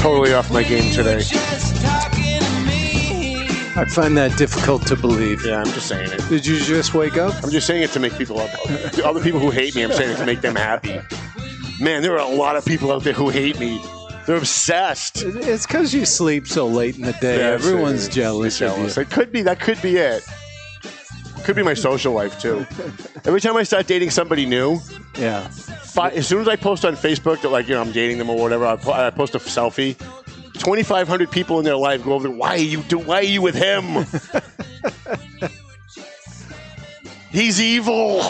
Totally 0.00 0.32
off 0.32 0.50
my 0.50 0.62
game 0.62 0.92
today. 0.94 1.69
I 3.76 3.84
find 3.84 4.16
that 4.16 4.36
difficult 4.36 4.86
to 4.88 4.96
believe. 4.96 5.44
Yeah, 5.46 5.58
I'm 5.60 5.66
just 5.72 5.86
saying 5.86 6.10
it. 6.12 6.28
Did 6.28 6.44
you 6.44 6.58
just 6.58 6.92
wake 6.94 7.16
up? 7.16 7.34
I'm 7.42 7.50
just 7.50 7.66
saying 7.66 7.82
it 7.82 7.90
to 7.92 8.00
make 8.00 8.16
people 8.18 8.38
up. 8.40 8.50
The 8.92 9.02
other 9.06 9.20
people 9.22 9.38
who 9.40 9.50
hate 9.50 9.74
me, 9.76 9.82
I'm 9.84 9.92
saying 9.92 10.10
it 10.10 10.16
to 10.18 10.26
make 10.26 10.40
them 10.40 10.56
happy. 10.56 11.00
Man, 11.80 12.02
there 12.02 12.12
are 12.18 12.18
a 12.30 12.34
lot 12.34 12.56
of 12.56 12.64
people 12.64 12.92
out 12.92 13.04
there 13.04 13.12
who 13.12 13.30
hate 13.30 13.58
me. 13.60 13.80
They're 14.26 14.36
obsessed. 14.36 15.22
It's 15.24 15.66
because 15.66 15.94
you 15.94 16.04
sleep 16.04 16.46
so 16.46 16.66
late 16.66 16.96
in 16.96 17.02
the 17.02 17.12
day. 17.14 17.38
That's 17.38 17.64
Everyone's 17.64 18.06
it. 18.08 18.12
jealous, 18.12 18.58
Jealous. 18.58 18.98
It 18.98 19.08
could 19.10 19.32
be. 19.32 19.42
That 19.42 19.60
could 19.60 19.80
be 19.80 19.96
it. 19.96 20.22
Could 21.44 21.56
be 21.56 21.62
my 21.62 21.74
social 21.74 22.12
life 22.12 22.38
too. 22.40 22.66
Every 23.24 23.40
time 23.40 23.56
I 23.56 23.62
start 23.62 23.86
dating 23.86 24.10
somebody 24.10 24.46
new. 24.46 24.78
Yeah. 25.18 25.48
fi- 25.48 26.10
as 26.10 26.26
soon 26.28 26.40
as 26.42 26.48
I 26.48 26.56
post 26.56 26.84
on 26.84 26.96
Facebook 26.96 27.40
that 27.42 27.48
like 27.48 27.66
you 27.66 27.74
know 27.74 27.80
I'm 27.80 27.92
dating 27.92 28.18
them 28.18 28.28
or 28.30 28.38
whatever, 28.38 28.66
I, 28.66 28.76
po- 28.76 28.92
I 28.92 29.08
post 29.10 29.34
a 29.34 29.38
selfie. 29.38 29.96
2,500 30.60 31.30
people 31.30 31.58
in 31.58 31.64
their 31.64 31.76
life 31.76 32.04
go 32.04 32.12
over. 32.12 32.28
there, 32.28 32.36
Why 32.36 32.50
are 32.50 32.58
you 32.58 32.82
do? 32.82 32.98
Why 32.98 33.16
are 33.16 33.22
you 33.22 33.40
with 33.42 33.54
him? 33.54 34.04
He's 37.30 37.60
evil. 37.60 38.22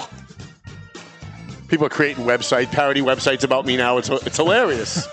People 1.69 1.87
are 1.87 1.91
creating 1.91 2.25
website 2.25 2.71
parody 2.71 3.01
websites 3.01 3.43
about 3.45 3.67
me 3.67 3.77
now. 3.77 3.99
It's 3.99 4.09
it's 4.09 4.37
hilarious. 4.37 5.09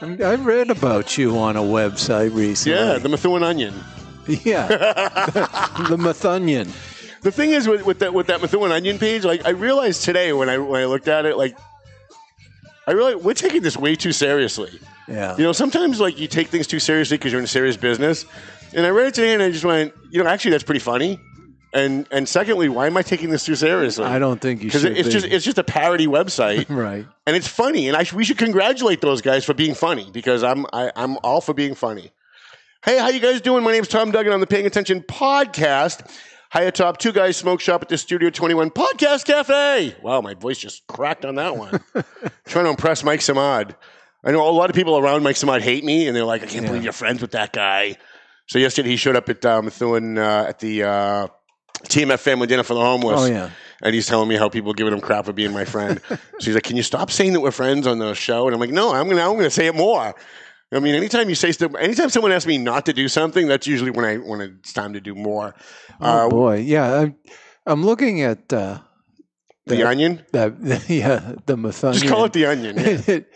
I'm- 0.00 0.44
read 0.44 0.70
about 0.70 1.16
you 1.16 1.38
on 1.38 1.56
a 1.56 1.62
website 1.62 2.34
recently. 2.34 2.78
Yeah, 2.78 2.98
the 2.98 3.08
Methuen 3.08 3.42
Onion. 3.42 3.74
yeah. 4.26 4.66
the 5.88 5.96
Mathunion. 5.98 6.70
The 7.22 7.30
thing 7.30 7.50
is 7.50 7.68
with, 7.68 7.86
with 7.86 8.00
that 8.00 8.12
with 8.12 8.26
that 8.26 8.42
Methuen 8.42 8.72
Onion 8.72 8.98
page, 8.98 9.24
like 9.24 9.46
I 9.46 9.50
realized 9.50 10.02
today 10.02 10.32
when 10.32 10.48
I 10.48 10.58
when 10.58 10.82
I 10.82 10.86
looked 10.86 11.08
at 11.08 11.24
it, 11.24 11.36
like 11.38 11.56
I 12.86 12.92
realized 12.92 13.24
we're 13.24 13.34
taking 13.34 13.62
this 13.62 13.76
way 13.76 13.94
too 13.94 14.12
seriously. 14.12 14.78
Yeah. 15.08 15.36
You 15.36 15.44
know, 15.44 15.52
sometimes 15.52 16.00
like 16.00 16.18
you 16.18 16.28
take 16.28 16.48
things 16.48 16.66
too 16.66 16.78
seriously 16.78 17.18
because 17.18 17.32
you're 17.32 17.40
in 17.40 17.44
a 17.44 17.48
serious 17.48 17.76
business. 17.76 18.24
And 18.74 18.86
I 18.86 18.90
read 18.90 19.08
it 19.08 19.14
today 19.14 19.34
and 19.34 19.42
I 19.42 19.50
just 19.50 19.64
went, 19.64 19.92
you 20.10 20.22
know, 20.22 20.28
actually 20.28 20.52
that's 20.52 20.62
pretty 20.64 20.80
funny. 20.80 21.18
And 21.74 22.06
and 22.10 22.28
secondly, 22.28 22.68
why 22.68 22.86
am 22.86 22.96
I 22.98 23.02
taking 23.02 23.30
this 23.30 23.44
too 23.46 23.54
seriously? 23.54 24.04
I 24.04 24.18
don't 24.18 24.40
think 24.40 24.60
you 24.60 24.68
because 24.68 24.84
it's 24.84 25.08
be. 25.08 25.12
just 25.12 25.26
it's 25.26 25.44
just 25.44 25.56
a 25.56 25.64
parody 25.64 26.06
website, 26.06 26.66
right. 26.68 27.06
and 27.26 27.34
it's 27.34 27.48
funny. 27.48 27.88
And 27.88 27.96
I 27.96 28.02
sh- 28.02 28.12
we 28.12 28.24
should 28.24 28.36
congratulate 28.36 29.00
those 29.00 29.22
guys 29.22 29.42
for 29.42 29.54
being 29.54 29.74
funny 29.74 30.10
because 30.12 30.44
I'm 30.44 30.66
I, 30.70 30.92
I'm 30.94 31.16
all 31.24 31.40
for 31.40 31.54
being 31.54 31.74
funny. 31.74 32.10
Hey, 32.84 32.98
how 32.98 33.08
you 33.08 33.20
guys 33.20 33.40
doing? 33.40 33.64
My 33.64 33.72
name's 33.72 33.88
Tom 33.88 34.10
Duggan 34.10 34.34
on 34.34 34.40
the 34.40 34.46
Paying 34.46 34.66
Attention 34.66 35.00
podcast. 35.00 36.06
Hi 36.50 36.64
atop 36.64 36.98
Two 36.98 37.12
Guys 37.12 37.38
Smoke 37.38 37.62
Shop 37.62 37.80
at 37.80 37.88
the 37.88 37.96
Studio 37.96 38.28
21 38.28 38.68
Podcast 38.72 39.24
Cafe. 39.24 39.96
Wow, 40.02 40.20
my 40.20 40.34
voice 40.34 40.58
just 40.58 40.86
cracked 40.86 41.24
on 41.24 41.36
that 41.36 41.56
one. 41.56 41.80
Trying 42.44 42.66
to 42.66 42.70
impress 42.70 43.02
Mike 43.02 43.20
Samad. 43.20 43.74
I 44.24 44.30
know 44.30 44.48
a 44.48 44.50
lot 44.50 44.70
of 44.70 44.76
people 44.76 44.96
around 44.98 45.22
Mike 45.22 45.36
Samad 45.36 45.60
hate 45.62 45.84
me, 45.84 46.06
and 46.06 46.16
they're 46.16 46.24
like, 46.24 46.42
I 46.42 46.46
can't 46.46 46.66
believe 46.66 46.84
you're 46.84 46.92
friends 46.92 47.20
with 47.20 47.32
that 47.32 47.52
guy. 47.52 47.96
So 48.48 48.58
yesterday 48.58 48.90
he 48.90 48.96
showed 48.96 49.16
up 49.16 49.28
at 49.28 49.44
uh, 49.44 49.62
Methuen 49.62 50.18
uh, 50.18 50.46
at 50.48 50.58
the 50.60 50.84
uh, 50.84 51.26
TMF 51.84 52.18
Family 52.20 52.46
Dinner 52.46 52.62
for 52.62 52.74
the 52.74 52.80
Homeless. 52.80 53.20
Oh, 53.20 53.24
yeah. 53.26 53.50
And 53.82 53.94
he's 53.94 54.06
telling 54.06 54.28
me 54.28 54.36
how 54.36 54.48
people 54.48 54.70
are 54.70 54.74
giving 54.74 54.92
him 54.92 55.00
crap 55.00 55.24
for 55.24 55.32
being 55.32 55.52
my 55.52 55.64
friend. 55.64 56.00
so 56.08 56.18
he's 56.38 56.54
like, 56.54 56.62
"Can 56.62 56.76
you 56.76 56.84
stop 56.84 57.10
saying 57.10 57.32
that 57.32 57.40
we're 57.40 57.50
friends 57.50 57.86
on 57.86 57.98
the 57.98 58.14
show?" 58.14 58.46
And 58.46 58.54
I'm 58.54 58.60
like, 58.60 58.70
"No, 58.70 58.92
I'm 58.94 59.08
gonna, 59.08 59.28
I'm 59.28 59.34
gonna 59.36 59.50
say 59.50 59.66
it 59.66 59.74
more." 59.74 60.14
I 60.74 60.78
mean, 60.78 60.94
anytime 60.94 61.28
you 61.28 61.34
say 61.34 61.50
stuff, 61.52 61.74
anytime 61.74 62.08
someone 62.08 62.30
asks 62.32 62.46
me 62.46 62.58
not 62.58 62.86
to 62.86 62.92
do 62.92 63.08
something, 63.08 63.46
that's 63.48 63.66
usually 63.66 63.90
when 63.90 64.04
I 64.04 64.16
when 64.18 64.40
it's 64.40 64.72
time 64.72 64.92
to 64.92 65.00
do 65.00 65.14
more. 65.16 65.54
Oh, 66.00 66.26
Uh, 66.26 66.28
boy. 66.30 66.56
Yeah. 66.58 67.00
I'm, 67.00 67.16
I'm 67.66 67.84
looking 67.84 68.22
at 68.22 68.52
uh, 68.52 68.78
the 69.66 69.82
onion, 69.86 70.24
that. 70.32 70.54
Yeah. 70.88 71.34
The 71.46 71.56
Mathunion. 71.56 71.94
just 71.94 72.06
call 72.06 72.24
it 72.24 72.32
the 72.32 72.46
onion. 72.46 72.76
Yeah. 72.78 73.18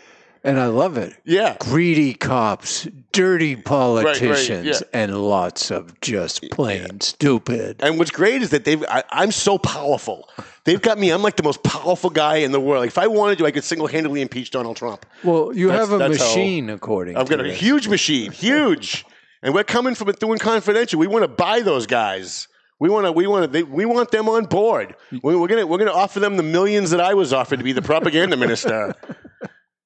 and 0.47 0.59
I 0.59 0.67
love 0.67 0.97
it. 0.97 1.13
yeah. 1.25 1.57
Greedy 1.59 2.13
cops, 2.13 2.87
dirty 3.11 3.55
politicians, 3.55 4.65
yeah. 4.65 4.79
and 4.93 5.15
lots 5.21 5.69
of 5.71 5.99
just 6.01 6.49
plain 6.51 7.01
stupid. 7.01 7.77
And 7.81 7.99
what's 7.99 8.11
great 8.11 8.41
is 8.41 8.49
that 8.51 8.63
they've. 8.63 8.83
I, 8.85 9.03
I'm 9.11 9.31
so 9.31 9.57
powerful. 9.57 10.29
They've 10.63 10.81
got 10.81 10.97
me. 10.97 11.11
I'm 11.11 11.21
like 11.21 11.35
the 11.35 11.43
most 11.43 11.63
powerful 11.63 12.09
guy 12.09 12.37
in 12.37 12.51
the 12.51 12.59
world. 12.59 12.81
Like 12.81 12.87
if 12.89 12.97
I 12.97 13.07
wanted 13.07 13.37
to, 13.39 13.45
I 13.45 13.51
could 13.51 13.63
single 13.63 13.87
handedly 13.87 14.21
impeach 14.21 14.51
Donald 14.51 14.77
Trump. 14.77 15.05
Well, 15.23 15.53
you 15.53 15.67
That's- 15.67 15.89
have 15.89 15.95
a 15.95 15.97
that's 15.99 16.17
how- 16.17 16.27
machine, 16.27 16.69
according 16.69 17.15
to 17.15 17.19
I've 17.19 17.29
got 17.29 17.45
a 17.45 17.51
huge 17.53 17.87
machine, 17.87 18.31
huge, 18.31 19.05
and 19.43 19.53
we're 19.53 19.63
coming 19.63 19.95
from 19.95 20.09
it 20.09 20.19
doing 20.19 20.39
confidential. 20.39 20.99
We 20.99 21.07
want 21.07 21.23
to 21.23 21.27
buy 21.27 21.61
those 21.61 21.85
guys. 21.87 22.47
We 22.79 22.89
want 22.89 23.05
to. 23.05 23.11
We 23.11 23.25
want 23.27 23.43
to. 23.45 23.47
They, 23.47 23.63
we 23.63 23.85
want 23.85 24.11
them 24.11 24.29
on 24.29 24.45
board. 24.45 24.95
We're 25.23 25.47
gonna. 25.47 25.65
We're 25.65 25.79
gonna 25.79 25.91
offer 25.91 26.19
them 26.19 26.37
the 26.37 26.43
millions 26.43 26.91
that 26.91 27.01
I 27.01 27.15
was 27.15 27.33
offered 27.33 27.57
to 27.57 27.63
be 27.65 27.73
the 27.73 27.81
propaganda 27.81 28.37
minister. 28.37 28.93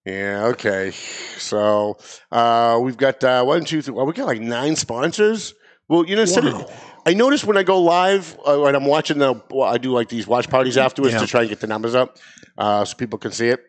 Yeah. 0.06 0.46
Okay. 0.48 0.92
So 1.38 1.98
uh, 2.32 2.80
we've 2.82 2.98
got 2.98 3.24
uh, 3.24 3.44
one, 3.44 3.66
two, 3.66 3.82
three. 3.82 3.94
Well, 3.94 4.06
we 4.06 4.14
got 4.14 4.28
like 4.28 4.42
nine 4.42 4.76
sponsors. 4.76 5.54
Well, 5.88 6.06
you 6.06 6.16
know, 6.16 6.24
of, 6.24 6.72
I 7.06 7.14
noticed 7.14 7.44
when 7.44 7.58
I 7.58 7.64
go 7.64 7.82
live 7.82 8.38
uh, 8.48 8.64
and 8.64 8.78
I'm 8.78 8.86
watching 8.86 9.18
the, 9.18 9.42
well, 9.50 9.68
I 9.68 9.78
do 9.78 9.92
like 9.92 10.08
these 10.08 10.26
watch 10.26 10.50
parties 10.50 10.78
afterwards 10.78 11.14
Yeah. 11.14 11.20
to 11.20 11.28
try 11.28 11.42
and 11.42 11.50
get 11.50 11.60
the 11.60 11.68
numbers 11.68 11.96
up 11.96 12.18
uh, 12.58 12.86
so 12.86 12.96
people 12.96 13.20
can 13.20 13.32
see 13.32 13.50
it. 13.50 13.62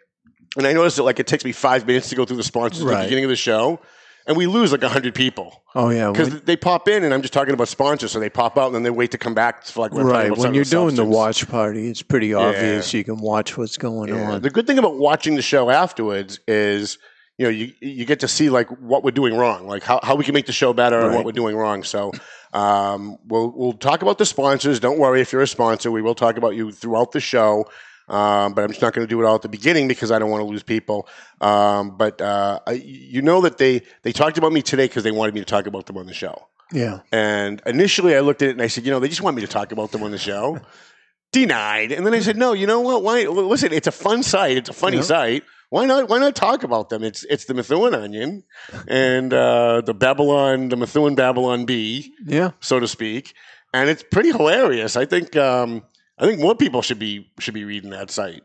And 0.57 0.67
I 0.67 0.73
noticed 0.73 0.97
that 0.97 1.03
like 1.03 1.19
it 1.19 1.27
takes 1.27 1.45
me 1.45 1.53
five 1.53 1.87
minutes 1.87 2.11
to 2.11 2.15
go 2.15 2.25
through 2.25 2.37
the 2.37 2.43
sponsors 2.45 2.83
at 2.85 2.87
the 2.87 3.05
beginning 3.05 3.25
of 3.25 3.31
the 3.31 3.37
show, 3.37 3.81
and 4.27 4.37
we 4.37 4.47
lose 4.47 4.73
like 4.73 4.83
hundred 4.83 5.15
people 5.15 5.63
Oh 5.75 5.89
yeah, 5.89 6.11
because 6.11 6.43
they 6.43 6.57
pop 6.57 6.87
in, 6.89 7.03
and 7.03 7.15
I'm 7.15 7.23
just 7.23 7.33
talking 7.33 7.55
about 7.55 7.69
sponsors, 7.69 8.13
so 8.13 8.21
they 8.21 8.29
pop 8.29 8.59
out 8.59 8.67
and 8.67 8.75
then 8.75 8.83
they 8.83 8.91
wait 8.91 9.11
to 9.13 9.19
come 9.19 9.33
back 9.35 9.65
for 9.65 9.81
like 9.81 9.93
right. 9.95 10.37
When 10.37 10.53
you're 10.55 10.65
doing 10.65 10.97
the 10.97 11.05
watch 11.05 11.49
party, 11.49 11.89
it's 11.89 12.03
pretty 12.03 12.35
obvious. 12.35 12.93
You 12.93 13.05
can 13.05 13.17
watch 13.17 13.57
what's 13.57 13.79
going 13.79 14.11
Yeah. 14.11 14.33
on. 14.33 14.43
The 14.43 14.51
good 14.51 14.67
thing 14.67 14.79
about 14.79 14.97
watching 14.99 15.35
the 15.37 15.43
show 15.43 15.71
afterwards 15.71 16.41
is, 16.47 16.99
you 17.39 17.47
know, 17.47 17.51
you 17.51 17.73
you 17.81 18.05
get 18.05 18.21
to 18.21 18.29
see 18.29 18.51
like 18.51 18.69
what 18.69 19.03
we're 19.03 19.13
doing 19.13 19.35
wrong, 19.35 19.67
like 19.67 19.83
how, 19.83 19.99
how 20.03 20.15
we 20.15 20.25
can 20.25 20.35
make 20.35 20.45
the 20.47 20.53
show 20.53 20.75
better 20.75 21.01
and 21.01 21.15
what 21.15 21.25
we're 21.25 21.33
doing 21.33 21.57
wrong. 21.57 21.83
So 21.83 22.13
um, 22.53 23.17
we'll 23.27 23.51
we'll 23.57 23.73
talk 23.73 24.03
about 24.03 24.19
the 24.19 24.27
sponsors. 24.27 24.79
Don't 24.79 24.99
worry 24.99 25.23
if 25.23 25.33
you're 25.33 25.43
a 25.43 25.47
sponsor, 25.49 25.91
we 25.91 26.03
will 26.03 26.15
talk 26.15 26.37
about 26.37 26.55
you 26.55 26.71
throughout 26.71 27.13
the 27.13 27.21
show. 27.21 27.65
Um, 28.09 28.53
but 28.55 28.65
I'm 28.65 28.71
just 28.71 28.83
not 28.83 28.93
going 28.93 29.07
to 29.07 29.11
do 29.11 29.21
it 29.23 29.25
all 29.25 29.37
at 29.37 29.43
the 29.43 29.49
beginning 29.49 29.89
because 29.89 30.11
I 30.11 30.19
don't 30.19 30.31
want 30.31 30.43
to 30.43 30.47
lose 30.47 30.63
people. 30.63 31.09
Um, 31.41 31.97
but 31.97 32.21
uh, 32.21 32.59
I, 32.67 32.73
you 32.73 33.23
know 33.23 33.41
that 33.43 33.59
they 33.59 33.83
they 34.03 34.13
talked 34.13 34.39
about 34.39 34.53
me 34.53 34.61
today 34.63 34.87
because 34.87 35.05
they 35.05 35.11
wanted 35.13 35.35
me 35.35 35.41
to 35.41 35.47
talk 35.47 35.67
about 35.67 35.87
them 35.87 35.97
on 35.97 36.07
the 36.07 36.15
show. 36.15 36.49
yeah. 36.73 37.01
And 37.13 37.63
initially, 37.67 38.15
I 38.17 38.21
looked 38.21 38.43
at 38.43 38.49
it 38.49 38.53
and 38.53 38.63
I 38.63 38.67
said, 38.67 38.85
you 38.85 38.91
know, 38.91 39.01
they 39.01 39.09
just 39.09 39.23
want 39.23 39.37
me 39.37 39.43
to 39.43 39.49
talk 39.49 39.73
about 39.73 39.93
them 39.93 40.03
on 40.03 40.11
the 40.11 40.19
show. 40.19 40.61
Denied. 41.33 41.93
And 41.93 42.05
then 42.05 42.13
I 42.13 42.21
said, 42.21 42.37
no, 42.37 42.53
you 42.53 42.67
know 42.67 42.81
what? 42.81 43.03
Why? 43.03 43.23
Listen, 43.25 43.73
it's 43.73 43.87
a 43.87 43.93
fun 43.93 44.23
site. 44.23 44.59
It's 44.59 44.69
a 44.69 44.75
funny 44.75 44.99
Yeah. 44.99 45.03
site. 45.05 45.45
Why 45.71 45.87
not? 45.87 46.11
Why 46.11 46.19
not 46.19 46.35
talk 46.35 46.63
about 46.65 46.91
them? 46.91 47.03
It's 47.03 47.25
it's 47.25 47.47
the 47.47 47.55
Methuen 47.55 47.95
Onion 47.95 48.45
and 48.87 49.33
uh, 49.33 49.81
the 49.81 49.95
Babylon, 49.95 50.69
the 50.69 50.77
Methuen 50.77 51.15
Babylon 51.15 51.65
Bee, 51.65 52.13
Yeah. 52.27 52.51
so 52.61 52.79
to 52.79 52.87
speak. 52.87 53.33
And 53.73 53.89
it's 53.89 54.03
pretty 54.03 54.31
hilarious. 54.33 54.97
I 54.99 55.07
think 55.07 55.35
um, 55.35 55.83
I 56.23 56.27
think 56.27 56.39
more 56.41 56.55
people 56.55 56.83
should 56.83 57.01
be 57.01 57.29
should 57.41 57.53
be 57.55 57.65
reading 57.65 57.91
that 57.91 58.11
site. 58.11 58.45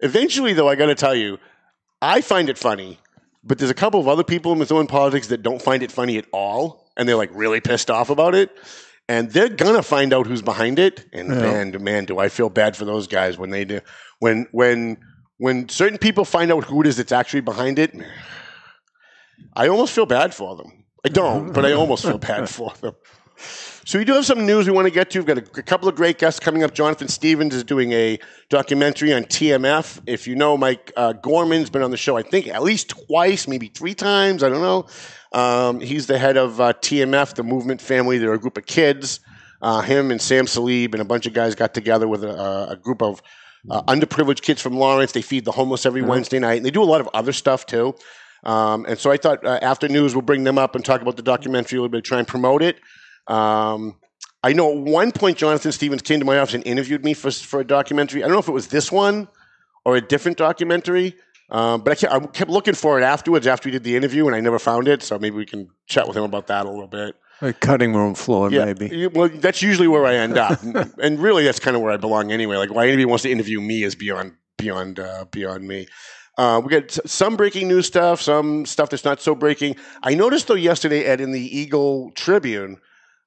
Eventually, 0.00 0.52
though, 0.52 0.68
I 0.68 0.74
got 0.76 0.86
to 0.86 0.94
tell 0.94 1.14
you, 1.14 1.38
I 2.02 2.20
find 2.20 2.50
it 2.50 2.58
funny, 2.58 2.98
but 3.42 3.58
there's 3.58 3.70
a 3.70 3.74
couple 3.74 4.00
of 4.00 4.06
other 4.06 4.22
people 4.22 4.52
in 4.52 4.58
Methuen 4.58 4.86
politics 4.86 5.28
that 5.28 5.42
don't 5.42 5.62
find 5.62 5.82
it 5.82 5.90
funny 5.90 6.18
at 6.18 6.26
all, 6.30 6.92
and 6.98 7.08
they're 7.08 7.16
like 7.16 7.30
really 7.32 7.60
pissed 7.60 7.90
off 7.90 8.10
about 8.10 8.34
it. 8.34 8.50
And 9.08 9.30
they're 9.30 9.48
gonna 9.48 9.82
find 9.82 10.12
out 10.12 10.26
who's 10.26 10.42
behind 10.42 10.78
it. 10.78 11.06
And 11.14 11.30
Yeah. 11.30 11.40
man, 11.40 11.82
man, 11.82 12.04
do 12.04 12.18
I 12.18 12.28
feel 12.28 12.50
bad 12.50 12.76
for 12.76 12.84
those 12.84 13.06
guys 13.06 13.38
when 13.38 13.48
they 13.50 13.64
do 13.64 13.80
when 14.18 14.46
when 14.52 14.98
when 15.38 15.70
certain 15.70 15.96
people 15.98 16.26
find 16.26 16.52
out 16.52 16.64
who 16.64 16.82
it 16.82 16.86
is 16.86 16.98
that's 16.98 17.12
actually 17.12 17.40
behind 17.40 17.78
it. 17.78 17.94
I 19.56 19.68
almost 19.68 19.94
feel 19.94 20.06
bad 20.06 20.34
for 20.34 20.54
them. 20.54 20.84
I 21.04 21.08
don't, 21.08 21.52
but 21.54 21.64
I 21.64 21.72
almost 21.72 22.04
feel 22.04 22.18
bad 22.18 22.48
for 22.56 22.74
them. 22.82 22.94
So 23.84 23.98
we 23.98 24.04
do 24.04 24.12
have 24.12 24.26
some 24.26 24.44
news 24.44 24.66
we 24.66 24.72
want 24.72 24.86
to 24.86 24.92
get 24.92 25.10
to. 25.10 25.20
We've 25.20 25.26
got 25.26 25.38
a, 25.38 25.60
a 25.60 25.62
couple 25.62 25.88
of 25.88 25.94
great 25.94 26.18
guests 26.18 26.38
coming 26.38 26.62
up. 26.62 26.74
Jonathan 26.74 27.08
Stevens 27.08 27.54
is 27.54 27.64
doing 27.64 27.92
a 27.92 28.18
documentary 28.50 29.12
on 29.12 29.24
TMF. 29.24 30.00
If 30.06 30.26
you 30.26 30.36
know, 30.36 30.56
Mike 30.58 30.92
uh, 30.96 31.14
Gorman's 31.14 31.70
been 31.70 31.82
on 31.82 31.90
the 31.90 31.96
show, 31.96 32.16
I 32.16 32.22
think 32.22 32.46
at 32.48 32.62
least 32.62 32.90
twice, 32.90 33.48
maybe 33.48 33.68
three 33.68 33.94
times. 33.94 34.42
I 34.42 34.50
don't 34.50 34.60
know. 34.60 34.86
Um, 35.32 35.80
he's 35.80 36.06
the 36.06 36.18
head 36.18 36.36
of 36.36 36.60
uh, 36.60 36.74
TMF, 36.74 37.34
the 37.34 37.42
movement 37.42 37.80
family. 37.80 38.18
They're 38.18 38.34
a 38.34 38.38
group 38.38 38.58
of 38.58 38.66
kids. 38.66 39.20
Uh, 39.62 39.80
him 39.80 40.10
and 40.10 40.20
Sam 40.20 40.46
Salib 40.46 40.92
and 40.92 41.00
a 41.00 41.04
bunch 41.04 41.26
of 41.26 41.32
guys 41.32 41.54
got 41.54 41.74
together 41.74 42.08
with 42.08 42.24
a, 42.24 42.70
a 42.70 42.76
group 42.76 43.02
of 43.02 43.22
uh, 43.70 43.82
underprivileged 43.82 44.42
kids 44.42 44.60
from 44.60 44.76
Lawrence. 44.76 45.12
They 45.12 45.22
feed 45.22 45.44
the 45.44 45.52
homeless 45.52 45.84
every 45.84 46.02
Wednesday 46.02 46.38
night, 46.38 46.56
and 46.58 46.66
they 46.66 46.70
do 46.70 46.82
a 46.82 46.84
lot 46.84 47.00
of 47.00 47.08
other 47.12 47.32
stuff 47.32 47.66
too. 47.66 47.94
Um, 48.42 48.86
and 48.86 48.98
so 48.98 49.10
I 49.10 49.16
thought 49.18 49.44
uh, 49.44 49.58
after 49.60 49.88
news, 49.88 50.14
we'll 50.14 50.22
bring 50.22 50.44
them 50.44 50.58
up 50.58 50.74
and 50.74 50.84
talk 50.84 51.02
about 51.02 51.16
the 51.16 51.22
documentary 51.22 51.78
a 51.78 51.82
little 51.82 51.92
bit, 51.92 52.04
try 52.04 52.18
and 52.18 52.26
promote 52.26 52.62
it. 52.62 52.80
Um, 53.30 53.96
I 54.42 54.52
know 54.52 54.72
at 54.72 54.78
one 54.78 55.12
point 55.12 55.36
Jonathan 55.38 55.70
Stevens 55.72 56.02
came 56.02 56.18
to 56.18 56.26
my 56.26 56.38
office 56.38 56.54
and 56.54 56.66
interviewed 56.66 57.04
me 57.04 57.14
for, 57.14 57.30
for 57.30 57.60
a 57.60 57.64
documentary. 57.64 58.22
I 58.22 58.26
don't 58.26 58.34
know 58.34 58.40
if 58.40 58.48
it 58.48 58.52
was 58.52 58.68
this 58.68 58.90
one 58.90 59.28
or 59.84 59.96
a 59.96 60.00
different 60.00 60.38
documentary, 60.38 61.14
um, 61.50 61.82
but 61.82 61.92
I 61.92 61.94
kept, 61.94 62.12
I 62.12 62.26
kept 62.26 62.50
looking 62.50 62.74
for 62.74 62.98
it 62.98 63.02
afterwards 63.02 63.46
after 63.46 63.68
we 63.68 63.72
did 63.72 63.84
the 63.84 63.96
interview, 63.96 64.26
and 64.26 64.34
I 64.34 64.40
never 64.40 64.58
found 64.58 64.88
it. 64.88 65.02
So 65.02 65.18
maybe 65.18 65.36
we 65.36 65.46
can 65.46 65.68
chat 65.86 66.08
with 66.08 66.16
him 66.16 66.24
about 66.24 66.46
that 66.48 66.66
a 66.66 66.70
little 66.70 66.86
bit. 66.88 67.16
A 67.42 67.52
cutting 67.52 67.94
room 67.94 68.14
floor, 68.14 68.50
Yeah, 68.50 68.66
maybe. 68.66 69.06
well, 69.06 69.28
that's 69.28 69.62
usually 69.62 69.88
where 69.88 70.04
I 70.04 70.16
end 70.16 70.36
up, 70.36 70.62
and 70.98 71.18
really, 71.18 71.44
that's 71.44 71.58
kind 71.60 71.74
of 71.74 71.82
where 71.82 71.92
I 71.92 71.96
belong 71.96 72.32
anyway. 72.32 72.56
Like, 72.56 72.72
why 72.74 72.84
anybody 72.84 73.06
wants 73.06 73.22
to 73.22 73.30
interview 73.30 73.60
me 73.60 73.82
is 73.82 73.94
beyond 73.94 74.34
beyond 74.58 75.00
uh, 75.00 75.24
beyond 75.30 75.66
me. 75.66 75.86
Uh, 76.36 76.60
we 76.64 76.70
got 76.70 76.90
some 77.06 77.36
breaking 77.36 77.68
news 77.68 77.86
stuff, 77.86 78.20
some 78.20 78.64
stuff 78.66 78.90
that's 78.90 79.04
not 79.04 79.20
so 79.20 79.34
breaking. 79.34 79.76
I 80.02 80.14
noticed 80.14 80.48
though 80.48 80.54
yesterday, 80.54 81.04
Ed, 81.04 81.20
in 81.20 81.32
the 81.32 81.58
Eagle 81.58 82.10
Tribune, 82.14 82.76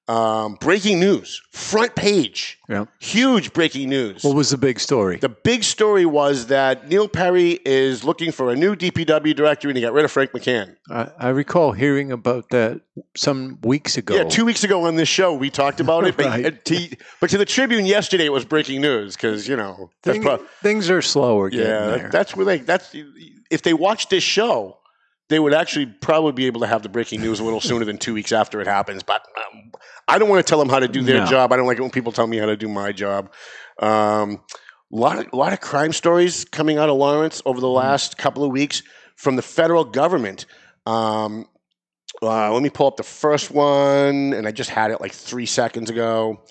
um, 0.09 0.55
breaking 0.59 0.99
news, 0.99 1.41
front 1.51 1.95
page, 1.95 2.59
Yeah. 2.67 2.85
huge 2.99 3.53
breaking 3.53 3.87
news. 3.89 4.21
What 4.23 4.35
was 4.35 4.49
the 4.49 4.57
big 4.57 4.79
story? 4.81 5.15
The 5.17 5.29
big 5.29 5.63
story 5.63 6.05
was 6.05 6.47
that 6.47 6.89
Neil 6.89 7.07
Perry 7.07 7.59
is 7.65 8.03
looking 8.03 8.33
for 8.33 8.51
a 8.51 8.55
new 8.55 8.75
DPW 8.75 9.33
director, 9.33 9.69
and 9.69 9.77
he 9.77 9.81
got 9.81 9.93
rid 9.93 10.03
of 10.03 10.11
Frank 10.11 10.31
McCann. 10.31 10.75
I, 10.89 11.09
I 11.17 11.29
recall 11.29 11.71
hearing 11.71 12.11
about 12.11 12.49
that 12.49 12.81
some 13.15 13.59
weeks 13.63 13.95
ago. 13.95 14.15
Yeah, 14.15 14.23
two 14.25 14.43
weeks 14.43 14.65
ago 14.65 14.85
on 14.87 14.95
this 14.97 15.07
show 15.07 15.33
we 15.33 15.49
talked 15.49 15.79
about 15.79 16.05
it, 16.05 16.17
but, 16.17 16.25
Right. 16.25 16.45
uh, 16.47 16.51
to, 16.65 16.95
but 17.21 17.29
to 17.29 17.37
the 17.37 17.45
Tribune 17.45 17.85
yesterday 17.85 18.25
it 18.25 18.31
was 18.33 18.43
breaking 18.43 18.81
news 18.81 19.15
because 19.15 19.47
you 19.47 19.55
know 19.55 19.89
that's 20.03 20.15
Thing- 20.17 20.23
prob- 20.23 20.41
things 20.61 20.89
are 20.89 21.01
slower 21.01 21.49
yeah 21.49 21.63
there. 21.63 22.09
that's 22.11 22.35
where 22.35 22.45
they 22.45 22.57
that's 22.57 22.93
if 23.49 23.61
they 23.61 23.73
watch 23.73 24.09
this 24.09 24.23
show 24.23 24.77
they 25.29 25.39
would 25.39 25.53
actually 25.53 25.85
probably 25.85 26.31
be 26.33 26.45
able 26.47 26.61
to 26.61 26.67
have 26.67 26.83
the 26.83 26.89
breaking 26.89 27.21
news 27.21 27.39
a 27.39 27.43
little 27.43 27.61
sooner 27.61 27.85
than 27.85 27.97
two 27.97 28.13
weeks 28.13 28.31
after 28.31 28.59
it 28.61 28.67
happens. 28.67 29.03
But 29.03 29.25
um, 29.37 29.71
I 30.07 30.17
don't 30.19 30.29
want 30.29 30.45
to 30.45 30.49
tell 30.49 30.59
them 30.59 30.69
how 30.69 30.79
to 30.79 30.87
do 30.87 31.01
their 31.01 31.19
No. 31.21 31.25
job. 31.25 31.53
I 31.53 31.57
don't 31.57 31.65
like 31.65 31.77
it 31.77 31.81
when 31.81 31.91
people 31.91 32.11
tell 32.11 32.27
me 32.27 32.37
how 32.37 32.45
to 32.45 32.57
do 32.57 32.67
my 32.67 32.91
job. 32.91 33.31
Um, 33.79 34.41
a 34.91 34.95
lot 34.95 35.17
of 35.19 35.33
lot 35.33 35.53
of 35.53 35.59
crime 35.61 35.91
stories 35.93 36.45
coming 36.45 36.77
out 36.77 36.89
of 36.89 36.97
Lawrence 36.97 37.41
over 37.45 37.59
the 37.59 37.69
last 37.69 38.17
couple 38.17 38.43
of 38.43 38.51
weeks 38.51 38.83
from 39.15 39.35
the 39.35 39.41
federal 39.41 39.85
government. 39.85 40.45
Um, 40.85 41.47
uh, 42.21 42.53
let 42.53 42.61
me 42.61 42.69
pull 42.69 42.87
up 42.87 42.97
the 42.97 43.03
first 43.03 43.49
one, 43.49 44.33
and 44.33 44.47
I 44.47 44.51
just 44.51 44.69
had 44.69 44.91
it 44.91 45.01
like 45.01 45.13
three 45.13 45.45
seconds 45.47 45.89
ago. 45.89 46.43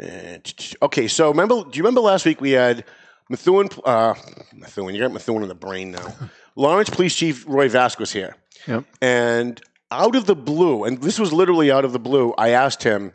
Uh, 0.00 0.36
Okay, 0.82 1.08
so 1.08 1.30
remember? 1.30 1.64
Do 1.64 1.70
you 1.76 1.82
remember 1.82 2.00
last 2.00 2.24
week 2.24 2.40
we 2.40 2.52
had 2.52 2.84
Methuen? 3.28 3.68
Uh, 3.84 4.14
Methuen, 4.54 4.94
you 4.94 5.00
got 5.00 5.12
Methuen 5.12 5.42
in 5.42 5.48
the 5.48 5.54
brain 5.56 5.90
now. 5.90 6.14
Lawrence 6.56 6.90
Police 6.90 7.14
Chief 7.14 7.44
Roy 7.46 7.68
Vasquez 7.68 8.12
here, 8.12 8.36
Yep. 8.66 8.84
and 9.00 9.60
out 9.90 10.14
of 10.14 10.26
the 10.26 10.36
blue, 10.36 10.84
and 10.84 11.00
this 11.02 11.18
was 11.18 11.32
literally 11.32 11.70
out 11.70 11.84
of 11.84 11.92
the 11.92 11.98
blue, 11.98 12.32
I 12.38 12.50
asked 12.50 12.82
him, 12.82 13.12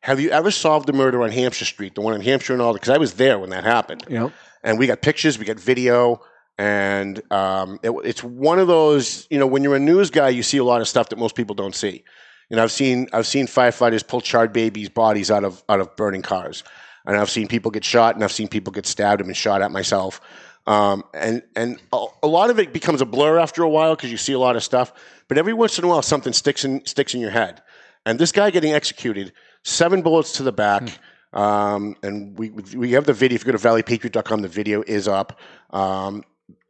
"Have 0.00 0.20
you 0.20 0.30
ever 0.30 0.50
solved 0.50 0.86
the 0.86 0.92
murder 0.92 1.22
on 1.22 1.30
Hampshire 1.30 1.64
Street, 1.64 1.94
the 1.94 2.00
one 2.00 2.14
in 2.14 2.20
Hampshire 2.20 2.52
and 2.52 2.62
all?" 2.62 2.72
Because 2.74 2.90
I 2.90 2.98
was 2.98 3.14
there 3.14 3.38
when 3.38 3.50
that 3.50 3.64
happened 3.64 4.04
Yep. 4.08 4.32
and 4.62 4.78
we 4.78 4.86
got 4.86 5.00
pictures, 5.02 5.38
we 5.38 5.44
got 5.44 5.58
video, 5.58 6.20
and 6.58 7.20
um, 7.32 7.80
it, 7.82 7.90
it's 8.04 8.22
one 8.22 8.58
of 8.58 8.68
those. 8.68 9.26
You 9.30 9.38
know, 9.38 9.46
when 9.46 9.62
you're 9.64 9.74
a 9.76 9.80
news 9.80 10.10
guy, 10.10 10.28
you 10.28 10.42
see 10.42 10.58
a 10.58 10.64
lot 10.64 10.80
of 10.80 10.88
stuff 10.88 11.08
that 11.08 11.18
most 11.18 11.34
people 11.34 11.54
don't 11.54 11.74
see. 11.74 12.04
You 12.50 12.56
know, 12.56 12.62
I've 12.62 12.72
seen 12.72 13.08
I've 13.12 13.26
seen 13.26 13.46
firefighters 13.46 14.06
pull 14.06 14.20
charred 14.20 14.52
babies' 14.52 14.90
bodies 14.90 15.30
out 15.30 15.44
of 15.44 15.62
out 15.68 15.80
of 15.80 15.96
burning 15.96 16.22
cars, 16.22 16.62
and 17.06 17.16
I've 17.16 17.30
seen 17.30 17.48
people 17.48 17.70
get 17.70 17.84
shot, 17.84 18.14
and 18.14 18.22
I've 18.22 18.32
seen 18.32 18.48
people 18.48 18.72
get 18.72 18.86
stabbed 18.86 19.20
and 19.20 19.28
been 19.28 19.34
shot 19.34 19.62
at 19.62 19.70
myself. 19.72 20.20
Um, 20.66 21.02
and 21.12 21.42
and 21.56 21.78
a, 21.92 22.06
a 22.22 22.26
lot 22.28 22.50
of 22.50 22.58
it 22.60 22.72
becomes 22.72 23.00
a 23.00 23.06
blur 23.06 23.38
after 23.38 23.62
a 23.62 23.68
while 23.68 23.96
because 23.96 24.10
you 24.12 24.16
see 24.16 24.32
a 24.32 24.38
lot 24.38 24.54
of 24.56 24.62
stuff. 24.62 24.92
But 25.28 25.38
every 25.38 25.52
once 25.52 25.78
in 25.78 25.84
a 25.84 25.88
while, 25.88 26.02
something 26.02 26.32
sticks 26.32 26.64
in 26.64 26.84
sticks 26.86 27.14
in 27.14 27.20
your 27.20 27.30
head. 27.30 27.62
And 28.06 28.18
this 28.18 28.32
guy 28.32 28.50
getting 28.50 28.72
executed, 28.72 29.32
seven 29.64 30.02
bullets 30.02 30.32
to 30.34 30.42
the 30.42 30.52
back. 30.52 30.98
Um, 31.32 31.96
and 32.02 32.38
we 32.38 32.50
we 32.50 32.92
have 32.92 33.06
the 33.06 33.12
video. 33.12 33.36
If 33.36 33.44
you 33.46 33.52
go 33.52 33.58
to 33.58 33.68
valleypatriot.com, 33.68 34.42
the 34.42 34.48
video 34.48 34.82
is 34.86 35.08
up. 35.08 35.38
Um, 35.70 36.24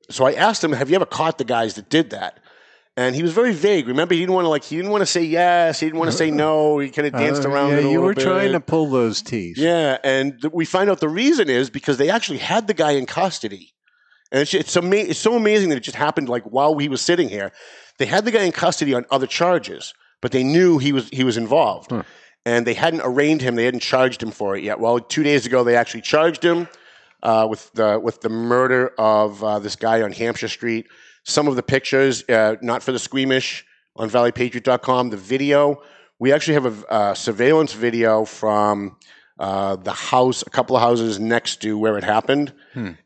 so 0.08 0.24
I 0.24 0.32
asked 0.34 0.62
him, 0.62 0.72
"Have 0.72 0.88
you 0.88 0.96
ever 0.96 1.06
caught 1.06 1.38
the 1.38 1.44
guys 1.44 1.74
that 1.74 1.88
did 1.90 2.10
that?" 2.10 2.38
And 2.96 3.16
he 3.16 3.22
was 3.22 3.32
very 3.32 3.52
vague. 3.54 3.88
Remember, 3.88 4.12
he 4.14 4.20
didn't 4.20 4.34
want 4.34 4.44
to 4.44 4.50
like 4.50 4.64
he 4.64 4.76
didn't 4.76 4.90
want 4.90 5.00
to 5.02 5.06
say 5.06 5.22
yes. 5.24 5.80
He 5.80 5.86
didn't 5.86 5.98
want 5.98 6.10
to 6.10 6.16
say 6.16 6.30
no. 6.30 6.78
He 6.78 6.90
kind 6.90 7.06
of 7.08 7.12
danced 7.18 7.44
Uh, 7.44 7.50
around. 7.50 7.70
yeah, 7.70 7.78
it 7.78 7.84
a 7.86 7.90
you 7.90 8.00
were 8.02 8.14
bit. 8.14 8.22
trying 8.24 8.52
to 8.52 8.60
pull 8.60 8.86
those 8.88 9.20
teeth. 9.22 9.56
Yeah, 9.58 9.96
and 10.04 10.40
th- 10.40 10.52
we 10.52 10.64
find 10.64 10.88
out 10.90 11.00
the 11.00 11.08
reason 11.08 11.48
is 11.50 11.68
because 11.70 11.96
they 11.96 12.10
actually 12.10 12.38
had 12.38 12.66
the 12.66 12.74
guy 12.74 12.92
in 12.92 13.06
custody, 13.06 13.72
and 14.32 14.40
it's 14.40 14.54
it's, 14.54 14.76
ama- 14.76 14.96
it's 14.96 15.20
so 15.20 15.36
amazing 15.36 15.68
that 15.68 15.76
it 15.76 15.84
just 15.84 15.96
happened 15.96 16.28
like 16.28 16.42
while 16.44 16.76
he 16.78 16.88
was 16.88 17.00
sitting 17.00 17.28
here. 17.28 17.52
They 17.98 18.06
had 18.06 18.24
the 18.24 18.30
guy 18.32 18.42
in 18.42 18.52
custody 18.52 18.94
on 18.94 19.04
other 19.10 19.26
charges, 19.26 19.94
but 20.20 20.32
they 20.32 20.42
knew 20.42 20.78
he 20.78 20.92
was 20.92 21.08
he 21.10 21.22
was 21.22 21.36
involved, 21.36 21.92
and 22.44 22.66
they 22.66 22.74
hadn't 22.74 23.02
arraigned 23.04 23.42
him. 23.42 23.54
They 23.54 23.66
hadn't 23.66 23.80
charged 23.80 24.22
him 24.22 24.32
for 24.32 24.56
it 24.56 24.64
yet. 24.64 24.80
Well, 24.80 24.98
two 24.98 25.22
days 25.22 25.46
ago 25.46 25.62
they 25.62 25.76
actually 25.76 26.00
charged 26.00 26.42
him 26.42 26.66
uh, 27.22 27.46
with 27.48 27.70
the 27.74 28.00
with 28.00 28.22
the 28.22 28.30
murder 28.30 28.92
of 28.98 29.44
uh, 29.44 29.58
this 29.58 29.76
guy 29.76 30.02
on 30.02 30.12
Hampshire 30.12 30.48
Street. 30.48 30.86
Some 31.24 31.46
of 31.46 31.54
the 31.54 31.62
pictures, 31.62 32.28
uh, 32.28 32.56
not 32.62 32.82
for 32.82 32.90
the 32.90 32.98
squeamish, 32.98 33.64
on 33.94 34.10
ValleyPatriot.com. 34.10 35.10
The 35.10 35.16
video, 35.16 35.82
we 36.18 36.32
actually 36.32 36.54
have 36.54 36.66
a 36.66 36.92
uh, 36.92 37.14
surveillance 37.14 37.74
video 37.74 38.24
from 38.24 38.96
uh, 39.42 39.74
the 39.74 39.92
house, 39.92 40.42
a 40.46 40.50
couple 40.50 40.76
of 40.76 40.82
houses 40.82 41.18
next 41.18 41.60
to 41.62 41.76
where 41.76 41.98
it 41.98 42.04
happened, 42.04 42.52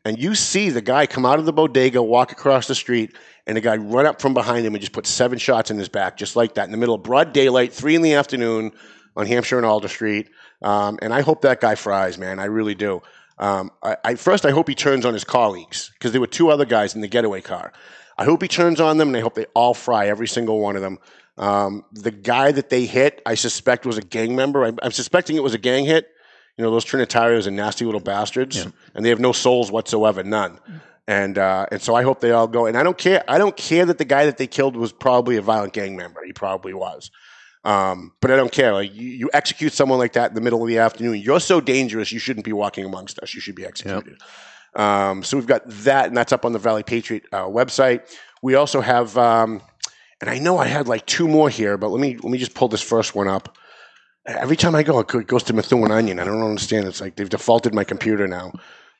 and 0.05 0.19
you 0.19 0.35
see 0.35 0.69
the 0.69 0.83
guy 0.83 1.07
come 1.07 1.25
out 1.25 1.39
of 1.39 1.45
the 1.45 1.51
bodega, 1.51 2.01
walk 2.01 2.31
across 2.31 2.67
the 2.67 2.75
street, 2.75 3.15
and 3.47 3.57
the 3.57 3.61
guy 3.61 3.75
run 3.75 4.05
up 4.05 4.21
from 4.21 4.35
behind 4.35 4.63
him 4.63 4.75
and 4.75 4.79
just 4.81 4.93
put 4.93 5.07
seven 5.07 5.39
shots 5.39 5.71
in 5.71 5.79
his 5.79 5.89
back, 5.89 6.15
just 6.15 6.35
like 6.35 6.53
that, 6.53 6.65
in 6.65 6.71
the 6.71 6.77
middle 6.77 6.93
of 6.93 7.01
broad 7.01 7.33
daylight, 7.33 7.73
three 7.73 7.95
in 7.95 8.03
the 8.03 8.13
afternoon 8.13 8.71
on 9.15 9.25
Hampshire 9.25 9.57
and 9.57 9.65
Alder 9.65 9.87
Street. 9.87 10.29
Um, 10.61 10.99
and 11.01 11.11
I 11.11 11.21
hope 11.21 11.41
that 11.41 11.59
guy 11.59 11.73
fries, 11.73 12.19
man. 12.19 12.39
I 12.39 12.45
really 12.45 12.75
do. 12.75 13.01
Um, 13.39 13.71
I, 13.81 13.97
I 14.03 14.15
first, 14.15 14.45
I 14.45 14.51
hope 14.51 14.69
he 14.69 14.75
turns 14.75 15.05
on 15.05 15.13
his 15.13 15.23
colleagues 15.23 15.89
because 15.93 16.11
there 16.11 16.21
were 16.21 16.27
two 16.27 16.49
other 16.51 16.65
guys 16.65 16.93
in 16.93 17.01
the 17.01 17.07
getaway 17.07 17.41
car. 17.41 17.73
I 18.15 18.25
hope 18.25 18.43
he 18.43 18.47
turns 18.47 18.79
on 18.79 18.97
them, 18.97 19.07
and 19.09 19.17
I 19.17 19.21
hope 19.21 19.33
they 19.33 19.47
all 19.55 19.73
fry 19.73 20.07
every 20.07 20.27
single 20.27 20.59
one 20.59 20.75
of 20.75 20.83
them. 20.83 20.99
Um, 21.37 21.83
the 21.91 22.11
guy 22.11 22.51
that 22.51 22.69
they 22.69 22.85
hit, 22.85 23.23
I 23.25 23.33
suspect 23.35 23.87
was 23.87 23.97
a 23.97 24.01
gang 24.01 24.35
member. 24.35 24.63
I'm, 24.65 24.77
I'm 24.83 24.91
suspecting 24.91 25.35
it 25.35 25.43
was 25.43 25.55
a 25.55 25.59
gang 25.59 25.85
hit. 25.85 26.09
You 26.57 26.63
know, 26.63 26.71
those 26.71 26.85
Trinitarios 26.85 27.45
are 27.47 27.51
nasty 27.51 27.85
little 27.85 27.99
bastards, 28.01 28.57
and 28.95 29.05
they 29.05 29.09
have 29.09 29.19
no 29.19 29.31
souls 29.31 29.71
whatsoever, 29.71 30.23
none. 30.23 30.59
And 31.07 31.37
uh, 31.37 31.67
and 31.71 31.81
so 31.81 31.95
I 31.95 32.03
hope 32.03 32.19
they 32.19 32.31
all 32.31 32.47
go. 32.47 32.65
And 32.65 32.77
I 32.77 32.83
don't 32.83 32.97
care. 32.97 33.23
I 33.27 33.37
don't 33.37 33.55
care 33.55 33.85
that 33.85 33.97
the 33.97 34.05
guy 34.05 34.25
that 34.25 34.37
they 34.37 34.47
killed 34.47 34.75
was 34.75 34.91
probably 34.91 35.37
a 35.37 35.41
violent 35.41 35.73
gang 35.73 35.95
member. 35.95 36.21
He 36.25 36.33
probably 36.33 36.73
was. 36.73 37.11
Um, 37.63 38.13
but 38.21 38.31
I 38.31 38.35
don't 38.35 38.51
care. 38.51 38.73
Like 38.73 38.93
you, 38.93 39.09
you 39.09 39.29
execute 39.33 39.73
someone 39.73 39.99
like 39.99 40.13
that 40.13 40.29
in 40.31 40.35
the 40.35 40.41
middle 40.41 40.61
of 40.61 40.67
the 40.67 40.77
afternoon, 40.79 41.17
you're 41.17 41.39
so 41.39 41.59
dangerous. 41.61 42.11
You 42.11 42.19
shouldn't 42.19 42.45
be 42.45 42.53
walking 42.53 42.85
amongst 42.85 43.19
us. 43.19 43.33
You 43.33 43.41
should 43.41 43.55
be 43.55 43.65
executed. 43.65 44.17
Um, 44.75 45.23
so 45.23 45.37
we've 45.37 45.47
got 45.47 45.63
that, 45.67 46.07
and 46.07 46.15
that's 46.15 46.31
up 46.31 46.45
on 46.45 46.53
the 46.53 46.59
Valley 46.59 46.83
Patriot 46.83 47.23
uh, 47.31 47.45
website. 47.45 48.15
We 48.41 48.55
also 48.55 48.79
have, 48.79 49.17
um, 49.17 49.61
and 50.21 50.29
I 50.29 50.39
know 50.39 50.57
I 50.59 50.67
had 50.67 50.87
like 50.87 51.05
two 51.05 51.27
more 51.27 51.49
here, 51.49 51.77
but 51.77 51.89
let 51.89 51.99
me 51.99 52.15
let 52.15 52.31
me 52.31 52.37
just 52.37 52.53
pull 52.53 52.67
this 52.67 52.81
first 52.81 53.15
one 53.15 53.27
up. 53.27 53.56
Every 54.27 54.57
time 54.57 54.75
I 54.75 54.83
go, 54.83 54.99
it 54.99 55.27
goes 55.27 55.43
to 55.43 55.53
Methuen 55.53 55.91
Onion. 55.91 56.19
I 56.19 56.25
don't 56.25 56.41
understand. 56.41 56.85
It's 56.85 57.01
like 57.01 57.15
they've 57.15 57.29
defaulted 57.29 57.73
my 57.73 57.83
computer 57.83 58.27
now 58.27 58.51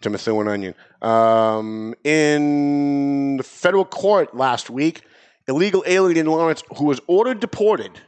to 0.01 0.10
Methuen 0.10 0.48
Onion. 0.48 0.74
Um, 1.01 1.96
in 2.03 3.38
the 3.38 3.43
federal 3.43 3.86
court 3.86 4.36
last 4.36 4.69
week, 4.69 5.01
illegal 5.48 5.84
alien 5.86 6.17
in 6.17 6.25
Lawrence 6.27 6.63
who 6.77 6.86
was 6.86 7.01
ordered 7.07 7.39
deported 7.39 8.00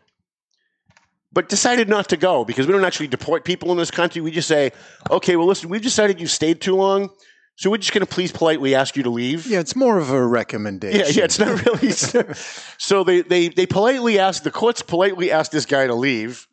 but 1.32 1.50
decided 1.50 1.88
not 1.88 2.10
to 2.10 2.18
go 2.18 2.44
because 2.44 2.68
we 2.68 2.74
don't 2.74 2.86
actually 2.86 3.08
deport 3.08 3.46
people 3.46 3.72
in 3.72 3.78
this 3.78 3.92
country. 3.92 4.22
We 4.22 4.32
just 4.32 4.48
say, 4.48 4.72
okay, 5.12 5.36
well, 5.36 5.48
listen, 5.48 5.70
we've 5.70 5.82
decided 5.82 6.20
you 6.20 6.28
stayed 6.28 6.60
too 6.62 6.76
long, 6.76 7.10
so 7.56 7.70
we're 7.70 7.78
just 7.78 7.94
going 7.94 8.06
to 8.06 8.12
please 8.12 8.32
politely 8.32 8.74
ask 8.74 8.96
you 8.96 9.04
to 9.04 9.10
leave. 9.10 9.46
Yeah, 9.46 9.60
it's 9.60 9.76
more 9.76 9.98
of 9.98 10.10
a 10.10 10.26
recommendation. 10.26 11.00
Yeah, 11.00 11.08
yeah, 11.08 11.24
it's 11.26 11.40
not 11.40 11.64
really. 11.66 11.92
so 12.78 13.04
they, 13.04 13.22
they, 13.22 13.50
they 13.50 13.66
politely 13.66 14.18
asked, 14.18 14.44
the 14.44 14.52
courts 14.52 14.82
politely 14.82 15.32
asked 15.32 15.52
this 15.52 15.66
guy 15.66 15.88
to 15.88 15.96
leave. 15.96 16.48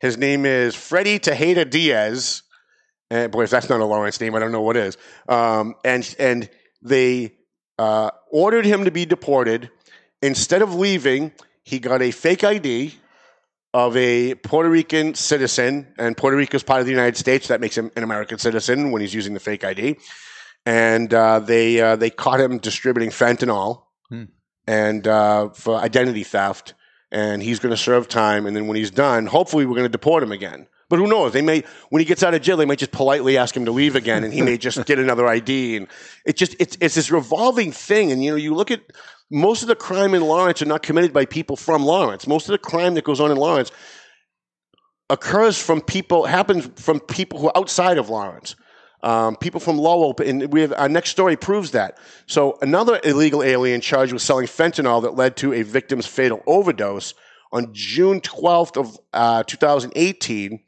His 0.00 0.16
name 0.16 0.46
is 0.46 0.74
Freddie 0.74 1.18
Tejeda 1.18 1.68
Diaz. 1.68 2.42
And 3.10 3.30
boy, 3.32 3.42
if 3.44 3.50
that's 3.50 3.68
not 3.68 3.80
a 3.80 3.84
Lawrence 3.84 4.20
name, 4.20 4.34
I 4.34 4.38
don't 4.38 4.52
know 4.52 4.62
what 4.62 4.76
is. 4.76 4.96
Um, 5.28 5.74
and, 5.84 6.14
and 6.18 6.48
they 6.82 7.34
uh, 7.78 8.10
ordered 8.30 8.64
him 8.64 8.84
to 8.84 8.90
be 8.90 9.04
deported. 9.04 9.70
Instead 10.22 10.62
of 10.62 10.74
leaving, 10.74 11.32
he 11.64 11.78
got 11.78 12.02
a 12.02 12.10
fake 12.10 12.44
ID 12.44 12.94
of 13.72 13.96
a 13.96 14.34
Puerto 14.36 14.68
Rican 14.68 15.14
citizen, 15.14 15.92
and 15.98 16.16
Puerto 16.16 16.36
Rico 16.36 16.56
is 16.56 16.62
part 16.62 16.80
of 16.80 16.86
the 16.86 16.92
United 16.92 17.16
States. 17.16 17.48
That 17.48 17.60
makes 17.60 17.76
him 17.76 17.90
an 17.96 18.02
American 18.02 18.38
citizen 18.38 18.90
when 18.90 19.00
he's 19.00 19.14
using 19.14 19.34
the 19.34 19.40
fake 19.40 19.64
ID. 19.64 19.96
And 20.66 21.12
uh, 21.14 21.40
they 21.40 21.80
uh, 21.80 21.96
they 21.96 22.10
caught 22.10 22.40
him 22.40 22.58
distributing 22.58 23.10
fentanyl 23.10 23.84
Hmm. 24.10 24.24
and 24.66 25.06
uh, 25.06 25.50
for 25.50 25.76
identity 25.76 26.24
theft. 26.24 26.74
And 27.12 27.42
he's 27.42 27.58
going 27.58 27.70
to 27.70 27.76
serve 27.76 28.08
time. 28.08 28.46
And 28.46 28.54
then 28.54 28.66
when 28.66 28.76
he's 28.76 28.90
done, 28.90 29.26
hopefully 29.26 29.66
we're 29.66 29.74
going 29.74 29.84
to 29.84 29.88
deport 29.88 30.22
him 30.22 30.32
again. 30.32 30.66
But 30.88 30.98
who 30.98 31.06
knows? 31.06 31.32
They 31.32 31.42
may 31.42 31.62
when 31.90 32.00
he 32.00 32.04
gets 32.04 32.22
out 32.22 32.34
of 32.34 32.42
jail, 32.42 32.56
they 32.56 32.64
might 32.64 32.78
just 32.78 32.90
politely 32.90 33.38
ask 33.38 33.56
him 33.56 33.64
to 33.64 33.70
leave 33.70 33.94
again, 33.94 34.24
and 34.24 34.34
he 34.34 34.42
may 34.42 34.58
just 34.58 34.84
get 34.86 34.98
another 34.98 35.26
ID. 35.26 35.76
And 35.76 35.86
it 36.26 36.36
just 36.36 36.56
it's 36.58 36.76
it's 36.80 36.96
this 36.96 37.12
revolving 37.12 37.70
thing. 37.70 38.10
And 38.10 38.22
you 38.22 38.30
know, 38.32 38.36
you 38.36 38.54
look 38.54 38.72
at 38.72 38.82
most 39.30 39.62
of 39.62 39.68
the 39.68 39.76
crime 39.76 40.14
in 40.14 40.22
Lawrence 40.22 40.60
are 40.60 40.66
not 40.66 40.82
committed 40.82 41.12
by 41.12 41.26
people 41.26 41.54
from 41.54 41.84
Lawrence. 41.84 42.26
Most 42.26 42.48
of 42.48 42.52
the 42.52 42.58
crime 42.58 42.94
that 42.94 43.04
goes 43.04 43.20
on 43.20 43.30
in 43.30 43.36
Lawrence 43.36 43.70
occurs 45.08 45.60
from 45.60 45.80
people 45.80 46.26
happens 46.26 46.68
from 46.82 46.98
people 46.98 47.38
who 47.38 47.46
are 47.46 47.56
outside 47.56 47.96
of 47.96 48.08
Lawrence. 48.08 48.56
Um, 49.02 49.36
people 49.36 49.60
from 49.60 49.78
Lowell, 49.78 50.14
and 50.24 50.52
we 50.52 50.60
have 50.60 50.72
our 50.74 50.88
next 50.88 51.10
story 51.10 51.36
proves 51.36 51.70
that. 51.70 51.98
So 52.26 52.58
another 52.60 53.00
illegal 53.02 53.42
alien 53.42 53.80
charged 53.80 54.12
with 54.12 54.22
selling 54.22 54.46
fentanyl 54.46 55.02
that 55.02 55.14
led 55.14 55.36
to 55.38 55.54
a 55.54 55.62
victim's 55.62 56.06
fatal 56.06 56.42
overdose 56.46 57.14
on 57.52 57.70
June 57.72 58.20
12th 58.20 58.76
of 58.76 58.98
uh, 59.12 59.42
2018. 59.44 60.60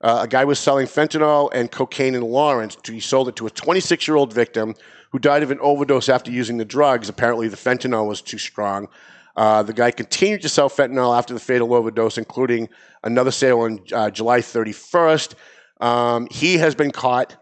Uh, 0.00 0.20
a 0.22 0.28
guy 0.28 0.44
was 0.44 0.58
selling 0.58 0.86
fentanyl 0.86 1.50
and 1.52 1.70
cocaine 1.70 2.14
in 2.14 2.22
Lawrence. 2.22 2.76
He 2.84 3.00
sold 3.00 3.28
it 3.28 3.36
to 3.36 3.46
a 3.46 3.50
26 3.50 4.06
year 4.06 4.16
old 4.16 4.32
victim 4.32 4.74
who 5.10 5.18
died 5.18 5.42
of 5.42 5.50
an 5.50 5.58
overdose 5.60 6.08
after 6.08 6.30
using 6.30 6.58
the 6.58 6.64
drugs. 6.64 7.08
Apparently, 7.08 7.48
the 7.48 7.56
fentanyl 7.56 8.06
was 8.06 8.20
too 8.20 8.38
strong. 8.38 8.88
Uh, 9.36 9.62
the 9.62 9.72
guy 9.72 9.90
continued 9.90 10.42
to 10.42 10.48
sell 10.48 10.68
fentanyl 10.68 11.16
after 11.16 11.32
the 11.32 11.40
fatal 11.40 11.72
overdose, 11.72 12.18
including 12.18 12.68
another 13.04 13.30
sale 13.30 13.60
on 13.60 13.80
uh, 13.92 14.10
July 14.10 14.40
31st. 14.40 15.34
Um, 15.80 16.26
he 16.30 16.58
has 16.58 16.74
been 16.74 16.90
caught. 16.90 17.36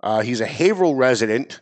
Uh, 0.00 0.20
he's 0.20 0.40
a 0.40 0.46
Haverhill 0.46 0.94
resident, 0.94 1.60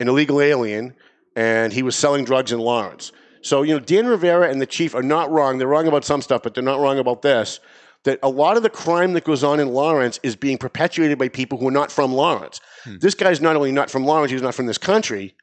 an 0.00 0.08
illegal 0.08 0.40
alien, 0.40 0.94
and 1.36 1.72
he 1.72 1.82
was 1.82 1.96
selling 1.96 2.24
drugs 2.24 2.52
in 2.52 2.58
Lawrence. 2.58 3.12
So, 3.42 3.62
you 3.62 3.72
know, 3.72 3.80
Dan 3.80 4.06
Rivera 4.06 4.50
and 4.50 4.60
the 4.60 4.66
chief 4.66 4.94
are 4.94 5.02
not 5.02 5.30
wrong. 5.30 5.58
They're 5.58 5.68
wrong 5.68 5.86
about 5.86 6.04
some 6.04 6.20
stuff, 6.20 6.42
but 6.42 6.54
they're 6.54 6.62
not 6.62 6.80
wrong 6.80 6.98
about 6.98 7.22
this. 7.22 7.60
That 8.04 8.18
a 8.22 8.28
lot 8.28 8.56
of 8.56 8.62
the 8.62 8.70
crime 8.70 9.12
that 9.14 9.24
goes 9.24 9.42
on 9.42 9.60
in 9.60 9.68
Lawrence 9.68 10.20
is 10.22 10.36
being 10.36 10.58
perpetuated 10.58 11.18
by 11.18 11.28
people 11.28 11.58
who 11.58 11.68
are 11.68 11.72
not 11.72 11.90
from 11.90 12.12
Lawrence. 12.12 12.60
This 13.00 13.14
guy's 13.14 13.40
not 13.40 13.56
only 13.56 13.72
not 13.72 13.90
from 13.90 14.04
Lawrence, 14.04 14.32
he's 14.32 14.42
not 14.42 14.54
from 14.54 14.66
this 14.66 14.78
country, 14.78 15.34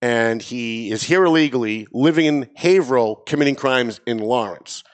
and 0.00 0.40
he 0.40 0.90
is 0.90 1.02
here 1.02 1.24
illegally, 1.24 1.86
living 1.92 2.26
in 2.26 2.50
Haverhill, 2.56 3.16
committing 3.26 3.54
crimes 3.56 4.00
in 4.06 4.18
Lawrence. 4.18 4.84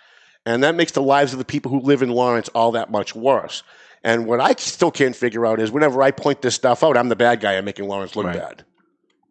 And 0.47 0.63
that 0.65 0.75
makes 0.75 0.93
the 0.93 1.03
lives 1.03 1.33
of 1.33 1.39
the 1.39 1.45
people 1.45 1.71
who 1.71 1.81
live 1.81 2.03
in 2.03 2.11
Lawrence 2.11 2.49
all 2.51 2.73
that 2.73 2.91
much 2.91 3.15
worse. 3.15 3.63
And 4.05 4.27
what 4.27 4.39
I 4.41 4.55
still 4.59 4.91
can't 4.91 5.17
figure 5.17 5.47
out 5.47 5.59
is 5.61 5.71
whenever 5.73 6.03
I 6.03 6.11
point 6.11 6.43
this 6.43 6.55
stuff 6.55 6.85
out, 6.85 6.97
I'm 6.97 7.09
the 7.09 7.17
bad 7.17 7.41
guy. 7.41 7.55
I'm 7.55 7.65
making 7.65 7.89
Lawrence 7.89 8.15
look 8.17 8.27
Right. 8.27 8.39
bad. 8.39 8.65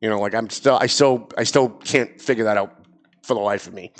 You 0.01 0.09
know, 0.09 0.19
like 0.19 0.33
I'm 0.33 0.49
still, 0.49 0.77
I 0.81 0.87
still, 0.87 1.29
I 1.37 1.43
still 1.43 1.69
can't 1.69 2.19
figure 2.19 2.43
that 2.45 2.57
out 2.57 2.73
for 3.21 3.35
the 3.35 3.39
life 3.39 3.67
of 3.67 3.73
me. 3.73 3.91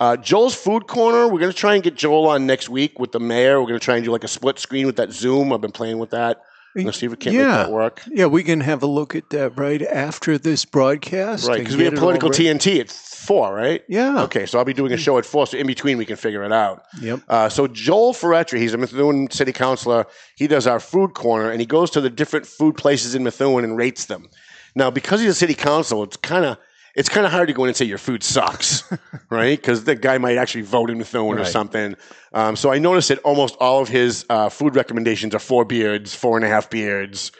Uh, 0.00 0.16
Joel's 0.16 0.54
Food 0.54 0.86
Corner. 0.86 1.24
We're 1.28 1.40
going 1.40 1.52
to 1.52 1.56
try 1.58 1.74
and 1.74 1.82
get 1.82 1.96
Joel 1.96 2.28
on 2.28 2.46
next 2.46 2.68
week 2.68 2.98
with 2.98 3.12
the 3.12 3.20
mayor. 3.20 3.60
We're 3.60 3.66
going 3.68 3.78
to 3.80 3.84
try 3.84 3.96
and 3.96 4.04
do 4.04 4.10
like 4.12 4.24
a 4.24 4.28
split 4.28 4.58
screen 4.58 4.86
with 4.86 4.96
that 4.96 5.12
Zoom. 5.12 5.52
I've 5.52 5.60
been 5.60 5.72
playing 5.72 5.98
with 5.98 6.10
that. 6.10 6.40
Let's 6.74 6.98
see 6.98 7.06
if 7.06 7.12
we 7.12 7.18
can 7.18 7.32
make 7.34 7.42
Yeah. 7.42 7.56
that 7.58 7.70
work. 7.70 8.00
Yeah, 8.08 8.26
we 8.26 8.42
can 8.42 8.60
have 8.60 8.82
a 8.82 8.86
look 8.86 9.14
at 9.14 9.28
that 9.30 9.58
right 9.58 9.82
after 9.82 10.38
this 10.38 10.64
broadcast. 10.64 11.46
Right, 11.46 11.58
because 11.58 11.76
we 11.76 11.84
have 11.84 11.94
political. 11.96 12.30
TNT 12.30 12.80
at 12.80 12.88
four, 13.22 13.54
right? 13.54 13.82
Yeah. 13.88 14.22
Okay, 14.24 14.46
so 14.46 14.58
I'll 14.58 14.64
be 14.64 14.74
doing 14.74 14.92
a 14.92 14.96
show 14.96 15.16
at 15.18 15.24
four. 15.24 15.46
So 15.46 15.56
in 15.56 15.66
between, 15.66 15.96
we 15.98 16.04
can 16.04 16.16
figure 16.16 16.42
it 16.42 16.52
out. 16.52 16.84
Yep. 17.00 17.20
Uh, 17.28 17.48
so 17.48 17.66
Joel 17.66 18.12
Faretra, 18.12 18.58
he's 18.58 18.74
a 18.74 18.78
Methuen 18.78 19.30
city 19.30 19.52
councilor. 19.52 20.06
He 20.36 20.46
does 20.46 20.66
our 20.66 20.80
food 20.80 21.14
corner, 21.14 21.50
and 21.50 21.60
he 21.60 21.66
goes 21.66 21.90
to 21.92 22.00
the 22.00 22.10
different 22.10 22.46
food 22.46 22.76
places 22.76 23.14
in 23.14 23.22
Methuen 23.24 23.64
and 23.64 23.76
rates 23.76 24.06
them. 24.06 24.28
Now, 24.74 24.90
because 24.90 25.20
he's 25.20 25.30
a 25.30 25.34
city 25.34 25.54
council, 25.54 26.02
it's 26.02 26.16
kind 26.16 26.44
of 26.44 26.58
it's 26.94 27.08
kind 27.08 27.24
of 27.24 27.32
hard 27.32 27.48
to 27.48 27.54
go 27.54 27.64
in 27.64 27.68
and 27.68 27.76
say 27.76 27.86
your 27.86 27.98
food 27.98 28.22
sucks, 28.22 28.84
right? 29.30 29.58
Because 29.58 29.84
the 29.84 29.94
guy 29.94 30.18
might 30.18 30.36
actually 30.36 30.62
vote 30.62 30.90
in 30.90 30.98
Methuen 30.98 31.38
or 31.38 31.44
something. 31.44 31.96
Um, 32.34 32.54
so 32.54 32.70
I 32.70 32.78
noticed 32.78 33.08
that 33.08 33.18
almost 33.20 33.56
all 33.60 33.80
of 33.80 33.88
his 33.88 34.26
uh, 34.28 34.50
food 34.50 34.76
recommendations 34.76 35.34
are 35.34 35.38
four 35.38 35.64
beards, 35.64 36.14
four 36.14 36.36
and 36.36 36.44
a 36.44 36.48
half 36.48 36.68
beards. 36.68 37.32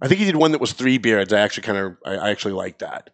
I 0.00 0.08
think 0.08 0.20
he 0.20 0.26
did 0.26 0.36
one 0.36 0.52
that 0.52 0.60
was 0.60 0.72
three 0.72 0.98
beards. 0.98 1.32
I 1.32 1.40
actually 1.40 1.64
kind 1.64 1.78
of 1.78 1.96
I, 2.04 2.16
I 2.16 2.30
actually 2.30 2.54
like 2.54 2.78
that. 2.78 3.10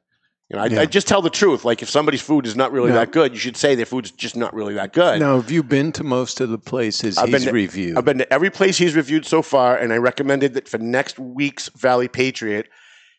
You 0.49 0.57
know, 0.57 0.63
I, 0.63 0.67
Yeah. 0.67 0.81
I 0.83 0.87
just 0.87 1.09
tell 1.09 1.23
the 1.23 1.31
truth. 1.31 1.65
Like 1.65 1.83
if 1.83 1.91
somebody's 1.91 2.21
food 2.23 2.47
is 2.47 2.55
not 2.55 2.71
really 2.73 2.91
No. 2.91 2.97
that 2.97 3.11
good, 3.11 3.33
you 3.33 3.39
should 3.39 3.57
say 3.57 3.75
their 3.75 3.87
food's 3.87 4.11
just 4.13 4.37
not 4.37 4.55
really 4.55 4.75
that 4.75 4.93
good. 4.93 5.19
Now, 5.21 5.41
have 5.41 5.51
you 5.51 5.63
been 5.63 5.91
to 5.93 6.05
most 6.05 6.41
of 6.41 6.51
the 6.51 6.59
places 6.59 7.19
I've 7.19 7.29
he's 7.29 7.35
been 7.41 7.49
to- 7.49 7.53
reviewed? 7.53 7.97
I've 7.99 8.05
been 8.05 8.19
to 8.19 8.33
every 8.33 8.51
place 8.51 8.79
he's 8.79 8.95
reviewed 8.95 9.27
so 9.27 9.43
far, 9.43 9.77
and 9.77 9.93
I 9.93 9.97
recommended 9.97 10.55
that 10.55 10.69
for 10.69 10.79
next 10.79 11.19
week's 11.19 11.69
Valley 11.71 12.07
Patriot, 12.09 12.69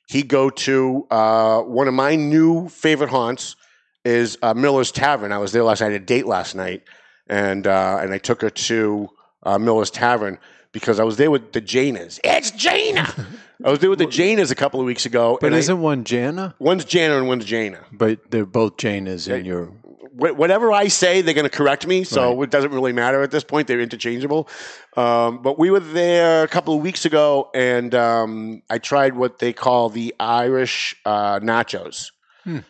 he 0.08 0.24
go 0.24 0.50
to 0.50 1.06
uh, 1.12 1.62
one 1.64 1.88
of 1.90 1.94
my 1.94 2.16
new 2.16 2.70
favorite 2.70 3.10
haunts 3.10 3.58
is 4.06 4.38
uh, 4.42 4.54
Miller's 4.54 4.90
Tavern. 4.92 5.34
I 5.34 5.38
was 5.38 5.52
there 5.52 5.64
last 5.64 5.82
night. 5.82 5.88
I 5.90 5.92
had 5.92 6.02
a 6.02 6.06
date 6.06 6.26
last 6.28 6.56
night, 6.56 6.84
and 7.28 7.68
uh, 7.68 8.00
and 8.02 8.14
I 8.14 8.20
took 8.20 8.42
her 8.42 8.50
to 8.50 9.10
uh, 9.44 9.60
Miller's 9.60 9.92
Tavern 9.92 10.38
because 10.72 10.98
I 11.02 11.04
was 11.04 11.18
there 11.18 11.30
with 11.30 11.52
the 11.52 11.60
Janas. 11.62 12.22
It's 12.24 12.52
Jana. 12.52 13.14
I 13.64 13.70
was 13.72 13.80
there 13.80 13.90
with 13.90 14.00
the 14.00 14.06
Janas 14.06 14.52
a 14.52 14.56
couple 14.56 14.80
of 14.80 14.86
weeks 14.86 15.06
ago, 15.06 15.38
but 15.42 15.48
and 15.48 15.56
isn't 15.56 15.82
one 15.82 16.04
Jana? 16.04 16.56
one's 16.60 16.86
Jana 16.86 17.18
and 17.18 17.28
one's 17.28 17.46
Jana. 17.46 17.84
But 17.92 18.30
they're 18.30 18.46
both 18.46 18.78
Janas 18.78 19.28
in 19.28 19.46
your. 19.46 19.66
Wh- 19.66 20.38
whatever 20.38 20.72
I 20.72 20.88
say, 20.90 21.22
they're 21.22 21.34
going 21.34 21.50
to 21.50 21.56
correct 21.56 21.88
me. 21.88 22.04
So 22.04 22.42
it 22.44 22.50
doesn't 22.52 22.72
really 22.72 22.94
matter 22.94 23.22
at 23.24 23.32
this 23.32 23.44
point. 23.44 23.68
They're 23.68 23.80
interchangeable. 23.82 24.48
Um, 24.96 25.42
but 25.42 25.58
we 25.58 25.72
were 25.72 25.80
there 25.80 26.44
a 26.44 26.48
couple 26.48 26.76
of 26.76 26.82
weeks 26.82 27.06
ago, 27.06 27.50
and 27.56 27.94
um, 27.96 28.62
I 28.70 28.78
tried 28.78 29.16
what 29.16 29.40
they 29.40 29.54
call 29.54 29.90
the 29.90 30.14
Irish 30.20 30.96
uh, 31.06 31.40
nachos, 31.40 32.12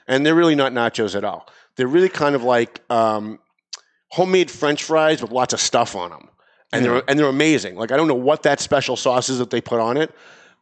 and 0.07 0.25
they're 0.25 0.35
really 0.35 0.55
not 0.55 0.71
nachos 0.71 1.15
at 1.15 1.23
all. 1.23 1.47
They're 1.75 1.87
really 1.87 2.09
kind 2.09 2.33
of 2.35 2.43
like 2.43 2.81
um, 2.89 3.39
homemade 4.09 4.49
French 4.49 4.83
fries 4.83 5.21
with 5.21 5.31
lots 5.31 5.53
of 5.53 5.59
stuff 5.59 5.95
on 5.95 6.09
them, 6.11 6.29
and 6.73 6.83
they're 6.83 7.03
and 7.07 7.19
they're 7.19 7.27
amazing. 7.27 7.75
Like 7.75 7.91
I 7.91 7.97
don't 7.97 8.07
know 8.07 8.15
what 8.15 8.43
that 8.43 8.59
special 8.59 8.95
sauce 8.95 9.29
is 9.29 9.37
that 9.39 9.51
they 9.51 9.61
put 9.61 9.79
on 9.79 9.95
it, 9.97 10.13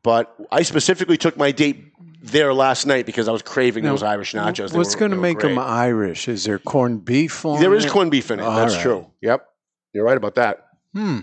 but 0.05 0.33
I 0.51 0.61
specifically 0.61 1.17
took 1.17 1.35
my 1.35 1.51
date 1.51 1.91
there 2.21 2.53
last 2.53 2.85
night 2.85 3.05
because 3.05 3.27
I 3.27 3.31
was 3.31 3.41
craving 3.41 3.83
Now, 3.83 3.91
those 3.91 4.03
Irish 4.03 4.33
nachos. 4.33 4.71
They 4.71 4.77
What's 4.77 4.95
going 4.95 5.11
to 5.11 5.17
make 5.17 5.39
them. 5.39 5.57
Irish? 5.59 6.27
Is 6.27 6.43
there 6.45 6.59
corned 6.59 7.03
beef 7.03 7.43
on 7.45 7.59
There 7.59 7.73
is 7.73 7.85
corned 7.85 8.11
beef 8.11 8.29
in 8.31 8.39
it. 8.39 8.43
All 8.43 8.55
That's 8.55 8.75
right. 8.75 8.81
true. 8.83 9.07
Yep. 9.21 9.45
You're 9.93 10.05
right 10.05 10.17
about 10.17 10.35
that. 10.35 10.67
Hmm. 10.93 11.19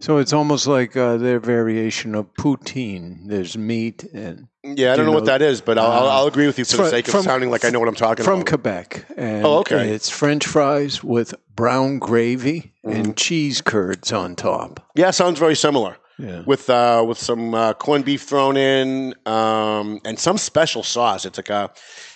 So 0.00 0.18
it's 0.18 0.32
almost 0.34 0.66
like 0.66 0.96
uh, 0.96 1.16
their 1.16 1.40
variation 1.40 2.14
of 2.14 2.32
poutine. 2.34 3.26
There's 3.28 3.56
meat 3.56 4.04
and 4.12 4.48
Yeah, 4.62 4.92
I 4.92 4.96
Do 4.96 4.96
don't 4.98 5.06
know, 5.06 5.12
you 5.12 5.14
what 5.14 5.24
that 5.26 5.40
is, 5.40 5.60
but 5.62 5.78
I'll, 5.78 5.90
I'll, 5.90 6.08
I'll 6.08 6.26
agree 6.26 6.46
with 6.46 6.58
you 6.58 6.64
for 6.66 6.76
the 6.78 6.90
sake 6.90 7.06
of 7.08 7.12
from- 7.12 7.22
sounding 7.22 7.50
like 7.50 7.64
I 7.64 7.70
know 7.70 7.80
what 7.80 7.88
I'm 7.88 7.94
talking 7.94 8.24
from 8.24 8.40
about. 8.40 8.48
From 8.50 8.58
Quebec. 8.58 9.06
And 9.16 9.46
Oh, 9.46 9.58
okay. 9.60 9.88
It's 9.90 10.10
French 10.10 10.46
fries 10.46 11.02
with 11.02 11.34
brown 11.54 11.98
gravy 11.98 12.72
Mm-hmm. 12.84 12.96
and 13.00 13.16
cheese 13.16 13.62
curds 13.62 14.12
on 14.12 14.36
top. 14.36 14.78
yeah, 14.94 15.10
sounds 15.10 15.38
very 15.38 15.56
similar. 15.56 15.96
Yeah. 16.18 16.42
With 16.46 16.70
uh, 16.70 17.04
with 17.06 17.18
some 17.18 17.54
uh, 17.54 17.72
corned 17.74 18.04
beef 18.04 18.22
thrown 18.22 18.56
in 18.56 19.14
um, 19.26 20.00
and 20.04 20.18
some 20.18 20.38
special 20.38 20.82
sauce. 20.82 21.24
It's 21.24 21.38
like 21.38 21.50
a, 21.50 21.70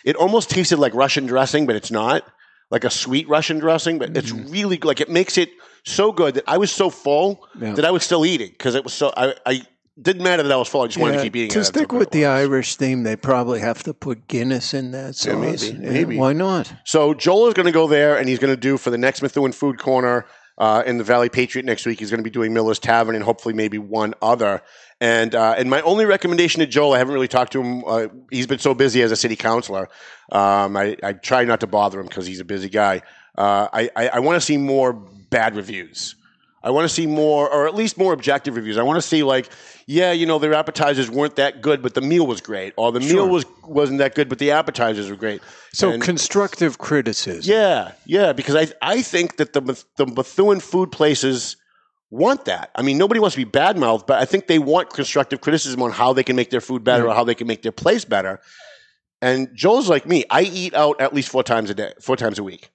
it 0.04 0.14
almost 0.16 0.50
tasted 0.50 0.78
like 0.78 0.94
Russian 0.94 1.26
dressing, 1.26 1.66
but 1.66 1.74
it's 1.74 1.90
not 1.90 2.22
like 2.70 2.84
a 2.84 2.90
sweet 2.90 3.28
Russian 3.28 3.58
dressing. 3.58 3.98
But 3.98 4.16
it's 4.16 4.30
really 4.30 4.78
like 4.78 5.00
it 5.00 5.08
makes 5.10 5.36
it 5.36 5.50
so 5.84 6.12
good 6.12 6.34
that 6.34 6.44
I 6.46 6.58
was 6.58 6.70
so 6.70 6.90
full 6.90 7.46
Yeah. 7.60 7.72
that 7.74 7.84
I 7.84 7.90
was 7.90 8.04
still 8.04 8.24
eating 8.24 8.50
because 8.50 8.74
it 8.76 8.84
was 8.84 8.92
so 8.94 9.12
I, 9.16 9.34
I 9.44 9.62
didn't 10.00 10.22
matter 10.22 10.44
that 10.44 10.52
I 10.52 10.56
was 10.56 10.68
full. 10.68 10.82
I 10.82 10.86
just 10.86 10.98
wanted 10.98 11.16
to 11.16 11.22
keep 11.24 11.34
eating. 11.34 11.50
to 11.50 11.58
it. 11.58 11.64
Stick 11.64 11.90
with 11.90 12.02
it 12.02 12.10
the. 12.12 12.26
Irish 12.26 12.76
theme, 12.76 13.02
they 13.02 13.16
probably 13.16 13.58
have 13.58 13.82
to 13.82 13.92
put 13.94 14.28
Guinness 14.28 14.74
in 14.74 14.92
that 14.92 15.16
sauce. 15.16 15.26
Yeah, 15.26 15.40
maybe, 15.40 15.84
Yeah, 15.84 15.90
maybe. 15.92 16.16
Why 16.18 16.32
not? 16.34 16.72
So 16.84 17.14
Joel 17.14 17.48
is 17.48 17.54
going 17.54 17.66
to 17.66 17.72
go 17.72 17.88
there, 17.88 18.16
and 18.16 18.28
he's 18.28 18.38
going 18.38 18.52
to 18.54 18.60
do 18.60 18.78
for 18.78 18.90
the 18.90 18.98
next 18.98 19.22
Methuen 19.22 19.50
Food 19.50 19.78
Corner 19.80 20.24
uh, 20.58 20.82
in 20.84 20.98
the 20.98 21.04
Valley 21.04 21.28
Patriot 21.28 21.64
next 21.64 21.86
week. 21.86 21.98
He's 21.98 22.10
going 22.10 22.18
to 22.18 22.24
be 22.24 22.30
doing 22.30 22.52
Miller's 22.52 22.78
Tavern 22.78 23.14
and 23.14 23.24
hopefully 23.24 23.54
maybe 23.54 23.78
one 23.78 24.14
other. 24.20 24.62
And 25.00 25.34
uh, 25.34 25.54
and 25.56 25.70
my 25.70 25.80
only 25.82 26.04
recommendation 26.04 26.60
to 26.60 26.66
Joel, 26.66 26.94
I 26.94 26.98
haven't 26.98 27.14
really 27.14 27.28
talked 27.28 27.52
to 27.52 27.62
him. 27.62 27.84
Uh, 27.86 28.08
he's 28.30 28.48
been 28.48 28.58
so 28.58 28.74
busy 28.74 29.00
as 29.02 29.12
a 29.12 29.16
city 29.16 29.36
councilor. 29.36 29.88
Um, 30.30 30.76
I, 30.76 30.96
I 31.02 31.12
try 31.12 31.44
not 31.44 31.60
to 31.60 31.66
bother 31.66 32.00
him 32.00 32.06
because 32.06 32.26
he's 32.26 32.40
a 32.40 32.44
busy 32.44 32.68
guy. 32.68 33.02
Uh, 33.36 33.68
I, 33.72 33.90
I, 33.94 34.08
I 34.08 34.18
want 34.18 34.36
to 34.36 34.40
see 34.40 34.56
more 34.56 34.92
bad 34.92 35.54
reviews. 35.54 36.16
I 36.62 36.70
want 36.70 36.88
to 36.88 36.92
see 36.92 37.06
more, 37.06 37.48
or 37.48 37.68
at 37.68 37.76
least 37.76 37.96
more 37.96 38.12
objective 38.12 38.56
reviews. 38.56 38.78
I 38.78 38.82
want 38.82 38.96
to 38.96 39.02
see 39.02 39.22
like, 39.22 39.48
yeah, 39.90 40.12
you 40.12 40.26
know, 40.26 40.38
their 40.38 40.52
appetizers 40.52 41.10
weren't 41.10 41.36
that 41.36 41.62
good, 41.62 41.80
but 41.80 41.94
the 41.94 42.02
meal 42.02 42.26
was 42.26 42.42
great, 42.42 42.74
or 42.76 42.92
the 42.92 43.00
meal 43.00 43.26
was 43.26 43.46
wasn't 43.64 43.98
that 44.00 44.14
good, 44.14 44.28
but 44.28 44.38
the 44.38 44.50
appetizers 44.50 45.08
were 45.08 45.16
great. 45.16 45.40
So 45.72 45.90
And- 45.90 46.02
constructive 46.02 46.76
criticism. 46.76 47.50
yeah, 47.50 47.92
yeah, 48.04 48.34
because 48.34 48.54
I 48.54 48.66
I 48.96 49.00
think 49.00 49.38
that 49.38 49.54
the 49.54 49.62
the 49.96 50.06
Methuen 50.06 50.60
food 50.60 50.92
places 50.92 51.56
want 52.10 52.44
that. 52.44 52.70
I 52.74 52.82
mean, 52.82 52.98
nobody 52.98 53.18
wants 53.18 53.34
to 53.36 53.44
be 53.44 53.50
badmouthed, 53.50 54.06
but 54.06 54.20
I 54.20 54.26
think 54.26 54.46
they 54.46 54.58
want 54.58 54.90
constructive 54.90 55.40
criticism 55.40 55.80
on 55.82 55.90
how 55.90 56.12
they 56.12 56.22
can 56.22 56.36
make 56.36 56.50
their 56.50 56.60
food 56.60 56.84
better 56.84 57.08
or 57.08 57.14
how 57.14 57.24
they 57.24 57.34
can 57.34 57.46
make 57.46 57.62
their 57.62 57.72
place 57.72 58.04
better. 58.04 58.40
And 59.22 59.48
Joel's 59.54 59.88
like 59.88 60.06
me. 60.06 60.24
I 60.30 60.42
eat 60.42 60.74
out 60.74 61.00
at 61.00 61.14
least 61.14 61.28
four 61.30 61.42
times 61.42 61.70
a 61.70 61.74
day, 61.74 61.92
four 62.00 62.16
times 62.16 62.38
a 62.38 62.42
week. 62.42 62.70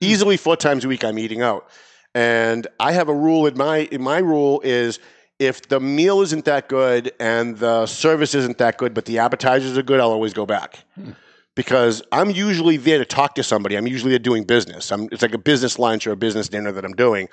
Hmm. 0.00 0.08
Easily 0.10 0.36
four 0.36 0.56
times 0.56 0.84
a 0.84 0.88
week 0.88 1.04
I'm 1.04 1.18
eating 1.18 1.40
out. 1.40 1.68
And 2.14 2.66
I 2.80 2.92
have 2.92 3.08
a 3.08 3.14
rule 3.14 3.46
in 3.46 3.56
my 3.56 3.78
in 3.92 4.02
my 4.02 4.18
rule 4.18 4.60
is 4.64 4.98
if 5.38 5.68
the 5.68 5.80
meal 5.80 6.20
isn't 6.20 6.44
that 6.46 6.68
good 6.68 7.12
and 7.20 7.56
the 7.58 7.86
service 7.86 8.34
isn't 8.34 8.58
that 8.58 8.76
good, 8.78 8.94
but 8.94 9.04
the 9.04 9.18
appetizers 9.18 9.78
are 9.78 9.82
good, 9.82 10.00
I'll 10.00 10.10
always 10.10 10.32
go 10.32 10.46
back. 10.46 10.84
Hmm. 10.94 11.12
Because 11.54 12.02
I'm 12.12 12.30
usually 12.30 12.76
there 12.76 12.98
to 12.98 13.04
talk 13.04 13.34
to 13.34 13.42
somebody. 13.42 13.76
I'm 13.76 13.86
usually 13.86 14.10
there 14.10 14.20
doing 14.20 14.44
business. 14.44 14.92
I'm, 14.92 15.08
it's 15.10 15.22
like 15.22 15.34
a 15.34 15.38
business 15.38 15.78
lunch 15.78 16.06
or 16.06 16.12
a 16.12 16.16
business 16.16 16.48
dinner 16.48 16.70
that 16.72 16.84
I'm 16.84 16.94
doing. 16.94 17.28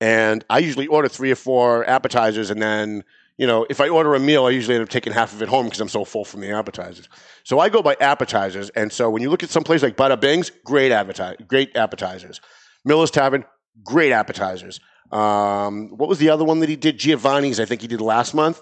And 0.00 0.44
I 0.48 0.58
usually 0.58 0.86
order 0.86 1.08
three 1.08 1.32
or 1.32 1.36
four 1.36 1.88
appetizers 1.88 2.50
and 2.50 2.62
then 2.62 3.02
you 3.38 3.46
know, 3.46 3.66
if 3.68 3.80
I 3.80 3.88
order 3.88 4.14
a 4.14 4.20
meal, 4.20 4.46
I 4.46 4.50
usually 4.50 4.76
end 4.76 4.82
up 4.82 4.88
taking 4.88 5.12
half 5.12 5.32
of 5.34 5.42
it 5.42 5.48
home 5.48 5.66
because 5.66 5.80
I'm 5.80 5.88
so 5.88 6.04
full 6.04 6.24
from 6.24 6.40
the 6.40 6.50
appetizers. 6.50 7.08
So 7.44 7.58
I 7.58 7.68
go 7.68 7.82
by 7.82 7.96
appetizers, 8.00 8.70
and 8.70 8.90
so 8.90 9.10
when 9.10 9.20
you 9.20 9.28
look 9.28 9.42
at 9.42 9.50
some 9.50 9.62
place 9.62 9.82
like 9.82 9.96
Bada 9.96 10.18
Bing's, 10.18 10.50
great 10.64 10.90
appetizer, 10.90 11.36
great 11.46 11.76
appetizers. 11.76 12.40
Miller's 12.84 13.10
Tavern, 13.10 13.44
great 13.84 14.12
appetizers. 14.12 14.80
Um, 15.12 15.88
what 15.90 16.08
was 16.08 16.18
the 16.18 16.30
other 16.30 16.44
one 16.44 16.60
that 16.60 16.68
he 16.68 16.76
did? 16.76 16.98
Giovanni's, 16.98 17.60
I 17.60 17.64
think 17.64 17.80
he 17.82 17.88
did 17.88 18.00
last 18.00 18.34
month. 18.34 18.60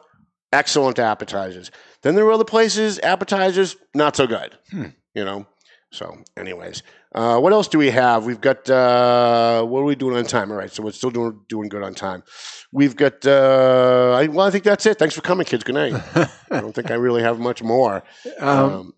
Excellent 0.53 0.99
appetizers. 0.99 1.71
Then 2.03 2.15
there 2.15 2.25
were 2.25 2.33
other 2.33 2.45
places, 2.45 3.01
appetizers, 3.03 3.77
not 3.95 4.15
so 4.17 4.27
good. 4.27 4.57
You 4.73 5.25
know. 5.25 5.47
So, 5.91 6.19
anyways, 6.37 6.83
uh, 7.15 7.39
what 7.39 7.53
else 7.53 7.69
do 7.69 7.79
we 7.79 7.91
have? 7.91 8.25
We've 8.27 8.41
got 8.41 8.69
uh, 8.69 9.63
what 9.65 9.81
are 9.81 9.85
we 9.85 9.95
doing 9.95 10.17
on 10.17 10.25
time? 10.25 10.51
All 10.51 10.57
right, 10.57 10.73
so 10.73 10.83
we're 10.83 10.91
still 10.91 11.11
doing 11.11 11.41
doing 11.49 11.69
good 11.69 11.83
on 11.85 11.95
time. 11.95 12.25
We've 12.73 12.97
got. 12.97 13.25
Uh, 13.25 14.13
I, 14.19 14.27
well, 14.27 14.47
I 14.47 14.51
think 14.51 14.65
that's 14.65 14.87
it. 14.87 14.99
Thanks 14.99 15.15
for 15.15 15.21
coming, 15.21 15.47
kids. 15.47 15.63
Good 15.63 15.77
night. 15.77 15.95
I 16.51 16.61
don't 16.61 16.75
think 16.75 16.91
I 16.91 16.95
really 16.95 17.23
have 17.23 17.39
much 17.39 17.63
more. 17.63 18.03
Um, 18.41 18.93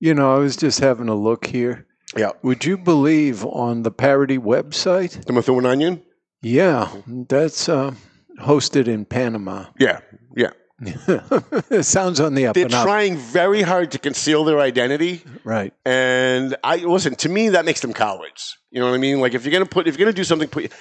you 0.00 0.12
know, 0.14 0.34
I 0.34 0.38
was 0.38 0.56
just 0.56 0.80
having 0.80 1.08
a 1.08 1.14
look 1.14 1.46
here. 1.46 1.86
yeah, 2.16 2.30
Would 2.42 2.64
you 2.64 2.76
believe 2.76 3.44
on 3.44 3.82
the 3.84 3.90
parody 3.92 4.38
website? 4.38 5.24
the 5.26 5.32
Methuen 5.32 5.66
Onion. 5.66 6.02
Yeah, 6.42 6.90
that's 7.06 7.68
uh, 7.68 7.92
hosted 8.40 8.88
in 8.88 9.04
Panama. 9.04 9.66
Yeah, 9.78 10.00
yeah. 10.36 10.50
it 10.82 11.82
sounds 11.84 12.20
on 12.20 12.34
the 12.34 12.46
up 12.46 12.54
They're 12.54 12.64
and 12.64 12.74
up. 12.74 12.84
trying 12.86 13.18
very 13.18 13.60
hard 13.60 13.90
to 13.90 13.98
conceal 13.98 14.44
their 14.44 14.60
identity. 14.60 15.22
right. 15.44 15.74
And 15.84 16.56
I 16.64 16.76
listen 16.76 17.14
to 17.16 17.28
me. 17.28 17.50
That 17.50 17.66
makes 17.66 17.80
them 17.80 17.92
cowards. 17.92 18.56
You 18.70 18.80
know 18.80 18.86
what 18.88 18.94
I 18.94 18.98
mean? 18.98 19.20
Like 19.20 19.34
if 19.34 19.44
you're 19.44 19.52
gonna 19.52 19.66
put, 19.66 19.86
if 19.86 19.98
you're 19.98 20.06
gonna 20.06 20.14
do 20.16 20.24
something, 20.24 20.48
put, 20.48 20.72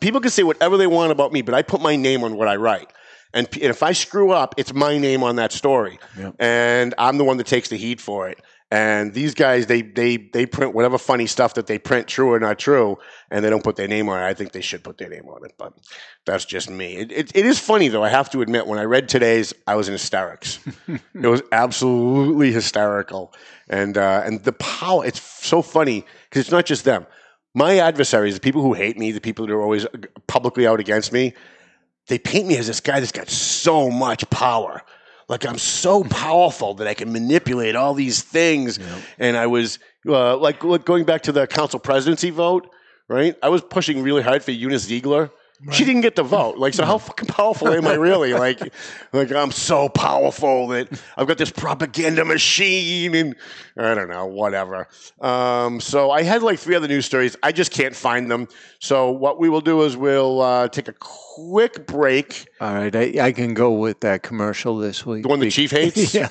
people 0.00 0.20
can 0.20 0.30
say 0.30 0.42
whatever 0.42 0.76
they 0.76 0.86
want 0.86 1.12
about 1.12 1.32
me, 1.32 1.40
but 1.40 1.54
I 1.54 1.62
put 1.62 1.80
my 1.80 1.96
name 1.96 2.24
on 2.24 2.36
what 2.36 2.46
I 2.48 2.56
write. 2.56 2.92
And, 3.34 3.50
p- 3.50 3.60
and 3.60 3.70
if 3.70 3.82
I 3.82 3.92
screw 3.92 4.32
up, 4.32 4.54
it's 4.58 4.72
my 4.72 4.96
name 4.98 5.22
on 5.22 5.36
that 5.36 5.52
story, 5.52 5.98
Yep. 6.18 6.36
and 6.38 6.94
I'm 6.96 7.18
the 7.18 7.24
one 7.24 7.36
that 7.36 7.46
takes 7.46 7.68
the 7.68 7.76
heat 7.76 8.00
for 8.00 8.28
it. 8.28 8.40
And 8.70 9.14
these 9.14 9.34
guys, 9.34 9.66
they 9.66 9.80
they 9.80 10.18
they 10.18 10.44
print 10.44 10.74
whatever 10.74 10.98
funny 10.98 11.26
stuff 11.26 11.54
that 11.54 11.66
they 11.66 11.78
print, 11.78 12.06
true 12.06 12.30
or 12.32 12.38
not 12.38 12.58
true, 12.58 12.98
and 13.30 13.42
they 13.42 13.48
don't 13.48 13.64
put 13.64 13.76
their 13.76 13.88
name 13.88 14.10
on 14.10 14.20
it. 14.20 14.26
I 14.26 14.34
think 14.34 14.52
they 14.52 14.60
should 14.60 14.84
put 14.84 14.98
their 14.98 15.08
name 15.08 15.26
on 15.26 15.42
it, 15.46 15.54
but 15.56 15.72
that's 16.26 16.44
just 16.44 16.68
me. 16.68 16.96
It, 16.96 17.10
it, 17.10 17.32
it 17.34 17.46
is 17.46 17.58
funny 17.58 17.88
though. 17.88 18.04
I 18.04 18.10
have 18.10 18.28
to 18.30 18.42
admit, 18.42 18.66
when 18.66 18.78
I 18.78 18.82
read 18.82 19.08
today's, 19.08 19.54
I 19.66 19.74
was 19.76 19.88
in 19.88 19.92
hysterics. 19.92 20.58
it 20.86 21.26
was 21.26 21.40
absolutely 21.50 22.52
hysterical, 22.52 23.32
and 23.70 23.96
uh, 23.96 24.22
and 24.26 24.44
the 24.44 24.52
power. 24.52 25.02
It's 25.06 25.22
so 25.22 25.62
funny 25.62 26.04
because 26.28 26.42
it's 26.42 26.50
not 26.50 26.66
just 26.66 26.84
them. 26.84 27.06
My 27.54 27.78
adversaries, 27.78 28.34
the 28.34 28.40
people 28.40 28.60
who 28.60 28.74
hate 28.74 28.98
me, 28.98 29.12
the 29.12 29.20
people 29.20 29.46
that 29.46 29.52
are 29.54 29.62
always 29.62 29.86
publicly 30.26 30.66
out 30.66 30.78
against 30.78 31.10
me, 31.10 31.32
they 32.08 32.18
paint 32.18 32.46
me 32.46 32.58
as 32.58 32.66
this 32.66 32.80
guy 32.80 33.00
that's 33.00 33.12
got 33.12 33.30
so 33.30 33.90
much 33.90 34.28
power. 34.28 34.82
Like 35.28 35.46
I'm 35.46 35.58
so 35.58 36.04
powerful 36.04 36.74
that 36.74 36.86
I 36.86 36.94
can 36.94 37.12
manipulate 37.12 37.76
all 37.76 37.94
these 37.94 38.22
things. 38.22 38.78
And 39.18 39.36
I 39.36 39.46
was 39.46 39.78
uh, 40.06 40.36
like 40.36 40.60
going 40.60 41.04
back 41.04 41.22
to 41.24 41.32
the 41.32 41.46
council 41.46 41.78
presidency 41.78 42.30
vote, 42.30 42.70
right? 43.08 43.36
I 43.42 43.50
was 43.50 43.62
pushing 43.62 44.02
really 44.02 44.22
hard 44.22 44.42
for 44.42 44.52
Eunice 44.52 44.88
Zeigler. 44.88 45.30
She 45.72 45.84
didn't 45.84 46.02
get 46.02 46.14
the 46.14 46.22
vote. 46.22 46.56
Like, 46.56 46.72
so 46.72 46.84
how 46.84 46.98
fucking 46.98 47.26
powerful 47.26 47.68
am 47.68 47.86
I 47.86 47.94
really? 47.94 48.32
Like, 48.32 48.60
like 49.12 49.32
I'm 49.32 49.50
so 49.50 49.88
powerful 49.88 50.68
that 50.68 50.88
I've 51.16 51.26
got 51.26 51.36
this 51.36 51.50
propaganda 51.50 52.24
machine, 52.24 53.14
and 53.14 53.34
I 53.76 53.92
don't 53.94 54.08
know, 54.08 54.26
whatever. 54.26 54.86
Um, 55.20 55.80
so 55.80 56.12
I 56.12 56.22
had 56.22 56.42
like 56.44 56.60
three 56.60 56.76
other 56.76 56.86
news 56.86 57.06
stories. 57.06 57.36
I 57.42 57.50
just 57.50 57.72
can't 57.72 57.96
find 57.96 58.30
them. 58.30 58.46
So 58.78 59.10
what 59.10 59.40
we 59.40 59.48
will 59.48 59.60
do 59.60 59.82
is 59.82 59.96
we'll 59.96 60.40
uh, 60.40 60.68
take 60.68 60.86
a 60.86 60.94
quick 61.00 61.86
break. 61.88 62.46
All 62.60 62.74
right. 62.74 62.94
I, 62.94 63.14
I 63.20 63.32
can 63.32 63.52
go 63.54 63.72
with 63.72 63.98
that 64.00 64.22
commercial 64.22 64.76
this 64.76 65.04
week. 65.04 65.24
The 65.24 65.28
one 65.28 65.40
the 65.40 65.50
chief 65.50 65.72
hates. 65.72 66.14
yeah. 66.14 66.28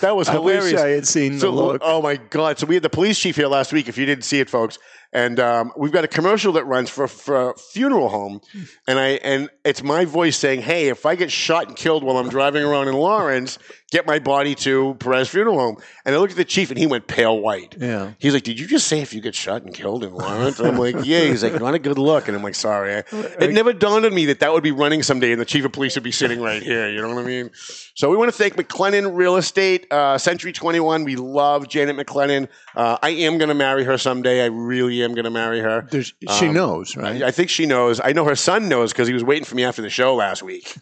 That 0.00 0.14
was 0.16 0.28
I 0.28 0.32
hilarious. 0.32 0.72
wish 0.72 0.80
I 0.80 0.88
had 0.88 1.06
seen 1.06 1.38
So, 1.38 1.50
the 1.50 1.56
look. 1.56 1.82
oh 1.82 2.02
my 2.02 2.16
god! 2.16 2.58
So 2.58 2.66
we 2.66 2.74
had 2.74 2.82
the 2.82 2.90
police 2.90 3.18
chief 3.18 3.36
here 3.36 3.46
last 3.48 3.72
week. 3.72 3.88
If 3.88 3.96
you 3.96 4.04
didn't 4.04 4.24
see 4.24 4.38
it, 4.38 4.50
folks, 4.50 4.78
and 5.12 5.40
um, 5.40 5.72
we've 5.76 5.92
got 5.92 6.04
a 6.04 6.08
commercial 6.08 6.52
that 6.54 6.64
runs 6.64 6.90
for 6.90 7.08
for 7.08 7.50
a 7.50 7.56
funeral 7.56 8.08
home, 8.08 8.40
and 8.86 8.98
I 8.98 9.08
and 9.24 9.48
it's 9.64 9.82
my 9.82 10.04
voice 10.04 10.36
saying, 10.36 10.62
"Hey, 10.62 10.88
if 10.88 11.06
I 11.06 11.14
get 11.14 11.32
shot 11.32 11.66
and 11.68 11.76
killed 11.76 12.02
while 12.04 12.18
I'm 12.18 12.28
driving 12.28 12.62
around 12.62 12.88
in 12.88 12.94
Lawrence, 12.94 13.58
get 13.90 14.06
my 14.06 14.18
body 14.18 14.54
to 14.56 14.94
Perez 15.00 15.28
Funeral 15.28 15.58
Home." 15.58 15.76
And 16.04 16.14
I 16.14 16.18
looked 16.18 16.32
at 16.32 16.36
the 16.36 16.44
chief, 16.44 16.70
and 16.70 16.78
he 16.78 16.86
went 16.86 17.06
pale 17.06 17.38
white. 17.38 17.76
Yeah. 17.80 18.12
He's 18.18 18.34
like, 18.34 18.42
"Did 18.42 18.60
you 18.60 18.66
just 18.66 18.86
say 18.86 19.00
if 19.00 19.14
you 19.14 19.20
get 19.20 19.34
shot 19.34 19.62
and 19.62 19.72
killed 19.74 20.04
in 20.04 20.12
Lawrence?" 20.12 20.58
And 20.58 20.68
I'm 20.68 20.78
like, 20.78 20.96
"Yeah." 21.04 21.22
He's 21.24 21.42
like, 21.42 21.58
"Not 21.58 21.74
a 21.74 21.78
good 21.78 21.98
look," 21.98 22.28
and 22.28 22.36
I'm 22.36 22.42
like, 22.42 22.54
"Sorry." 22.54 23.02
It 23.12 23.52
never 23.52 23.72
dawned 23.72 24.04
on 24.04 24.14
me 24.14 24.26
that 24.26 24.40
that 24.40 24.52
would 24.52 24.62
be 24.62 24.72
running 24.72 25.02
someday, 25.02 25.32
and 25.32 25.40
the 25.40 25.46
chief 25.46 25.64
of 25.64 25.72
police 25.72 25.94
would 25.94 26.04
be 26.04 26.12
sitting 26.12 26.40
right 26.40 26.62
here. 26.62 26.90
You 26.90 27.00
know 27.00 27.08
what 27.08 27.24
I 27.24 27.26
mean? 27.26 27.50
So 27.94 28.10
we 28.10 28.16
want 28.16 28.30
to 28.30 28.36
thank 28.36 28.56
McLennan 28.56 29.16
Real 29.16 29.36
Estate, 29.36 29.90
uh, 29.90 30.18
Century 30.18 30.52
21. 30.52 31.04
We 31.04 31.16
love 31.16 31.68
Janet 31.68 31.96
McLennan. 31.96 32.48
Uh, 32.76 32.98
I 33.02 33.10
am 33.10 33.38
going 33.38 33.48
to 33.48 33.54
marry 33.54 33.84
her 33.84 33.98
someday. 33.98 34.42
I 34.42 34.46
really 34.46 34.97
am 35.04 35.14
going 35.14 35.24
to 35.24 35.30
marry 35.30 35.60
her. 35.60 35.86
There's, 35.90 36.12
she 36.38 36.48
Um, 36.48 36.54
knows, 36.54 36.96
right? 36.96 37.22
I, 37.22 37.28
I 37.28 37.30
think 37.30 37.50
she 37.50 37.66
knows. 37.66 38.00
I 38.02 38.12
know 38.12 38.24
her 38.24 38.36
son 38.36 38.68
knows 38.68 38.92
because 38.92 39.08
he 39.08 39.14
was 39.14 39.24
waiting 39.24 39.44
for 39.44 39.54
me 39.54 39.64
after 39.64 39.82
the 39.82 39.90
show 39.90 40.14
last 40.14 40.42
week. 40.42 40.76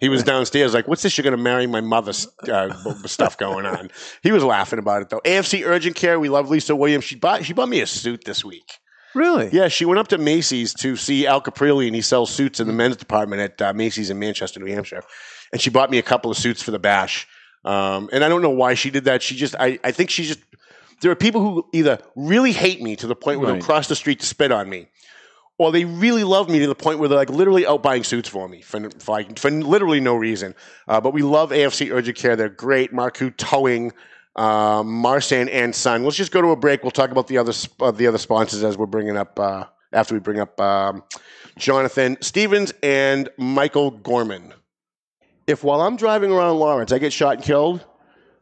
He 0.00 0.08
was 0.08 0.22
downstairs 0.32 0.74
like, 0.74 0.88
"What's 0.88 1.02
this? 1.02 1.16
You're 1.16 1.22
going 1.24 1.36
to 1.36 1.42
marry 1.42 1.66
my 1.66 1.80
mother's 1.80 2.26
uh, 2.48 2.74
stuff 3.06 3.36
going 3.38 3.64
on?" 3.66 3.90
He 4.22 4.32
was 4.32 4.42
laughing 4.42 4.78
about 4.78 5.02
it 5.02 5.08
though. 5.10 5.20
AFC 5.24 5.64
Urgent 5.64 5.94
Care. 5.96 6.18
We 6.18 6.28
love 6.28 6.50
Lisa 6.50 6.74
Williams. 6.74 7.04
She 7.04 7.14
bought 7.16 7.44
she 7.44 7.52
bought 7.52 7.68
me 7.68 7.80
a 7.80 7.86
suit 7.86 8.24
this 8.24 8.44
week. 8.44 8.78
really? 9.14 9.48
Yeah, 9.52 9.68
she 9.68 9.84
went 9.84 9.98
up 10.00 10.08
to 10.08 10.18
Macy's 10.18 10.74
to 10.74 10.96
see 10.96 11.26
Al 11.26 11.40
Caprilli, 11.40 11.86
and 11.86 11.94
he 11.94 12.02
sells 12.02 12.30
suits 12.30 12.60
in 12.60 12.66
the 12.66 12.72
men's 12.72 12.96
department 12.96 13.40
at 13.42 13.62
uh, 13.62 13.72
Macy's 13.72 14.10
in 14.10 14.18
Manchester, 14.18 14.60
New 14.60 14.72
Hampshire. 14.72 15.02
And 15.52 15.60
she 15.62 15.70
bought 15.70 15.90
me 15.90 15.98
a 15.98 16.02
couple 16.02 16.30
of 16.30 16.36
suits 16.36 16.62
for 16.62 16.72
the 16.72 16.78
bash. 16.78 17.26
Um, 17.64 18.08
and 18.12 18.22
I 18.22 18.28
don't 18.28 18.42
know 18.42 18.50
why 18.50 18.74
she 18.74 18.90
did 18.90 19.04
that. 19.04 19.22
She 19.22 19.34
just, 19.34 19.54
I, 19.58 19.78
I 19.82 19.90
think 19.92 20.10
she 20.10 20.24
just, 20.24 20.38
there 21.00 21.10
are 21.10 21.16
people 21.16 21.40
who 21.40 21.66
either 21.72 21.98
really 22.16 22.52
hate 22.52 22.82
me 22.82 22.96
to 22.96 23.06
the 23.06 23.14
point 23.16 23.40
where 23.40 23.52
they'll 23.52 23.62
cross 23.66 23.88
the 23.88 23.96
street 23.96 24.20
to 24.20 24.26
spit 24.26 24.50
on 24.52 24.68
me, 24.68 24.88
or 25.58 25.72
they 25.72 25.84
really 25.84 26.24
love 26.24 26.48
me 26.48 26.58
to 26.60 26.66
the 26.66 26.74
point 26.74 26.98
where 26.98 27.08
they're 27.08 27.18
like 27.18 27.30
literally 27.30 27.66
out 27.66 27.82
buying 27.82 28.04
suits 28.04 28.28
for 28.28 28.48
me 28.48 28.62
for, 28.62 28.90
for, 28.98 29.12
like, 29.12 29.38
for 29.38 29.50
literally 29.50 30.00
no 30.00 30.14
reason. 30.14 30.54
Uh, 30.86 31.00
but 31.00 31.12
we 31.12 31.22
love 31.22 31.50
AFC 31.50 31.92
Urgent 31.92 32.16
Care. 32.16 32.36
They're 32.36 32.48
great. 32.48 32.92
Marku 32.92 33.36
Towing, 33.36 33.92
uh, 34.36 34.82
Marsan 34.82 35.48
and 35.52 35.74
Son. 35.74 36.04
Let's 36.04 36.16
just 36.16 36.32
go 36.32 36.40
to 36.40 36.48
a 36.48 36.56
break. 36.56 36.82
We'll 36.82 36.90
talk 36.90 37.10
about 37.10 37.26
the 37.26 37.38
other 37.38 37.52
sp- 37.54 37.82
uh, 37.82 37.90
the 37.90 38.06
other 38.06 38.18
sponsors 38.18 38.62
as 38.64 38.76
we're 38.76 38.86
bringing 38.86 39.16
up 39.16 39.38
uh, 39.38 39.64
after 39.92 40.14
we 40.14 40.20
bring 40.20 40.40
up 40.40 40.60
um, 40.60 41.02
Jonathan 41.56 42.16
Stevens 42.20 42.72
and 42.82 43.28
Michael 43.36 43.90
Gorman. 43.90 44.54
If 45.46 45.64
while 45.64 45.80
I'm 45.80 45.96
driving 45.96 46.30
around 46.30 46.58
Lawrence, 46.58 46.92
I 46.92 46.98
get 46.98 47.12
shot 47.12 47.36
and 47.36 47.42
killed, 47.42 47.84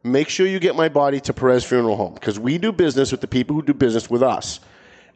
make 0.06 0.28
sure 0.28 0.46
you 0.46 0.58
get 0.58 0.76
my 0.76 0.88
body 0.88 1.20
to 1.20 1.32
Perez 1.32 1.64
Funeral 1.64 1.96
Home 1.96 2.14
because 2.14 2.38
we 2.38 2.58
do 2.58 2.72
business 2.72 3.12
with 3.12 3.20
the 3.20 3.26
people 3.26 3.54
who 3.54 3.62
do 3.62 3.74
business 3.74 4.08
with 4.08 4.22
us. 4.22 4.60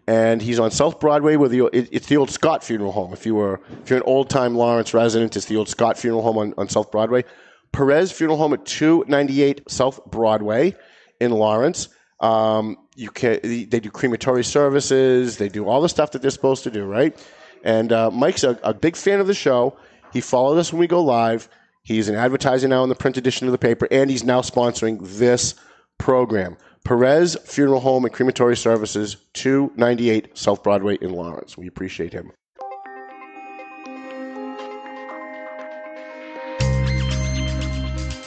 And 0.06 0.42
he's 0.42 0.58
on 0.58 0.70
South 0.70 0.98
Broadway 0.98 1.36
with 1.36 1.52
the 1.52 1.66
it, 1.72 1.88
it's 1.92 2.06
the 2.08 2.16
old 2.16 2.30
Scott 2.30 2.64
Funeral 2.64 2.92
Home. 2.92 3.12
If 3.12 3.26
you 3.26 3.34
were 3.34 3.60
if 3.82 3.90
you're 3.90 3.98
an 3.98 4.04
old 4.06 4.28
time 4.28 4.56
Lawrence 4.56 4.92
resident, 4.92 5.36
it's 5.36 5.46
the 5.46 5.56
old 5.56 5.68
Scott 5.68 5.98
Funeral 5.98 6.22
Home 6.22 6.38
on, 6.38 6.54
on 6.58 6.68
South 6.68 6.90
Broadway. 6.90 7.24
Perez 7.72 8.10
Funeral 8.10 8.38
Home 8.38 8.52
at 8.52 8.64
298 8.64 9.70
South 9.70 10.04
Broadway 10.06 10.74
in 11.20 11.30
Lawrence. 11.30 11.88
Um, 12.18 12.76
you 12.96 13.10
can 13.10 13.40
they 13.42 13.80
do 13.80 13.90
crematory 13.90 14.44
services. 14.44 15.36
They 15.36 15.48
do 15.48 15.68
all 15.68 15.80
the 15.80 15.88
stuff 15.88 16.10
that 16.12 16.22
they're 16.22 16.30
supposed 16.30 16.64
to 16.64 16.70
do, 16.70 16.84
right? 16.84 17.16
And 17.62 17.92
uh, 17.92 18.10
Mike's 18.10 18.42
a, 18.42 18.58
a 18.62 18.74
big 18.74 18.96
fan 18.96 19.20
of 19.20 19.26
the 19.26 19.34
show. 19.34 19.76
He 20.12 20.20
followed 20.20 20.58
us 20.58 20.72
when 20.72 20.80
we 20.80 20.86
go 20.86 21.02
live. 21.02 21.48
He's 21.90 22.08
an 22.08 22.14
advertiser 22.14 22.68
now 22.68 22.84
in 22.84 22.88
the 22.88 22.94
print 22.94 23.16
edition 23.16 23.48
of 23.48 23.52
the 23.52 23.58
paper, 23.58 23.88
and 23.90 24.08
he's 24.08 24.22
now 24.22 24.42
sponsoring 24.42 25.00
this 25.18 25.56
program. 25.98 26.56
Perez 26.84 27.36
Funeral 27.44 27.80
Home 27.80 28.04
and 28.04 28.14
Crematory 28.14 28.56
Services, 28.56 29.16
298 29.34 30.38
South 30.38 30.62
Broadway 30.62 30.98
in 31.00 31.10
Lawrence. 31.10 31.58
We 31.58 31.66
appreciate 31.66 32.12
him. 32.12 32.30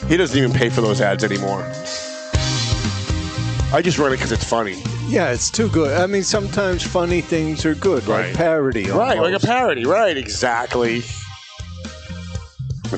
He 0.08 0.18
doesn't 0.18 0.36
even 0.36 0.52
pay 0.52 0.68
for 0.68 0.82
those 0.82 1.00
ads 1.00 1.24
anymore. 1.24 1.62
I 3.72 3.80
just 3.82 3.96
run 3.98 4.12
it 4.12 4.16
because 4.16 4.30
it's 4.32 4.44
funny. 4.44 4.76
Yeah, 5.08 5.30
it's 5.32 5.50
too 5.50 5.70
good. 5.70 5.98
I 5.98 6.06
mean, 6.06 6.22
sometimes 6.22 6.82
funny 6.82 7.22
things 7.22 7.64
are 7.64 7.74
good, 7.74 8.06
Right. 8.06 8.26
like 8.26 8.36
parody. 8.36 8.90
Right, 8.90 9.18
like 9.18 9.32
a 9.32 9.40
parody. 9.44 9.86
Right, 9.86 10.18
exactly. 10.18 11.02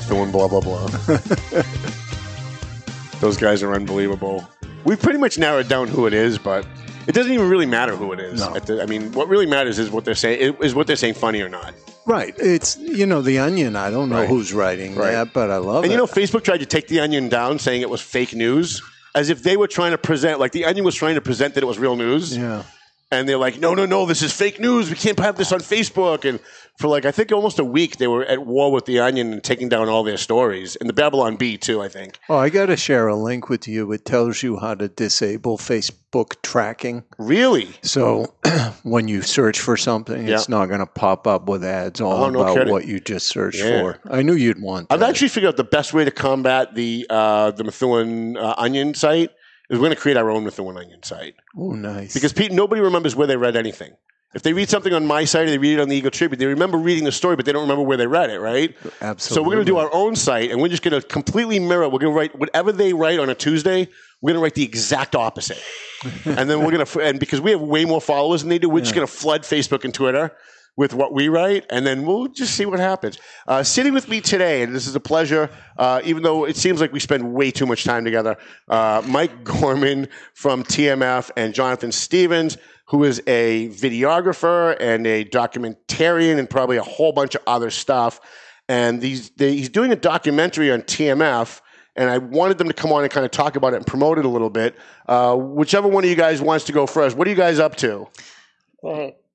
With 0.05 0.31
blah 0.31 0.47
blah 0.47 0.61
blah. 0.61 0.87
Those 3.19 3.37
guys 3.37 3.63
are 3.63 3.73
unbelievable. 3.73 4.47
We've 4.83 5.01
pretty 5.01 5.17
much 5.19 5.37
narrowed 5.39 5.67
down 5.67 5.87
who 5.87 6.05
it 6.05 6.13
is, 6.13 6.37
but 6.37 6.65
It 7.07 7.13
doesn't 7.15 7.31
even 7.31 7.49
really 7.49 7.65
matter 7.65 7.95
who 7.95 8.11
it 8.11 8.19
is. 8.19 8.41
No. 8.41 8.53
The- 8.59 8.83
I 8.83 8.85
mean, 8.85 9.11
what 9.13 9.29
really 9.29 9.45
matters 9.45 9.79
is 9.79 9.89
what 9.89 10.03
they're 10.05 10.13
saying. 10.13 10.55
Is 10.61 10.75
what 10.75 10.87
they're 10.87 10.95
saying 10.97 11.13
funny 11.15 11.41
or 11.41 11.49
not? 11.49 11.73
Right. 12.05 12.35
It's 12.37 12.77
you 12.77 13.05
know 13.05 13.21
the 13.21 13.39
Onion. 13.39 13.75
I 13.75 13.89
don't 13.89 14.09
know 14.09 14.19
Right. 14.19 14.29
who's 14.29 14.53
writing 14.53 14.95
Right. 14.95 15.11
that, 15.11 15.33
but 15.33 15.49
I 15.49 15.57
love 15.57 15.83
And 15.83 15.85
it. 15.85 15.85
And 15.85 15.91
you 15.93 15.97
know, 15.97 16.05
Facebook 16.05 16.43
tried 16.43 16.59
to 16.59 16.65
take 16.65 16.87
the 16.89 16.99
Onion 16.99 17.29
down, 17.29 17.59
saying 17.59 17.81
it 17.81 17.89
was 17.89 18.01
fake 18.01 18.35
news, 18.35 18.81
as 19.15 19.29
if 19.29 19.41
they 19.41 19.57
were 19.57 19.67
trying 19.67 19.91
to 19.91 19.97
present, 19.97 20.39
like 20.39 20.51
the 20.51 20.65
Onion 20.65 20.85
was 20.85 20.95
trying 20.95 21.15
to 21.15 21.21
present 21.21 21.55
that 21.55 21.63
it 21.63 21.67
was 21.67 21.79
real 21.79 21.95
news. 21.95 22.37
yeah. 22.37 22.63
And 23.09 23.27
they're 23.27 23.37
like, 23.37 23.57
no, 23.59 23.73
no, 23.73 23.85
no, 23.85 24.05
this 24.05 24.21
is 24.21 24.33
fake 24.33 24.59
news. 24.59 24.89
We 24.89 24.97
can't 24.97 25.17
have 25.19 25.37
this 25.37 25.53
on 25.53 25.59
Facebook. 25.59 26.27
And 26.27 26.41
for 26.77 26.89
like, 26.89 27.05
I 27.05 27.11
think 27.11 27.31
almost 27.31 27.57
a 27.57 27.63
week, 27.63 27.97
they 27.97 28.07
were 28.07 28.25
at 28.25 28.45
war 28.45 28.69
with 28.69 28.85
the 28.85 28.99
Onion 28.99 29.31
and 29.31 29.41
taking 29.41 29.69
down 29.69 29.87
all 29.87 30.03
their 30.03 30.17
stories. 30.17 30.75
And 30.75 30.89
the 30.89 30.93
Babylon 30.93 31.37
Bee, 31.37 31.57
too, 31.57 31.81
I 31.81 31.87
think. 31.87 32.19
Oh, 32.27 32.35
I 32.35 32.49
got 32.49 32.65
to 32.65 32.75
share 32.75 33.07
a 33.07 33.15
link 33.15 33.47
with 33.47 33.65
you. 33.65 33.89
It 33.93 34.03
tells 34.03 34.43
you 34.43 34.57
how 34.57 34.75
to 34.75 34.89
disable 34.89 35.57
Facebook 35.57 36.35
tracking. 36.43 37.05
Really? 37.17 37.69
So 37.81 38.33
when 38.83 39.07
you 39.07 39.21
search 39.21 39.61
for 39.61 39.77
something, 39.77 40.27
it's 40.27 40.49
not 40.49 40.65
going 40.65 40.81
to 40.81 40.85
pop 40.85 41.27
up 41.27 41.47
with 41.47 41.63
ads 41.63 42.01
all 42.01 42.25
Oh, 42.25 42.29
no 42.29 42.41
about 42.41 42.55
kidding. 42.57 42.73
what 42.73 42.87
you 42.87 42.99
just 42.99 43.27
searched 43.29 43.59
Yeah. 43.59 43.79
for. 43.79 43.99
I 44.11 44.21
knew 44.21 44.33
you'd 44.33 44.61
want. 44.61 44.87
I've 44.89 44.99
that. 44.99 45.09
actually 45.09 45.29
figured 45.29 45.53
out 45.53 45.57
the 45.57 45.63
best 45.63 45.93
way 45.93 46.03
to 46.03 46.11
combat 46.11 46.75
the 46.75 47.07
uh, 47.09 47.51
the 47.51 47.63
Methuen 47.63 48.35
uh, 48.35 48.53
Onion 48.57 48.93
site 48.95 49.31
is 49.69 49.77
we're 49.77 49.85
going 49.85 49.95
to 49.95 50.01
create 50.01 50.17
our 50.17 50.29
own 50.29 50.43
Methuen 50.43 50.77
Onion 50.77 51.03
site. 51.03 51.35
Oh, 51.57 51.71
nice. 51.71 52.13
Because 52.13 52.33
Pete, 52.33 52.51
nobody 52.51 52.81
remembers 52.81 53.15
where 53.15 53.27
they 53.27 53.37
read 53.37 53.55
anything. 53.55 53.93
If 54.33 54.43
they 54.43 54.53
read 54.53 54.69
something 54.69 54.93
on 54.93 55.05
my 55.05 55.25
site 55.25 55.47
or 55.47 55.49
they 55.49 55.57
read 55.57 55.79
it 55.79 55.81
on 55.81 55.89
the 55.89 55.95
Eagle 55.95 56.11
Tribune, 56.11 56.37
they 56.37 56.45
remember 56.45 56.77
reading 56.77 57.05
the 57.05 57.11
story, 57.11 57.35
but 57.35 57.45
they 57.45 57.51
don't 57.51 57.61
remember 57.61 57.83
where 57.83 57.97
they 57.97 58.07
read 58.07 58.29
it, 58.29 58.39
right? 58.39 58.75
absolutely. 59.01 59.17
So 59.19 59.41
we're 59.41 59.55
going 59.55 59.65
to 59.65 59.71
do 59.71 59.77
our 59.77 59.89
own 59.93 60.15
site, 60.15 60.51
and 60.51 60.61
we're 60.61 60.67
just 60.67 60.83
going 60.83 60.99
to 60.99 61.07
completely 61.07 61.59
mirror. 61.59 61.87
We're 61.89 61.99
going 61.99 62.13
to 62.13 62.17
write 62.17 62.37
whatever 62.37 62.71
they 62.71 62.93
write 62.93 63.19
on 63.19 63.29
a 63.29 63.35
Tuesday. 63.35 63.87
We're 64.21 64.33
going 64.33 64.39
to 64.39 64.43
write 64.43 64.55
the 64.55 64.63
exact 64.63 65.15
opposite, 65.15 65.61
and 66.25 66.49
then 66.49 66.63
we're 66.63 66.71
going 66.71 66.85
to 66.85 66.99
and 66.99 67.19
because 67.19 67.39
we 67.39 67.51
have 67.51 67.61
way 67.61 67.85
more 67.85 68.01
followers 68.01 68.41
than 68.41 68.49
they 68.49 68.59
do, 68.59 68.69
we're 68.69 68.81
just 68.81 68.95
going 68.95 69.07
to 69.07 69.11
flood 69.11 69.43
Facebook 69.43 69.85
and 69.85 69.93
Twitter 69.93 70.35
with 70.77 70.93
what 70.93 71.11
we 71.11 71.27
write, 71.27 71.65
and 71.71 71.85
then 71.85 72.05
we'll 72.05 72.27
just 72.27 72.53
see 72.53 72.65
what 72.65 72.79
happens. 72.79 73.17
Uh, 73.47 73.63
sitting 73.63 73.93
with 73.93 74.07
me 74.07 74.21
today, 74.21 74.61
and 74.61 74.73
this 74.73 74.87
is 74.87 74.95
a 74.95 74.99
pleasure, 74.99 75.49
uh, 75.77 75.99
even 76.05 76.21
though 76.23 76.45
it 76.45 76.55
seems 76.55 76.79
like 76.79 76.93
we 76.93 76.99
spend 76.99 77.33
way 77.33 77.49
too 77.51 77.65
much 77.65 77.83
time 77.83 78.05
together. 78.05 78.37
Uh, 78.69 79.01
Mike 79.07 79.43
Gorman 79.43 80.07
from 80.35 80.63
TMF 80.63 81.31
and 81.35 81.53
Jonathan 81.53 81.91
Stevens, 81.91 82.57
who 82.85 83.03
is 83.03 83.21
a 83.27 83.69
videographer 83.69 84.77
and 84.79 85.05
a 85.07 85.25
documentarian, 85.25 86.37
and 86.37 86.49
probably 86.49 86.77
a 86.77 86.83
whole 86.83 87.11
bunch 87.11 87.33
of 87.33 87.41
other 87.47 87.71
stuff. 87.71 88.21
And 88.69 89.01
they, 89.01 89.17
he's 89.37 89.69
doing 89.69 89.91
a 89.91 89.95
documentary 89.95 90.71
on 90.71 90.83
TMF. 90.83 91.61
And 91.95 92.11
I 92.11 92.19
wanted 92.19 92.59
them 92.59 92.67
to 92.67 92.75
come 92.75 92.91
on 92.91 93.01
and 93.01 93.11
kind 93.11 93.25
of 93.25 93.31
talk 93.31 93.55
about 93.55 93.73
it 93.73 93.77
and 93.77 93.87
promote 93.87 94.19
it 94.19 94.25
a 94.25 94.29
little 94.29 94.51
bit. 94.51 94.75
Uh, 95.07 95.35
whichever 95.35 95.87
one 95.87 96.03
of 96.03 96.09
you 96.11 96.15
guys 96.15 96.39
wants 96.39 96.65
to 96.65 96.71
go 96.71 96.85
first. 96.85 97.17
What 97.17 97.25
are 97.25 97.31
you 97.31 97.35
guys 97.35 97.57
up 97.57 97.75
to? 97.77 98.07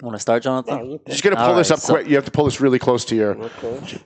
Want 0.02 0.16
to 0.16 0.20
start, 0.20 0.42
Jonathan? 0.42 0.98
Just 1.06 1.22
gonna 1.22 1.36
pull 1.36 1.44
All 1.44 1.54
this 1.54 1.70
right, 1.70 1.76
up 1.76 1.80
so- 1.80 1.94
quick. 1.94 2.08
You 2.08 2.16
have 2.16 2.24
to 2.24 2.30
pull 2.32 2.44
this 2.46 2.60
really 2.60 2.80
close 2.80 3.04
to 3.06 3.14
your. 3.14 3.36
Okay. 3.36 3.98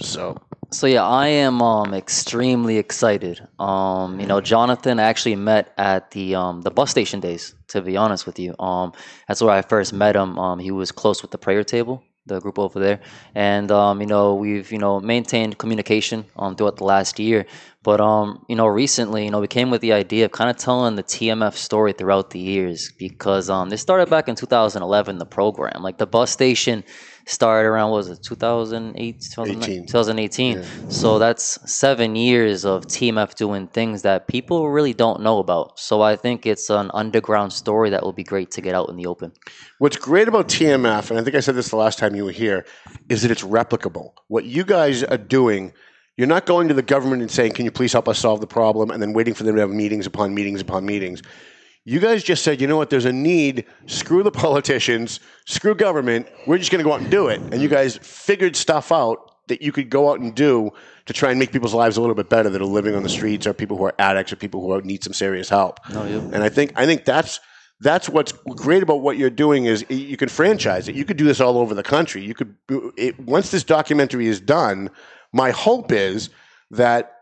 So 0.00 0.36
So 0.70 0.86
yeah, 0.86 1.04
I 1.04 1.26
am 1.26 1.60
um 1.60 1.92
extremely 1.92 2.78
excited. 2.78 3.40
Um, 3.58 4.20
you 4.20 4.26
know, 4.26 4.40
Jonathan 4.40 5.00
I 5.00 5.04
actually 5.04 5.34
met 5.34 5.72
at 5.76 6.12
the 6.12 6.36
um 6.36 6.62
the 6.62 6.70
bus 6.70 6.90
station 6.90 7.18
days. 7.18 7.54
To 7.68 7.82
be 7.82 7.96
honest 7.96 8.26
with 8.26 8.38
you, 8.38 8.54
um, 8.60 8.92
that's 9.26 9.42
where 9.42 9.50
I 9.50 9.62
first 9.62 9.92
met 9.92 10.14
him. 10.14 10.38
Um, 10.38 10.58
he 10.60 10.70
was 10.70 10.92
close 10.92 11.20
with 11.20 11.32
the 11.32 11.38
prayer 11.38 11.64
table, 11.64 12.02
the 12.28 12.40
group 12.40 12.58
over 12.58 12.78
there, 12.78 13.00
and 13.34 13.70
um, 13.70 14.00
you 14.00 14.06
know, 14.06 14.34
we've 14.34 14.70
you 14.70 14.78
know 14.78 15.00
maintained 15.00 15.58
communication 15.58 16.24
um 16.36 16.54
throughout 16.56 16.76
the 16.76 16.84
last 16.84 17.18
year. 17.18 17.46
But 17.82 18.00
um, 18.00 18.44
you 18.48 18.56
know, 18.56 18.66
recently, 18.66 19.24
you 19.24 19.30
know, 19.30 19.40
we 19.40 19.46
came 19.46 19.70
with 19.70 19.80
the 19.80 19.92
idea 19.92 20.26
of 20.26 20.32
kind 20.32 20.50
of 20.50 20.56
telling 20.56 20.96
the 20.96 21.02
TMF 21.02 21.54
story 21.54 21.92
throughout 21.92 22.30
the 22.30 22.38
years 22.38 22.92
because 22.98 23.48
um, 23.48 23.70
this 23.70 23.80
started 23.80 24.10
back 24.10 24.28
in 24.28 24.34
2011. 24.34 25.18
The 25.18 25.24
program, 25.24 25.82
like 25.82 25.98
the 25.98 26.06
bus 26.06 26.30
station, 26.30 26.84
started 27.28 27.68
around 27.68 27.90
what 27.90 27.98
was 27.98 28.08
it 28.08 28.22
2008, 28.22 29.20
2018. 29.20 29.86
2018. 29.86 30.90
So 30.90 31.18
that's 31.18 31.58
seven 31.70 32.16
years 32.16 32.64
of 32.64 32.86
TMF 32.86 33.34
doing 33.34 33.68
things 33.68 34.02
that 34.02 34.28
people 34.28 34.70
really 34.70 34.94
don't 34.94 35.20
know 35.20 35.38
about. 35.38 35.78
So 35.78 36.00
I 36.00 36.16
think 36.16 36.46
it's 36.46 36.70
an 36.70 36.90
underground 36.94 37.52
story 37.52 37.90
that 37.90 38.02
will 38.02 38.14
be 38.14 38.24
great 38.24 38.50
to 38.52 38.60
get 38.60 38.74
out 38.74 38.88
in 38.88 38.96
the 38.96 39.06
open. 39.06 39.32
What's 39.78 39.96
great 39.96 40.26
about 40.26 40.48
TMF, 40.48 41.10
and 41.10 41.20
I 41.20 41.22
think 41.22 41.36
I 41.36 41.40
said 41.40 41.54
this 41.54 41.68
the 41.68 41.76
last 41.76 41.98
time 41.98 42.14
you 42.14 42.24
were 42.24 42.32
here, 42.32 42.64
is 43.08 43.22
that 43.22 43.30
it's 43.30 43.44
replicable. 43.44 44.12
What 44.28 44.46
you 44.46 44.64
guys 44.64 45.04
are 45.04 45.18
doing, 45.18 45.72
you're 46.16 46.26
not 46.26 46.46
going 46.46 46.68
to 46.68 46.74
the 46.74 46.82
government 46.82 47.20
and 47.22 47.30
saying, 47.30 47.52
"Can 47.52 47.64
you 47.64 47.70
please 47.70 47.92
help 47.92 48.08
us 48.08 48.18
solve 48.18 48.40
the 48.40 48.46
problem?" 48.46 48.90
and 48.90 49.02
then 49.02 49.12
waiting 49.12 49.34
for 49.34 49.44
them 49.44 49.54
to 49.54 49.60
have 49.60 49.70
meetings 49.70 50.06
upon 50.06 50.34
meetings 50.34 50.60
upon 50.60 50.86
meetings. 50.86 51.22
You 51.88 52.00
guys 52.00 52.22
just 52.22 52.44
said, 52.44 52.60
"You 52.60 52.66
know 52.66 52.76
what? 52.76 52.90
There's 52.90 53.06
a 53.06 53.12
need. 53.14 53.64
Screw 53.86 54.22
the 54.22 54.30
politicians. 54.44 55.20
Screw 55.46 55.74
government. 55.74 56.28
We're 56.46 56.58
just 56.58 56.70
going 56.70 56.80
to 56.80 56.84
go 56.84 56.92
out 56.92 57.00
and 57.00 57.10
do 57.10 57.28
it." 57.28 57.40
And 57.50 57.62
you 57.62 57.68
guys 57.68 57.96
figured 57.96 58.56
stuff 58.56 58.92
out 58.92 59.32
that 59.46 59.62
you 59.62 59.72
could 59.72 59.88
go 59.88 60.10
out 60.10 60.20
and 60.20 60.34
do 60.34 60.70
to 61.06 61.14
try 61.14 61.30
and 61.30 61.38
make 61.38 61.50
people's 61.50 61.72
lives 61.72 61.96
a 61.96 62.02
little 62.02 62.14
bit 62.14 62.28
better 62.28 62.50
that 62.50 62.60
are 62.60 62.66
living 62.66 62.94
on 62.94 63.02
the 63.02 63.08
streets, 63.08 63.46
or 63.46 63.54
people 63.54 63.78
who 63.78 63.84
are 63.84 63.94
addicts, 63.98 64.30
or 64.30 64.36
people 64.36 64.60
who 64.60 64.82
need 64.82 65.02
some 65.02 65.14
serious 65.14 65.48
help. 65.48 65.80
And 66.34 66.42
I 66.42 66.50
think 66.50 66.74
I 66.76 66.84
think 66.84 67.06
that's 67.06 67.40
that's 67.80 68.06
what's 68.06 68.32
great 68.32 68.82
about 68.82 69.00
what 69.00 69.16
you're 69.16 69.30
doing 69.30 69.64
is 69.64 69.86
you 69.88 70.18
can 70.18 70.28
franchise 70.28 70.88
it. 70.88 70.94
You 70.94 71.06
could 71.06 71.16
do 71.16 71.24
this 71.24 71.40
all 71.40 71.56
over 71.56 71.74
the 71.74 71.82
country. 71.82 72.22
You 72.22 72.34
could 72.34 72.54
it, 72.98 73.18
once 73.18 73.50
this 73.50 73.64
documentary 73.64 74.26
is 74.26 74.42
done. 74.42 74.90
My 75.32 75.52
hope 75.52 75.90
is 75.90 76.28
that 76.70 77.17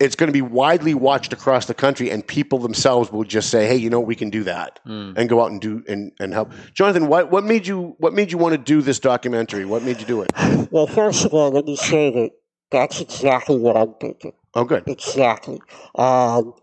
it's 0.00 0.16
going 0.16 0.28
to 0.28 0.32
be 0.32 0.42
widely 0.42 0.94
watched 0.94 1.32
across 1.32 1.66
the 1.66 1.74
country, 1.74 2.10
and 2.10 2.26
people 2.26 2.58
themselves 2.58 3.12
will 3.12 3.24
just 3.24 3.50
say, 3.50 3.66
"Hey, 3.66 3.76
you 3.76 3.90
know, 3.90 4.00
we 4.00 4.16
can 4.16 4.30
do 4.30 4.42
that," 4.44 4.80
and 4.84 5.28
go 5.28 5.42
out 5.42 5.50
and 5.50 5.60
do 5.60 5.84
and, 5.86 6.10
and 6.18 6.32
help. 6.32 6.50
Jonathan, 6.74 7.06
what 7.06 7.30
what 7.30 7.44
made 7.44 7.66
you 7.66 7.94
what 7.98 8.14
made 8.14 8.32
you 8.32 8.38
want 8.38 8.52
to 8.52 8.58
do 8.58 8.82
this 8.82 8.98
documentary? 8.98 9.64
What 9.64 9.82
made 9.82 10.00
you 10.00 10.06
do 10.06 10.22
it? 10.22 10.32
Well, 10.70 10.86
first 10.86 11.24
of 11.24 11.34
all, 11.34 11.50
let 11.50 11.66
me 11.66 11.76
say 11.76 12.10
that 12.10 12.30
that's 12.70 13.00
exactly 13.00 13.58
what 13.58 13.76
I'm 13.76 13.94
thinking. 13.94 14.32
Oh, 14.54 14.64
good. 14.64 14.84
Exactly. 14.88 15.60
Um, 15.94 16.54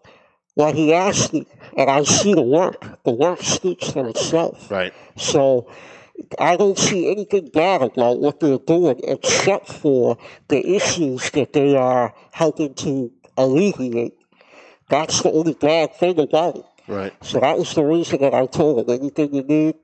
what 0.55 0.75
he 0.75 0.93
asked 0.93 1.33
me, 1.33 1.45
and 1.77 1.89
I 1.89 2.03
see 2.03 2.33
the 2.33 2.41
work. 2.41 3.03
The 3.03 3.11
work 3.11 3.41
speaks 3.41 3.91
for 3.91 4.07
itself. 4.07 4.71
Right. 4.71 4.93
So 5.15 5.69
I 6.39 6.57
don't 6.57 6.77
see 6.77 7.11
anything 7.11 7.49
bad 7.53 7.81
about 7.83 8.19
what 8.19 8.39
they're 8.39 8.57
doing 8.57 8.99
except 9.03 9.71
for 9.71 10.17
the 10.47 10.75
issues 10.75 11.29
that 11.31 11.53
they 11.53 11.75
are 11.75 12.13
helping 12.31 12.73
to 12.75 13.11
alleviate. 13.37 14.13
That's 14.89 15.21
the 15.21 15.31
only 15.31 15.53
bad 15.53 15.93
thing 15.95 16.19
about 16.19 16.57
it. 16.57 16.65
Right. 16.87 17.13
So 17.21 17.39
that 17.39 17.57
was 17.57 17.73
the 17.73 17.83
reason 17.83 18.21
that 18.21 18.33
I 18.33 18.45
told 18.45 18.79
him 18.79 18.99
anything 19.01 19.33
you 19.33 19.43
need. 19.43 19.75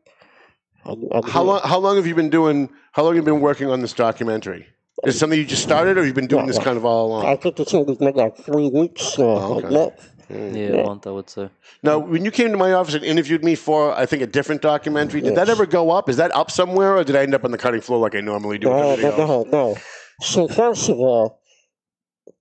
I'm, 0.86 1.04
I'm 1.12 1.24
How 1.24 1.44
long 1.44 1.62
how 1.64 1.80
long 1.80 1.96
have 1.98 2.08
you 2.08 2.16
been 2.16 2.30
doing? 2.30 2.70
How 2.94 3.04
long 3.04 3.16
have 3.16 3.24
you 3.24 3.32
been 3.34 3.42
working 3.42 3.70
on 3.70 3.82
this 3.82 3.94
documentary? 3.94 4.68
Is 5.06 5.16
it 5.16 5.20
something 5.20 5.38
you 5.38 5.46
just 5.46 5.64
started, 5.64 5.98
or 5.98 6.06
you've 6.06 6.16
been 6.16 6.28
doing 6.28 6.46
this 6.46 6.60
kind 6.60 6.78
of 6.78 6.86
all 6.86 7.08
along? 7.08 7.26
I 7.26 7.36
think 7.36 7.60
it's 7.60 7.74
only 7.74 7.96
been 7.96 8.14
like 8.14 8.38
three 8.38 8.70
weeks, 8.70 9.18
uh, 9.20 9.24
Oh, 9.24 9.58
okay. 9.58 9.68
a 9.68 9.72
month. 9.72 10.10
Yeah, 10.30 10.82
a 10.82 10.84
month 10.86 11.08
I 11.08 11.12
would 11.12 11.30
say. 11.30 11.50
Now, 11.82 12.00
when 12.00 12.24
you 12.24 12.32
came 12.32 12.52
to 12.52 12.58
my 12.58 12.72
office 12.72 12.94
and 12.94 13.04
interviewed 13.04 13.44
me 13.44 13.56
for, 13.56 13.94
I 13.94 14.06
think, 14.06 14.22
a 14.24 14.28
different 14.28 14.62
documentary, 14.62 15.20
did 15.22 15.36
that 15.36 15.50
ever 15.50 15.66
go 15.66 15.92
up? 15.92 16.08
Is 16.10 16.18
that 16.18 16.34
up 16.34 16.50
somewhere, 16.52 16.96
or 16.96 17.04
did 17.04 17.16
I 17.18 17.24
end 17.24 17.36
up 17.36 17.44
on 17.44 17.52
the 17.52 17.58
cutting 17.58 17.82
floor 17.82 18.00
like 18.00 18.16
I 18.16 18.22
normally 18.22 18.60
do? 18.60 18.70
with 18.70 19.02
No, 19.02 19.18
no, 19.18 19.26
no, 19.26 19.44
no. 19.52 19.78
So 20.22 20.48
first 20.48 20.88
of 20.90 21.00
all, 21.00 21.42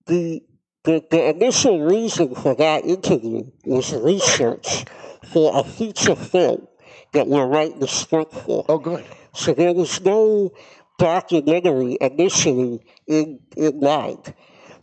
the, 0.07 0.43
the 0.85 1.05
the 1.11 1.29
initial 1.31 1.81
reason 1.83 2.35
for 2.35 2.55
that 2.57 2.85
interview 2.85 3.45
was 3.65 3.93
research 3.95 4.85
for 5.33 5.59
a 5.59 5.65
feature 5.65 6.17
film 6.17 6.67
that 7.13 7.27
we're 7.29 7.47
writing 7.47 7.79
the 7.79 7.89
script 7.89 8.35
for. 8.35 8.65
Oh, 8.69 8.79
good. 8.79 9.05
So 9.35 9.55
there 9.55 9.73
was 9.73 10.01
no 10.03 10.53
documentary 10.99 11.99
initially 12.01 12.81
in 13.07 13.41
in 13.57 13.81
mind. 13.81 14.35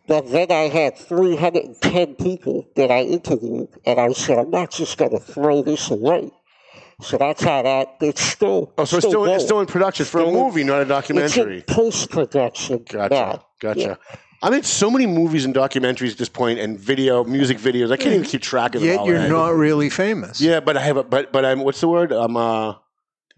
But 0.07 0.31
then 0.31 0.51
I 0.51 0.69
had 0.69 0.97
310 0.97 2.15
people 2.15 2.67
that 2.75 2.89
I 2.89 3.01
interviewed, 3.03 3.67
and 3.85 3.99
I 3.99 4.11
said, 4.13 4.39
I'm 4.39 4.49
not 4.49 4.71
just 4.71 4.97
going 4.97 5.11
to 5.11 5.19
throw 5.19 5.61
this 5.61 5.91
away. 5.91 6.31
So 7.01 7.19
that's 7.19 7.43
how 7.43 7.61
that, 7.61 7.95
it's 8.01 8.19
still. 8.21 8.73
Oh, 8.79 8.85
so 8.85 8.97
it's 8.97 9.05
still, 9.07 9.23
it's 9.25 9.29
going. 9.29 9.39
still 9.39 9.59
in 9.59 9.67
production 9.67 10.05
for 10.07 10.17
a 10.17 10.21
Still 10.23 10.35
in- 10.35 10.43
movie, 10.43 10.63
not 10.63 10.81
a 10.81 10.85
documentary. 10.85 11.59
It's 11.59 11.69
in 11.69 11.75
post 11.75 12.09
production. 12.09 12.83
Gotcha. 12.89 13.43
Gotcha. 13.59 13.99
I 14.41 14.49
mean, 14.49 14.63
so 14.63 14.89
many 14.89 15.05
movies 15.05 15.43
and 15.45 15.53
documentaries 15.53 16.11
at 16.13 16.17
this 16.17 16.29
point, 16.29 16.59
and 16.59 16.79
video, 16.79 17.23
music 17.25 17.57
videos. 17.57 17.91
I 17.91 17.97
can't 17.97 18.15
even 18.15 18.25
keep 18.25 18.41
track 18.41 18.75
of 18.75 18.83
it. 18.83 18.85
Yet 18.87 18.99
all, 18.99 19.07
you're 19.07 19.19
right? 19.19 19.29
not 19.29 19.49
really 19.55 19.89
famous. 19.89 20.39
Yeah, 20.39 20.59
but 20.61 20.77
I 20.77 20.81
have 20.81 20.97
a 20.97 21.03
but 21.03 21.31
but 21.31 21.43
I'm 21.45 21.59
what's 21.61 21.81
the 21.81 21.87
word? 21.89 22.11
I'm 22.11 22.37
uh 22.37 22.75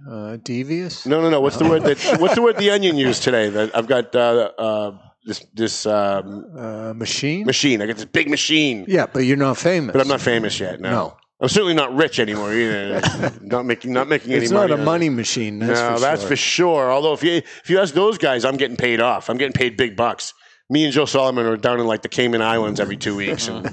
Uh, 0.09 0.37
devious. 0.43 1.05
no 1.05 1.21
no 1.21 1.29
no. 1.29 1.39
What's 1.41 1.57
the 1.57 1.65
word 1.69 1.83
that 1.83 1.97
what's 2.21 2.35
the 2.35 2.41
word 2.41 2.57
the 2.57 2.69
onion 2.71 2.97
used 2.97 3.23
today? 3.23 3.49
That 3.49 3.75
I've 3.75 3.87
got 3.87 4.15
uh, 4.15 4.51
uh 4.57 4.91
this 5.25 5.45
this 5.53 5.85
um, 5.85 6.45
Uh, 6.57 6.93
machine. 6.95 7.45
machine. 7.45 7.81
I 7.81 7.85
got 7.87 7.95
this 7.97 8.05
big 8.05 8.27
machine, 8.29 8.85
Yeah, 8.87 9.05
but 9.11 9.19
you're 9.25 9.37
not 9.37 9.57
famous. 9.57 9.93
but 9.93 10.01
I'm 10.01 10.07
not 10.07 10.21
famous 10.21 10.59
yet. 10.59 10.79
No. 10.81 10.89
No. 10.91 11.17
I'm 11.41 11.49
certainly 11.49 11.73
not 11.73 11.95
rich 11.95 12.19
anymore 12.19 12.53
either. 12.53 13.01
not 13.41 13.65
making 13.65 13.91
not 13.93 14.07
making 14.07 14.33
any 14.33 14.43
It's 14.43 14.51
money. 14.51 14.65
It's 14.71 14.77
not 14.77 14.79
a 14.79 14.83
money 14.83 15.09
machine. 15.09 15.57
That's 15.59 15.79
no, 15.79 15.95
for 15.95 15.99
that's 16.01 16.21
sure. 16.21 16.29
for 16.29 16.35
sure. 16.35 16.91
Although 16.91 17.13
if 17.13 17.23
you 17.23 17.33
if 17.63 17.69
you 17.69 17.79
ask 17.79 17.93
those 17.95 18.17
guys, 18.19 18.45
I'm 18.45 18.57
getting 18.57 18.77
paid 18.77 18.99
off. 19.01 19.29
I'm 19.29 19.37
getting 19.37 19.53
paid 19.53 19.75
big 19.77 19.95
bucks. 19.95 20.33
Me 20.71 20.85
and 20.85 20.93
Joe 20.93 21.03
Solomon 21.05 21.45
are 21.45 21.57
down 21.57 21.81
in 21.81 21.85
like 21.85 22.01
the 22.01 22.07
Cayman 22.09 22.41
Islands 22.41 22.79
every 22.79 22.95
two 22.95 23.13
weeks 23.15 23.49
and 23.49 23.65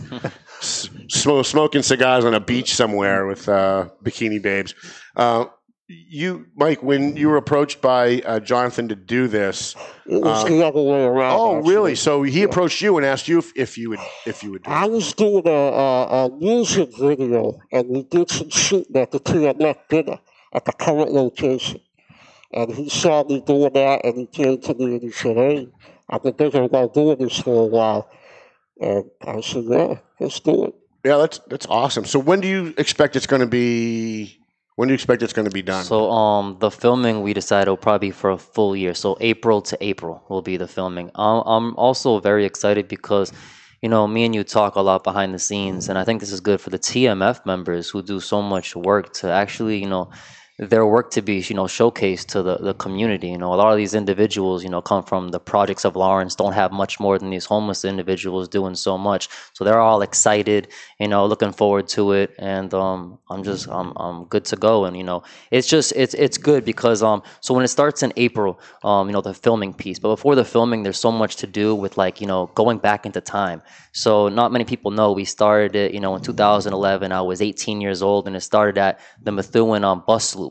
s- 0.60 0.90
smoking 1.08 1.82
cigars 1.82 2.24
on 2.24 2.34
a 2.34 2.40
beach 2.40 2.74
somewhere 2.74 3.24
with 3.24 3.48
uh, 3.48 3.88
bikini 4.02 4.42
babes. 4.42 4.74
Uh, 5.14 5.44
you, 5.86 6.46
Mike, 6.56 6.82
when 6.82 7.16
you 7.16 7.28
were 7.28 7.36
approached 7.36 7.80
by 7.80 8.20
uh, 8.26 8.40
Jonathan 8.40 8.88
to 8.88 8.96
do 8.96 9.28
this, 9.28 9.76
It 10.06 10.20
was 10.20 10.44
uh, 10.44 10.48
the 10.48 10.66
other 10.66 10.82
way 10.82 11.04
around. 11.04 11.38
oh, 11.38 11.56
actually. 11.58 11.72
really? 11.72 11.94
So 11.94 12.24
he 12.24 12.42
approached 12.42 12.82
you 12.82 12.96
and 12.98 13.06
asked 13.06 13.28
you 13.28 13.38
if, 13.38 13.52
if 13.56 13.78
you 13.78 13.90
would 13.90 14.00
if 14.26 14.42
you 14.42 14.50
would 14.50 14.64
do 14.64 14.70
it. 14.70 14.74
I 14.74 14.86
was 14.86 15.12
doing 15.14 15.46
a, 15.46 15.50
a, 15.50 16.26
a 16.26 16.36
music 16.36 16.90
video, 16.98 17.60
and 17.72 17.88
we 17.88 18.02
did 18.02 18.28
some 18.28 18.50
shooting 18.50 18.96
at 18.96 19.12
the 19.12 19.20
TMF 19.20 19.76
dinner 19.88 20.18
at 20.52 20.64
the 20.64 20.72
current 20.72 21.12
location. 21.12 21.80
And 22.52 22.74
he 22.74 22.88
saw 22.90 23.22
me 23.24 23.40
doing 23.46 23.72
that, 23.72 24.04
and 24.04 24.16
he 24.16 24.26
came 24.26 24.60
to 24.62 24.74
me 24.74 24.84
and 24.96 25.00
he 25.02 25.10
said, 25.12 25.36
"Hey, 25.36 25.68
I've 26.08 26.22
been 26.22 26.34
thinking 26.34 26.64
about 26.64 26.94
doing 26.94 27.18
this 27.18 27.38
for 27.38 27.64
a 27.64 27.66
while." 27.66 28.10
And 28.80 29.04
I 29.26 29.40
said, 29.40 29.64
"Yeah, 29.64 29.98
let's 30.20 30.40
do 30.40 30.66
it." 30.66 30.74
Yeah, 31.04 31.16
that's 31.18 31.38
that's 31.48 31.66
awesome. 31.66 32.04
So 32.04 32.18
when 32.18 32.40
do 32.40 32.48
you 32.48 32.74
expect 32.76 33.16
it's 33.16 33.26
going 33.26 33.40
to 33.40 33.46
be? 33.46 34.38
When 34.76 34.88
do 34.88 34.92
you 34.92 34.94
expect 34.94 35.22
it's 35.22 35.32
going 35.32 35.48
to 35.48 35.54
be 35.54 35.62
done? 35.62 35.84
So 35.84 36.10
um, 36.10 36.56
the 36.60 36.70
filming 36.70 37.22
we 37.22 37.34
decided 37.34 37.68
will 37.68 37.76
probably 37.76 38.08
be 38.08 38.12
for 38.12 38.30
a 38.30 38.38
full 38.38 38.76
year. 38.76 38.94
So 38.94 39.16
April 39.20 39.60
to 39.62 39.76
April 39.80 40.22
will 40.28 40.42
be 40.42 40.56
the 40.56 40.68
filming. 40.68 41.10
Um, 41.16 41.42
I'm 41.46 41.76
also 41.76 42.20
very 42.20 42.44
excited 42.44 42.86
because, 42.86 43.32
you 43.82 43.88
know, 43.88 44.06
me 44.06 44.24
and 44.24 44.34
you 44.36 44.44
talk 44.44 44.76
a 44.76 44.80
lot 44.80 45.02
behind 45.02 45.34
the 45.34 45.40
scenes, 45.40 45.88
and 45.88 45.98
I 45.98 46.04
think 46.04 46.20
this 46.20 46.30
is 46.30 46.38
good 46.38 46.60
for 46.60 46.70
the 46.70 46.78
TMF 46.78 47.44
members 47.44 47.90
who 47.90 48.02
do 48.02 48.20
so 48.20 48.40
much 48.40 48.76
work 48.76 49.12
to 49.14 49.32
actually, 49.32 49.78
you 49.78 49.88
know, 49.88 50.10
their 50.58 50.84
work 50.84 51.12
to 51.12 51.22
be, 51.22 51.38
you 51.40 51.54
know, 51.54 51.64
showcased 51.64 52.26
to 52.26 52.42
the, 52.42 52.56
the 52.56 52.74
community. 52.74 53.28
You 53.28 53.38
know, 53.38 53.54
a 53.54 53.56
lot 53.56 53.70
of 53.70 53.76
these 53.76 53.94
individuals, 53.94 54.64
you 54.64 54.70
know, 54.70 54.82
come 54.82 55.04
from 55.04 55.28
the 55.28 55.38
projects 55.38 55.84
of 55.84 55.94
Lawrence, 55.94 56.34
don't 56.34 56.52
have 56.52 56.72
much 56.72 56.98
more 56.98 57.16
than 57.16 57.30
these 57.30 57.44
homeless 57.44 57.84
individuals 57.84 58.48
doing 58.48 58.74
so 58.74 58.98
much. 58.98 59.28
So 59.52 59.62
they're 59.62 59.78
all 59.78 60.02
excited, 60.02 60.66
you 60.98 61.06
know, 61.06 61.26
looking 61.26 61.52
forward 61.52 61.86
to 61.90 62.10
it. 62.12 62.34
And 62.40 62.74
um, 62.74 63.18
I'm 63.30 63.44
just, 63.44 63.68
I'm, 63.68 63.92
I'm 63.96 64.24
good 64.24 64.44
to 64.46 64.56
go. 64.56 64.84
And, 64.84 64.96
you 64.96 65.04
know, 65.04 65.22
it's 65.52 65.68
just, 65.68 65.92
it's, 65.94 66.14
it's 66.14 66.38
good 66.38 66.64
because, 66.64 67.04
um, 67.04 67.22
so 67.40 67.54
when 67.54 67.62
it 67.62 67.68
starts 67.68 68.02
in 68.02 68.12
April, 68.16 68.60
um, 68.82 69.06
you 69.06 69.12
know, 69.12 69.20
the 69.20 69.34
filming 69.34 69.72
piece, 69.72 70.00
but 70.00 70.08
before 70.08 70.34
the 70.34 70.44
filming, 70.44 70.82
there's 70.82 70.98
so 70.98 71.12
much 71.12 71.36
to 71.36 71.46
do 71.46 71.72
with 71.72 71.96
like, 71.96 72.20
you 72.20 72.26
know, 72.26 72.50
going 72.56 72.78
back 72.78 73.06
into 73.06 73.20
time. 73.20 73.62
So 73.92 74.28
not 74.28 74.50
many 74.50 74.64
people 74.64 74.90
know 74.90 75.12
we 75.12 75.24
started 75.24 75.76
it, 75.76 75.94
you 75.94 76.00
know, 76.00 76.16
in 76.16 76.22
2011. 76.22 77.12
I 77.12 77.20
was 77.20 77.40
18 77.40 77.80
years 77.80 78.02
old 78.02 78.26
and 78.26 78.34
it 78.34 78.40
started 78.40 78.76
at 78.78 78.98
the 79.22 79.30
Methuen 79.30 79.84
um, 79.84 80.02
bus 80.04 80.34
loop 80.34 80.47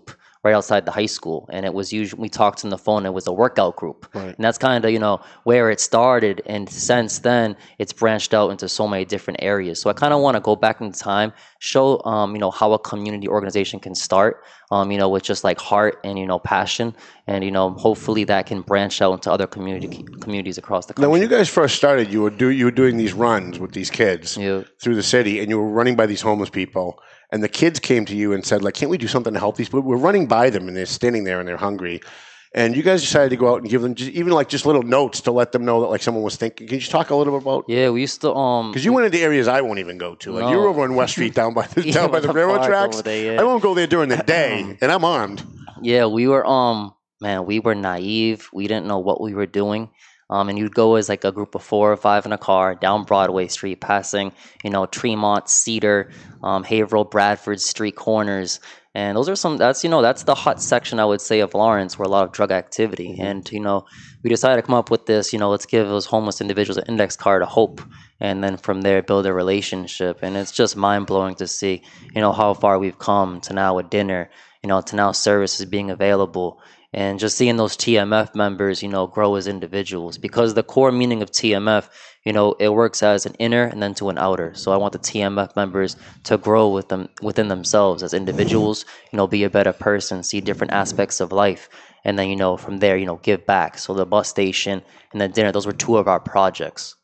right 0.48 0.56
outside 0.56 0.86
the 0.86 0.92
high 0.92 1.12
school. 1.18 1.40
And 1.54 1.66
it 1.66 1.74
was 1.74 1.92
usually, 1.92 2.22
we 2.22 2.30
talked 2.30 2.64
on 2.66 2.70
the 2.70 2.78
phone, 2.78 3.06
it 3.06 3.14
was 3.14 3.28
a 3.28 3.34
workout 3.44 3.76
group. 3.76 4.00
Right. 4.14 4.36
And 4.36 4.44
that's 4.46 4.58
kind 4.58 4.84
of, 4.86 4.92
you 4.92 5.02
know, 5.06 5.20
where 5.44 5.70
it 5.74 5.80
started. 5.80 6.42
And 6.46 6.70
since 6.70 7.20
then, 7.20 7.56
it's 7.82 7.94
branched 8.02 8.34
out 8.34 8.50
into 8.54 8.68
so 8.70 8.88
many 8.88 9.06
different 9.06 9.40
areas. 9.42 9.80
So 9.82 9.90
I 9.90 9.94
kind 9.94 10.14
of 10.14 10.22
want 10.22 10.36
to 10.36 10.42
go 10.42 10.56
back 10.56 10.80
in 10.82 10.92
time, 10.92 11.34
show, 11.60 12.02
um, 12.14 12.34
you 12.36 12.40
know, 12.40 12.52
how 12.52 12.72
a 12.74 12.80
community 12.80 13.28
organization 13.28 13.80
can 13.80 13.96
start, 14.08 14.44
um, 14.72 14.92
you 14.92 14.98
know, 14.98 15.10
with 15.10 15.24
just 15.24 15.44
like 15.44 15.60
heart 15.60 16.00
and, 16.04 16.18
you 16.18 16.26
know, 16.26 16.40
passion. 16.40 16.96
And, 17.28 17.44
you 17.44 17.52
know, 17.52 17.72
hopefully 17.72 18.24
that 18.26 18.46
can 18.46 18.62
branch 18.62 19.02
out 19.02 19.14
into 19.14 19.30
other 19.32 19.48
community 19.48 20.06
communities 20.22 20.58
across 20.58 20.86
the 20.86 20.94
country. 20.94 21.08
Now, 21.08 21.12
when 21.12 21.22
you 21.22 21.28
guys 21.28 21.50
first 21.50 21.76
started, 21.76 22.06
you 22.14 22.22
were 22.24 22.30
do 22.30 22.50
you 22.50 22.66
were 22.66 22.78
doing 22.84 22.96
these 22.98 23.14
runs 23.14 23.60
with 23.60 23.74
these 23.74 23.92
kids 24.02 24.38
Yeah. 24.38 24.62
through 24.82 24.96
the 24.96 25.04
city, 25.16 25.40
and 25.42 25.50
you 25.50 25.58
were 25.62 25.72
running 25.80 25.96
by 26.02 26.06
these 26.06 26.22
homeless 26.22 26.50
people. 26.50 26.88
And 27.32 27.44
the 27.44 27.50
kids 27.50 27.80
came 27.80 28.06
to 28.06 28.16
you 28.16 28.34
and 28.34 28.46
said, 28.46 28.64
"Like, 28.64 28.74
can't 28.74 28.90
we 28.90 28.98
do 28.98 29.08
something 29.08 29.34
to 29.34 29.40
help 29.40 29.58
these 29.58 29.68
people?" 29.68 29.82
We're 29.82 29.98
running 29.98 30.28
by 30.28 30.50
them, 30.50 30.68
and 30.68 30.78
they're 30.78 30.86
standing 30.86 31.24
there 31.26 31.40
and 31.40 31.48
they're 31.48 31.58
hungry. 31.58 32.02
And 32.54 32.76
you 32.76 32.82
guys 32.82 33.02
decided 33.02 33.30
to 33.32 33.36
go 33.36 33.54
out 33.54 33.62
and 33.62 33.70
give 33.70 33.82
them 33.82 33.94
just, 33.94 34.12
even 34.12 34.32
like 34.32 34.48
just 34.48 34.66
little 34.66 34.82
notes 34.82 35.22
to 35.22 35.32
let 35.32 35.52
them 35.52 35.66
know 35.66 35.82
that 35.82 35.88
like 35.88 36.02
someone 36.02 36.24
was 36.24 36.38
thinking. 36.38 36.68
Can 36.68 36.76
you 36.76 36.80
just 36.80 36.92
talk 36.92 37.10
a 37.10 37.16
little 37.16 37.34
bit 37.34 37.42
about? 37.44 37.66
Yeah, 37.68 37.90
we 37.90 38.02
used 38.02 38.22
to, 38.22 38.34
um, 38.34 38.72
Because 38.72 38.86
you 38.86 38.94
went 38.94 39.06
into 39.06 39.20
areas 39.20 39.48
I 39.48 39.62
won't 39.62 39.80
even 39.80 39.98
go 39.98 40.16
to. 40.16 40.32
Like 40.32 40.50
you 40.50 40.58
were 40.58 40.68
over 40.68 40.82
on 40.84 40.96
West 40.96 41.12
Street, 41.12 41.34
down 41.36 41.54
by 41.54 41.68
the, 41.68 41.92
down 41.92 42.10
by 42.10 42.20
the 42.22 42.28
the 42.28 42.34
railroad 42.34 42.66
tracks. 42.66 43.02
there, 43.02 43.34
yeah. 43.34 43.42
I 43.42 43.44
won't 43.44 43.62
go 43.62 43.74
there 43.74 43.88
during 43.88 44.10
the 44.10 44.18
day, 44.18 44.78
and 44.82 44.92
I'm 44.92 45.04
armed. 45.04 45.44
Yeah, 45.82 46.06
we 46.06 46.28
were 46.28 46.46
um 46.48 46.94
man, 47.20 47.46
we 47.46 47.60
were 47.60 47.76
naive. 47.76 48.50
We 48.54 48.68
didn't 48.68 48.88
know 48.88 49.00
what 49.00 49.20
we 49.22 49.34
were 49.34 49.46
doing. 49.46 49.90
Um, 50.30 50.50
and 50.50 50.58
you'd 50.58 50.76
go 50.76 50.96
as 50.96 51.08
like 51.08 51.24
a 51.24 51.32
group 51.32 51.56
of 51.56 51.64
four 51.64 51.92
or 51.92 51.98
five 51.98 52.26
in 52.26 52.34
a 52.34 52.38
car 52.38 52.76
down 52.76 53.06
Broadway 53.06 53.48
Street, 53.48 53.80
passing, 53.80 54.34
you 54.64 54.70
know, 54.70 54.86
Tremont, 54.86 55.50
Cedar, 55.50 56.12
um, 56.44 56.64
Haverhill, 56.64 57.06
Bradford 57.06 57.62
Street 57.62 57.96
corners. 57.96 58.60
And 58.94 59.16
those 59.16 59.30
are 59.30 59.36
some, 59.36 59.58
that's, 59.58 59.84
you 59.84 59.90
know, 59.90 60.02
that's 60.02 60.24
the 60.24 60.36
hot 60.36 60.62
section, 60.62 61.00
I 61.00 61.06
would 61.06 61.22
say, 61.22 61.40
of 61.40 61.54
Lawrence, 61.54 61.98
where 61.98 62.08
a 62.08 62.10
lot 62.10 62.26
of 62.26 62.32
drug 62.32 62.52
activity. 62.52 63.16
And, 63.20 63.50
you 63.52 63.60
know, 63.60 63.86
we 64.24 64.30
decided 64.30 64.56
to 64.56 64.66
come 64.66 64.76
up 64.76 64.90
with 64.90 65.06
this, 65.06 65.32
you 65.32 65.40
know, 65.40 65.50
let's 65.50 65.68
give 65.68 65.88
those 65.88 66.08
homeless 66.08 66.42
individuals 66.42 66.78
an 66.78 66.86
index 66.88 67.16
card 67.16 67.44
of 67.44 67.48
hope. 67.48 67.80
And 68.20 68.44
then 68.44 68.58
from 68.58 68.82
there, 68.82 69.04
build 69.04 69.28
a 69.28 69.34
relationship. 69.34 70.20
And 70.24 70.36
it's 70.36 70.52
just 70.52 70.76
mind 70.76 71.06
blowing 71.06 71.36
to 71.36 71.48
see, 71.48 71.84
you 72.14 72.22
know, 72.22 72.34
how 72.34 72.56
far 72.56 72.80
we've 72.80 72.98
come 72.98 73.40
to 73.42 73.54
now 73.54 73.78
a 73.78 73.84
dinner, 73.84 74.32
you 74.64 74.68
know, 74.68 74.82
to 74.82 74.96
now 74.96 75.12
services 75.12 75.66
being 75.68 75.92
available 75.92 76.60
and 76.94 77.20
just 77.20 77.38
seeing 77.38 77.58
those 77.58 77.76
TMF 77.76 78.34
members, 78.34 78.82
you 78.82 78.90
know, 78.90 79.08
grow 79.08 79.36
as 79.36 79.48
individuals. 79.48 80.18
Because 80.18 80.54
the 80.54 80.64
core 80.64 80.92
meaning 80.92 81.22
of 81.22 81.32
TMF, 81.32 81.90
you 82.24 82.34
know, 82.34 82.54
it 82.60 82.70
works 82.70 83.04
as 83.04 83.26
an 83.26 83.34
inner 83.40 83.64
and 83.64 83.84
then 83.84 83.94
to 83.96 84.10
an 84.10 84.18
outer. 84.18 84.54
So 84.56 84.72
I 84.72 84.78
want 84.78 84.94
the 84.94 85.00
TMF 85.00 85.56
members 85.56 85.98
to 86.24 86.38
grow 86.38 86.70
with 86.70 86.90
them 86.90 87.10
within 87.22 87.50
themselves 87.50 88.04
as 88.04 88.14
individuals, 88.14 88.86
you 89.12 89.18
know, 89.18 89.28
be 89.28 89.44
a 89.44 89.50
better 89.50 89.74
person, 89.74 90.24
see 90.24 90.42
different 90.42 90.74
aspects 90.74 91.20
of 91.20 91.32
life, 91.32 91.70
and 92.06 92.18
then 92.18 92.30
you 92.30 92.36
know 92.36 92.56
from 92.58 92.78
there, 92.78 92.98
you 92.98 93.06
know, 93.06 93.18
give 93.18 93.46
back. 93.46 93.78
So 93.78 93.94
the 93.94 94.06
bus 94.06 94.30
station 94.30 94.82
and 95.12 95.22
then 95.22 95.32
dinner, 95.32 95.52
those 95.52 95.66
were 95.66 95.74
two 95.74 95.98
of 95.98 96.08
our 96.08 96.20
projects. 96.20 96.96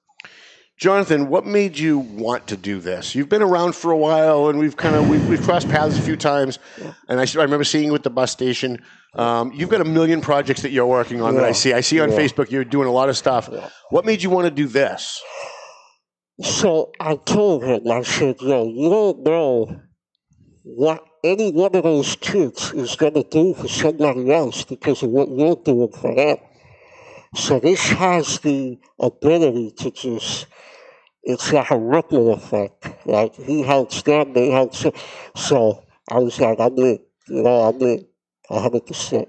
Jonathan, 0.84 1.30
what 1.30 1.46
made 1.46 1.80
you 1.80 1.98
want 1.98 2.46
to 2.48 2.58
do 2.58 2.82
this? 2.82 3.16
You've 3.16 3.30
been 3.30 3.42
around 3.42 3.74
for 3.74 3.92
a 3.92 3.98
while, 3.98 4.50
and 4.50 4.60
we've 4.60 4.76
kind 4.76 4.98
of 4.98 5.08
we've, 5.08 5.26
we've 5.26 5.42
crossed 5.42 5.70
paths 5.70 5.98
a 5.98 6.02
few 6.02 6.18
times. 6.18 6.60
And 7.08 7.22
I 7.22 7.26
remember 7.36 7.64
seeing 7.64 7.86
you 7.86 7.96
at 7.96 8.04
the 8.04 8.10
bus 8.10 8.34
station. 8.34 8.84
Um, 9.14 9.54
you've 9.54 9.70
got 9.70 9.80
a 9.80 9.86
million 9.86 10.20
projects 10.20 10.62
that 10.64 10.72
you're 10.72 10.86
working 10.86 11.22
on 11.22 11.36
that 11.36 11.46
I 11.46 11.54
see. 11.54 11.72
I 11.72 11.80
see 11.80 12.02
on 12.02 12.12
Yeah. 12.12 12.18
Facebook 12.18 12.52
you're 12.52 12.66
doing 12.66 12.90
a 12.90 12.92
lot 12.92 13.08
of 13.08 13.16
stuff. 13.16 13.50
What 13.92 14.04
made 14.04 14.24
you 14.24 14.30
want 14.30 14.44
to 14.44 14.52
do 14.52 14.68
this? 14.68 15.24
So 16.42 16.92
I 17.00 17.16
told 17.16 17.64
him, 17.64 17.90
I 17.90 18.02
said, 18.02 18.42
yo, 18.42 18.66
you 18.66 18.90
don't 18.90 19.24
know 19.24 19.82
what 20.64 21.06
any 21.24 21.54
one 21.54 21.74
of 21.78 21.84
those 21.84 22.18
kids 22.18 22.74
is 22.74 22.98
going 22.98 23.14
to 23.14 23.24
do 23.24 23.54
for 23.54 23.70
somebody 23.70 24.30
else 24.34 24.66
because 24.66 25.02
of 25.02 25.12
what 25.12 25.30
you're 25.30 25.56
doing 25.56 25.94
for 25.94 26.14
them. 26.14 26.38
So 27.36 27.62
this 27.62 27.88
has 27.88 28.40
the 28.40 28.78
ability 29.00 29.72
to 29.78 29.92
just, 29.92 30.48
it's 31.24 31.52
like 31.54 31.72
a 31.72 31.78
ripple 31.78 32.34
effect. 32.34 32.88
Like 33.06 33.34
he 33.36 33.64
helps 33.64 34.02
them, 34.04 34.34
they 34.34 34.50
help 34.50 34.76
him. 34.76 34.94
So 35.36 35.84
I 36.10 36.20
was 36.20 36.40
like, 36.40 36.60
I'm 36.60 36.78
in, 36.78 37.00
you 37.28 37.44
know, 37.44 37.62
I'm 37.62 37.82
in, 37.82 38.06
100%. 38.50 39.28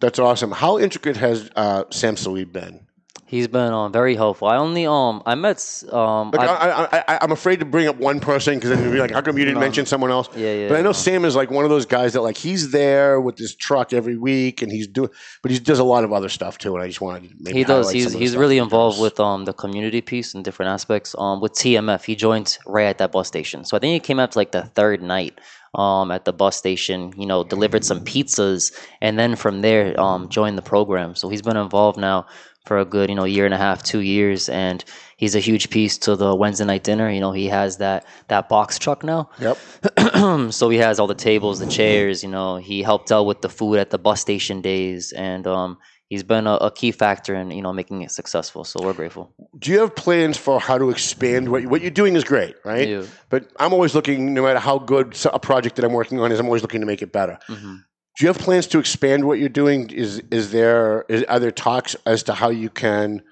That's 0.00 0.18
awesome. 0.18 0.50
How 0.50 0.78
intricate 0.78 1.16
has 1.16 1.50
uh, 1.56 1.84
Sam 1.90 2.16
Salib 2.16 2.52
been? 2.52 2.86
He's 3.26 3.46
been 3.46 3.72
um, 3.72 3.92
very 3.92 4.16
helpful. 4.16 4.48
I 4.48 4.56
only 4.56 4.86
um 4.86 5.22
I 5.24 5.36
met 5.36 5.58
um 5.92 6.32
Like, 6.32 6.48
I- 6.48 6.88
I, 6.92 7.04
I, 7.14 7.18
I'm 7.22 7.30
afraid 7.30 7.60
to 7.60 7.64
bring 7.64 7.86
up 7.86 7.96
one 7.96 8.18
person 8.18 8.54
because 8.56 8.70
then 8.70 8.90
be 8.90 8.98
like, 8.98 9.12
how 9.12 9.20
come 9.20 9.38
you 9.38 9.44
didn't 9.44 9.54
No. 9.54 9.60
mention 9.60 9.86
someone 9.86 10.10
else? 10.10 10.28
Yeah, 10.34 10.52
yeah, 10.52 10.68
But 10.68 10.78
I 10.78 10.82
know 10.82 10.88
no. 10.88 10.92
Sam 10.92 11.24
is 11.24 11.36
like 11.36 11.50
one 11.50 11.64
of 11.64 11.70
those 11.70 11.86
guys 11.86 12.12
that 12.14 12.22
like 12.22 12.36
he's 12.36 12.72
there 12.72 13.20
with 13.20 13.38
his 13.38 13.54
truck 13.54 13.92
every 13.92 14.16
week 14.16 14.62
and 14.62 14.72
he's 14.72 14.88
doing, 14.88 15.10
but 15.42 15.50
he 15.52 15.58
does 15.60 15.78
a 15.78 15.84
lot 15.84 16.02
of 16.02 16.12
other 16.12 16.28
stuff 16.28 16.58
too. 16.58 16.74
And 16.74 16.82
I 16.82 16.88
just 16.88 17.00
wanted 17.00 17.28
to 17.28 17.34
maybe 17.38 17.58
he 17.58 17.64
does. 17.64 17.90
He's 17.90 18.04
some 18.04 18.08
of 18.10 18.12
the 18.14 18.18
he's 18.18 18.36
really 18.36 18.56
he 18.56 18.60
involved 18.60 18.96
does. 18.96 19.02
with 19.02 19.20
um 19.20 19.44
the 19.44 19.52
community 19.52 20.00
piece 20.00 20.34
and 20.34 20.44
different 20.44 20.70
aspects. 20.70 21.14
Um, 21.16 21.40
with 21.40 21.52
TMF, 21.52 22.04
he 22.04 22.16
joined 22.16 22.58
right 22.66 22.86
at 22.86 22.98
that 22.98 23.12
bus 23.12 23.28
station. 23.28 23.64
So 23.64 23.76
I 23.76 23.80
think 23.80 23.92
he 23.92 24.00
came 24.00 24.18
out 24.18 24.32
to 24.32 24.38
like 24.38 24.50
the 24.52 24.62
third 24.64 25.02
night. 25.02 25.40
Um, 25.72 26.10
at 26.10 26.24
the 26.24 26.32
bus 26.32 26.56
station, 26.56 27.12
you 27.16 27.26
know, 27.26 27.44
delivered 27.44 27.84
some 27.84 28.00
pizzas, 28.04 28.72
and 29.00 29.16
then 29.16 29.36
from 29.36 29.62
there, 29.62 29.94
um, 30.00 30.28
joined 30.28 30.58
the 30.58 30.62
program. 30.62 31.14
So 31.14 31.28
he's 31.28 31.42
been 31.42 31.56
involved 31.56 31.96
now 31.96 32.26
for 32.66 32.78
a 32.78 32.84
good, 32.84 33.08
you 33.08 33.16
know, 33.16 33.24
year 33.24 33.44
and 33.44 33.54
a 33.54 33.58
half, 33.58 33.82
two 33.82 34.00
years, 34.00 34.48
and 34.48 34.84
he's 35.16 35.34
a 35.34 35.40
huge 35.40 35.70
piece 35.70 35.98
to 35.98 36.16
the 36.16 36.34
Wednesday 36.34 36.64
night 36.64 36.84
dinner. 36.84 37.10
You 37.10 37.20
know, 37.20 37.32
he 37.32 37.46
has 37.46 37.78
that 37.78 38.06
that 38.28 38.48
box 38.48 38.78
truck 38.78 39.02
now. 39.02 39.30
Yep. 39.40 39.58
so 40.52 40.68
he 40.68 40.78
has 40.78 41.00
all 41.00 41.06
the 41.06 41.14
tables, 41.14 41.58
the 41.58 41.66
chairs. 41.66 42.22
You 42.22 42.28
know, 42.28 42.56
he 42.56 42.82
helped 42.82 43.10
out 43.10 43.24
with 43.24 43.40
the 43.40 43.48
food 43.48 43.78
at 43.78 43.90
the 43.90 43.98
bus 43.98 44.20
station 44.20 44.60
days, 44.60 45.12
and 45.12 45.46
um, 45.46 45.78
he's 46.10 46.22
been 46.22 46.46
a, 46.46 46.54
a 46.56 46.70
key 46.70 46.92
factor 46.92 47.34
in 47.34 47.50
you 47.50 47.62
know 47.62 47.72
making 47.72 48.02
it 48.02 48.10
successful. 48.10 48.64
So 48.64 48.80
we're 48.82 48.92
grateful. 48.92 49.32
Do 49.58 49.70
you 49.70 49.80
have 49.80 49.96
plans 49.96 50.36
for 50.36 50.60
how 50.60 50.76
to 50.76 50.90
expand 50.90 51.48
what 51.48 51.64
what 51.66 51.80
you're 51.80 51.90
doing 51.90 52.14
is 52.14 52.24
great, 52.24 52.56
right? 52.64 52.86
Yeah. 52.86 53.04
But 53.30 53.50
I'm 53.58 53.72
always 53.72 53.94
looking, 53.94 54.34
no 54.34 54.42
matter 54.42 54.58
how 54.58 54.78
good 54.78 55.16
a 55.32 55.38
project 55.38 55.76
that 55.76 55.84
I'm 55.84 55.92
working 55.92 56.20
on 56.20 56.30
is, 56.30 56.38
I'm 56.38 56.46
always 56.46 56.62
looking 56.62 56.80
to 56.80 56.86
make 56.86 57.00
it 57.00 57.12
better. 57.12 57.38
hmm 57.46 57.76
Do 58.18 58.24
you 58.24 58.28
have 58.28 58.38
plans 58.38 58.66
to 58.68 58.78
expand 58.78 59.24
what 59.24 59.38
you're 59.38 59.48
doing? 59.48 59.90
Is 59.90 60.22
is 60.30 60.50
there 60.50 61.04
is, 61.08 61.24
are 61.24 61.38
there 61.38 61.50
talks 61.50 61.96
as 62.06 62.22
to 62.24 62.34
how 62.34 62.50
you 62.50 62.68
can 62.68 63.22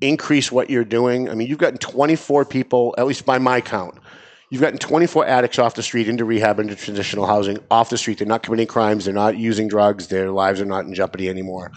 increase 0.00 0.52
what 0.52 0.70
you're 0.70 0.84
doing? 0.84 1.30
I 1.30 1.34
mean, 1.34 1.48
you've 1.48 1.58
gotten 1.58 1.78
24 1.78 2.44
people, 2.44 2.94
at 2.98 3.06
least 3.06 3.24
by 3.24 3.38
my 3.38 3.60
count. 3.60 3.98
You've 4.50 4.60
gotten 4.60 4.78
24 4.78 5.26
addicts 5.26 5.58
off 5.58 5.74
the 5.74 5.82
street 5.82 6.08
into 6.08 6.24
rehab, 6.24 6.60
into 6.60 6.76
transitional 6.76 7.26
housing, 7.26 7.58
off 7.70 7.90
the 7.90 7.98
street. 7.98 8.18
They're 8.18 8.26
not 8.28 8.42
committing 8.42 8.66
crimes. 8.66 9.04
They're 9.04 9.14
not 9.14 9.36
using 9.36 9.68
drugs. 9.68 10.08
Their 10.08 10.30
lives 10.30 10.60
are 10.60 10.66
not 10.66 10.84
in 10.84 10.94
jeopardy 10.94 11.28
anymore, 11.28 11.72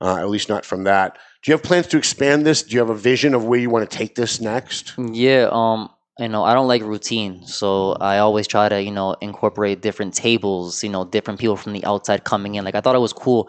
uh, 0.00 0.16
at 0.16 0.30
least 0.30 0.48
not 0.48 0.64
from 0.64 0.84
that. 0.84 1.18
Do 1.42 1.50
you 1.50 1.54
have 1.54 1.62
plans 1.62 1.88
to 1.88 1.98
expand 1.98 2.46
this? 2.46 2.62
Do 2.62 2.74
you 2.74 2.78
have 2.78 2.90
a 2.90 2.94
vision 2.94 3.34
of 3.34 3.44
where 3.44 3.58
you 3.58 3.68
want 3.68 3.90
to 3.90 3.96
take 3.98 4.14
this 4.14 4.40
next? 4.40 4.94
Yeah, 4.96 5.48
um, 5.50 5.90
you 6.18 6.28
know, 6.28 6.44
I 6.44 6.52
don't 6.54 6.68
like 6.68 6.82
routine, 6.82 7.46
so 7.46 7.92
I 7.94 8.18
always 8.18 8.46
try 8.46 8.68
to, 8.68 8.80
you 8.82 8.90
know, 8.90 9.14
incorporate 9.20 9.80
different 9.80 10.14
tables, 10.14 10.84
you 10.84 10.90
know, 10.90 11.04
different 11.04 11.40
people 11.40 11.56
from 11.56 11.72
the 11.72 11.84
outside 11.84 12.24
coming 12.24 12.54
in. 12.56 12.64
Like 12.64 12.74
I 12.74 12.80
thought 12.80 12.94
it 12.94 13.00
was 13.00 13.14
cool 13.14 13.48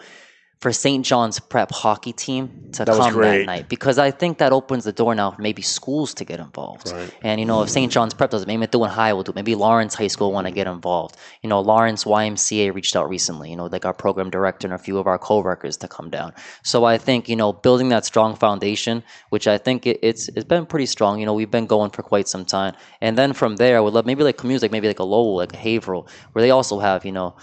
for 0.63 0.71
St. 0.71 1.06
John's 1.06 1.41
Prep 1.41 1.71
hockey 1.71 2.13
team 2.13 2.69
to 2.71 2.86
That 2.86 2.95
come 2.95 3.21
that 3.21 3.45
night 3.45 3.67
because 3.67 3.97
I 3.99 4.12
think 4.12 4.38
that 4.38 4.54
opens 4.54 4.86
the 4.86 4.93
door 4.93 5.13
now 5.13 5.32
for 5.32 5.41
maybe 5.41 5.62
schools 5.62 6.13
to 6.13 6.23
get 6.23 6.39
involved. 6.39 6.89
Right. 6.89 7.13
And 7.21 7.41
you 7.41 7.45
know, 7.45 7.63
if 7.63 7.69
St. 7.69 7.91
John's 7.91 8.13
Prep 8.13 8.30
does 8.30 8.43
it, 8.43 8.47
maybe 8.47 8.62
Methuen 8.62 8.89
High 8.89 9.12
will 9.12 9.23
do. 9.23 9.32
it. 9.32 9.36
Maybe 9.36 9.56
Lawrence 9.56 9.93
High 9.93 10.08
School 10.08 10.32
want 10.32 10.47
to 10.47 10.54
get 10.54 10.65
involved. 10.65 11.17
You 11.41 11.49
know, 11.49 11.60
Lawrence 11.60 12.06
YMCA 12.06 12.73
reached 12.73 12.95
out 12.95 13.10
recently. 13.10 13.49
You 13.49 13.58
know, 13.58 13.65
like 13.65 13.84
our 13.84 13.93
program 13.93 14.30
director 14.30 14.65
and 14.65 14.73
a 14.73 14.78
few 14.78 14.97
of 14.99 15.06
our 15.06 15.19
co-workers 15.19 15.76
to 15.84 15.89
come 15.89 16.10
down. 16.10 16.32
So 16.63 16.86
I 16.86 16.97
think 16.97 17.28
you 17.28 17.36
know, 17.36 17.52
building 17.52 17.89
that 17.89 18.06
strong 18.06 18.34
foundation, 18.34 19.04
which 19.32 19.47
I 19.49 19.58
think 19.58 19.86
it, 19.86 19.99
it's 20.02 20.30
it's 20.30 20.45
been 20.45 20.65
pretty 20.65 20.86
strong. 20.86 21.19
You 21.19 21.26
know, 21.26 21.34
we've 21.34 21.52
been 21.52 21.67
going 21.67 21.91
for 21.91 22.04
quite 22.04 22.30
some 22.30 22.45
time, 22.45 22.73
and 23.02 23.17
then 23.17 23.34
from 23.34 23.58
there, 23.58 23.76
I 23.76 23.82
would 23.82 23.93
love 23.93 24.06
maybe 24.06 24.23
like 24.23 24.38
communities 24.38 24.62
like 24.62 24.71
maybe 24.71 24.88
like 24.88 24.99
a 24.99 25.04
Lowell, 25.04 25.36
like 25.43 25.54
a 25.54 25.58
Haverhill, 25.58 26.08
where 26.32 26.41
they 26.41 26.52
also 26.52 26.80
have 26.80 27.04
you 27.04 27.12
know 27.12 27.36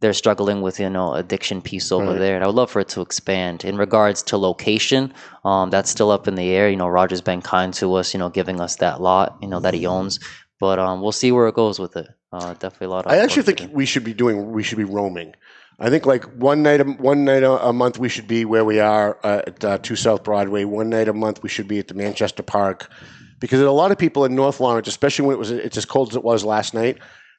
they're 0.00 0.12
struggling 0.12 0.62
with 0.62 0.78
you 0.78 0.88
know 0.88 1.14
addiction 1.14 1.60
piece 1.60 1.90
over 1.90 2.12
Right. 2.12 2.18
there 2.18 2.34
and 2.34 2.44
i 2.44 2.46
would 2.46 2.54
love 2.56 2.70
for 2.70 2.80
it 2.80 2.88
to 2.90 3.00
expand 3.00 3.64
in 3.64 3.76
regards 3.76 4.22
to 4.24 4.36
location 4.36 5.12
um, 5.44 5.70
that's 5.70 5.90
still 5.90 6.10
up 6.10 6.28
in 6.28 6.34
the 6.34 6.50
air 6.50 6.68
you 6.70 6.76
know 6.76 6.88
roger's 6.88 7.20
been 7.20 7.42
kind 7.42 7.74
to 7.74 7.94
us 7.94 8.14
you 8.14 8.18
know 8.18 8.28
giving 8.28 8.60
us 8.60 8.76
that 8.76 9.00
lot 9.00 9.36
you 9.42 9.48
know 9.48 9.60
that 9.60 9.74
he 9.74 9.86
owns 9.86 10.20
but 10.60 10.78
um, 10.78 11.00
we'll 11.02 11.12
see 11.12 11.32
where 11.32 11.48
it 11.48 11.54
goes 11.54 11.78
with 11.78 11.96
it 11.96 12.08
uh, 12.32 12.52
definitely 12.54 12.86
a 12.86 12.90
lot 12.90 13.06
of 13.06 13.12
I 13.12 13.18
actually 13.18 13.44
think 13.44 13.70
we 13.72 13.86
should 13.86 14.04
be 14.04 14.12
doing. 14.12 14.52
We 14.52 14.62
should 14.62 14.76
be 14.78 14.84
roaming. 14.84 15.34
I 15.80 15.88
think 15.88 16.04
like 16.04 16.24
one 16.34 16.62
night, 16.62 16.80
a, 16.80 16.84
one 16.84 17.24
night 17.24 17.42
a, 17.42 17.72
month, 17.72 17.98
we 17.98 18.08
should 18.08 18.26
be 18.28 18.44
where 18.44 18.64
we 18.64 18.80
are 18.80 19.18
uh, 19.22 19.42
at 19.46 19.64
uh, 19.64 19.78
Two 19.78 19.96
South 19.96 20.24
Broadway. 20.24 20.64
One 20.64 20.90
night 20.90 21.08
a 21.08 21.14
month, 21.14 21.42
we 21.42 21.48
should 21.48 21.68
be 21.68 21.78
at 21.78 21.88
the 21.88 21.94
Manchester 21.94 22.42
Park, 22.42 22.90
because 23.38 23.60
a 23.60 23.70
lot 23.70 23.92
of 23.92 23.98
people 23.98 24.24
in 24.24 24.34
North 24.34 24.60
Lawrence, 24.60 24.88
especially 24.88 25.26
when 25.26 25.36
it 25.36 25.38
was 25.38 25.50
it's 25.50 25.76
as 25.78 25.84
cold 25.86 26.10
as 26.10 26.16
it 26.16 26.24
was 26.24 26.44
last 26.44 26.74
night. 26.74 26.98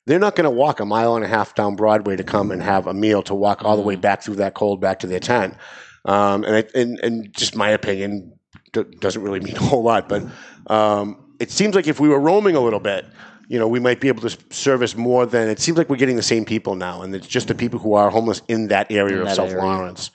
They're 0.09 0.17
not 0.17 0.35
going 0.35 0.45
to 0.45 0.49
walk 0.49 0.79
a 0.79 0.85
mile 0.85 1.15
and 1.15 1.23
a 1.23 1.27
half 1.27 1.53
down 1.53 1.75
Broadway 1.75 2.15
to 2.15 2.23
come 2.23 2.49
and 2.49 2.63
have 2.63 2.87
a 2.87 2.95
meal 2.95 3.21
to 3.21 3.35
walk 3.35 3.63
all 3.63 3.75
the 3.75 3.83
way 3.83 3.95
back 3.95 4.23
through 4.23 4.37
that 4.37 4.55
cold 4.55 4.81
back 4.81 4.97
to 5.01 5.07
their 5.07 5.19
tent. 5.19 5.53
Um, 6.03 6.43
and, 6.45 6.55
I, 6.55 6.63
and 6.73 6.99
and 7.03 7.31
just 7.31 7.55
my 7.55 7.69
opinion 7.69 8.33
d- 8.73 8.85
doesn't 8.99 9.21
really 9.21 9.39
mean 9.39 9.55
a 9.55 9.59
whole 9.59 9.83
lot, 9.83 10.09
but 10.09 10.23
um, 10.65 11.35
it 11.39 11.51
seems 11.51 11.75
like 11.75 11.85
if 11.87 11.99
we 11.99 12.09
were 12.09 12.19
roaming 12.19 12.55
a 12.55 12.59
little 12.59 12.79
bit, 12.79 13.05
you 13.49 13.59
know, 13.59 13.67
we 13.67 13.79
might 13.79 14.01
be 14.01 14.07
able 14.07 14.27
to 14.27 14.35
service 14.49 14.95
more 14.95 15.27
than 15.27 15.47
it 15.47 15.59
seems 15.59 15.77
like 15.77 15.91
we're 15.91 15.95
getting 15.97 16.15
the 16.15 16.23
same 16.23 16.43
people 16.43 16.73
now, 16.73 17.03
and 17.03 17.13
it's 17.13 17.27
just 17.27 17.47
the 17.47 17.53
people 17.53 17.77
who 17.77 17.93
are 17.93 18.09
homeless 18.09 18.41
in 18.47 18.69
that 18.69 18.91
area 18.91 19.17
In 19.17 19.21
of 19.21 19.27
that 19.27 19.35
South 19.35 19.51
area. 19.51 19.63
Lawrence. 19.63 20.09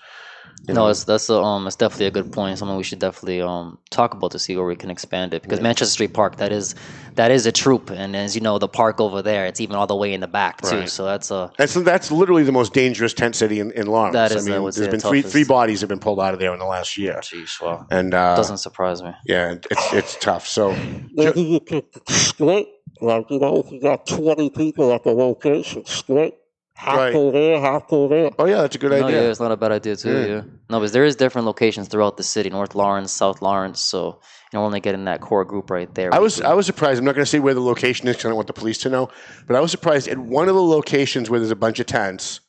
You 0.66 0.72
no, 0.74 0.84
know? 0.84 0.88
it's, 0.88 1.04
that's 1.04 1.28
a, 1.28 1.38
um, 1.40 1.66
it's 1.66 1.76
definitely 1.76 2.06
a 2.06 2.10
good 2.10 2.32
point. 2.32 2.58
Something 2.58 2.76
we 2.76 2.82
should 2.82 2.98
definitely 2.98 3.42
um 3.42 3.78
talk 3.90 4.14
about 4.14 4.30
to 4.32 4.38
see 4.38 4.56
where 4.56 4.64
we 4.64 4.76
can 4.76 4.90
expand 4.90 5.34
it 5.34 5.42
because 5.42 5.60
Manchester 5.60 5.92
Street 5.92 6.14
Park 6.14 6.36
that 6.36 6.52
is 6.52 6.74
that 7.16 7.30
is 7.30 7.44
a 7.46 7.52
troop, 7.52 7.90
and 7.90 8.16
as 8.16 8.34
you 8.34 8.40
know, 8.40 8.58
the 8.58 8.66
park 8.68 9.00
over 9.00 9.20
there, 9.22 9.46
it's 9.46 9.60
even 9.60 9.76
all 9.76 9.86
the 9.86 9.94
way 9.94 10.12
in 10.14 10.20
the 10.20 10.26
back 10.26 10.62
too. 10.62 10.80
Right. 10.80 10.88
So 10.88 11.04
that's 11.04 11.30
a 11.30 11.52
That's 11.58 11.74
that's 11.74 12.10
literally 12.10 12.44
the 12.44 12.52
most 12.52 12.72
dangerous 12.72 13.12
tent 13.12 13.36
city 13.36 13.60
in, 13.60 13.70
in 13.72 13.86
Lawrence. 13.88 14.14
That 14.14 14.32
is, 14.32 14.46
I 14.48 14.52
I 14.52 14.54
mean, 14.54 14.62
would 14.62 14.74
there's 14.74 14.86
say, 14.86 14.90
been 14.90 15.00
the 15.00 15.08
three 15.08 15.20
toughest. 15.22 15.32
three 15.32 15.44
bodies 15.44 15.80
have 15.80 15.88
been 15.88 16.00
pulled 16.00 16.20
out 16.20 16.32
of 16.34 16.40
there 16.40 16.52
in 16.52 16.58
the 16.58 16.64
last 16.66 16.96
year, 16.96 17.20
geez, 17.22 17.58
well, 17.60 17.86
and 17.90 18.14
uh, 18.14 18.34
doesn't 18.34 18.58
surprise 18.58 19.02
me. 19.02 19.12
yeah, 19.26 19.56
it's 19.70 19.92
it's 19.92 20.16
tough. 20.16 20.46
So 20.46 20.74
Maybe 21.12 21.42
you 21.42 21.60
could 21.60 21.84
split, 22.08 22.68
like, 23.00 23.30
you 23.30 23.38
know, 23.38 23.58
if 23.64 23.70
you 23.70 23.80
got 23.80 24.06
20 24.06 24.50
people 24.50 24.92
at 24.92 25.04
the 25.04 25.12
location, 25.12 25.84
split. 25.84 26.38
Half 26.76 26.96
Right. 26.96 27.12
go 27.12 27.60
half 27.60 27.88
go 27.88 28.30
oh 28.38 28.46
yeah, 28.46 28.62
that's 28.62 28.74
a 28.74 28.78
good 28.78 28.90
No, 28.90 29.06
idea. 29.06 29.22
yeah, 29.22 29.30
it's 29.30 29.38
not 29.38 29.52
a 29.52 29.56
bad 29.56 29.70
idea 29.70 29.94
too. 29.94 30.10
Yeah. 30.12 30.26
Yeah. 30.26 30.42
No, 30.68 30.80
because 30.80 30.90
there 30.92 31.04
is 31.04 31.14
different 31.14 31.46
locations 31.46 31.86
throughout 31.88 32.16
the 32.16 32.24
city: 32.24 32.50
North 32.50 32.74
Lawrence, 32.74 33.12
South 33.12 33.40
Lawrence. 33.42 33.78
So 33.80 34.20
you're 34.52 34.60
only 34.60 34.80
getting 34.80 35.04
that 35.04 35.20
core 35.20 35.44
group 35.44 35.70
right 35.70 35.92
there. 35.94 36.12
I 36.12 36.18
was 36.18 36.40
I 36.40 36.52
was 36.54 36.66
surprised. 36.66 36.98
I'm 36.98 37.04
not 37.04 37.14
going 37.14 37.24
to 37.24 37.30
say 37.30 37.38
where 37.38 37.54
the 37.54 37.60
location 37.60 38.08
is 38.08 38.16
because 38.16 38.26
I 38.26 38.28
don't 38.30 38.36
want 38.36 38.48
the 38.48 38.54
police 38.54 38.78
to 38.78 38.88
know. 38.90 39.08
But 39.46 39.54
I 39.54 39.60
was 39.60 39.70
surprised 39.70 40.08
at 40.08 40.18
one 40.18 40.48
of 40.48 40.56
the 40.56 40.62
locations 40.62 41.30
where 41.30 41.38
there's 41.38 41.52
a 41.52 41.56
bunch 41.56 41.78
of 41.78 41.86
tents. 41.86 42.40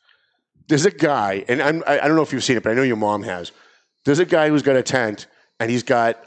There's 0.67 0.85
a 0.87 0.91
guy, 0.91 1.45
and 1.47 1.61
I'm, 1.61 1.83
I 1.85 1.99
I 1.99 2.07
don't 2.07 2.15
know 2.15 2.23
if 2.23 2.33
you've 2.33 2.43
seen 2.43 2.57
it, 2.57 2.63
but 2.63 2.71
I 2.71 2.75
know 2.75 2.81
your 2.81 2.95
mom 2.97 3.21
has. 3.23 3.51
There's 4.05 4.19
a 4.19 4.25
guy 4.25 4.49
who's 4.49 4.63
got 4.63 4.75
a 4.75 4.81
tent, 4.83 5.27
and 5.59 5.69
he's 5.69 5.83
got 5.83 6.17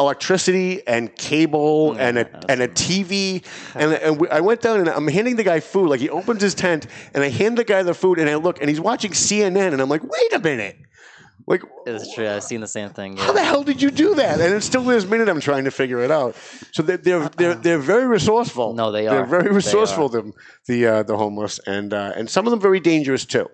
electricity 0.00 0.86
and 0.86 1.14
cable 1.14 1.92
and 1.98 2.18
a 2.18 2.50
and 2.50 2.60
a 2.62 2.68
TV. 2.68 3.44
And, 3.74 3.92
and 3.92 4.20
we, 4.20 4.28
I 4.28 4.40
went 4.40 4.60
down 4.62 4.80
and 4.80 4.88
I'm 4.88 5.06
handing 5.06 5.36
the 5.36 5.44
guy 5.44 5.60
food. 5.60 5.88
Like 5.90 6.00
he 6.00 6.08
opens 6.10 6.42
his 6.42 6.54
tent, 6.54 6.86
and 7.14 7.22
I 7.22 7.28
hand 7.28 7.58
the 7.58 7.64
guy 7.64 7.82
the 7.82 7.94
food, 7.94 8.18
and 8.18 8.28
I 8.28 8.34
look, 8.36 8.60
and 8.60 8.68
he's 8.68 8.80
watching 8.80 9.12
CNN, 9.12 9.72
and 9.72 9.80
I'm 9.80 9.88
like, 9.88 10.02
wait 10.02 10.32
a 10.32 10.40
minute. 10.40 10.76
Like, 11.46 11.62
It's 11.84 12.14
true. 12.14 12.28
I've 12.28 12.44
seen 12.44 12.60
the 12.60 12.68
same 12.68 12.90
thing. 12.90 13.16
how 13.16 13.32
the 13.32 13.42
hell 13.42 13.64
did 13.64 13.82
you 13.82 13.90
do 13.90 14.14
that? 14.14 14.40
And 14.40 14.54
it's 14.54 14.66
still 14.66 14.84
this 14.84 15.04
minute 15.04 15.28
I'm 15.28 15.40
trying 15.40 15.64
to 15.64 15.72
figure 15.72 15.98
it 16.00 16.10
out. 16.10 16.36
So 16.72 16.82
they're 16.82 16.96
they're 16.98 17.28
they're, 17.30 17.54
they're 17.54 17.78
very 17.78 18.06
resourceful. 18.06 18.74
No, 18.74 18.92
they 18.92 19.08
are 19.08 19.16
They're 19.16 19.40
very 19.40 19.50
resourceful. 19.50 20.06
are. 20.06 20.10
Them 20.10 20.32
the 20.68 20.86
uh, 20.86 21.02
the 21.02 21.16
homeless 21.16 21.58
and 21.66 21.92
uh, 21.92 22.12
and 22.14 22.30
some 22.30 22.46
of 22.46 22.52
them 22.52 22.60
very 22.60 22.78
dangerous 22.78 23.24
too. 23.24 23.48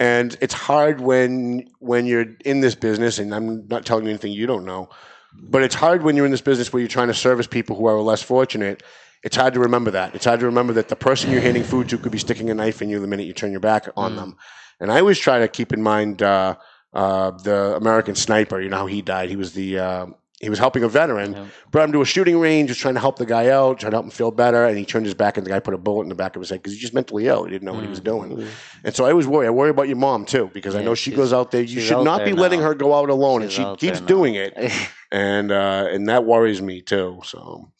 And 0.00 0.36
it's 0.40 0.54
hard 0.54 1.00
when 1.00 1.68
when 1.78 2.06
you're 2.06 2.26
in 2.44 2.60
this 2.60 2.74
business. 2.74 3.18
And 3.20 3.32
I'm 3.32 3.68
not 3.68 3.84
telling 3.86 4.04
you 4.04 4.10
anything 4.10 4.32
you 4.32 4.46
don't 4.46 4.64
know, 4.64 4.88
but 5.32 5.62
it's 5.62 5.74
hard 5.74 6.02
when 6.02 6.16
you're 6.16 6.24
in 6.26 6.30
this 6.32 6.40
business 6.40 6.72
where 6.72 6.80
you're 6.80 6.88
trying 6.88 7.08
to 7.08 7.14
service 7.14 7.46
people 7.46 7.76
who 7.76 7.86
are 7.86 8.00
less 8.00 8.22
fortunate. 8.22 8.82
It's 9.24 9.36
hard 9.36 9.54
to 9.54 9.60
remember 9.60 9.90
that. 9.92 10.14
It's 10.14 10.24
hard 10.24 10.40
to 10.40 10.46
remember 10.46 10.72
that 10.74 10.88
the 10.88 10.96
person 10.96 11.30
you're 11.30 11.40
handing 11.40 11.64
food 11.64 11.88
to 11.88 11.98
could 11.98 12.12
be 12.12 12.18
sticking 12.18 12.50
a 12.50 12.54
knife 12.54 12.80
in 12.82 12.88
you 12.88 13.00
the 13.00 13.06
minute 13.06 13.26
you 13.26 13.32
turn 13.32 13.50
your 13.50 13.60
back 13.60 13.88
on 13.96 14.12
Mm. 14.12 14.16
them. 14.16 14.36
And 14.80 14.92
I 14.92 15.00
always 15.00 15.18
try 15.18 15.40
to 15.40 15.48
keep 15.48 15.72
in 15.72 15.82
mind 15.82 16.22
uh, 16.22 16.54
uh, 16.94 17.32
the 17.32 17.74
American 17.76 18.14
sniper. 18.14 18.60
You 18.60 18.68
know 18.68 18.76
how 18.78 18.86
he 18.86 19.02
died. 19.02 19.28
He 19.28 19.36
was 19.36 19.52
the 19.54 19.78
uh, 19.78 20.06
he 20.40 20.48
was 20.48 20.60
helping 20.60 20.84
a 20.84 20.88
veteran, 20.88 21.32
Yeah. 21.32 21.46
brought 21.72 21.86
him 21.86 21.92
to 21.94 22.00
a 22.00 22.04
shooting 22.04 22.38
range, 22.38 22.70
was 22.70 22.78
trying 22.78 22.94
to 22.94 23.00
help 23.00 23.18
the 23.18 23.26
guy 23.26 23.48
out, 23.48 23.80
trying 23.80 23.90
to 23.90 23.96
help 23.96 24.04
him 24.04 24.12
feel 24.12 24.30
better, 24.30 24.64
and 24.66 24.78
he 24.78 24.84
turned 24.84 25.04
his 25.04 25.14
back 25.14 25.36
and 25.36 25.44
the 25.44 25.50
guy 25.50 25.58
put 25.58 25.74
a 25.74 25.78
bullet 25.78 26.04
in 26.04 26.08
the 26.10 26.14
back 26.14 26.36
of 26.36 26.40
his 26.42 26.50
head 26.50 26.60
because 26.60 26.74
he's 26.74 26.80
just 26.80 26.94
mentally 26.94 27.26
ill. 27.26 27.42
He 27.42 27.50
didn't 27.50 27.64
know 27.66 27.74
what 27.74 27.82
he 27.82 27.88
was 27.90 27.98
doing. 28.00 28.46
And 28.84 28.94
so 28.94 29.04
I 29.04 29.10
always 29.10 29.26
worry. 29.26 29.48
I 29.48 29.50
worry 29.50 29.70
about 29.70 29.88
your 29.88 29.96
mom 29.96 30.24
too 30.26 30.48
because 30.54 30.76
I 30.76 30.82
know 30.82 30.94
she 30.94 31.10
goes 31.10 31.32
out 31.32 31.50
there. 31.50 31.62
You 31.62 31.80
should 31.80 32.04
not 32.04 32.24
be 32.24 32.32
letting 32.34 32.60
her 32.60 32.74
go 32.76 32.94
out 32.94 33.10
alone, 33.10 33.42
and 33.42 33.50
she 33.50 33.64
keeps 33.78 34.00
doing 34.00 34.36
it, 34.36 34.54
and 35.10 35.50
uh, 35.52 35.88
and 35.90 36.08
that 36.08 36.24
worries 36.24 36.60
me 36.62 36.80
too. 36.82 37.20
So, 37.24 37.70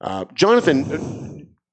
uh, 0.00 0.24
Jonathan. 0.34 0.86
uh, 0.92 0.98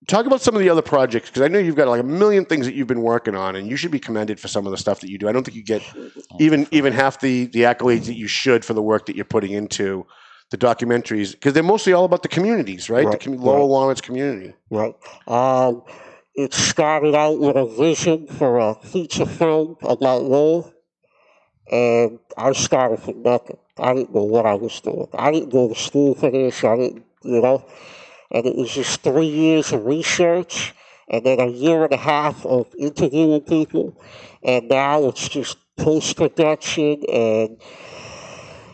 Talk 0.06 0.26
about 0.26 0.41
some 0.41 0.54
of 0.54 0.60
the 0.60 0.67
other 0.67 0.82
projects 0.82 1.30
because 1.30 1.43
I 1.43 1.47
know 1.47 1.60
you've 1.60 1.78
got 1.78 1.88
like 1.88 2.02
a 2.02 2.04
million 2.04 2.43
things 2.43 2.65
that 2.65 2.76
you've 2.76 2.88
been 2.89 3.04
working 3.04 3.36
on, 3.36 3.56
and 3.56 3.69
you 3.69 3.78
should 3.78 3.89
be 3.91 3.99
commended 3.99 4.38
for 4.38 4.49
some 4.49 4.65
of 4.65 4.71
the 4.71 4.78
stuff 4.78 4.99
that 4.99 5.10
you 5.10 5.17
do. 5.17 5.30
I 5.30 5.32
don't 5.32 5.45
think 5.45 5.56
you 5.56 5.63
get 5.63 5.82
even 6.41 6.67
even 6.71 6.91
half 6.91 7.21
the 7.21 7.45
the 7.45 7.62
accolades 7.62 8.08
that 8.08 8.17
you 8.17 8.28
should 8.28 8.65
for 8.65 8.73
the 8.73 8.82
work 8.82 9.06
that 9.06 9.15
you're 9.15 9.23
putting 9.23 9.54
into 9.54 10.06
the 10.52 10.58
documentaries 10.58 11.32
because 11.32 11.54
they're 11.54 11.63
mostly 11.63 11.93
all 11.93 12.04
about 12.04 12.21
the 12.21 12.28
communities, 12.28 12.89
right? 12.89 13.04
The 13.06 13.12
Right, 13.12 13.19
commu- 13.21 13.41
Lower 13.41 13.60
right. 13.60 13.63
Lawrence 13.63 14.02
community. 14.02 14.54
Right. 14.69 14.93
Um, 15.26 15.84
it 16.36 16.54
started 16.54 17.15
out 17.15 17.39
with 17.39 17.56
a 17.56 17.65
vision 17.65 18.28
for 18.28 18.60
a 18.60 18.76
feature 18.76 19.26
film 19.26 19.78
about 19.84 20.23
Lowell, 20.23 20.73
and 21.71 22.19
I 22.38 22.52
started 22.52 22.99
from 22.99 23.23
nothing. 23.23 23.58
I 23.77 23.93
didn't 23.93 24.13
know 24.13 24.23
what 24.23 24.45
I 24.45 24.53
was 24.53 24.79
doing. 24.81 25.07
I 25.13 25.31
didn't 25.31 25.49
go 25.49 25.67
to 25.67 25.75
school 25.75 26.15
for 26.15 26.29
this. 26.29 26.63
I 26.63 26.75
didn't, 26.75 27.05
you 27.23 27.41
know. 27.41 27.65
And 28.31 28.45
it 28.45 28.55
was 28.55 28.71
just 28.73 29.01
three 29.01 29.27
years 29.27 29.71
of 29.73 29.86
research, 29.86 30.73
and 31.09 31.25
then 31.25 31.39
a 31.39 31.47
year 31.47 31.83
and 31.83 31.93
a 31.93 31.97
half 31.97 32.45
of 32.45 32.67
interviewing 32.77 33.41
people, 33.41 33.99
and 34.43 34.67
now 34.69 35.05
it's 35.05 35.27
just 35.29 35.57
post 35.77 36.17
production 36.17 37.03
and. 37.12 37.57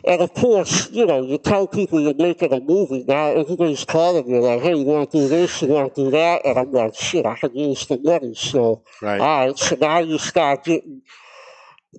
And 0.05 0.21
of 0.21 0.33
course, 0.33 0.89
you 0.91 1.05
know, 1.05 1.21
you 1.21 1.37
tell 1.37 1.67
people 1.67 1.99
you're 1.99 2.13
making 2.15 2.53
a 2.53 2.61
movie 2.61 3.03
now, 3.05 3.27
everybody's 3.27 3.83
calling 3.83 4.27
you 4.29 4.39
like, 4.39 4.61
hey, 4.61 4.73
you 4.73 4.85
want 4.85 5.11
to 5.11 5.17
do 5.19 5.27
this, 5.27 5.61
you 5.61 5.67
want 5.67 5.93
to 5.93 6.05
do 6.05 6.11
that? 6.11 6.45
And 6.45 6.57
I'm 6.57 6.71
like, 6.71 6.95
shit, 6.95 7.25
I 7.25 7.35
can 7.35 7.53
use 7.53 7.85
the 7.85 7.99
money. 7.99 8.33
So, 8.33 8.81
Right. 9.01 9.19
all 9.19 9.47
right, 9.47 9.57
so 9.57 9.75
now 9.75 9.99
you 9.99 10.17
start 10.17 10.63
getting 10.63 11.01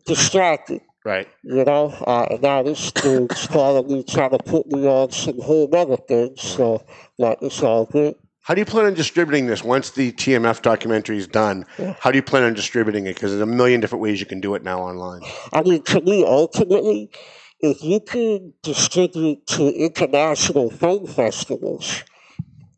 distracted, 0.07 0.81
Right. 1.05 1.29
you 1.43 1.65
know? 1.65 1.95
Uh, 2.07 2.27
and 2.31 2.43
now 2.43 2.63
this 2.63 2.93
dude's 2.93 3.47
calling 3.47 3.87
me, 3.87 4.05
trying 4.05 4.31
to 4.31 4.39
put 4.39 4.67
me 4.67 4.87
on 4.87 5.11
some 5.11 5.41
whole 5.41 5.75
other 5.75 5.97
things. 5.97 6.43
So, 6.43 6.85
like, 7.19 7.39
it's 7.41 7.63
all 7.63 7.87
good. 7.87 8.17
How 8.43 8.55
do 8.55 8.61
you 8.61 8.67
plan 8.67 8.87
on 8.87 8.95
distributing 8.95 9.47
this 9.47 9.63
once 9.63 9.91
the 9.91 10.13
TMF 10.13 10.63
documentary 10.63 11.19
is 11.19 11.27
done? 11.27 11.67
How 12.01 12.11
do 12.11 12.17
you 12.19 12.23
plan 12.23 12.43
on 12.43 12.55
distributing 12.55 13.07
it? 13.07 13.15
Because 13.15 13.31
there's 13.31 13.43
a 13.43 13.47
million 13.47 13.81
different 13.81 14.03
ways 14.03 14.19
you 14.19 14.27
can 14.27 14.41
do 14.41 14.55
it 14.55 14.63
now 14.63 14.81
online. 14.81 15.23
I 15.53 15.63
mean, 15.63 15.83
to 15.85 16.01
me, 16.01 16.25
ultimately, 16.25 17.11
if 17.61 17.83
you 17.83 18.01
can 18.01 18.53
distribute 18.63 19.47
to 19.49 19.69
international 19.69 20.71
film 20.71 21.07
festivals 21.07 22.03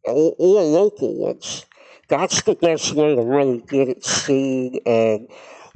or, 0.04 0.34
or 0.38 0.62
local 0.62 1.16
ones, 1.16 1.64
that's 2.08 2.42
the 2.42 2.54
best 2.56 2.92
way 2.94 3.14
to 3.14 3.22
really 3.22 3.60
get 3.60 3.88
it 3.88 4.04
seen. 4.04 4.80
And 4.84 5.28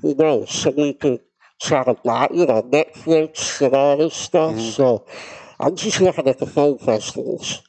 who 0.03 0.47
so 0.47 0.71
we 0.71 0.93
could 0.93 1.21
try 1.61 1.85
to 1.85 1.95
buy, 1.95 2.29
you 2.33 2.47
know, 2.47 2.63
Netflix 2.63 3.65
and 3.65 3.75
all 3.75 3.97
this 3.97 4.15
stuff. 4.15 4.59
So 4.61 5.07
I'm 5.59 5.77
just 5.77 6.01
looking 6.01 6.29
at 6.29 6.39
the 6.39 6.47
film 6.47 6.79
festivals. 6.79 7.63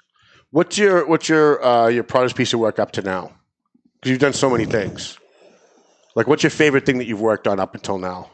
What's 0.51 0.77
your 0.77 1.05
what's 1.07 1.27
your 1.29 1.63
uh, 1.63 1.87
your 1.87 2.03
proudest 2.03 2.35
piece 2.35 2.53
of 2.53 2.59
work 2.59 2.79
up 2.79 2.91
to 2.93 3.01
now? 3.01 3.31
Because 3.95 4.11
you've 4.11 4.19
done 4.19 4.33
so 4.33 4.49
many 4.49 4.65
things. 4.65 5.17
Like, 6.15 6.27
what's 6.27 6.43
your 6.43 6.49
favorite 6.49 6.85
thing 6.85 6.97
that 6.97 7.05
you've 7.05 7.21
worked 7.21 7.47
on 7.47 7.59
up 7.59 7.75
until 7.75 7.97
now? 7.97 8.31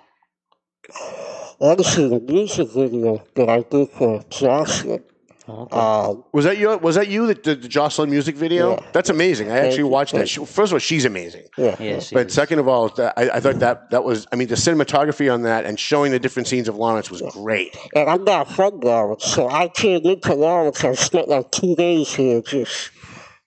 Actually, 1.61 2.09
the 2.09 2.19
music 2.31 2.69
video 2.69 3.23
that 3.35 3.49
I 3.49 3.61
did 3.61 3.89
for 3.89 4.23
Jocelyn. 4.29 5.03
Uh, 5.47 6.15
Was 6.31 6.45
that 6.45 6.57
you? 6.57 6.77
Was 6.77 6.95
that 6.95 7.09
you 7.09 7.27
that 7.27 7.43
did 7.43 7.61
the 7.61 7.67
Jocelyn 7.67 8.09
music 8.09 8.35
video? 8.35 8.75
Yeah. 8.75 8.85
That's 8.93 9.09
amazing. 9.09 9.51
I 9.51 9.57
actually 9.59 9.79
you. 9.79 9.87
watched 9.87 10.13
that. 10.13 10.29
She, 10.29 10.39
first 10.45 10.71
of 10.71 10.75
all, 10.75 10.79
she's 10.79 11.03
amazing. 11.03 11.43
yeah. 11.57 11.75
Yeah, 11.79 11.99
she 11.99 12.15
But 12.15 12.27
is. 12.27 12.33
second 12.33 12.59
of 12.59 12.67
all, 12.69 12.87
that- 12.89 13.13
I, 13.17 13.29
I 13.29 13.39
thought 13.41 13.59
that 13.59 13.89
that 13.91 14.03
was. 14.05 14.25
I 14.31 14.37
mean, 14.37 14.47
the 14.47 14.55
cinematography 14.55 15.31
on 15.33 15.41
that 15.43 15.65
and 15.65 15.77
showing 15.77 16.11
the 16.13 16.19
different 16.19 16.47
scenes 16.47 16.69
of 16.69 16.75
Lawrence 16.77 17.11
was 17.11 17.21
great. 17.33 17.75
And 17.93 18.09
I'm 18.09 18.23
not 18.23 18.49
from 18.51 18.79
Lawrence, 18.79 19.25
so 19.25 19.49
I 19.49 19.67
came 19.67 20.05
into 20.05 20.33
Lawrence. 20.33 20.81
I 20.83 20.93
spent 20.93 21.27
like 21.27 21.51
two 21.51 21.75
days 21.75 22.13
here 22.13 22.41
just 22.41 22.91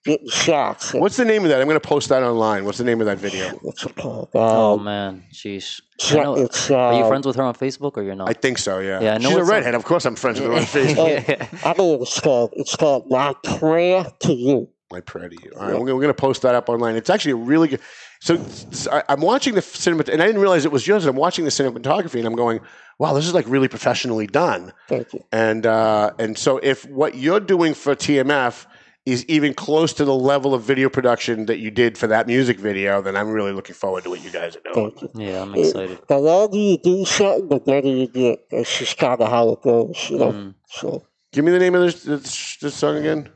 getting 0.07 0.29
shots. 0.29 0.93
What's 0.93 1.17
the 1.17 1.25
name 1.25 1.43
of 1.43 1.49
that? 1.49 1.61
I'm 1.61 1.67
going 1.67 1.79
to 1.79 1.87
post 1.87 2.09
that 2.09 2.23
online. 2.23 2.65
What's 2.65 2.79
the 2.79 2.83
name 2.83 2.99
of 3.01 3.05
that 3.05 3.19
video? 3.19 3.49
what's 3.61 3.85
it 3.85 3.95
called? 3.95 4.29
Oh 4.33 4.73
Um, 4.79 4.83
man, 4.85 5.23
sheesh. 5.31 5.81
so 5.99 6.19
I 6.19 6.23
know- 6.23 6.35
it's, 6.37 6.71
Are 6.71 6.93
you 6.93 7.03
uh, 7.03 7.07
friends 7.07 7.27
with 7.27 7.35
her 7.35 7.43
on 7.43 7.53
Facebook 7.53 7.97
or 7.97 8.03
you're 8.03 8.15
not? 8.15 8.29
I 8.29 8.33
think 8.33 8.57
so. 8.57 8.79
Yeah. 8.79 8.99
Yeah, 9.01 9.13
I 9.13 9.17
know 9.19 9.29
she's 9.29 9.37
a 9.37 9.41
it's 9.41 9.49
on- 9.49 9.55
redhead. 9.55 9.75
Of 9.75 9.83
course, 9.83 10.05
I'm 10.05 10.15
friends 10.15 10.39
with 10.39 10.49
her 10.49 10.55
on 10.55 10.61
Facebook. 10.63 11.65
I 11.65 11.73
know 11.77 11.85
what 11.85 12.01
it's 12.01 12.19
called. 12.19 12.53
It's 12.55 12.75
called 12.75 13.09
My 13.09 13.33
Prayer 13.43 14.05
to 14.21 14.33
You. 14.33 14.69
My 14.89 15.01
prayer 15.01 15.27
to 15.27 15.35
you. 15.43 15.51
All 15.57 15.63
right, 15.63 15.73
we're, 15.73 15.79
gonna, 15.79 15.95
we're 15.95 16.01
going 16.01 16.07
to 16.07 16.21
post 16.21 16.41
that 16.43 16.55
up 16.55 16.69
online. 16.69 16.95
It's 16.95 17.09
actually 17.09 17.33
a 17.33 17.35
really 17.35 17.67
good. 17.67 17.81
So, 18.21 18.35
s- 18.35 18.87
I, 18.89 19.03
am 19.09 19.19
watching 19.19 19.53
the 19.53 19.61
cinema, 19.61 20.05
and 20.09 20.23
I 20.23 20.25
didn't 20.25 20.39
realize 20.39 20.63
it 20.63 20.71
was 20.71 20.87
yours. 20.87 21.05
I'm 21.05 21.17
watching 21.17 21.43
the 21.43 21.51
cinematography, 21.51 22.15
and 22.19 22.25
I'm 22.25 22.35
going, 22.37 22.61
"Wow, 22.97 23.13
this 23.13 23.27
is 23.27 23.33
like 23.33 23.45
really 23.49 23.67
professionally 23.67 24.27
done." 24.27 24.71
Thank 24.87 25.11
you. 25.13 25.23
And 25.33 25.65
uh, 25.65 26.11
and 26.17 26.37
so, 26.37 26.57
if 26.63 26.85
what 26.89 27.15
you're 27.15 27.41
doing 27.41 27.73
for 27.73 27.95
TMF 27.95 28.65
is 29.07 29.23
even 29.29 29.53
close 29.53 29.93
to 29.93 30.03
the 30.03 30.13
level 30.13 30.53
of 30.53 30.63
video 30.63 30.89
production 30.89 31.45
that 31.45 31.59
you 31.59 31.71
did 31.71 31.97
for 31.97 32.07
that 32.07 32.27
music 32.27 32.59
video, 32.59 33.01
then 33.01 33.15
I'm 33.15 33.29
really 33.29 33.53
looking 33.53 33.73
forward 33.73 34.03
to 34.03 34.09
what 34.09 34.21
you 34.21 34.29
guys 34.29 34.57
are 34.57 34.73
doing. 34.73 34.91
Thank 34.91 35.01
you. 35.01 35.09
yeah, 35.15 35.41
I'm 35.43 35.55
It- 35.55 35.67
excited. 35.67 35.99
the 36.09 36.17
longer 36.19 36.57
you 36.57 36.77
do 36.77 37.05
something, 37.05 37.47
the 37.47 37.59
better 37.61 37.87
you 37.87 38.07
get. 38.07 38.49
That's 38.49 38.77
just 38.77 38.97
kind 38.97 39.21
of 39.21 39.29
how 39.29 39.49
it 39.51 39.61
goes, 39.61 40.09
you 40.09 40.17
know. 40.17 40.31
Mm. 40.33 40.53
So, 40.67 41.03
Give 41.31 41.45
me 41.45 41.51
the 41.51 41.59
name 41.59 41.73
of 41.75 41.81
this 41.83 42.03
this, 42.03 42.57
this 42.61 42.75
song 42.75 42.97
again. 42.97 43.29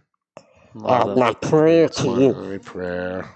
Uh, 0.84 1.16
my 1.18 1.34
prayer 1.34 1.88
to 1.88 2.08
you. 2.20 2.34
My 2.34 2.58
prayer 2.58 3.30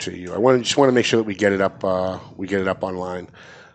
to 0.00 0.16
you. 0.16 0.34
I 0.34 0.38
want 0.38 0.58
to 0.58 0.64
just 0.64 0.76
want 0.76 0.88
to 0.88 0.92
make 0.92 1.04
sure 1.06 1.18
that 1.18 1.26
we 1.26 1.34
get 1.34 1.52
it 1.52 1.60
up. 1.60 1.84
Uh, 1.84 2.18
we 2.36 2.46
get 2.48 2.60
it 2.60 2.66
up 2.68 2.82
online. 2.82 3.28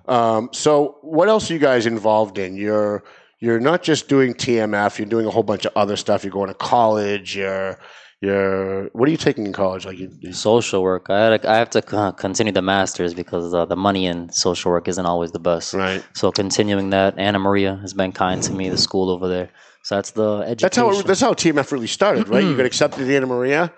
Um, 0.08 0.50
so, 0.52 0.98
what 1.02 1.28
else 1.30 1.50
are 1.50 1.54
you 1.54 1.60
guys 1.60 1.86
involved 1.86 2.38
in? 2.38 2.56
You're 2.58 3.04
you're 3.40 3.60
not 3.60 3.84
just 3.84 4.08
doing 4.08 4.34
TMF. 4.34 4.98
You're 4.98 5.08
doing 5.08 5.26
a 5.26 5.30
whole 5.30 5.44
bunch 5.44 5.66
of 5.66 5.74
other 5.76 5.96
stuff. 5.96 6.24
You're 6.24 6.34
going 6.34 6.50
to 6.50 6.54
college. 6.54 7.36
You're 7.36 7.80
you're 8.20 8.86
what 8.94 9.08
are 9.08 9.12
you 9.12 9.18
taking 9.18 9.46
in 9.46 9.54
college? 9.54 9.86
Like 9.86 10.00
you, 10.00 10.12
you 10.20 10.34
social 10.34 10.82
work. 10.82 11.10
I 11.10 11.32
had, 11.32 11.46
I 11.46 11.58
have 11.58 11.70
to 11.72 12.14
continue 12.18 12.52
the 12.52 12.64
masters 12.64 13.14
because 13.14 13.54
uh, 13.54 13.66
the 13.66 13.76
money 13.76 14.08
in 14.08 14.32
social 14.32 14.72
work 14.72 14.88
isn't 14.88 15.06
always 15.06 15.32
the 15.32 15.40
best. 15.40 15.74
right? 15.74 16.04
So 16.16 16.32
continuing 16.32 16.90
that, 16.90 17.14
Anna 17.18 17.38
Maria 17.38 17.76
has 17.82 17.94
been 17.94 18.12
kind 18.12 18.42
to 18.44 18.54
me. 18.54 18.70
The 18.70 18.78
school 18.78 19.12
over 19.12 19.28
there. 19.28 19.50
So 19.84 19.96
that's 19.96 20.12
the 20.12 20.40
education. 20.40 20.58
That's 20.62 20.78
how 20.78 21.00
it, 21.00 21.06
that's 21.06 21.22
how 21.22 21.34
TMF 21.34 21.72
really 21.72 21.88
started, 21.88 22.28
right? 22.28 22.44
you 22.44 22.58
got 22.58 22.66
accepted 22.66 23.08
at 23.08 23.16
Anna 23.16 23.28
Maria, 23.28 23.72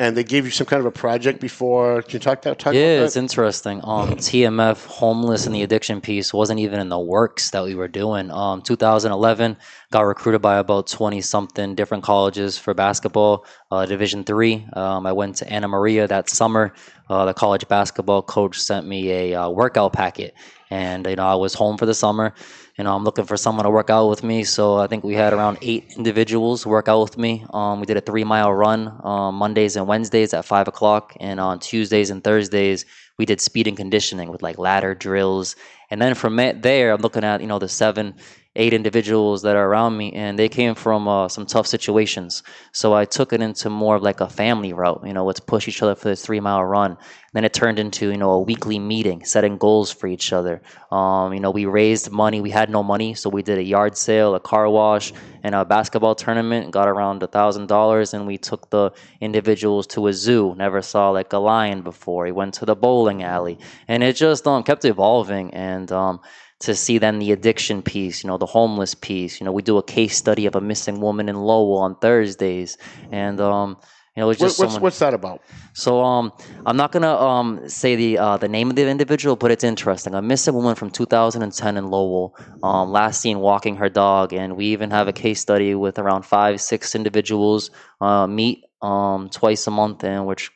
and 0.00 0.16
they 0.16 0.22
gave 0.22 0.44
you 0.44 0.50
some 0.52 0.66
kind 0.66 0.78
of 0.78 0.86
a 0.86 0.92
project 0.92 1.40
before. 1.40 2.02
Can 2.02 2.12
you 2.14 2.18
talk 2.20 2.42
that? 2.42 2.58
Talk 2.58 2.74
Yeah, 2.74 2.98
about 2.98 3.06
it's 3.06 3.16
interesting. 3.16 3.80
Um, 3.82 4.10
TMF, 4.16 4.86
homeless 4.86 5.46
and 5.46 5.54
the 5.54 5.62
addiction 5.62 6.00
piece 6.00 6.32
wasn't 6.32 6.60
even 6.60 6.78
in 6.78 6.88
the 6.88 6.98
works 6.98 7.50
that 7.50 7.64
we 7.64 7.74
were 7.74 7.88
doing. 7.88 8.30
Um, 8.30 8.62
2011, 8.62 9.56
got 9.90 10.02
recruited 10.02 10.40
by 10.40 10.58
about 10.58 10.86
20 10.86 11.20
something 11.20 11.74
different 11.74 12.04
colleges 12.04 12.56
for 12.56 12.74
basketball, 12.74 13.44
uh, 13.72 13.86
Division 13.86 14.22
three. 14.22 14.66
Um, 14.74 15.04
I 15.06 15.12
went 15.12 15.36
to 15.36 15.52
Anna 15.52 15.66
Maria 15.66 16.06
that 16.06 16.30
summer. 16.30 16.72
Uh, 17.08 17.24
the 17.24 17.34
college 17.34 17.66
basketball 17.68 18.22
coach 18.22 18.58
sent 18.60 18.86
me 18.86 19.10
a 19.10 19.34
uh, 19.34 19.48
workout 19.48 19.92
packet, 19.94 20.34
and 20.70 21.06
you 21.06 21.16
know 21.16 21.26
I 21.26 21.34
was 21.34 21.54
home 21.54 21.76
for 21.76 21.86
the 21.86 21.94
summer. 21.94 22.34
You 22.76 22.84
know, 22.84 22.94
I'm 22.94 23.04
looking 23.04 23.24
for 23.24 23.36
someone 23.36 23.64
to 23.64 23.70
work 23.70 23.90
out 23.90 24.08
with 24.08 24.22
me. 24.22 24.44
So 24.44 24.78
I 24.78 24.86
think 24.86 25.02
we 25.02 25.14
had 25.14 25.32
around 25.32 25.58
eight 25.62 25.94
individuals 25.96 26.64
work 26.64 26.86
out 26.88 27.00
with 27.00 27.18
me. 27.18 27.44
Um, 27.52 27.80
we 27.80 27.86
did 27.86 27.96
a 27.96 28.00
three 28.00 28.24
mile 28.24 28.52
run 28.52 29.00
um, 29.02 29.34
Mondays 29.34 29.74
and 29.76 29.86
Wednesdays 29.86 30.32
at 30.32 30.44
five 30.44 30.68
o'clock, 30.68 31.16
and 31.20 31.40
on 31.40 31.58
Tuesdays 31.58 32.10
and 32.10 32.22
Thursdays 32.22 32.84
we 33.18 33.26
did 33.26 33.40
speed 33.40 33.66
and 33.66 33.76
conditioning 33.76 34.30
with 34.30 34.42
like 34.42 34.58
ladder 34.58 34.94
drills. 34.94 35.56
And 35.90 36.00
then 36.00 36.14
from 36.14 36.36
there, 36.36 36.92
I'm 36.92 37.00
looking 37.00 37.24
at 37.24 37.40
you 37.40 37.46
know 37.46 37.58
the 37.58 37.68
seven, 37.68 38.14
eight 38.58 38.74
individuals 38.74 39.42
that 39.42 39.56
are 39.56 39.68
around 39.70 39.96
me, 39.96 40.12
and 40.12 40.38
they 40.38 40.48
came 40.48 40.74
from 40.74 41.06
uh, 41.08 41.28
some 41.28 41.46
tough 41.46 41.66
situations. 41.66 42.42
So 42.72 42.92
I 42.92 43.04
took 43.04 43.32
it 43.32 43.40
into 43.40 43.70
more 43.70 43.96
of 43.96 44.02
like 44.02 44.20
a 44.20 44.28
family 44.28 44.72
route. 44.72 45.02
You 45.06 45.14
know, 45.14 45.24
let's 45.24 45.40
push 45.40 45.68
each 45.68 45.80
other 45.82 45.94
for 45.94 46.08
this 46.08 46.26
three 46.26 46.40
mile 46.40 46.64
run. 46.64 46.98
Then 47.32 47.44
it 47.44 47.52
turned 47.52 47.78
into 47.78 48.10
you 48.10 48.16
know 48.16 48.32
a 48.32 48.40
weekly 48.40 48.78
meeting, 48.78 49.24
setting 49.24 49.58
goals 49.58 49.92
for 49.92 50.08
each 50.08 50.32
other. 50.32 50.60
Um, 50.90 51.32
you 51.32 51.40
know, 51.40 51.52
we 51.52 51.66
raised 51.66 52.10
money. 52.10 52.40
We 52.40 52.50
had 52.50 52.68
no 52.68 52.82
money, 52.82 53.14
so 53.14 53.30
we 53.30 53.42
did 53.42 53.58
a 53.58 53.62
yard 53.62 53.96
sale, 53.96 54.34
a 54.34 54.40
car 54.40 54.68
wash, 54.68 55.12
and 55.44 55.54
a 55.54 55.64
basketball 55.64 56.16
tournament. 56.16 56.72
Got 56.72 56.88
around 56.88 57.22
a 57.22 57.28
thousand 57.28 57.68
dollars, 57.68 58.12
and 58.12 58.26
we 58.26 58.38
took 58.38 58.70
the 58.70 58.90
individuals 59.20 59.86
to 59.88 60.08
a 60.08 60.12
zoo. 60.12 60.54
Never 60.56 60.82
saw 60.82 61.10
like 61.10 61.32
a 61.32 61.38
lion 61.38 61.82
before. 61.82 62.24
We 62.24 62.32
went 62.32 62.54
to 62.54 62.66
the 62.66 62.74
bowling 62.74 63.22
alley, 63.22 63.58
and 63.86 64.02
it 64.02 64.16
just 64.16 64.46
um, 64.48 64.64
kept 64.64 64.84
evolving. 64.84 65.54
And 65.54 65.92
um, 65.92 66.20
to 66.60 66.74
see 66.74 66.98
then 66.98 67.18
the 67.18 67.32
addiction 67.32 67.82
piece, 67.82 68.22
you 68.24 68.28
know, 68.28 68.36
the 68.38 68.46
homeless 68.46 68.94
piece. 68.94 69.40
You 69.40 69.44
know, 69.44 69.52
we 69.52 69.62
do 69.62 69.78
a 69.78 69.82
case 69.82 70.16
study 70.16 70.46
of 70.46 70.56
a 70.56 70.60
missing 70.60 71.00
woman 71.00 71.28
in 71.28 71.36
Lowell 71.36 71.78
on 71.78 71.94
Thursdays, 71.96 72.76
and 73.12 73.40
um, 73.40 73.76
you 74.16 74.22
know, 74.22 74.30
it's 74.30 74.40
just 74.40 74.58
what's 74.58 74.72
someone- 74.72 74.82
what's 74.82 74.98
that 74.98 75.14
about? 75.14 75.40
so 75.74 76.02
um, 76.02 76.32
I'm 76.66 76.76
not 76.76 76.90
gonna 76.90 77.14
um 77.14 77.68
say 77.68 77.94
the 77.94 78.18
uh, 78.18 78.36
the 78.36 78.48
name 78.48 78.70
of 78.70 78.74
the 78.76 78.88
individual, 78.88 79.36
but 79.36 79.52
it's 79.52 79.62
interesting. 79.62 80.14
A 80.14 80.22
missing 80.22 80.54
woman 80.54 80.74
from 80.74 80.90
2010 80.90 81.76
in 81.76 81.86
Lowell, 81.86 82.34
um, 82.64 82.90
last 82.90 83.20
seen 83.20 83.38
walking 83.38 83.76
her 83.76 83.88
dog, 83.88 84.32
and 84.32 84.56
we 84.56 84.66
even 84.66 84.90
have 84.90 85.06
a 85.06 85.12
case 85.12 85.40
study 85.40 85.76
with 85.76 85.98
around 86.00 86.22
five, 86.24 86.60
six 86.60 86.96
individuals 86.96 87.70
uh, 88.00 88.26
meet 88.26 88.64
um 88.82 89.28
twice 89.30 89.66
a 89.68 89.70
month, 89.70 90.02
and 90.02 90.36
tr- 90.36 90.50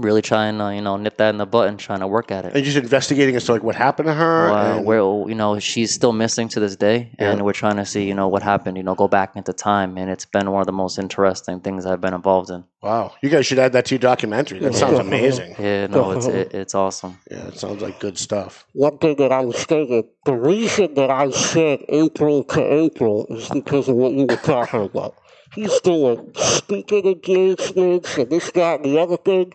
really 0.00 0.22
trying 0.22 0.58
to 0.58 0.74
you 0.74 0.80
know 0.80 0.96
nip 0.96 1.16
that 1.18 1.30
in 1.30 1.38
the 1.38 1.46
butt 1.46 1.68
and 1.68 1.78
trying 1.78 2.00
to 2.00 2.06
work 2.06 2.30
at 2.30 2.44
it. 2.44 2.54
And 2.54 2.64
just 2.64 2.76
investigating 2.76 3.36
as 3.36 3.44
to 3.46 3.52
like 3.52 3.62
what 3.62 3.74
happened 3.74 4.06
to 4.08 4.14
her. 4.14 4.50
Uh, 4.50 4.76
and- 4.76 4.86
where 4.86 4.98
you 5.00 5.34
know 5.34 5.58
she's 5.58 5.92
still 5.94 6.12
missing 6.12 6.48
to 6.48 6.60
this 6.60 6.76
day, 6.76 7.10
and 7.18 7.38
Yeah. 7.38 7.44
we're 7.44 7.52
trying 7.52 7.76
to 7.76 7.84
see 7.86 8.04
you 8.06 8.14
know 8.14 8.28
what 8.28 8.42
happened. 8.42 8.76
You 8.76 8.82
know, 8.82 8.94
go 8.94 9.08
back 9.08 9.36
into 9.36 9.52
time, 9.52 9.96
and 9.98 10.10
it's 10.10 10.24
been 10.24 10.50
one 10.50 10.60
of 10.60 10.66
the 10.66 10.72
most 10.72 10.98
interesting 10.98 11.60
things 11.60 11.86
I've 11.86 12.00
been 12.00 12.14
involved 12.14 12.50
in. 12.50 12.64
Wow, 12.82 13.12
you 13.22 13.28
guys 13.28 13.46
should 13.46 13.60
add 13.60 13.72
that 13.74 13.84
to 13.86 13.94
your 13.94 14.00
documentary. 14.00 14.58
That 14.58 14.74
sounds 14.74 14.98
amazing. 14.98 15.54
Yeah, 15.58 15.86
no, 15.86 16.10
it's 16.12 16.26
it, 16.26 16.52
it's 16.52 16.74
awesome. 16.74 17.18
Yeah, 17.30 17.46
it 17.48 17.58
sounds 17.58 17.80
like 17.80 18.00
good 18.00 18.18
stuff. 18.18 18.66
One 18.72 18.98
thing 18.98 19.16
that 19.16 19.30
I 19.30 19.40
was 19.44 19.62
thinking, 19.64 20.08
the 20.24 20.32
reason 20.34 20.94
that 20.94 21.08
I 21.10 21.30
said 21.30 21.80
April 21.88 22.42
to 22.44 22.60
April 22.60 23.26
is 23.30 23.48
because 23.50 23.88
of 23.88 23.94
what 23.96 24.12
you 24.12 24.26
were 24.26 24.36
talking 24.36 24.82
about. 24.82 25.14
He's 25.54 25.80
doing 25.80 26.32
speaking 26.34 27.06
engagements 27.06 28.16
and 28.16 28.30
this, 28.30 28.50
that, 28.52 28.80
and 28.80 28.84
the 28.94 28.98
other 29.00 29.16
thing. 29.16 29.52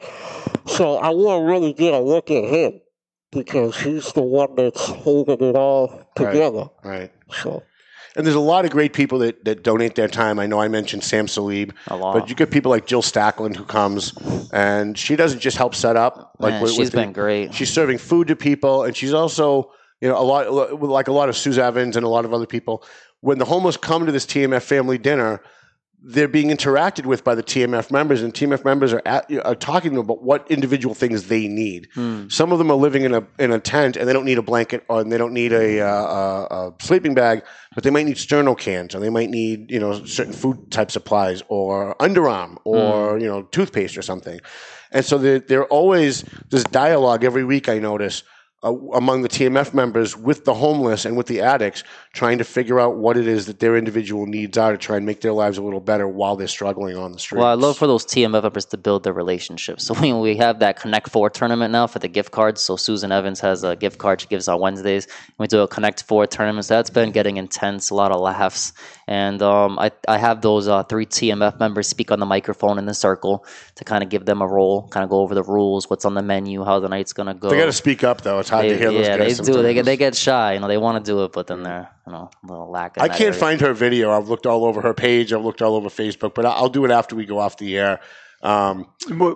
So 0.67 0.97
I 0.97 1.09
want 1.09 1.41
to 1.41 1.45
really 1.51 1.73
get 1.73 1.93
a 1.93 1.99
look 1.99 2.29
at 2.29 2.43
him 2.43 2.81
because 3.31 3.79
he's 3.79 4.11
the 4.13 4.21
one 4.21 4.55
that's 4.55 4.85
holding 4.87 5.41
it 5.41 5.55
all 5.55 6.07
together. 6.15 6.69
Right. 6.83 6.99
right. 6.99 7.11
So 7.41 7.63
And 8.15 8.25
there's 8.25 8.35
a 8.35 8.39
lot 8.39 8.65
of 8.65 8.71
great 8.71 8.93
people 8.93 9.19
that, 9.19 9.43
that 9.45 9.63
donate 9.63 9.95
their 9.95 10.07
time. 10.07 10.39
I 10.39 10.45
know 10.45 10.59
I 10.61 10.67
mentioned 10.67 11.03
Sam 11.03 11.25
Salib, 11.25 11.71
A 11.87 11.95
lot. 11.95 12.13
but 12.13 12.29
you 12.29 12.35
get 12.35 12.51
people 12.51 12.69
like 12.69 12.85
Jill 12.85 13.01
Stackland 13.01 13.55
who 13.55 13.63
comes 13.65 14.13
and 14.53 14.97
she 14.97 15.15
doesn't 15.15 15.39
just 15.39 15.57
help 15.57 15.73
set 15.75 15.95
up. 15.95 16.33
Like 16.39 16.53
Man, 16.53 16.61
with- 16.61 16.71
she's 16.71 16.79
with 16.79 16.91
the- 16.91 16.97
been 16.97 17.11
great. 17.13 17.53
She's 17.53 17.71
serving 17.73 17.97
food 17.97 18.27
to 18.27 18.35
people, 18.35 18.83
and 18.83 18.95
she's 18.95 19.13
also, 19.13 19.71
you 19.99 20.07
know, 20.09 20.17
a 20.17 20.23
lot 20.23 20.73
like 20.81 21.07
a 21.07 21.11
lot 21.13 21.27
of 21.29 21.35
Suze 21.35 21.57
Evans 21.57 21.95
and 21.97 22.05
a 22.05 22.09
lot 22.09 22.23
of 22.23 22.33
other 22.33 22.45
people. 22.45 22.83
When 23.21 23.39
the 23.39 23.45
homeless 23.45 23.77
come 23.77 24.05
to 24.05 24.11
this 24.11 24.25
TMF 24.27 24.61
family 24.61 24.97
dinner, 24.99 25.41
they're 26.03 26.27
being 26.27 26.49
interacted 26.49 27.05
with 27.05 27.23
by 27.23 27.33
the 27.33 27.41
TMF 27.41 27.91
members, 27.91 28.21
and 28.21 28.33
TMF 28.33 28.63
members 28.63 28.93
are, 28.93 29.01
at, 29.05 29.31
are 29.43 29.55
talking 29.55 29.91
to 29.91 29.95
them 29.97 30.05
about 30.05 30.21
what 30.21 30.49
individual 30.49 30.93
things 30.93 31.27
they 31.27 31.47
need. 31.47 31.89
Hmm. 31.95 32.27
Some 32.29 32.51
of 32.51 32.59
them 32.59 32.69
are 32.69 32.77
living 32.77 33.03
in 33.03 33.13
a 33.15 33.25
in 33.39 33.51
a 33.51 33.59
tent, 33.59 33.97
and 33.97 34.07
they 34.07 34.13
don't 34.13 34.25
need 34.25 34.37
a 34.37 34.43
blanket, 34.43 34.85
or 34.89 35.03
they 35.03 35.17
don't 35.17 35.33
need 35.33 35.53
a, 35.53 35.81
uh, 35.81 35.87
a, 35.87 36.69
a 36.69 36.73
sleeping 36.81 37.15
bag, 37.15 37.43
but 37.73 37.83
they 37.83 37.89
might 37.89 38.05
need 38.05 38.17
sterno 38.17 38.57
cans, 38.57 38.93
or 38.93 38.99
they 38.99 39.09
might 39.09 39.29
need 39.29 39.71
you 39.71 39.79
know 39.79 40.05
certain 40.05 40.33
food 40.33 40.71
type 40.71 40.91
supplies, 40.91 41.41
or 41.47 41.95
underarm, 41.95 42.57
or 42.63 43.17
you 43.19 43.27
know 43.27 43.43
toothpaste 43.43 43.97
or 43.97 44.03
something. 44.03 44.39
And 44.91 45.03
so 45.03 45.17
they're, 45.17 45.39
they're 45.39 45.65
always 45.65 46.23
this 46.49 46.63
dialogue 46.63 47.23
every 47.23 47.43
week. 47.43 47.67
I 47.67 47.79
notice 47.79 48.23
uh, 48.63 48.73
among 48.93 49.21
the 49.21 49.29
TMF 49.29 49.73
members 49.73 50.17
with 50.17 50.43
the 50.43 50.53
homeless 50.53 51.05
and 51.05 51.15
with 51.15 51.27
the 51.27 51.41
addicts, 51.41 51.83
trying 52.13 52.39
to 52.39 52.43
figure 52.43 52.79
out 52.79 52.97
what 52.97 53.15
it 53.15 53.27
is 53.27 53.45
that 53.45 53.59
their 53.59 53.77
individual 53.77 54.25
needs 54.25 54.57
are 54.57 54.71
to 54.71 54.79
try 54.79 54.97
and 54.97 55.05
make 55.05 55.21
their 55.21 55.31
lives 55.31 55.59
a 55.59 55.61
little 55.61 55.79
better 55.79 56.07
while 56.07 56.35
they're 56.35 56.47
struggling 56.47 56.97
on 56.97 57.11
the 57.11 57.19
streets. 57.19 57.39
Well, 57.39 57.49
I 57.49 57.53
love 57.53 57.77
for 57.77 57.85
those 57.85 58.03
TMF 58.03 58.41
members 58.41 58.65
to 58.65 58.77
build 58.77 59.03
their 59.03 59.13
relationships. 59.13 59.85
So 59.85 59.93
we, 60.01 60.11
we 60.11 60.37
have 60.37 60.57
that 60.59 60.79
Connect 60.79 61.07
Four 61.09 61.29
tournament 61.29 61.71
now 61.71 61.85
for 61.85 61.99
the 61.99 62.07
gift 62.07 62.31
cards. 62.31 62.61
So 62.61 62.75
Susan 62.77 63.11
Evans 63.11 63.39
has 63.41 63.63
a 63.63 63.75
gift 63.75 63.99
card 63.99 64.21
she 64.21 64.27
gives 64.27 64.47
on 64.47 64.59
Wednesdays. 64.59 65.07
We 65.37 65.45
do 65.45 65.59
a 65.59 65.67
Connect 65.67 66.01
Four 66.03 66.25
tournament. 66.25 66.65
So 66.65 66.75
that's 66.75 66.89
been 66.89 67.11
getting 67.11 67.37
intense, 67.37 67.91
a 67.91 67.95
lot 67.95 68.11
of 68.11 68.19
laughs. 68.19 68.73
And 69.07 69.41
um, 69.43 69.77
I, 69.77 69.91
I 70.07 70.17
have 70.17 70.41
those 70.41 70.67
uh, 70.67 70.81
three 70.83 71.05
TMF 71.05 71.59
members 71.59 71.87
speak 71.87 72.11
on 72.11 72.19
the 72.19 72.25
microphone 72.25 72.79
in 72.79 72.87
the 72.87 72.93
circle 72.93 73.45
to 73.75 73.85
kind 73.85 74.03
of 74.03 74.09
give 74.09 74.25
them 74.25 74.41
a 74.41 74.47
role, 74.47 74.87
kind 74.87 75.03
of 75.03 75.11
go 75.11 75.19
over 75.19 75.35
the 75.35 75.43
rules, 75.43 75.89
what's 75.89 76.05
on 76.05 76.15
the 76.15 76.23
menu, 76.23 76.63
how 76.63 76.79
the 76.79 76.89
night's 76.89 77.13
going 77.13 77.27
to 77.27 77.33
go. 77.33 77.49
They 77.49 77.57
got 77.57 77.65
to 77.65 77.73
speak 77.73 78.03
up 78.03 78.21
though. 78.21 78.39
It's 78.39 78.46
it's 78.47 78.51
hard 78.51 78.65
they, 78.65 78.69
to 78.69 78.77
hear 78.77 78.91
those 78.91 79.05
yeah, 79.05 79.17
guys 79.17 79.37
they 79.37 79.51
do. 79.51 79.61
They 79.61 79.73
get 79.73 79.85
they 79.85 79.97
get 79.97 80.15
shy. 80.15 80.53
You 80.53 80.59
know, 80.61 80.67
they 80.67 80.77
want 80.77 81.03
to 81.03 81.11
do 81.11 81.23
it, 81.25 81.33
but 81.33 81.47
then 81.47 81.63
they're 81.63 81.89
you 82.05 82.13
know 82.13 82.29
a 82.43 82.47
little 82.47 82.69
lack. 82.71 82.95
in 82.97 83.03
I 83.03 83.07
can't 83.09 83.21
area. 83.21 83.33
find 83.33 83.61
her 83.61 83.73
video. 83.73 84.11
I've 84.11 84.29
looked 84.29 84.45
all 84.45 84.63
over 84.65 84.79
her 84.81 84.93
page. 84.93 85.33
I've 85.33 85.43
looked 85.43 85.61
all 85.61 85.75
over 85.75 85.89
Facebook, 85.89 86.33
but 86.33 86.45
I- 86.45 86.51
I'll 86.51 86.69
do 86.69 86.85
it 86.85 86.91
after 86.91 87.15
we 87.15 87.25
go 87.25 87.39
off 87.39 87.57
the 87.57 87.77
air. 87.77 87.99
Um, 88.43 88.85
Wh- 89.09 89.33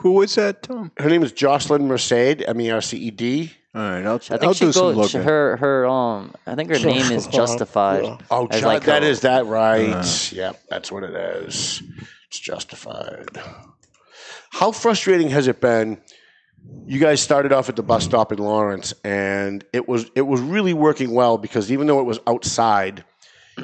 Who 0.00 0.12
was 0.12 0.34
that, 0.36 0.62
Tom? 0.62 0.92
her 0.98 1.08
name 1.08 1.22
is 1.22 1.32
Jocelyn 1.32 1.88
Merced, 1.88 2.12
M 2.46 2.60
E 2.60 2.70
R 2.70 2.80
C 2.80 2.96
E 2.98 3.10
D. 3.10 3.52
All 3.74 3.80
right, 3.82 4.04
I'll, 4.04 4.16
I 4.16 4.18
think 4.18 4.42
I'll 4.44 4.54
she 4.54 4.64
do 4.66 4.72
some 4.72 4.94
goes. 4.94 4.96
looking. 4.96 5.22
Her 5.22 5.56
her 5.56 5.86
um. 5.86 6.34
I 6.46 6.54
think 6.54 6.70
her 6.70 6.78
name 6.78 7.10
is 7.12 7.26
Justified, 7.26 8.02
Justified. 8.04 8.04
yeah. 8.20 8.26
Oh, 8.30 8.46
As 8.50 8.60
Ju- 8.60 8.66
like 8.66 8.84
that 8.84 9.02
a- 9.02 9.06
is 9.06 9.20
that 9.20 9.46
right? 9.46 9.90
Uh. 9.90 10.04
yep, 10.32 10.60
that's 10.68 10.92
what 10.92 11.02
it 11.02 11.14
is. 11.44 11.82
It's 12.28 12.38
justified. 12.38 13.26
How 14.50 14.72
frustrating 14.72 15.28
has 15.30 15.48
it 15.48 15.60
been? 15.60 16.00
You 16.86 16.98
guys 16.98 17.20
started 17.20 17.52
off 17.52 17.68
at 17.68 17.76
the 17.76 17.82
bus 17.82 18.04
stop 18.04 18.32
in 18.32 18.38
Lawrence, 18.38 18.92
and 19.04 19.64
it 19.72 19.88
was 19.88 20.10
it 20.14 20.22
was 20.22 20.40
really 20.40 20.74
working 20.74 21.12
well 21.12 21.38
because 21.38 21.70
even 21.70 21.86
though 21.86 22.00
it 22.00 22.04
was 22.04 22.18
outside, 22.26 23.04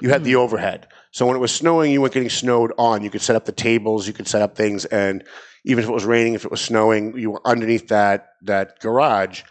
you 0.01 0.11
had 0.11 0.25
the 0.25 0.37
overhead. 0.43 0.89
So 1.11 1.27
when 1.27 1.37
it 1.37 1.41
was 1.41 1.53
snowing, 1.53 1.93
you 1.93 2.01
weren't 2.01 2.15
getting 2.15 2.31
snowed 2.31 2.73
on. 2.79 3.03
You 3.03 3.11
could 3.11 3.23
set 3.23 3.37
up 3.37 3.45
the 3.45 3.53
tables, 3.53 4.07
you 4.07 4.13
could 4.13 4.29
set 4.29 4.43
up 4.43 4.57
things, 4.57 4.85
and 4.87 5.25
even 5.65 5.83
if 5.83 5.91
it 5.91 5.93
was 5.93 6.05
raining, 6.05 6.35
if 6.35 6.45
it 6.45 6.51
was 6.51 6.61
snowing, 6.61 7.19
you 7.19 7.33
were 7.33 7.41
underneath 7.45 7.89
that 7.89 8.35
that 8.43 8.79
garage. 8.81 9.43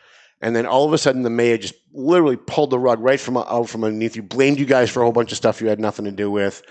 And 0.41 0.56
then 0.56 0.66
all 0.66 0.86
of 0.86 0.93
a 0.93 0.98
sudden, 0.98 1.24
the 1.24 1.30
mayor 1.30 1.58
just 1.58 1.76
literally 1.93 2.38
pulled 2.38 2.70
the 2.70 2.80
rug 2.80 3.00
right 3.00 3.20
from 3.20 3.38
out 3.38 3.70
from 3.70 3.84
underneath 3.84 4.16
you, 4.16 4.24
blamed 4.24 4.60
you 4.60 4.66
guys 4.66 4.89
for 4.89 5.02
a 5.02 5.04
whole 5.04 5.14
bunch 5.14 5.32
of 5.32 5.38
stuff 5.38 5.62
you 5.62 5.68
had 5.68 5.80
nothing 5.80 6.06
to 6.06 6.12
do 6.12 6.30
with. 6.30 6.62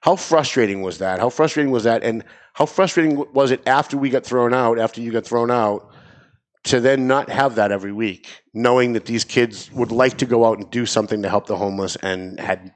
How 0.00 0.16
frustrating 0.16 0.82
was 0.82 0.98
that? 0.98 1.20
How 1.20 1.30
frustrating 1.30 1.72
was 1.72 1.84
that? 1.84 2.02
And 2.02 2.24
how 2.54 2.66
frustrating 2.66 3.24
was 3.32 3.52
it 3.52 3.66
after 3.66 3.96
we 3.96 4.10
got 4.10 4.24
thrown 4.24 4.52
out, 4.52 4.78
after 4.78 5.00
you 5.00 5.12
got 5.12 5.24
thrown 5.24 5.50
out, 5.50 5.91
to 6.64 6.80
then 6.80 7.06
not 7.06 7.28
have 7.28 7.56
that 7.56 7.72
every 7.72 7.92
week, 7.92 8.42
knowing 8.54 8.92
that 8.92 9.06
these 9.06 9.24
kids 9.24 9.70
would 9.72 9.90
like 9.92 10.18
to 10.18 10.26
go 10.26 10.44
out 10.44 10.58
and 10.58 10.70
do 10.70 10.86
something 10.86 11.22
to 11.22 11.28
help 11.28 11.46
the 11.46 11.56
homeless 11.56 11.96
and 11.96 12.38
had 12.38 12.72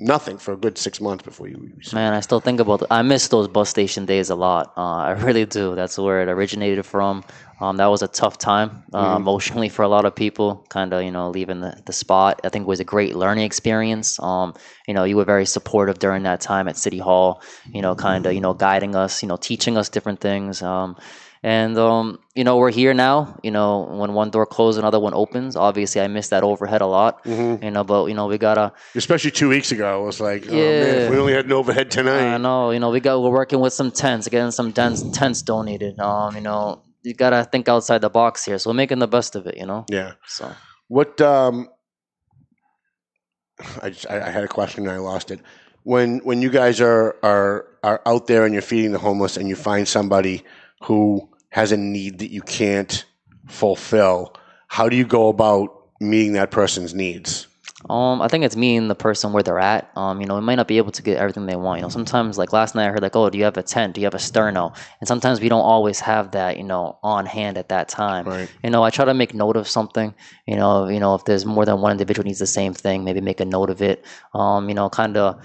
nothing 0.00 0.38
for 0.38 0.52
a 0.52 0.56
good 0.56 0.76
six 0.76 1.00
months 1.00 1.24
before 1.24 1.48
you. 1.48 1.70
Man, 1.92 2.12
I 2.14 2.20
still 2.20 2.40
think 2.40 2.60
about. 2.60 2.82
I 2.90 3.02
miss 3.02 3.28
those 3.28 3.48
bus 3.48 3.70
station 3.70 4.06
days 4.06 4.30
a 4.30 4.34
lot. 4.34 4.72
Uh, 4.76 4.80
I 4.96 5.10
really 5.26 5.46
do. 5.46 5.74
That's 5.74 5.96
where 5.98 6.22
it 6.22 6.28
originated 6.28 6.84
from. 6.84 7.24
Um, 7.60 7.76
that 7.76 7.86
was 7.86 8.02
a 8.02 8.08
tough 8.08 8.36
time 8.38 8.82
uh, 8.92 9.14
Mhm. 9.14 9.16
emotionally 9.16 9.68
for 9.68 9.82
a 9.82 9.88
lot 9.88 10.04
of 10.04 10.14
people. 10.14 10.66
Kind 10.68 10.92
of, 10.92 11.02
you 11.02 11.12
know, 11.12 11.30
leaving 11.30 11.60
the, 11.60 11.80
the 11.86 11.92
spot. 11.92 12.40
I 12.44 12.48
think 12.48 12.64
it 12.64 12.68
was 12.68 12.80
a 12.80 12.84
great 12.84 13.14
learning 13.16 13.44
experience. 13.44 14.20
Um, 14.20 14.54
you 14.88 14.94
know, 14.94 15.04
you 15.04 15.16
were 15.16 15.24
very 15.24 15.46
supportive 15.46 15.98
during 16.00 16.24
that 16.24 16.40
time 16.40 16.66
at 16.68 16.76
City 16.76 16.98
Hall. 16.98 17.40
You 17.72 17.80
know, 17.82 17.94
kind 17.94 18.26
of, 18.26 18.32
you 18.32 18.40
know, 18.40 18.54
guiding 18.54 18.94
us. 18.96 19.22
You 19.22 19.28
know, 19.28 19.36
teaching 19.36 19.76
us 19.76 19.88
different 19.88 20.20
things. 20.20 20.62
Um, 20.62 20.96
and 21.44 21.76
um, 21.78 22.18
you 22.34 22.42
know, 22.42 22.56
we're 22.56 22.70
here 22.70 22.94
now. 22.94 23.38
You 23.42 23.50
know, 23.50 23.82
when 24.00 24.14
one 24.14 24.30
door 24.30 24.46
closes, 24.46 24.78
another 24.78 24.98
one 24.98 25.12
opens. 25.14 25.56
Obviously, 25.56 26.00
I 26.00 26.08
miss 26.08 26.30
that 26.30 26.42
overhead 26.42 26.80
a 26.80 26.86
lot. 26.86 27.22
Mhm. 27.24 27.62
You 27.62 27.70
know, 27.70 27.84
but 27.84 28.06
you 28.06 28.14
know, 28.14 28.26
we 28.26 28.38
gotta. 28.38 28.72
Especially 28.94 29.30
two 29.30 29.50
weeks 29.50 29.70
ago, 29.70 30.02
it 30.02 30.06
was 30.06 30.20
like, 30.20 30.46
oh 30.48 30.52
man, 30.52 31.00
Yeah. 31.02 31.10
we 31.10 31.18
only 31.18 31.34
had 31.34 31.44
an 31.44 31.52
overhead 31.52 31.90
tonight. 31.90 32.34
I 32.34 32.38
know, 32.38 32.70
you 32.70 32.80
know, 32.80 32.90
we 32.90 33.00
got 33.00 33.20
we're 33.22 33.30
working 33.30 33.60
with 33.60 33.74
some 33.74 33.90
tents, 33.90 34.26
getting 34.28 34.50
some 34.52 34.72
tents, 34.72 35.02
tents 35.12 35.42
donated. 35.42 36.00
Um, 36.00 36.34
you 36.34 36.40
know, 36.40 36.80
you 37.02 37.12
gotta 37.12 37.44
think 37.44 37.68
outside 37.68 38.00
the 38.00 38.08
box 38.10 38.44
here. 38.46 38.56
So 38.58 38.70
we're 38.70 38.74
making 38.74 38.98
the 39.00 39.06
best 39.08 39.36
of 39.36 39.46
it, 39.46 39.58
you 39.58 39.66
know. 39.66 39.84
Yeah. 39.90 40.12
So 40.26 40.50
What? 40.88 41.20
Um, 41.20 41.68
I 43.82 43.90
just 43.90 44.06
I, 44.10 44.16
I 44.26 44.30
had 44.30 44.44
a 44.44 44.48
question 44.48 44.84
and 44.84 44.90
I 44.92 44.98
lost 44.98 45.30
it. 45.30 45.40
When 45.82 46.18
when 46.24 46.40
you 46.40 46.48
guys 46.50 46.80
are 46.80 47.16
are 47.22 47.66
are 47.82 48.00
out 48.06 48.26
there 48.28 48.44
and 48.46 48.52
you're 48.54 48.62
feeding 48.62 48.92
the 48.92 48.98
homeless 48.98 49.36
and 49.36 49.46
you 49.48 49.56
find 49.56 49.86
somebody 49.86 50.42
who 50.84 51.28
has 51.54 51.70
a 51.70 51.76
need 51.76 52.18
that 52.18 52.32
you 52.32 52.42
can't 52.42 53.04
fulfill, 53.46 54.34
how 54.66 54.88
do 54.88 54.96
you 54.96 55.06
go 55.06 55.28
about 55.28 55.68
meeting 56.00 56.32
that 56.32 56.50
person's 56.50 56.94
needs? 56.94 57.46
Um, 57.88 58.20
I 58.20 58.26
think 58.26 58.44
it's 58.44 58.56
meeting 58.56 58.88
the 58.88 58.96
person 58.96 59.32
where 59.32 59.44
they're 59.44 59.60
at. 59.60 59.88
Um, 59.94 60.20
you 60.20 60.26
know, 60.26 60.34
we 60.34 60.40
might 60.40 60.56
not 60.56 60.66
be 60.66 60.78
able 60.78 60.90
to 60.90 61.00
get 61.00 61.16
everything 61.16 61.46
they 61.46 61.54
want. 61.54 61.78
You 61.78 61.82
know, 61.82 61.90
sometimes 61.90 62.38
like 62.38 62.52
last 62.52 62.74
night 62.74 62.88
I 62.88 62.90
heard 62.90 63.02
like, 63.02 63.14
oh, 63.14 63.30
do 63.30 63.38
you 63.38 63.44
have 63.44 63.56
a 63.56 63.62
tent? 63.62 63.94
Do 63.94 64.00
you 64.00 64.06
have 64.06 64.14
a 64.14 64.18
sterno? 64.18 64.76
And 64.98 65.06
sometimes 65.06 65.40
we 65.40 65.48
don't 65.48 65.62
always 65.62 66.00
have 66.00 66.32
that, 66.32 66.56
you 66.56 66.64
know, 66.64 66.98
on 67.04 67.24
hand 67.24 67.56
at 67.56 67.68
that 67.68 67.88
time. 67.88 68.26
Right. 68.26 68.50
You 68.64 68.70
know, 68.70 68.82
I 68.82 68.90
try 68.90 69.04
to 69.04 69.14
make 69.14 69.32
note 69.32 69.56
of 69.56 69.68
something. 69.68 70.12
You 70.48 70.56
know, 70.56 70.88
you 70.88 70.98
know, 70.98 71.14
if 71.14 71.24
there's 71.24 71.46
more 71.46 71.64
than 71.64 71.80
one 71.80 71.92
individual 71.92 72.26
needs 72.26 72.40
the 72.40 72.48
same 72.48 72.74
thing, 72.74 73.04
maybe 73.04 73.20
make 73.20 73.38
a 73.38 73.44
note 73.44 73.70
of 73.70 73.80
it. 73.80 74.04
Um, 74.32 74.68
you 74.68 74.74
know, 74.74 74.90
kind 74.90 75.16
of 75.16 75.40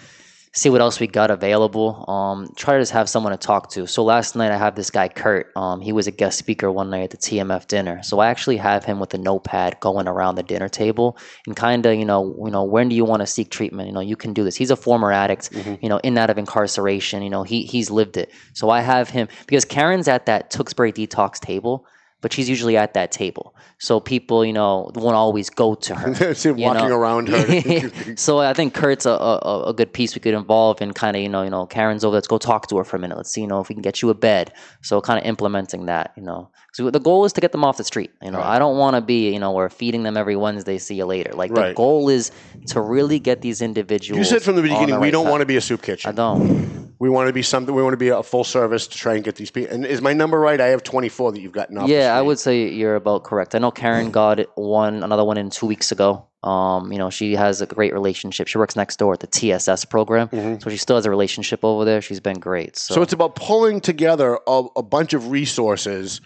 see 0.54 0.70
what 0.70 0.82
else 0.82 1.00
we 1.00 1.08
got 1.08 1.30
available. 1.30 2.06
Um, 2.10 2.52
try 2.56 2.76
to 2.76 2.82
just 2.82 2.92
have 2.92 3.10
someone 3.10 3.32
to 3.32 3.38
talk 3.38 3.70
to. 3.72 3.86
So 3.86 4.04
last 4.04 4.36
night 4.36 4.52
I 4.52 4.58
have 4.58 4.76
this 4.76 4.90
guy 4.90 5.08
Kurt. 5.08 5.52
Um, 5.56 5.82
he 5.82 5.92
was 5.92 6.08
a 6.08 6.12
guest 6.12 6.40
speaker 6.40 6.72
one 6.72 6.90
night 6.90 7.04
at 7.04 7.10
the 7.12 7.18
TMF 7.18 7.68
dinner. 7.68 8.02
So 8.04 8.20
I 8.20 8.28
actually 8.30 8.58
have 8.58 8.84
him 8.84 9.00
with 9.00 9.14
a 9.14 9.18
notepad 9.18 9.80
going 9.80 10.08
around 10.08 10.36
the 10.36 10.44
dinner 10.44 10.70
table 10.70 11.18
and 11.46 11.56
kind 11.56 11.86
of 11.86 11.96
you 11.96 12.06
know 12.06 12.36
you 12.44 12.52
know 12.52 12.64
when 12.64 12.90
do 12.90 12.96
you 12.96 13.06
want 13.06 13.22
to 13.22 13.28
seek 13.28 13.52
treatment? 13.52 13.88
You 13.88 13.94
know 13.94 14.00
you 14.00 14.16
can 14.16 14.34
do 14.34 14.44
this. 14.44 14.56
He's 14.56 14.72
a 14.72 14.76
former 14.76 15.12
addict. 15.12 15.50
You 15.82 15.90
know 15.90 15.98
in 15.98 16.14
and 16.14 16.20
out 16.20 16.30
of 16.30 16.38
incarceration. 16.38 17.22
You 17.22 17.30
know 17.30 17.44
he 17.44 17.64
he's 17.64 17.92
lived 17.92 18.18
it. 18.18 18.32
So 18.54 18.70
I 18.70 18.82
have 18.82 19.10
him 19.10 19.28
because 19.46 19.66
Karen's 19.66 20.08
at 20.08 20.26
that 20.26 20.50
Tewksbury 20.50 20.92
detox 20.92 21.40
table. 21.40 21.86
But 22.22 22.34
she's 22.34 22.50
usually 22.50 22.76
at 22.76 22.94
that 22.96 23.14
table, 23.14 23.56
so 23.78 24.02
people, 24.02 24.44
you 24.44 24.52
know, 24.52 24.92
won't 24.94 25.16
always 25.16 25.50
go 25.50 25.74
to 25.76 25.96
her. 25.96 26.34
See 26.34 26.50
him 26.50 26.58
you 26.58 26.66
walking 26.66 26.90
know? 26.90 26.98
around 26.98 27.30
her. 27.30 28.16
so 28.18 28.40
I 28.40 28.54
think 28.54 28.74
Kurt's 28.74 29.06
a, 29.06 29.12
a, 29.12 29.64
a 29.68 29.74
good 29.74 29.94
piece 29.94 30.16
we 30.16 30.20
could 30.20 30.34
involve 30.34 30.82
in 30.82 30.92
kind 30.94 31.16
of 31.16 31.24
you 31.24 31.30
know 31.30 31.44
you 31.44 31.50
know 31.50 31.66
Karen's 31.66 32.04
over. 32.04 32.16
Let's 32.16 32.28
go 32.28 32.38
talk 32.38 32.68
to 32.68 32.78
her 32.78 32.84
for 32.84 32.98
a 32.98 33.00
minute. 33.00 33.16
Let's 33.16 33.32
see 33.32 33.40
you 33.42 33.48
know 33.48 33.62
if 33.62 33.70
we 33.70 33.76
can 33.76 33.82
get 33.82 34.02
you 34.02 34.10
a 34.10 34.14
bed. 34.14 34.52
So 34.82 35.00
kind 35.02 35.18
of 35.18 35.26
implementing 35.26 35.86
that 35.86 36.12
you 36.18 36.24
know. 36.24 36.50
So 36.74 36.90
the 36.92 37.00
goal 37.00 37.24
is 37.26 37.34
to 37.34 37.42
get 37.42 37.52
them 37.52 37.64
off 37.64 37.78
the 37.78 37.84
street. 37.86 38.12
You 38.22 38.32
know, 38.32 38.40
Right. 38.40 38.56
I 38.56 38.60
don't 38.60 38.78
want 38.78 38.96
to 38.96 39.02
be 39.02 39.32
you 39.34 39.40
know 39.40 39.54
we're 39.54 39.70
feeding 39.70 40.04
them 40.04 40.18
every 40.18 40.36
Wednesday. 40.36 40.78
See 40.78 40.96
you 40.96 41.06
later. 41.06 41.32
Like 41.34 41.54
the 41.54 41.74
goal 41.74 42.10
is 42.10 42.32
to 42.68 42.82
really 42.82 43.20
get 43.20 43.42
these 43.42 43.62
individuals. 43.62 44.18
you 44.18 44.24
said 44.26 44.44
from 44.44 44.56
the 44.58 44.62
beginning 44.62 44.96
we 45.00 45.08
right 45.08 45.12
don't 45.12 45.30
want 45.30 45.40
to 45.40 45.46
be 45.46 45.56
a 45.56 45.62
soup 45.62 45.82
kitchen. 45.82 46.10
I 46.10 46.12
don't. 46.14 46.79
We 47.00 47.10
want 47.10 47.28
to 47.28 47.34
be 47.34 47.42
something. 47.42 47.74
We 47.74 47.82
want 47.82 47.94
to 47.94 47.98
be 47.98 48.10
a 48.10 48.22
full 48.22 48.44
service 48.44 48.88
to 48.88 48.98
try 48.98 49.16
and 49.16 49.24
get 49.24 49.36
these 49.36 49.52
people. 49.52 49.74
And 49.74 49.86
is 49.86 50.02
my 50.02 50.12
number 50.14 50.38
right? 50.38 50.60
I 50.60 50.68
have 50.68 50.84
24 50.84 51.32
that 51.32 51.42
you've 51.42 51.54
gotten 51.54 51.78
off. 51.78 51.88
Yeah, 51.90 52.16
I 52.16 52.22
would 52.22 52.40
say 52.40 52.68
you're 52.70 52.96
about 52.96 53.24
correct. 53.24 53.56
I 53.56 53.60
know 53.60 53.72
Karen 53.72 54.12
got 54.12 54.40
one, 54.58 55.02
another 55.04 55.24
one 55.24 55.38
in 55.38 55.50
two 55.50 55.66
weeks 55.66 55.92
ago. 55.94 56.26
Um, 56.44 56.92
you 56.92 56.98
know, 56.98 57.10
she 57.10 57.36
has 57.36 57.60
a 57.62 57.66
great 57.66 57.94
relationship. 57.94 58.48
She 58.48 58.58
works 58.58 58.76
next 58.76 58.98
door 58.98 59.14
at 59.14 59.20
the 59.20 59.28
TSS 59.28 59.86
program, 59.86 60.30
so 60.62 60.70
she 60.70 60.78
still 60.78 60.96
has 60.96 61.06
a 61.06 61.10
relationship 61.10 61.66
over 61.66 61.84
there. 61.84 62.02
She's 62.02 62.22
been 62.22 62.40
great. 62.40 62.78
So, 62.78 62.96
So 62.96 63.02
it's 63.02 63.12
about 63.12 63.36
pulling 63.36 63.82
together 63.82 64.40
a, 64.48 64.64
a 64.78 64.84
bunch 64.84 65.12
of 65.14 65.32
resources, 65.32 66.22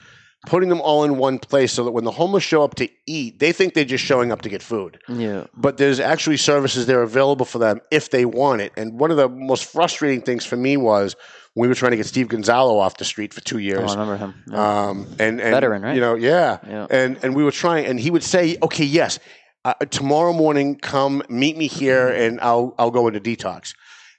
putting 0.46 0.70
them 0.70 0.82
all 0.82 1.04
in 1.04 1.18
one 1.18 1.40
place 1.40 1.72
so 1.72 1.84
that 1.86 1.92
when 1.92 2.04
the 2.04 2.12
homeless 2.12 2.44
show 2.44 2.64
up 2.64 2.76
to 2.76 2.90
eat, 3.06 3.40
they 3.40 3.52
think 3.52 3.74
they're 3.74 3.86
just 3.86 4.04
showing 4.04 4.32
up 4.32 4.42
to 4.42 4.50
get 4.50 4.62
food. 4.62 5.00
yeah, 5.08 5.46
But 5.56 5.78
there's 5.78 6.00
actually 6.00 6.38
services 6.38 6.86
there 6.86 7.02
available 7.02 7.46
for 7.46 7.60
them 7.60 7.80
if 7.92 8.10
they 8.10 8.26
want 8.26 8.62
it. 8.62 8.74
And 8.76 9.00
one 9.00 9.10
of 9.12 9.18
the 9.18 9.30
most 9.30 9.66
frustrating 9.66 10.22
things 10.22 10.46
for 10.46 10.58
me 10.58 10.76
was 10.76 11.16
we 11.56 11.68
were 11.68 11.76
trying 11.76 11.92
to 11.92 11.98
get 11.98 12.08
Steve 12.08 12.28
Gonzalo 12.28 12.78
off 12.78 12.98
the 12.98 13.06
street 13.06 13.34
for 13.34 13.42
two 13.42 13.58
oh, 13.58 13.60
I 13.60 13.92
remember 13.92 14.18
him. 14.18 14.34
Yeah. 14.50 14.88
Um, 14.88 15.08
and, 15.20 15.40
and 15.40 15.52
Veteran, 15.52 15.82
right? 15.84 15.96
You 15.96 16.02
know, 16.02 16.16
yeah. 16.16 16.58
Yeah. 16.68 16.88
And 16.90 17.20
and 17.24 17.36
we 17.36 17.44
were 17.44 17.52
trying, 17.52 17.86
and 17.86 18.00
he 18.00 18.10
would 18.10 18.24
say, 18.24 18.58
"Okay, 18.64 18.86
yes, 18.86 19.20
uh, 19.64 19.74
tomorrow 19.92 20.34
morning, 20.34 20.76
come 20.76 21.22
meet 21.30 21.56
me 21.56 21.68
here, 21.68 22.08
and 22.10 22.42
I'll 22.42 22.74
I'll 22.80 22.92
go 22.92 23.08
into 23.08 23.20
detox." 23.20 23.76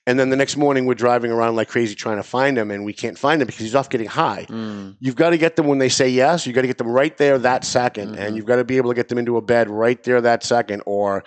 And 0.06 0.18
then 0.18 0.28
the 0.28 0.36
next 0.36 0.56
morning, 0.58 0.84
we're 0.84 0.94
driving 0.94 1.30
around 1.30 1.56
like 1.56 1.68
crazy 1.68 1.94
trying 1.94 2.18
to 2.18 2.22
find 2.22 2.58
him, 2.58 2.70
and 2.70 2.84
we 2.84 2.92
can't 2.92 3.18
find 3.18 3.40
him 3.40 3.46
because 3.46 3.60
he's 3.62 3.74
off 3.74 3.88
getting 3.88 4.06
high. 4.06 4.46
Mm. 4.50 4.96
You've 5.00 5.16
got 5.16 5.30
to 5.30 5.38
get 5.38 5.56
them 5.56 5.66
when 5.66 5.78
they 5.78 5.88
say 5.88 6.08
yes. 6.10 6.46
You've 6.46 6.54
got 6.54 6.60
to 6.60 6.66
get 6.66 6.76
them 6.78 6.88
right 6.88 7.16
there 7.16 7.38
that 7.38 7.62
2nd 7.62 7.94
Mm-hmm. 7.94 8.14
and 8.16 8.36
you've 8.36 8.44
got 8.44 8.56
to 8.56 8.64
be 8.64 8.76
able 8.76 8.90
to 8.90 8.94
get 8.94 9.08
them 9.08 9.16
into 9.18 9.36
a 9.36 9.40
bed 9.40 9.70
right 9.70 10.02
there 10.02 10.20
that 10.20 10.42
second, 10.42 10.82
or 10.84 11.24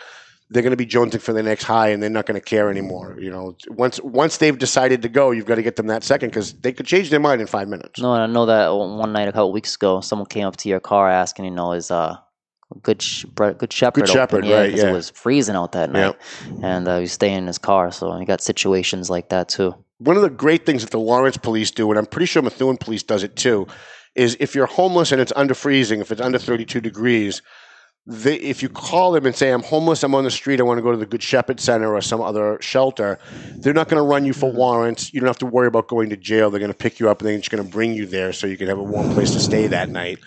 they're 0.50 0.62
going 0.62 0.72
to 0.72 0.78
be 0.78 0.86
jonesing 0.86 1.20
for 1.22 1.34
the 1.34 1.42
next 1.44 1.64
high, 1.64 1.90
and 1.90 2.02
they're 2.02 2.10
not 2.10 2.26
going 2.26 2.40
to 2.40 2.46
care 2.46 2.70
anymore. 2.70 3.18
You 3.20 3.32
know, 3.32 3.56
once 3.70 4.00
once 4.02 4.38
they've 4.38 4.58
decided 4.58 5.02
to 5.02 5.10
go, 5.10 5.32
you've 5.32 5.46
got 5.48 5.56
to 5.56 5.64
get 5.64 5.76
them 5.76 5.88
that 5.88 6.04
second 6.04 6.30
because 6.30 6.54
they 6.54 6.72
could 6.72 6.86
change 6.86 7.10
their 7.10 7.20
mind 7.20 7.42
in 7.42 7.48
five 7.48 7.68
minutes. 7.68 8.00
No, 8.00 8.14
and 8.14 8.22
I 8.24 8.28
know 8.28 8.46
that 8.46 8.68
one 8.70 9.12
night 9.12 9.28
a 9.28 9.32
couple 9.32 9.52
weeks 9.52 9.76
ago, 9.76 10.02
someone 10.02 10.28
came 10.28 10.46
up 10.46 10.56
to 10.58 10.70
your 10.70 10.80
car 10.80 11.10
asking, 11.10 11.46
you 11.46 11.52
know, 11.52 11.74
is 11.74 11.90
uh, 11.90 12.18
good 12.84 13.04
good 13.36 13.72
shepherd 13.74 14.02
Good? 14.06 14.10
Shepherd, 14.10 14.46
yeah, 14.46 14.56
right, 14.60 14.74
yeah. 14.74 14.90
it 14.90 14.94
was 14.94 15.10
freezing 15.12 15.56
out 15.56 15.72
that 15.72 15.92
night, 15.92 16.16
Yep. 16.50 16.64
and 16.64 16.88
uh, 16.88 16.96
he 16.98 17.02
was 17.02 17.12
staying 17.14 17.38
in 17.40 17.48
his 17.48 17.58
car. 17.58 17.92
So 17.92 18.18
you 18.20 18.26
got 18.26 18.42
situations 18.42 19.10
like 19.10 19.30
that 19.30 19.50
too. 19.50 19.74
one 20.00 20.16
of 20.16 20.22
the 20.22 20.30
great 20.30 20.66
things 20.66 20.82
that 20.84 20.92
the 20.92 21.00
Lawrence 21.00 21.38
police 21.38 21.72
do, 21.72 21.90
and 21.90 21.98
I'm 21.98 22.06
pretty 22.06 22.26
sure 22.28 22.42
Methuen 22.42 22.78
police 22.78 23.04
does 23.04 23.24
it 23.24 23.36
too, 23.36 23.68
is 24.16 24.36
if 24.40 24.54
you're 24.56 24.66
homeless 24.68 25.12
and 25.12 25.22
it's 25.22 25.34
under 25.36 25.54
freezing, 25.54 26.02
if 26.02 26.12
it's 26.12 26.22
under 26.22 26.38
32 26.40 26.82
degrees, 26.82 27.42
they, 28.10 28.36
if 28.36 28.62
you 28.64 28.70
call 28.70 29.12
them 29.12 29.26
and 29.26 29.36
say, 29.36 29.52
I'm 29.52 29.64
homeless, 29.64 30.02
I'm 30.04 30.16
on 30.16 30.24
the 30.24 30.32
street, 30.32 30.60
I 30.62 30.64
want 30.64 30.78
to 30.78 30.82
go 30.82 30.92
to 30.92 30.98
the 30.98 31.06
Good 31.06 31.22
Shepherd 31.24 31.60
Center 31.60 31.94
or 31.94 32.02
some 32.02 32.22
other 32.22 32.58
shelter, 32.62 33.20
they're 33.58 33.74
not 33.74 33.90
going 33.90 34.02
to 34.02 34.08
run 34.08 34.24
you 34.26 34.32
for 34.34 34.50
warrants. 34.52 35.14
You 35.14 35.20
don't 35.20 35.28
have 35.28 35.40
to 35.40 35.46
worry 35.46 35.68
about 35.68 35.88
going 35.90 36.10
to 36.12 36.18
jail. 36.18 36.50
They're 36.50 36.60
going 36.62 36.72
to 36.72 36.78
pick 36.78 37.00
you 37.02 37.10
up 37.10 37.20
and 37.20 37.28
they're 37.30 37.38
just 37.38 37.50
going 37.50 37.64
to 37.64 37.70
bring 37.70 37.94
you 37.94 38.06
there 38.06 38.32
so 38.34 38.48
you 38.48 38.56
can 38.58 38.68
have 38.68 38.78
a 38.78 38.84
warm 38.84 39.14
place 39.14 39.32
to 39.32 39.40
stay 39.42 39.68
that 39.68 39.90
night. 39.90 40.20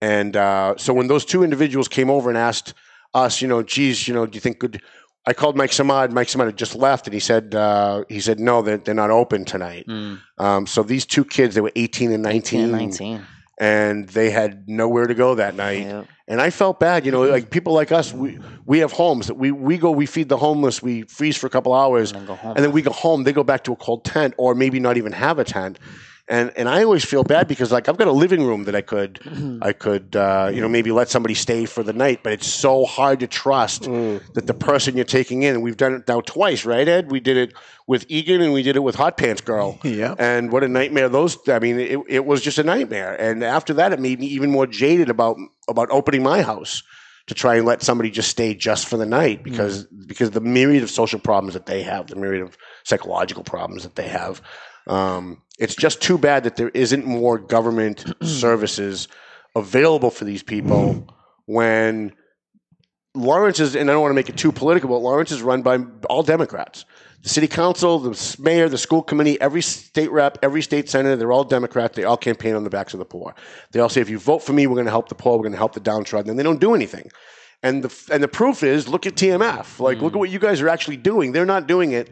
And 0.00 0.36
uh, 0.36 0.74
so 0.76 0.94
when 0.94 1.08
those 1.08 1.24
two 1.24 1.42
individuals 1.42 1.88
came 1.88 2.10
over 2.10 2.30
and 2.30 2.38
asked 2.38 2.74
us, 3.14 3.42
you 3.42 3.48
know, 3.48 3.62
geez, 3.62 4.08
you 4.08 4.14
know, 4.14 4.26
do 4.26 4.36
you 4.36 4.40
think 4.40 4.58
good? 4.58 4.80
I 5.26 5.34
called 5.34 5.56
Mike 5.56 5.70
Samad. 5.70 6.12
Mike 6.12 6.28
Samad 6.28 6.46
had 6.46 6.56
just 6.56 6.74
left, 6.74 7.06
and 7.06 7.12
he 7.12 7.20
said, 7.20 7.54
uh, 7.54 8.04
he 8.08 8.20
said, 8.20 8.40
no, 8.40 8.62
they're, 8.62 8.78
they're 8.78 8.94
not 8.94 9.10
open 9.10 9.44
tonight. 9.44 9.86
Mm. 9.86 10.20
Um, 10.38 10.66
so 10.66 10.82
these 10.82 11.04
two 11.04 11.24
kids, 11.24 11.54
they 11.54 11.60
were 11.60 11.72
18 11.76 12.12
and 12.12 12.22
19, 12.22 12.60
18 12.60 12.60
and 12.60 12.72
19. 12.72 13.26
and 13.60 14.08
they 14.08 14.30
had 14.30 14.66
nowhere 14.66 15.06
to 15.06 15.14
go 15.14 15.34
that 15.34 15.54
night. 15.54 15.86
Yep. 15.86 16.06
And 16.26 16.40
I 16.40 16.50
felt 16.50 16.80
bad, 16.80 17.04
you 17.04 17.12
know, 17.12 17.22
like 17.22 17.50
people 17.50 17.74
like 17.74 17.92
us, 17.92 18.14
we, 18.14 18.38
we 18.64 18.78
have 18.78 18.92
homes 18.92 19.26
that 19.26 19.34
we, 19.34 19.50
we 19.50 19.76
go, 19.76 19.90
we 19.90 20.06
feed 20.06 20.28
the 20.28 20.36
homeless, 20.36 20.80
we 20.80 21.02
freeze 21.02 21.36
for 21.36 21.48
a 21.48 21.50
couple 21.50 21.74
hours, 21.74 22.12
And 22.12 22.26
then 22.26 22.38
and 22.56 22.64
then 22.64 22.72
we 22.72 22.82
go 22.82 22.92
home. 22.92 23.24
They 23.24 23.32
go 23.32 23.42
back 23.44 23.64
to 23.64 23.72
a 23.72 23.76
cold 23.76 24.04
tent, 24.04 24.34
or 24.38 24.54
maybe 24.54 24.80
not 24.80 24.96
even 24.96 25.12
have 25.12 25.38
a 25.38 25.44
tent. 25.44 25.78
And 26.30 26.52
and 26.56 26.68
I 26.68 26.84
always 26.84 27.04
feel 27.04 27.24
bad 27.24 27.48
because 27.48 27.72
like 27.72 27.88
I've 27.88 27.96
got 27.96 28.06
a 28.06 28.12
living 28.12 28.44
room 28.46 28.62
that 28.64 28.76
I 28.76 28.82
could 28.82 29.18
I 29.62 29.72
could 29.72 30.14
uh, 30.14 30.48
you 30.54 30.60
know 30.60 30.68
maybe 30.68 30.92
let 30.92 31.08
somebody 31.10 31.34
stay 31.34 31.66
for 31.66 31.82
the 31.82 31.92
night, 31.92 32.20
but 32.22 32.32
it's 32.32 32.46
so 32.46 32.84
hard 32.84 33.18
to 33.20 33.26
trust 33.26 33.82
that 33.82 34.46
the 34.46 34.54
person 34.54 34.94
you're 34.94 35.04
taking 35.04 35.42
in. 35.42 35.54
And 35.54 35.62
we've 35.62 35.76
done 35.76 35.92
it 35.92 36.06
now 36.06 36.20
twice, 36.20 36.64
right, 36.64 36.86
Ed? 36.86 37.10
We 37.10 37.18
did 37.18 37.36
it 37.36 37.52
with 37.88 38.06
Egan 38.08 38.40
and 38.40 38.52
we 38.52 38.62
did 38.62 38.76
it 38.76 38.80
with 38.80 38.94
Hot 38.94 39.16
Pants 39.16 39.40
Girl. 39.42 39.78
Yeah. 39.90 40.14
And 40.18 40.52
what 40.52 40.62
a 40.62 40.68
nightmare 40.68 41.08
those! 41.08 41.36
I 41.48 41.58
mean, 41.58 41.80
it, 41.80 41.98
it 42.08 42.24
was 42.24 42.40
just 42.42 42.58
a 42.58 42.62
nightmare. 42.62 43.20
And 43.20 43.42
after 43.42 43.74
that, 43.74 43.92
it 43.92 43.98
made 43.98 44.20
me 44.20 44.28
even 44.28 44.50
more 44.50 44.68
jaded 44.68 45.10
about 45.10 45.36
about 45.68 45.90
opening 45.90 46.22
my 46.22 46.42
house 46.42 46.84
to 47.26 47.34
try 47.34 47.56
and 47.56 47.66
let 47.66 47.82
somebody 47.82 48.10
just 48.10 48.30
stay 48.30 48.54
just 48.54 48.86
for 48.88 48.96
the 48.96 49.04
night 49.04 49.42
because 49.42 49.84
because 50.06 50.30
the 50.30 50.40
myriad 50.40 50.84
of 50.84 50.90
social 50.90 51.18
problems 51.18 51.54
that 51.54 51.66
they 51.66 51.82
have, 51.82 52.06
the 52.06 52.16
myriad 52.16 52.42
of 52.42 52.56
psychological 52.84 53.42
problems 53.42 53.82
that 53.82 53.96
they 53.96 54.08
have. 54.08 54.40
Um, 54.86 55.42
it's 55.60 55.76
just 55.76 56.00
too 56.00 56.18
bad 56.18 56.44
that 56.44 56.56
there 56.56 56.70
isn't 56.70 57.04
more 57.04 57.38
government 57.38 58.04
services 58.22 59.06
available 59.54 60.10
for 60.10 60.24
these 60.24 60.42
people 60.42 61.06
when 61.44 62.12
Lawrence 63.14 63.60
is, 63.60 63.76
and 63.76 63.90
I 63.90 63.92
don't 63.92 64.02
want 64.02 64.10
to 64.10 64.16
make 64.16 64.28
it 64.28 64.38
too 64.38 64.52
political, 64.52 64.88
but 64.88 64.98
Lawrence 64.98 65.30
is 65.30 65.42
run 65.42 65.62
by 65.62 65.78
all 66.08 66.22
Democrats. 66.22 66.84
The 67.22 67.28
city 67.28 67.48
council, 67.48 67.98
the 67.98 68.36
mayor, 68.38 68.68
the 68.70 68.78
school 68.78 69.02
committee, 69.02 69.38
every 69.40 69.60
state 69.60 70.10
rep, 70.10 70.38
every 70.42 70.62
state 70.62 70.88
senator, 70.88 71.16
they're 71.16 71.32
all 71.32 71.44
Democrats. 71.44 71.94
They 71.94 72.04
all 72.04 72.16
campaign 72.16 72.54
on 72.54 72.64
the 72.64 72.70
backs 72.70 72.94
of 72.94 72.98
the 72.98 73.04
poor. 73.04 73.34
They 73.72 73.80
all 73.80 73.90
say, 73.90 74.00
if 74.00 74.08
you 74.08 74.18
vote 74.18 74.38
for 74.38 74.54
me, 74.54 74.66
we're 74.66 74.76
going 74.76 74.86
to 74.86 74.90
help 74.90 75.10
the 75.10 75.14
poor, 75.14 75.36
we're 75.36 75.42
going 75.42 75.52
to 75.52 75.58
help 75.58 75.74
the 75.74 75.80
downtrodden. 75.80 76.30
And 76.30 76.38
they 76.38 76.42
don't 76.42 76.60
do 76.60 76.74
anything. 76.74 77.10
And 77.62 77.84
the, 77.84 78.14
and 78.14 78.22
the 78.22 78.28
proof 78.28 78.62
is, 78.62 78.88
look 78.88 79.06
at 79.06 79.16
TMF. 79.16 79.80
Like, 79.80 80.00
look 80.00 80.12
mm. 80.12 80.16
at 80.16 80.18
what 80.20 80.30
you 80.30 80.38
guys 80.38 80.62
are 80.62 80.68
actually 80.70 80.96
doing. 80.96 81.32
They're 81.32 81.44
not 81.44 81.66
doing 81.66 81.92
it. 81.92 82.08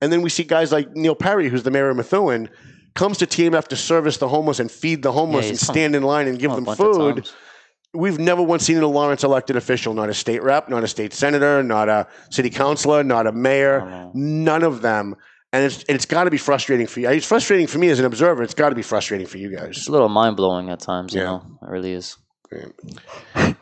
And 0.00 0.10
then 0.10 0.22
we 0.22 0.30
see 0.30 0.44
guys 0.44 0.72
like 0.72 0.90
Neil 0.96 1.14
Perry, 1.14 1.50
who's 1.50 1.64
the 1.64 1.70
mayor 1.70 1.90
of 1.90 1.96
Methuen, 1.98 2.48
comes 2.96 3.18
to 3.18 3.26
TMF 3.26 3.68
to 3.68 3.76
service 3.76 4.16
the 4.16 4.28
homeless 4.28 4.58
and 4.58 4.70
feed 4.70 5.02
the 5.02 5.12
homeless 5.12 5.44
Yeah, 5.46 5.50
and 5.50 5.58
stand 5.58 5.94
in 5.94 6.02
line 6.02 6.26
and 6.26 6.38
give 6.38 6.50
them 6.50 6.64
food. 6.64 7.30
We've 7.94 8.18
never 8.18 8.42
once 8.42 8.64
seen 8.64 8.78
a 8.78 8.86
Lawrence 8.86 9.24
elected 9.24 9.56
official, 9.56 9.94
not 9.94 10.08
a 10.10 10.14
state 10.14 10.42
rep, 10.42 10.68
not 10.68 10.82
a 10.84 10.88
state 10.88 11.12
senator, 11.12 11.62
not 11.62 11.88
a 11.88 12.06
city 12.30 12.50
councilor, 12.50 13.02
not 13.04 13.26
a 13.26 13.32
mayor, 13.32 14.10
none 14.12 14.62
of 14.62 14.82
them. 14.82 15.14
And 15.52 15.64
it's 15.64 15.84
it's 15.88 16.04
got 16.04 16.24
to 16.24 16.30
be 16.30 16.36
frustrating 16.36 16.86
for 16.86 17.00
you. 17.00 17.08
It's 17.08 17.24
frustrating 17.24 17.66
for 17.66 17.78
me 17.78 17.88
as 17.88 17.98
an 17.98 18.04
observer. 18.04 18.42
It's 18.42 18.52
got 18.52 18.70
to 18.70 18.74
be 18.74 18.82
frustrating 18.82 19.26
for 19.26 19.38
you 19.38 19.54
guys. 19.56 19.78
It's 19.78 19.88
a 19.88 19.92
little 19.92 20.08
mind 20.10 20.36
blowing 20.36 20.68
at 20.68 20.80
times. 20.80 21.14
You 21.14 21.20
Yeah. 21.20 21.26
know, 21.26 21.58
it 21.62 21.68
really 21.68 21.92
is. 21.92 22.16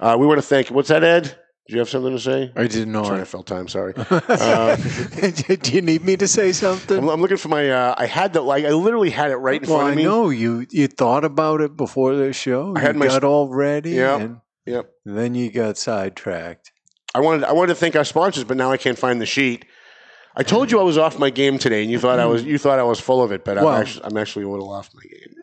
Uh, 0.00 0.16
we 0.18 0.26
want 0.26 0.38
to 0.38 0.46
thank. 0.46 0.68
What's 0.68 0.88
that, 0.88 1.04
Ed? 1.04 1.38
Do 1.66 1.72
you 1.72 1.78
have 1.78 1.88
something 1.88 2.12
to 2.12 2.20
say? 2.20 2.52
I 2.54 2.66
didn't 2.66 2.92
know. 2.92 3.04
Sorry, 3.04 3.22
I 3.22 3.24
felt 3.24 3.46
time. 3.46 3.68
Sorry. 3.68 3.94
Uh, 3.96 4.76
Do 5.62 5.72
you 5.72 5.80
need 5.80 6.04
me 6.04 6.14
to 6.18 6.28
say 6.28 6.52
something? 6.52 6.98
I'm, 6.98 7.08
I'm 7.08 7.20
looking 7.22 7.38
for 7.38 7.48
my. 7.48 7.70
Uh, 7.70 7.94
I 7.96 8.04
had 8.04 8.34
that. 8.34 8.42
Like 8.42 8.66
I 8.66 8.70
literally 8.72 9.08
had 9.10 9.30
it 9.30 9.36
right 9.36 9.62
in 9.62 9.68
well, 9.68 9.78
front 9.78 9.88
I 9.88 9.92
of 9.92 9.96
me. 9.96 10.04
know 10.04 10.28
you. 10.28 10.66
You 10.70 10.88
thought 10.88 11.24
about 11.24 11.62
it 11.62 11.74
before 11.74 12.14
the 12.16 12.34
show. 12.34 12.74
I 12.76 12.80
had 12.80 12.96
you 12.96 13.00
my- 13.00 13.06
got 13.06 13.24
all 13.24 13.48
ready. 13.48 13.92
Yep. 13.92 14.20
And 14.20 14.40
Yep. 14.66 14.90
then 15.06 15.34
you 15.34 15.50
got 15.50 15.78
sidetracked. 15.78 16.70
I 17.14 17.20
wanted 17.20 17.44
I 17.44 17.52
wanted 17.52 17.68
to 17.74 17.80
thank 17.80 17.96
our 17.96 18.04
sponsors, 18.04 18.44
but 18.44 18.56
now 18.58 18.70
I 18.70 18.76
can't 18.76 18.98
find 18.98 19.20
the 19.20 19.26
sheet. 19.26 19.64
I 20.36 20.42
told 20.42 20.70
you 20.70 20.80
I 20.80 20.82
was 20.82 20.98
off 20.98 21.18
my 21.18 21.30
game 21.30 21.58
today, 21.58 21.80
and 21.82 21.90
you 21.90 21.98
thought 21.98 22.18
I 22.18 22.26
was 22.26 22.42
you 22.44 22.58
thought 22.58 22.78
I 22.78 22.82
was 22.82 23.00
full 23.00 23.22
of 23.22 23.32
it, 23.32 23.42
but 23.44 23.56
Well- 23.56 23.68
I'm 23.68 23.80
actually 23.82 24.04
I'm 24.04 24.16
actually 24.18 24.44
a 24.44 24.48
little 24.50 24.70
off 24.70 24.90
my 24.94 25.02
game. 25.02 25.33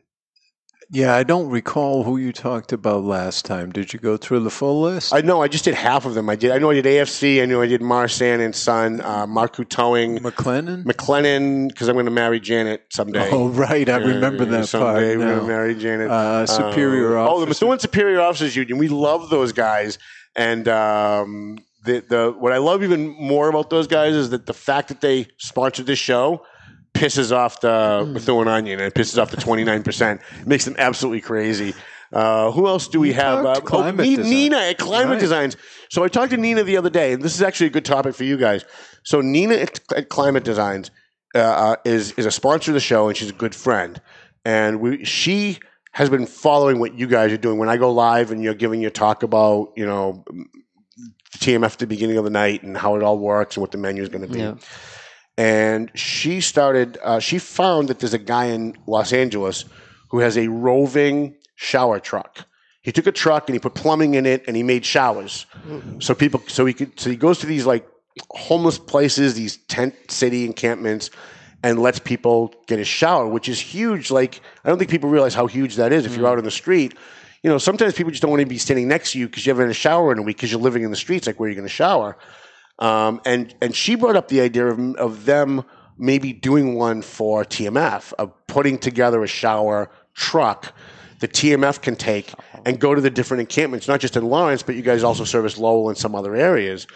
Yeah, 0.94 1.16
I 1.16 1.24
don't 1.24 1.50
recall 1.50 2.04
who 2.04 2.18
you 2.18 2.34
talked 2.34 2.74
about 2.74 3.06
last 3.06 3.46
time. 3.46 3.72
Did 3.72 3.94
you 3.94 4.00
go 4.00 4.18
through 4.18 4.42
the 4.42 4.50
full 4.50 4.82
list? 4.82 5.14
I 5.14 5.22
know 5.22 5.42
I 5.42 5.48
just 5.48 5.64
did 5.64 5.74
half 5.74 6.06
of 6.06 6.16
them. 6.16 6.30
I 6.30 6.36
did. 6.36 6.52
I 6.52 6.58
know 6.58 6.70
I 6.70 6.74
did 6.74 6.84
AFC. 6.84 7.42
I 7.42 7.46
know 7.46 7.62
I 7.62 7.68
did 7.68 7.80
Marsan 7.80 8.44
and 8.44 8.54
Son, 8.54 9.00
uh, 9.00 9.26
Marku 9.26 9.68
Towing, 9.68 10.18
McLennan? 10.20 10.84
McLennan, 10.84 11.70
because 11.70 11.88
I'm 11.88 11.96
going 11.96 12.06
to 12.08 12.12
marry 12.12 12.42
Janet 12.42 12.84
someday. 12.90 13.30
Oh, 13.32 13.48
right. 13.48 13.88
I 13.88 13.96
remember 13.98 14.44
yeah, 14.44 14.50
that 14.52 14.68
someday 14.68 15.16
part. 15.16 15.20
we're 15.20 15.26
going 15.28 15.40
to 15.40 15.48
marry 15.48 15.76
Janet. 15.76 16.12
Uh, 16.12 16.46
Superior 16.46 17.18
Uh, 17.18 17.30
Oh, 17.30 17.40
the. 17.40 17.48
Methuen 17.48 17.80
Superior 17.80 18.20
Officers 18.20 18.58
Union. 18.58 18.78
We 18.78 18.90
love 18.90 19.30
those 19.30 19.54
guys, 19.54 19.98
and 20.36 20.68
um, 20.68 21.58
the 21.86 22.02
the 22.02 22.36
what 22.38 22.52
I 22.52 22.58
love 22.58 22.84
even 22.84 23.16
more 23.18 23.48
about 23.48 23.70
those 23.70 23.88
guys 23.88 24.14
is 24.14 24.32
that 24.32 24.46
the 24.46 24.54
fact 24.54 24.90
that 24.90 25.00
they 25.00 25.28
sponsored 25.38 25.86
this 25.86 26.00
show 26.00 26.44
pisses 26.94 27.32
off 27.36 27.62
the 27.62 28.04
Hmm. 28.06 28.14
Methuen 28.14 28.48
Onion 28.48 28.80
and 28.80 28.88
it 28.88 28.94
pisses 28.94 29.22
off 29.22 29.32
the 29.32 29.38
29 29.38 29.84
percent. 29.84 30.22
Makes 30.46 30.66
them 30.66 30.76
absolutely 30.78 31.22
crazy. 31.22 31.74
Uh, 32.14 32.52
who 32.52 32.68
else 32.68 32.88
do 32.90 33.00
we 33.00 33.08
You 33.10 33.14
have? 33.14 33.44
talked 33.44 33.74
oh, 33.74 33.92
Nina 33.92 34.58
at 34.58 34.78
Climate 34.78 35.12
Right. 35.12 35.20
Designs. 35.20 35.56
So 35.90 36.04
I 36.04 36.10
talked 36.10 36.32
to 36.32 36.38
Nina 36.38 36.64
the 36.64 36.76
other 36.76 36.90
day, 36.90 37.14
and 37.14 37.24
this 37.24 37.34
is 37.34 37.42
actually 37.42 37.68
a 37.68 37.72
good 37.72 37.86
topic 37.86 38.16
for 38.16 38.26
you 38.26 38.36
guys. 38.38 38.66
So 39.04 39.22
Nina 39.22 39.56
at, 39.56 39.80
at 39.96 40.10
Climate 40.10 40.44
Designs 40.44 40.92
uh, 41.34 41.40
uh, 41.40 41.76
is 41.86 42.12
is 42.14 42.26
a 42.26 42.32
sponsor 42.32 42.72
of 42.72 42.74
the 42.74 42.82
show, 42.82 43.08
and 43.08 43.16
she's 43.16 43.30
a 43.30 43.34
good 43.34 43.56
friend. 43.56 44.02
And 44.44 44.82
we 44.82 45.06
she 45.06 45.60
has 45.94 46.10
been 46.10 46.26
following 46.26 46.80
what 46.80 46.96
you 47.00 47.08
guys 47.08 47.32
are 47.32 47.38
doing. 47.38 47.58
When 47.58 47.70
I 47.70 47.78
go 47.78 47.92
live 47.94 48.32
and 48.32 48.44
you're 48.44 48.54
giving 48.54 48.82
your 48.82 48.92
talk 48.92 49.24
about, 49.24 49.72
you 49.78 49.86
know, 49.86 50.26
TMF 51.38 51.74
at 51.74 51.80
the 51.80 51.88
beginning 51.88 52.18
of 52.18 52.24
the 52.26 52.30
night 52.30 52.64
and 52.64 52.78
how 52.78 52.96
it 52.96 53.04
all 53.04 53.18
works 53.18 53.56
and 53.56 53.62
what 53.62 53.72
the 53.72 53.78
menu 53.78 54.04
is 54.04 54.10
going 54.10 54.22
to 54.22 54.28
be. 54.28 54.40
Yeah. 54.40 54.56
And 55.42 55.90
she 55.96 56.40
started. 56.40 57.00
Uh, 57.04 57.20
she 57.20 57.40
found 57.40 57.88
that 57.88 57.98
there's 57.98 58.14
a 58.14 58.20
guy 58.20 58.46
in 58.46 58.78
Los 58.86 59.12
Angeles 59.12 59.66
who 60.10 60.20
has 60.20 60.38
a 60.38 60.48
roving 60.48 61.34
shower 61.56 62.00
truck. 62.00 62.46
He 62.84 62.92
took 62.92 63.08
a 63.08 63.12
truck 63.12 63.50
and 63.50 63.56
he 63.56 63.60
put 63.60 63.74
plumbing 63.74 64.14
in 64.14 64.28
it 64.28 64.44
and 64.46 64.56
he 64.56 64.62
made 64.62 64.86
showers. 64.86 65.48
So 66.00 66.14
people, 66.14 66.44
so 66.48 66.64
he 66.68 66.74
could, 66.76 67.00
so 67.00 67.10
he 67.10 67.16
goes 67.16 67.40
to 67.40 67.48
these 67.48 67.66
like 67.66 67.88
homeless 68.30 68.78
places, 68.78 69.34
these 69.34 69.58
tent 69.66 69.96
city 70.12 70.46
encampments, 70.46 71.10
and 71.64 71.80
lets 71.80 71.98
people 71.98 72.54
get 72.68 72.80
a 72.80 72.86
shower, 72.86 73.26
which 73.28 73.50
is 73.50 73.60
huge. 73.60 74.12
Like 74.12 74.42
I 74.64 74.70
don't 74.70 74.78
think 74.78 74.92
people 74.92 75.10
realize 75.10 75.34
how 75.34 75.48
huge 75.48 75.76
that 75.78 75.92
is. 75.92 76.06
If 76.06 76.16
you're 76.16 76.28
out 76.28 76.38
in 76.38 76.46
the 76.46 76.52
street, 76.52 76.94
you 77.42 77.50
know, 77.50 77.58
sometimes 77.58 77.96
people 77.96 78.12
just 78.12 78.22
don't 78.22 78.30
want 78.30 78.42
to 78.42 78.46
be 78.46 78.60
standing 78.60 78.88
next 78.88 79.14
to 79.14 79.20
you 79.20 79.28
because 79.28 79.44
you 79.44 79.50
haven't 79.50 79.66
had 79.66 79.72
a 79.72 79.74
shower 79.74 80.12
in 80.12 80.20
a 80.20 80.22
week 80.22 80.38
because 80.38 80.52
you're 80.52 80.62
living 80.62 80.84
in 80.84 80.92
the 80.92 80.98
streets. 80.98 81.26
Like 81.26 81.40
where 81.40 81.48
are 81.48 81.50
you 81.50 81.56
going 81.56 81.68
to 81.68 81.74
shower? 81.74 82.16
Um, 82.82 83.22
and 83.26 83.56
and 83.62 83.74
she 83.74 83.96
brought 83.96 84.18
up 84.18 84.28
the 84.28 84.42
idea 84.42 84.66
of 84.66 84.96
of 84.96 85.26
them 85.26 85.64
maybe 85.98 86.34
doing 86.34 86.76
one 86.76 87.02
for 87.02 87.46
TMF 87.46 88.12
of 88.14 88.34
putting 88.48 88.78
together 88.78 89.24
a 89.24 89.28
shower 89.28 89.90
truck 90.14 90.74
the 91.22 91.28
TMF 91.28 91.82
can 91.82 91.96
take 91.96 92.34
and 92.66 92.80
go 92.80 92.94
to 92.94 93.00
the 93.00 93.10
different 93.10 93.42
encampments, 93.42 93.88
not 93.88 94.00
just 94.00 94.18
in 94.18 94.26
Lawrence, 94.26 94.64
but 94.64 94.76
you 94.76 94.82
guys 94.82 95.04
also 95.04 95.24
service 95.24 95.58
Lowell 95.58 95.88
and 95.88 95.98
some 95.98 96.16
other 96.16 96.36
areas. 96.36 96.88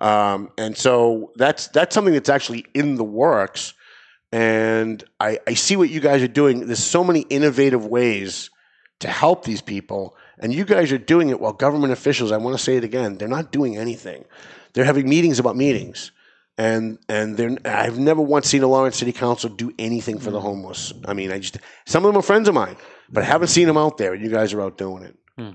Um, 0.00 0.50
and 0.58 0.76
so 0.76 1.32
that's 1.36 1.68
that's 1.68 1.94
something 1.94 2.14
that's 2.14 2.30
actually 2.30 2.64
in 2.74 2.96
the 2.96 3.04
works. 3.04 3.74
And 4.32 5.04
I, 5.20 5.38
I 5.46 5.54
see 5.54 5.76
what 5.76 5.90
you 5.90 6.00
guys 6.00 6.22
are 6.22 6.28
doing. 6.28 6.66
There's 6.66 6.82
so 6.82 7.04
many 7.04 7.20
innovative 7.20 7.86
ways 7.86 8.50
to 9.00 9.08
help 9.08 9.44
these 9.44 9.60
people, 9.60 10.16
and 10.38 10.52
you 10.52 10.64
guys 10.64 10.90
are 10.90 10.98
doing 10.98 11.28
it 11.28 11.38
while 11.38 11.52
government 11.52 11.92
officials. 11.92 12.32
I 12.32 12.38
want 12.38 12.56
to 12.56 12.62
say 12.62 12.76
it 12.76 12.84
again. 12.84 13.18
They're 13.18 13.28
not 13.28 13.52
doing 13.52 13.76
anything. 13.76 14.24
They're 14.74 14.84
having 14.84 15.08
meetings 15.08 15.38
about 15.38 15.56
meetings, 15.56 16.10
and 16.58 16.98
and 17.08 17.36
they're. 17.36 17.56
I've 17.64 17.98
never 17.98 18.20
once 18.20 18.48
seen 18.48 18.62
a 18.62 18.68
Lawrence 18.68 18.98
City 18.98 19.12
Council 19.12 19.48
do 19.48 19.72
anything 19.78 20.18
for 20.18 20.30
the 20.30 20.40
hmm. 20.40 20.46
homeless. 20.46 20.92
I 21.06 21.14
mean, 21.14 21.32
I 21.32 21.38
just 21.38 21.58
some 21.86 22.04
of 22.04 22.12
them 22.12 22.18
are 22.18 22.22
friends 22.22 22.48
of 22.48 22.54
mine, 22.54 22.76
but 23.08 23.22
I 23.22 23.26
haven't 23.26 23.48
seen 23.48 23.66
them 23.66 23.76
out 23.76 23.98
there. 23.98 24.14
And 24.14 24.22
you 24.22 24.30
guys 24.30 24.52
are 24.52 24.60
out 24.60 24.76
doing 24.76 25.04
it. 25.04 25.16
Hmm. 25.38 25.50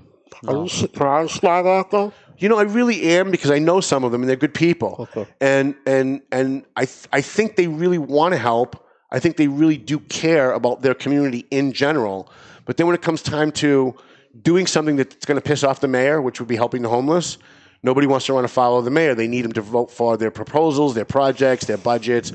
Are 0.48 0.62
you 0.62 0.68
surprised 0.68 1.40
by 1.42 1.62
that, 1.62 1.90
though? 1.90 2.12
You 2.38 2.48
know, 2.48 2.56
I 2.56 2.62
really 2.62 3.02
am 3.02 3.30
because 3.30 3.50
I 3.50 3.58
know 3.58 3.80
some 3.80 4.04
of 4.04 4.12
them 4.12 4.22
and 4.22 4.28
they're 4.28 4.36
good 4.36 4.54
people. 4.54 5.08
And 5.40 5.74
and 5.86 6.22
and 6.32 6.64
I 6.76 6.86
th- 6.86 7.08
I 7.12 7.20
think 7.20 7.56
they 7.56 7.68
really 7.68 7.98
want 7.98 8.32
to 8.32 8.38
help. 8.38 8.86
I 9.10 9.18
think 9.18 9.36
they 9.36 9.48
really 9.48 9.76
do 9.76 9.98
care 9.98 10.52
about 10.52 10.82
their 10.82 10.94
community 10.94 11.46
in 11.50 11.72
general. 11.72 12.32
But 12.64 12.76
then 12.76 12.86
when 12.86 12.94
it 12.94 13.02
comes 13.02 13.22
time 13.22 13.52
to 13.52 13.94
doing 14.40 14.66
something 14.66 14.96
that's 14.96 15.26
going 15.26 15.36
to 15.36 15.42
piss 15.42 15.64
off 15.64 15.80
the 15.80 15.88
mayor, 15.88 16.22
which 16.22 16.40
would 16.40 16.48
be 16.48 16.56
helping 16.56 16.82
the 16.82 16.88
homeless, 16.88 17.36
nobody 17.82 18.06
wants 18.06 18.26
to 18.26 18.32
run 18.32 18.42
to 18.42 18.48
follow 18.48 18.80
the 18.82 18.90
mayor. 18.90 19.14
They 19.14 19.28
need 19.28 19.44
him 19.44 19.52
to 19.52 19.62
vote 19.62 19.90
for 19.90 20.16
their 20.16 20.30
proposals, 20.30 20.94
their 20.94 21.04
projects, 21.04 21.66
their 21.66 21.78
budgets. 21.78 22.32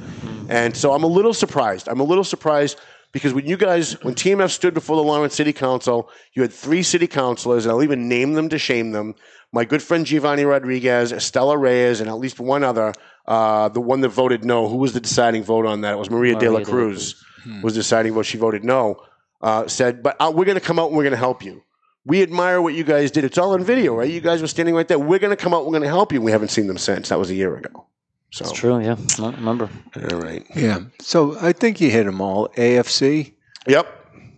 And 0.50 0.76
so 0.76 0.94
I'm 0.94 1.04
a 1.04 1.08
little 1.08 1.34
surprised. 1.34 1.88
I'm 1.88 2.00
a 2.00 2.04
little 2.04 2.24
surprised 2.24 2.80
because 3.12 3.34
when 3.34 3.46
you 3.46 3.58
guys, 3.58 4.02
when 4.04 4.14
TMF 4.14 4.52
stood 4.52 4.74
before 4.74 4.98
the 4.98 5.04
Lawrence 5.04 5.36
City 5.36 5.54
Council, 5.54 6.10
you 6.34 6.42
had 6.42 6.52
three 6.52 6.84
city 6.84 7.08
councilors, 7.08 7.66
and 7.66 7.72
I'll 7.72 7.84
even 7.84 8.10
name 8.10 8.34
them 8.34 8.50
to 8.50 8.58
shame 8.58 8.92
them. 8.92 9.16
My 9.54 9.64
good 9.64 9.82
friend 9.82 10.06
Giovanni 10.06 10.44
Rodriguez, 10.44 11.14
Estela 11.14 11.58
Reyes, 11.58 12.02
and 12.02 12.10
at 12.10 12.18
least 12.18 12.40
one 12.40 12.64
other, 12.64 12.94
uh, 13.26 13.70
the 13.70 13.80
one 13.80 14.02
that 14.02 14.10
voted 14.10 14.44
no. 14.44 14.68
Who 14.68 14.76
was 14.78 14.94
the 14.94 15.00
deciding 15.00 15.44
vote 15.44 15.66
on 15.66 15.82
that? 15.82 15.94
It 15.94 15.98
was 15.98 16.10
Maria, 16.10 16.36
de 16.38 16.50
la 16.50 16.60
Maria 16.60 16.66
de 16.66 16.72
la 16.72 16.78
Cruz 16.78 17.24
was 17.62 17.74
deciding 17.74 18.14
vote. 18.14 18.26
She 18.26 18.38
voted 18.38 18.64
no. 18.64 19.02
Uh, 19.42 19.68
said, 19.68 20.02
but 20.02 20.16
uh, 20.20 20.32
we're 20.34 20.46
going 20.46 20.60
to 20.60 20.62
come 20.66 20.80
out 20.80 20.88
and 20.88 20.98
we're 20.98 21.04
going 21.04 21.12
to 21.12 21.18
help 21.18 21.44
you. 21.44 21.62
We 22.06 22.22
admire 22.22 22.62
what 22.62 22.74
you 22.76 22.84
guys 22.84 23.10
did. 23.12 23.24
It's 23.24 23.38
all 23.38 23.54
on 23.54 23.64
video, 23.64 23.96
right? 23.96 24.10
You 24.10 24.22
guys 24.22 24.42
were 24.42 24.48
standing 24.48 24.76
right 24.76 24.88
there. 24.88 25.00
We're 25.00 25.20
going 25.20 25.36
to 25.36 25.42
come 25.42 25.54
out. 25.54 25.66
We're 25.66 25.72
going 25.72 25.82
to 25.84 25.88
help 25.90 26.14
you. 26.14 26.22
We 26.22 26.32
haven't 26.32 26.50
seen 26.50 26.68
them 26.68 26.78
since. 26.78 27.10
That 27.10 27.18
was 27.20 27.32
a 27.32 27.36
year 27.36 27.56
ago. 27.58 27.88
So, 28.32 28.44
It's 28.46 28.52
true. 28.54 28.80
Yeah. 28.80 28.96
I 29.20 29.32
remember. 29.32 29.70
all 30.12 30.20
right. 30.20 30.46
Yeah. 30.56 30.82
So 31.00 31.38
I 31.40 31.52
think 31.52 31.82
you 31.82 31.90
hit 31.90 32.04
them 32.06 32.22
all. 32.22 32.50
AFC, 32.50 33.34
Yep. 33.68 33.88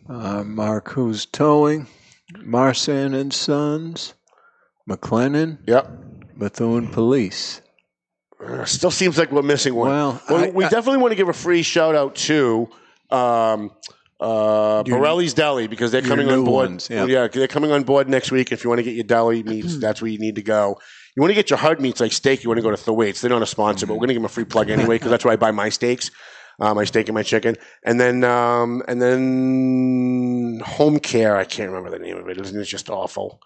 uh, 0.10 0.44
Mark 0.44 0.90
Who's 0.92 1.26
Towing, 1.26 1.88
Marsan 2.36 3.14
and 3.20 3.34
Sons, 3.34 4.14
McLennan, 4.90 5.58
Yep. 5.68 5.90
Methuen 6.36 6.88
Police. 6.88 7.62
Uh, 8.46 8.64
Still 8.66 8.92
seems 8.92 9.18
like 9.18 9.32
we're 9.32 9.42
missing 9.42 9.74
one. 9.76 9.90
Well, 9.90 10.22
Well, 10.30 10.44
I- 10.46 10.50
we 10.52 10.64
I- 10.66 10.70
definitely 10.70 11.00
want 11.00 11.12
to 11.12 11.16
give 11.16 11.28
a 11.30 11.34
free 11.34 11.64
shout 11.64 11.96
out 11.96 12.16
to 12.16 12.70
um, 13.10 13.72
uh, 14.20 14.84
Borelli's 14.84 15.34
Deli 15.34 15.68
because 15.68 15.92
they're 15.92 16.02
coming 16.02 16.30
on 16.30 16.44
board. 16.44 16.70
ones, 16.70 16.90
yeah. 16.90 17.28
they're 17.28 17.48
coming 17.48 17.72
on 17.72 17.84
board 17.84 18.10
next 18.10 18.32
week. 18.32 18.52
If 18.52 18.64
you 18.64 18.70
want 18.70 18.80
to 18.80 18.84
get 18.84 18.96
your 18.96 19.04
deli 19.04 19.44
meats, 19.52 19.78
that's 19.78 20.02
where 20.02 20.10
you 20.10 20.20
need 20.20 20.36
to 20.36 20.42
go. 20.42 20.80
You 21.16 21.22
want 21.22 21.32
to 21.32 21.36
get 21.36 21.50
your 21.50 21.58
hard 21.58 21.82
meats 21.82 22.00
like 22.00 22.12
steak, 22.12 22.44
you 22.44 22.50
want 22.50 22.58
to 22.58 22.64
go 22.64 22.72
to 22.72 22.78
Thwaites. 22.78 23.22
They're 23.22 23.30
not 23.30 23.42
a 23.42 23.48
sponsor, 23.48 23.86
but 23.88 23.94
we're 23.94 24.00
going 24.02 24.10
to 24.10 24.14
give 24.14 24.22
them 24.22 24.26
a 24.26 24.30
free 24.30 24.46
plug 24.46 24.70
anyway 24.70 24.96
because 24.96 25.10
that's 25.12 25.26
where 25.26 25.34
I 25.34 25.36
buy 25.36 25.52
my 25.52 25.70
steaks, 25.70 26.12
uh, 26.60 26.74
my 26.74 26.84
steak 26.84 27.08
and 27.08 27.16
my 27.16 27.24
chicken. 27.24 27.56
And 27.84 28.00
then 28.00 28.24
um, 28.24 28.84
and 28.88 29.02
then 29.02 30.62
home 30.66 31.00
care. 31.00 31.36
I 31.38 31.44
can't 31.44 31.70
remember 31.72 31.90
the 31.90 32.04
name 32.04 32.18
of 32.18 32.28
it. 32.30 32.38
It's 32.38 32.70
just 32.70 32.90
awful. 32.90 33.42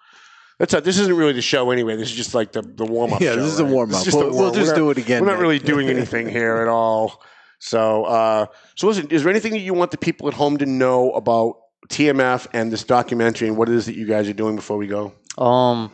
That's 0.59 0.73
this 0.83 0.99
isn't 0.99 1.15
really 1.15 1.33
the 1.33 1.41
show 1.41 1.71
anyway. 1.71 1.95
This 1.95 2.09
is 2.11 2.15
just 2.15 2.35
like 2.35 2.51
the, 2.51 2.61
the 2.61 2.85
warm 2.85 3.13
up. 3.13 3.19
Yeah, 3.21 3.35
this 3.35 3.51
is 3.51 3.59
a 3.59 3.65
warm-up. 3.65 4.05
We'll- 4.13 4.29
we'll 4.29 4.51
just 4.51 4.67
We're 4.67 4.71
not- 4.73 4.75
do 4.75 4.91
it 4.91 4.97
again 4.99 5.21
We're 5.25 5.31
not 5.31 5.39
really 5.39 5.57
doing 5.57 5.89
anything 5.89 6.29
here 6.37 6.57
at 6.57 6.67
all. 6.67 7.23
So, 7.61 8.05
uh, 8.05 8.47
so 8.75 8.87
listen, 8.87 9.07
is 9.11 9.21
there 9.21 9.29
anything 9.29 9.51
that 9.51 9.59
you 9.59 9.75
want 9.75 9.91
the 9.91 9.97
people 9.97 10.27
at 10.27 10.33
home 10.33 10.57
to 10.57 10.65
know 10.65 11.11
about 11.11 11.57
TMF 11.89 12.47
and 12.53 12.71
this 12.71 12.83
documentary 12.83 13.47
and 13.47 13.55
what 13.55 13.69
it 13.69 13.75
is 13.75 13.85
that 13.85 13.95
you 13.95 14.07
guys 14.07 14.27
are 14.27 14.33
doing 14.33 14.55
before 14.55 14.77
we 14.77 14.87
go? 14.87 15.13
Um, 15.37 15.91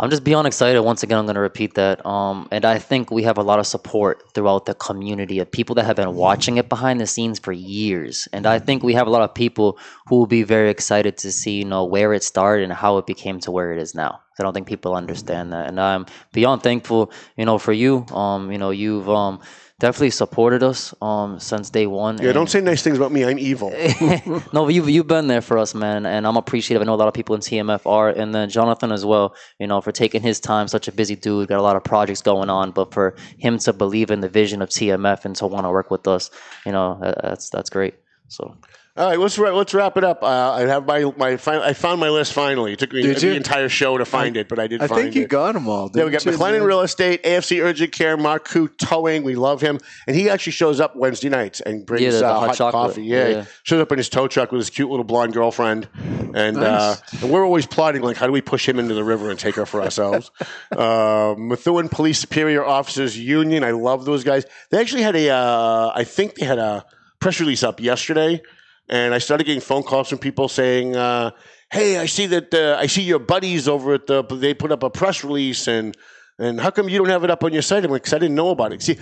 I'm 0.00 0.10
just 0.10 0.24
beyond 0.24 0.48
excited. 0.48 0.80
Once 0.80 1.04
again, 1.04 1.18
I'm 1.18 1.26
going 1.26 1.36
to 1.36 1.40
repeat 1.40 1.74
that. 1.74 2.04
Um, 2.04 2.48
and 2.50 2.64
I 2.64 2.80
think 2.80 3.12
we 3.12 3.22
have 3.22 3.38
a 3.38 3.42
lot 3.42 3.60
of 3.60 3.68
support 3.68 4.34
throughout 4.34 4.66
the 4.66 4.74
community 4.74 5.38
of 5.38 5.48
people 5.48 5.76
that 5.76 5.84
have 5.84 5.94
been 5.94 6.16
watching 6.16 6.56
it 6.56 6.68
behind 6.68 7.00
the 7.00 7.06
scenes 7.06 7.38
for 7.38 7.52
years. 7.52 8.26
And 8.32 8.44
I 8.44 8.58
think 8.58 8.82
we 8.82 8.94
have 8.94 9.06
a 9.06 9.10
lot 9.10 9.22
of 9.22 9.32
people 9.32 9.78
who 10.08 10.16
will 10.16 10.26
be 10.26 10.42
very 10.42 10.70
excited 10.70 11.16
to 11.18 11.30
see, 11.30 11.58
you 11.58 11.66
know, 11.66 11.84
where 11.84 12.12
it 12.14 12.24
started 12.24 12.64
and 12.64 12.72
how 12.72 12.98
it 12.98 13.06
became 13.06 13.38
to 13.40 13.52
where 13.52 13.72
it 13.72 13.80
is 13.80 13.94
now. 13.94 14.20
I 14.40 14.42
don't 14.42 14.54
think 14.54 14.66
people 14.66 14.94
understand 14.94 15.52
that, 15.52 15.68
and 15.68 15.78
I'm 15.78 16.06
beyond 16.32 16.62
thankful, 16.62 17.12
you 17.36 17.44
know, 17.44 17.58
for 17.58 17.74
you. 17.74 18.06
Um, 18.06 18.50
you 18.50 18.56
know, 18.56 18.70
you've 18.70 19.06
um 19.06 19.40
definitely 19.80 20.10
supported 20.10 20.62
us 20.62 20.94
um 21.02 21.40
since 21.40 21.70
day 21.70 21.86
one. 21.86 22.18
Yeah, 22.22 22.32
don't 22.32 22.48
say 22.48 22.60
nice 22.60 22.82
things 22.82 22.98
about 22.98 23.10
me. 23.10 23.24
I'm 23.24 23.38
evil. 23.38 23.70
no, 24.52 24.64
but 24.66 24.74
you've 24.74 24.88
you've 24.88 25.08
been 25.08 25.26
there 25.26 25.40
for 25.40 25.58
us, 25.58 25.74
man, 25.74 26.06
and 26.06 26.26
I'm 26.26 26.36
appreciative. 26.36 26.80
I 26.82 26.84
know 26.84 26.94
a 26.94 27.02
lot 27.02 27.08
of 27.08 27.14
people 27.14 27.34
in 27.34 27.40
TMF 27.40 27.82
are, 27.86 28.10
and 28.10 28.32
then 28.34 28.48
Jonathan 28.48 28.92
as 28.92 29.04
well. 29.04 29.34
You 29.58 29.66
know, 29.66 29.80
for 29.80 29.90
taking 29.90 30.22
his 30.22 30.38
time, 30.38 30.68
such 30.68 30.86
a 30.86 30.92
busy 30.92 31.16
dude, 31.16 31.48
got 31.48 31.58
a 31.58 31.62
lot 31.62 31.76
of 31.76 31.82
projects 31.82 32.22
going 32.22 32.50
on, 32.50 32.70
but 32.70 32.92
for 32.94 33.16
him 33.38 33.58
to 33.58 33.72
believe 33.72 34.10
in 34.10 34.20
the 34.20 34.28
vision 34.28 34.62
of 34.62 34.68
TMF 34.68 35.24
and 35.24 35.34
to 35.36 35.46
want 35.46 35.64
to 35.64 35.70
work 35.70 35.90
with 35.90 36.06
us, 36.06 36.30
you 36.64 36.72
know, 36.72 36.98
that's 37.00 37.50
that's 37.50 37.70
great. 37.70 37.94
So 38.28 38.56
All 38.96 39.08
right, 39.08 39.18
let's 39.18 39.38
wrap, 39.38 39.54
let's 39.54 39.72
wrap 39.72 39.96
it 39.96 40.02
up. 40.04 40.22
Uh, 40.22 40.26
I 40.52 40.60
have 40.62 40.84
my 40.84 41.04
my 41.16 41.36
fin- 41.36 41.62
I 41.62 41.74
found 41.74 42.00
my 42.00 42.08
list 42.10 42.32
finally. 42.32 42.72
It 42.72 42.80
took 42.80 42.92
me 42.92 43.06
the 43.06 43.36
entire 43.36 43.68
show 43.68 43.96
to 43.96 44.04
find 44.04 44.36
it, 44.36 44.48
but 44.48 44.58
I 44.58 44.66
did. 44.66 44.80
Find 44.80 44.90
it. 44.90 44.92
I 44.92 44.96
find 44.96 45.02
think 45.04 45.14
you 45.14 45.22
it. 45.22 45.28
got 45.28 45.52
them 45.52 45.68
all. 45.68 45.88
Yeah, 45.94 46.04
we 46.04 46.10
got 46.10 46.22
didn't 46.22 46.32
you, 46.38 46.44
McLennan 46.44 46.52
man? 46.58 46.62
Real 46.64 46.80
Estate, 46.80 47.22
AFC 47.22 47.62
Urgent 47.62 47.92
Care, 47.92 48.16
Mark 48.16 48.48
Koo 48.48 48.66
Towing. 48.66 49.22
We 49.22 49.36
love 49.36 49.60
him, 49.60 49.78
and 50.08 50.16
he 50.16 50.28
actually 50.28 50.52
shows 50.52 50.80
up 50.80 50.96
Wednesday 50.96 51.28
nights 51.28 51.60
and 51.60 51.86
brings 51.86 52.02
Yeah, 52.02 52.10
the- 52.10 52.18
the 52.18 52.26
uh, 52.26 52.40
hot 52.40 52.58
hot, 52.58 52.72
coffee. 52.72 53.04
Yeah, 53.04 53.28
Yeah. 53.28 53.44
shows 53.62 53.80
up 53.80 53.92
in 53.92 53.98
his 53.98 54.08
tow 54.08 54.26
truck 54.26 54.50
with 54.50 54.58
his 54.58 54.70
cute 54.70 54.90
little 54.90 55.04
blonde 55.04 55.34
girlfriend, 55.34 55.88
and 56.34 56.56
uh, 56.58 56.96
and 57.22 57.30
we're 57.30 57.44
always 57.44 57.66
plotting 57.66 58.02
like 58.02 58.16
how 58.16 58.26
do 58.26 58.32
we 58.32 58.40
push 58.42 58.68
him 58.68 58.80
into 58.80 58.94
the 58.94 59.04
river 59.04 59.30
and 59.30 59.38
take 59.38 59.54
her 59.54 59.66
for 59.66 59.80
ourselves. 59.80 60.32
uh, 60.76 61.36
Methuen 61.38 61.88
Police 61.88 62.18
Superior 62.18 62.64
Officers 62.64 63.16
Union. 63.16 63.62
I 63.62 63.70
love 63.70 64.04
those 64.04 64.24
guys. 64.24 64.44
They 64.70 64.80
actually 64.80 65.02
had 65.02 65.14
a, 65.14 65.30
uh, 65.30 65.92
I 65.94 66.02
think 66.02 66.34
they 66.34 66.44
had 66.44 66.58
a 66.58 66.84
press 67.20 67.38
release 67.38 67.62
up 67.62 67.80
yesterday, 67.80 68.42
and 68.90 69.14
I 69.14 69.18
started 69.18 69.44
getting 69.44 69.62
phone 69.62 69.82
calls 69.82 70.08
from 70.10 70.18
people 70.18 70.48
saying. 70.48 70.96
Uh, 70.96 71.30
Hey, 71.72 71.98
I 71.98 72.06
see 72.06 72.26
that 72.26 72.52
uh, 72.52 72.76
I 72.80 72.86
see 72.88 73.02
your 73.02 73.20
buddies 73.20 73.68
over 73.68 73.94
at 73.94 74.08
the. 74.08 74.24
They 74.24 74.54
put 74.54 74.72
up 74.72 74.82
a 74.82 74.90
press 74.90 75.22
release, 75.22 75.68
and 75.68 75.96
and 76.36 76.60
how 76.60 76.70
come 76.72 76.88
you 76.88 76.98
don't 76.98 77.10
have 77.10 77.22
it 77.22 77.30
up 77.30 77.44
on 77.44 77.52
your 77.52 77.62
site? 77.62 77.84
I'm 77.84 77.92
like, 77.92 78.02
'Cause 78.02 78.12
I 78.12 78.18
didn't 78.18 78.34
know 78.34 78.50
about 78.50 78.72
it. 78.72 78.82
See, 78.82 78.96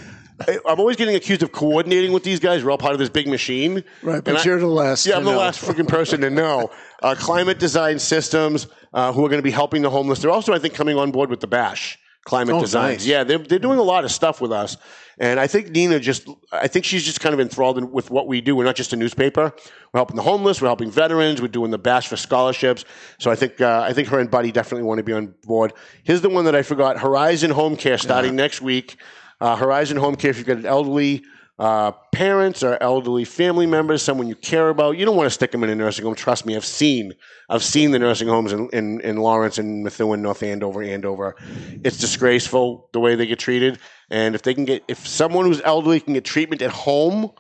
I- 0.47 0.59
I'm 0.69 0.79
always 0.79 0.97
getting 0.97 1.15
accused 1.15 1.43
of 1.43 1.51
coordinating 1.51 2.13
with 2.13 2.25
these 2.25 2.41
guys. 2.41 2.63
We're 2.63 2.71
all 2.71 2.77
part 2.77 2.93
of 2.93 2.99
this 2.99 3.09
big 3.09 3.27
machine. 3.27 3.83
Right, 4.03 4.23
but 4.23 4.29
And 4.29 4.37
I- 4.39 4.43
you're 4.45 4.61
the 4.61 4.67
last. 4.67 5.07
yeah, 5.07 5.17
I'm 5.17 5.25
the 5.25 5.31
last 5.33 5.63
freaking 5.65 5.89
person 5.89 6.21
to 6.21 6.29
know. 6.29 6.71
Uh, 7.03 7.15
Climate 7.17 7.59
Design 7.59 7.99
Systems, 7.99 8.67
uh, 8.93 9.13
who 9.13 9.25
are 9.25 9.29
going 9.31 9.39
to 9.39 9.43
be 9.43 9.53
helping 9.53 9.81
the 9.83 9.89
homeless. 9.89 10.19
They're 10.21 10.33
also, 10.33 10.53
I 10.53 10.59
think, 10.59 10.75
coming 10.75 10.99
on 10.99 11.11
board 11.13 11.31
with 11.31 11.39
the 11.41 11.47
Bash 11.47 11.97
Climate 12.27 12.57
Oh, 12.57 12.61
Design. 12.61 12.91
nice. 12.95 13.07
Yeah, 13.07 13.23
they're, 13.25 13.39
they're 13.39 13.61
doing 13.61 13.79
a 13.79 13.83
lot 13.85 14.05
of 14.05 14.11
stuff 14.11 14.41
with 14.43 14.51
us. 14.51 14.77
And 15.21 15.41
I 15.41 15.47
think 15.47 15.71
Nina 15.71 15.99
just, 15.99 16.29
I 16.53 16.69
think 16.69 16.85
she's 16.85 17.05
just 17.05 17.21
kind 17.21 17.33
of 17.35 17.41
enthralled 17.41 17.77
in, 17.79 17.91
with 17.91 18.11
what 18.11 18.29
we 18.29 18.41
do. 18.41 18.55
We're 18.55 18.65
not 18.65 18.77
just 18.77 18.93
a 18.93 18.97
newspaper. 18.97 19.53
We're 19.93 19.99
helping 19.99 20.17
the 20.17 20.23
homeless. 20.23 20.63
We're 20.63 20.69
helping 20.69 20.91
veterans. 20.91 21.43
We're 21.43 21.49
doing 21.49 21.71
the 21.71 21.79
Bash 21.79 22.07
for 22.07 22.17
scholarships. 22.17 22.85
So 23.19 23.31
I 23.31 23.35
think, 23.35 23.61
uh, 23.61 23.85
I 23.85 23.93
think 23.93 24.09
her 24.09 24.21
and 24.21 24.31
Buddy 24.31 24.53
definitely 24.53 24.85
want 24.85 24.99
to 24.99 25.03
be 25.03 25.13
on 25.13 25.35
board. 25.45 25.73
Here's 26.05 26.21
the 26.21 26.29
one 26.29 26.45
that 26.45 26.55
I 26.55 26.63
forgot: 26.63 26.99
Horizon 26.99 27.51
Home 27.51 27.77
Care 27.77 27.99
starting 27.99 28.37
next 28.37 28.61
week. 28.61 28.97
Uh, 29.41 29.57
Horizon 29.57 29.97
Home 29.97 30.15
Care. 30.15 30.31
If 30.31 30.39
you've 30.39 30.47
got 30.47 30.59
an 30.59 30.67
elderly 30.67 31.25
uh, 31.59 31.91
parents 32.13 32.63
or 32.63 32.81
elderly 32.81 33.25
family 33.25 33.67
members, 33.67 34.03
someone 34.03 34.29
you 34.29 34.37
care 34.37 34.69
about, 34.69 34.97
you 34.97 35.05
don't 35.05 35.17
want 35.17 35.27
to 35.27 35.31
stick 35.31 35.51
them 35.51 35.65
in 35.65 35.71
a 35.71 35.75
nursing 35.75 36.05
home. 36.05 36.15
Trust 36.15 36.47
me, 36.47 36.55
I've 36.55 36.65
seen, 36.65 37.15
I've 37.49 37.65
seen 37.65 37.91
the 37.91 37.99
nursing 37.99 38.29
homes 38.29 38.53
in, 38.53 38.69
in, 38.73 39.01
in 39.01 39.17
Lawrence 39.17 39.59
and 39.59 39.83
Methuen, 39.83 40.23
North 40.23 40.43
Andover, 40.43 40.83
Andover. 40.83 41.35
It's 41.83 41.99
disgraceful 41.99 42.89
the 42.93 43.01
way 43.01 43.17
they 43.17 43.27
get 43.27 43.41
treated. 43.41 43.81
And 44.11 44.35
if 44.35 44.43
they 44.43 44.55
can 44.55 44.65
get, 44.65 44.85
if 44.89 45.07
someone 45.07 45.45
who's 45.47 45.61
elderly 45.63 46.01
can 46.01 46.15
get 46.15 46.25
treatment 46.25 46.63
at 46.63 46.71
home, 46.71 47.31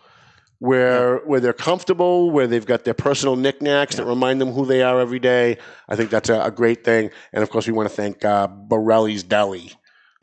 where 0.60 1.18
where 1.18 1.40
they're 1.40 1.52
comfortable, 1.52 2.30
where 2.30 2.46
they've 2.46 2.66
got 2.66 2.84
their 2.84 2.94
personal 2.94 3.36
knickknacks 3.36 3.96
that 3.96 4.04
remind 4.04 4.40
them 4.40 4.50
who 4.52 4.66
they 4.66 4.82
are 4.82 5.00
every 5.00 5.20
day. 5.20 5.56
I 5.88 5.96
think 5.96 6.10
that's 6.10 6.28
a, 6.28 6.40
a 6.42 6.50
great 6.50 6.84
thing. 6.84 7.10
And 7.32 7.42
of 7.42 7.50
course, 7.50 7.66
we 7.66 7.72
want 7.72 7.88
to 7.88 7.94
thank 7.94 8.24
uh, 8.24 8.48
Borelli's 8.48 9.22
Deli, 9.22 9.70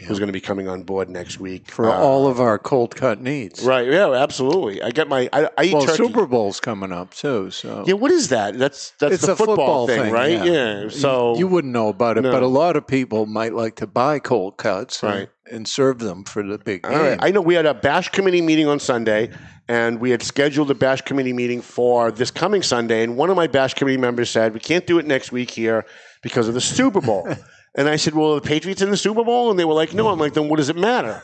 who's 0.06 0.20
going 0.20 0.28
to 0.28 0.34
be 0.34 0.42
coming 0.42 0.68
on 0.68 0.84
board 0.84 1.10
next 1.10 1.40
week 1.40 1.72
for 1.72 1.90
Uh, 1.90 1.94
all 1.98 2.28
of 2.28 2.42
our 2.42 2.60
cold 2.60 2.98
cut 2.98 3.22
needs. 3.22 3.64
Right? 3.64 3.88
Yeah, 3.88 4.12
absolutely. 4.12 4.82
I 4.82 4.92
get 4.92 5.08
my. 5.08 5.30
I, 5.32 5.50
I 5.58 5.64
eat 5.64 5.74
Well, 5.74 5.86
turkey. 5.86 6.04
Super 6.04 6.26
Bowl's 6.28 6.60
coming 6.60 6.92
up 6.92 7.14
too, 7.14 7.50
so 7.50 7.86
yeah, 7.88 7.94
what 7.94 8.12
is 8.12 8.28
that? 8.28 8.60
That's 8.60 8.92
that's 9.00 9.16
it's 9.16 9.26
the 9.26 9.32
a 9.32 9.36
football, 9.38 9.88
thing, 9.88 10.12
right? 10.12 10.46
Yeah. 10.46 10.90
So 10.90 11.38
you 11.38 11.48
wouldn't 11.48 11.72
know 11.72 11.88
about 11.88 12.18
it, 12.18 12.22
No. 12.22 12.32
but 12.32 12.44
a 12.44 12.48
lot 12.48 12.76
of 12.76 12.86
people 12.86 13.26
might 13.26 13.54
like 13.54 13.78
to 13.78 13.88
buy 13.88 14.20
cold 14.20 14.58
cuts 14.58 15.02
Right. 15.02 15.30
And 15.52 15.68
serve 15.68 16.00
them 16.00 16.24
for 16.24 16.42
the 16.44 16.58
big 16.58 16.86
All 16.86 16.92
game. 16.92 17.02
right. 17.02 17.20
I 17.22 17.32
know 17.32 17.42
we 17.42 17.54
had 17.56 17.66
a 17.66 17.74
bash 17.74 18.10
committee 18.10 18.42
meeting 18.42 18.68
on 18.68 18.80
Sunday, 18.80 19.30
and 19.68 20.00
we 20.00 20.10
had 20.12 20.22
scheduled 20.24 20.72
a 20.72 20.76
bash 20.76 21.02
committee 21.02 21.34
meeting 21.34 21.62
for 21.62 22.12
this 22.12 22.32
coming 22.32 22.64
Sunday. 22.64 23.04
And 23.04 23.16
one 23.18 23.30
of 23.30 23.36
my 23.36 23.48
bash 23.48 23.74
committee 23.74 23.98
members 23.98 24.30
said, 24.30 24.54
"We 24.54 24.60
can't 24.60 24.86
do 24.88 24.98
it 25.00 25.06
next 25.06 25.32
week 25.32 25.52
here 25.52 25.86
because 26.24 26.48
of 26.48 26.54
the 26.54 26.62
Super 26.62 27.02
Bowl." 27.02 27.28
and 27.76 27.88
I 27.88 27.96
said, 27.98 28.14
"Well, 28.16 28.34
are 28.34 28.40
the 28.40 28.48
Patriots 28.48 28.82
in 28.82 28.90
the 28.90 28.98
Super 28.98 29.24
Bowl?" 29.24 29.50
And 29.52 29.60
they 29.60 29.66
were 29.66 29.74
like, 29.74 29.94
"No." 29.94 30.08
I'm 30.08 30.20
like, 30.20 30.34
"Then 30.34 30.50
what 30.50 30.58
does 30.58 30.70
it 30.70 30.76
matter?" 30.78 31.22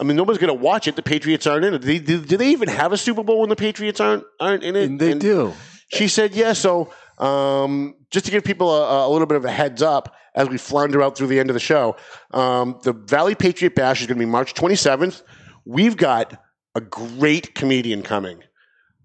I 0.00 0.04
mean, 0.04 0.16
nobody's 0.16 0.38
going 0.38 0.56
to 0.56 0.62
watch 0.62 0.86
it. 0.86 0.96
The 0.96 1.02
Patriots 1.02 1.46
aren't 1.46 1.64
in 1.64 1.74
it. 1.74 1.78
Do 1.80 1.86
they, 1.86 1.98
do, 1.98 2.20
do 2.20 2.36
they 2.36 2.50
even 2.50 2.68
have 2.68 2.92
a 2.92 2.96
Super 2.98 3.24
Bowl 3.24 3.40
when 3.40 3.48
the 3.48 3.56
Patriots 3.56 4.00
aren't 4.00 4.22
aren't 4.38 4.62
in 4.62 4.76
it? 4.76 4.84
and 4.84 5.00
they 5.00 5.12
And- 5.12 5.20
do. 5.20 5.52
She 5.88 6.06
said, 6.08 6.34
"Yeah." 6.34 6.52
So, 6.52 6.92
um, 7.18 7.94
just 8.10 8.24
to 8.26 8.30
give 8.30 8.44
people 8.44 8.74
a, 8.74 9.06
a 9.06 9.10
little 9.10 9.26
bit 9.26 9.36
of 9.36 9.44
a 9.44 9.50
heads 9.50 9.82
up 9.82 10.14
as 10.34 10.48
we 10.48 10.58
flounder 10.58 11.02
out 11.02 11.16
through 11.16 11.26
the 11.26 11.40
end 11.40 11.50
of 11.50 11.54
the 11.54 11.60
show, 11.60 11.96
um, 12.32 12.78
the 12.82 12.92
Valley 12.92 13.34
Patriot 13.34 13.74
Bash 13.74 14.00
is 14.00 14.06
going 14.06 14.18
to 14.18 14.24
be 14.24 14.30
March 14.30 14.54
27th. 14.54 15.22
We've 15.64 15.96
got 15.96 16.42
a 16.74 16.80
great 16.80 17.54
comedian 17.54 18.02
coming, 18.02 18.42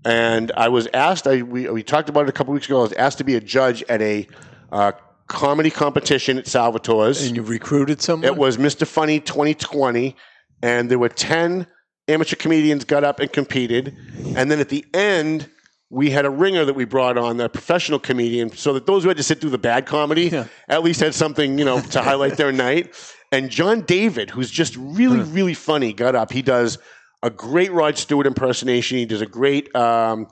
and 0.05 0.51
I 0.55 0.69
was 0.69 0.87
asked. 0.93 1.27
I 1.27 1.41
we, 1.41 1.69
we 1.69 1.83
talked 1.83 2.09
about 2.09 2.23
it 2.23 2.29
a 2.29 2.33
couple 2.33 2.53
weeks 2.53 2.67
ago. 2.67 2.79
I 2.79 2.83
was 2.83 2.93
asked 2.93 3.17
to 3.17 3.23
be 3.23 3.35
a 3.35 3.41
judge 3.41 3.83
at 3.89 4.01
a 4.01 4.27
uh, 4.71 4.91
comedy 5.27 5.69
competition 5.69 6.37
at 6.37 6.45
Salvatore's. 6.45 7.25
And 7.25 7.35
you 7.35 7.43
recruited 7.43 8.01
someone. 8.01 8.25
It 8.25 8.37
was 8.37 8.57
Mr. 8.57 8.85
Funny 8.85 9.19
2020, 9.19 10.15
and 10.61 10.89
there 10.89 10.99
were 10.99 11.09
10 11.09 11.67
amateur 12.07 12.35
comedians 12.35 12.85
got 12.85 13.03
up 13.03 13.19
and 13.19 13.31
competed. 13.31 13.95
And 14.35 14.51
then 14.51 14.59
at 14.59 14.69
the 14.69 14.85
end, 14.93 15.49
we 15.93 16.09
had 16.09 16.25
a 16.25 16.29
ringer 16.29 16.65
that 16.65 16.73
we 16.73 16.85
brought 16.85 17.17
on, 17.19 17.39
a 17.39 17.47
professional 17.47 17.99
comedian, 17.99 18.51
so 18.51 18.73
that 18.73 18.85
those 18.87 19.03
who 19.03 19.09
had 19.09 19.17
to 19.17 19.23
sit 19.23 19.39
through 19.39 19.51
the 19.51 19.57
bad 19.59 19.85
comedy 19.85 20.23
Yeah. 20.29 20.45
at 20.67 20.81
least 20.83 20.99
had 20.99 21.13
something, 21.13 21.59
you 21.59 21.65
know, 21.65 21.79
to 21.81 22.01
highlight 22.01 22.35
their 22.35 22.51
night. 22.67 22.93
And 23.31 23.49
John 23.51 23.81
David, 23.81 24.31
who's 24.31 24.49
just 24.49 24.75
really, 24.77 25.19
really 25.19 25.53
funny, 25.53 25.93
got 25.93 26.15
up. 26.15 26.31
He 26.31 26.41
does 26.41 26.79
a 27.21 27.29
great 27.29 27.71
Rod 27.71 27.97
Stewart 27.97 28.25
impersonation. 28.25 28.97
He 28.97 29.05
does 29.05 29.21
a 29.21 29.25
great. 29.27 29.73
Um, 29.75 30.27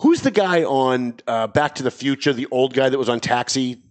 who's 0.00 0.22
the 0.22 0.30
guy 0.32 0.64
on 0.64 1.14
uh, 1.28 1.46
Back 1.46 1.76
to 1.76 1.82
the 1.84 1.90
Future? 1.92 2.32
The 2.32 2.46
old 2.50 2.74
guy 2.74 2.88
that 2.88 2.98
was 2.98 3.08
on 3.08 3.20
Taxi. 3.20 3.82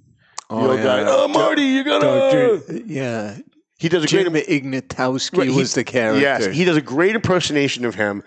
Oh, 0.50 0.76
yeah. 0.76 0.84
guy. 0.84 1.04
Oh, 1.08 1.28
Marty, 1.30 1.64
you 1.64 1.84
gotta. 1.86 2.60
Dr. 2.68 2.82
yeah, 2.86 3.38
He 3.80 3.88
does 3.90 4.04
a 4.04 4.08
great. 4.08 4.24
Jim 4.26 4.34
Ignatowski 4.34 5.38
Right, 5.38 5.50
he- 5.50 5.56
was 5.56 5.74
the 5.74 5.84
character. 5.84 6.22
Yes, 6.22 6.46
he 6.46 6.64
does 6.66 6.78
a 6.78 6.82
great 6.82 7.16
impersonation 7.16 7.86
of 7.86 7.96
him, 7.96 8.24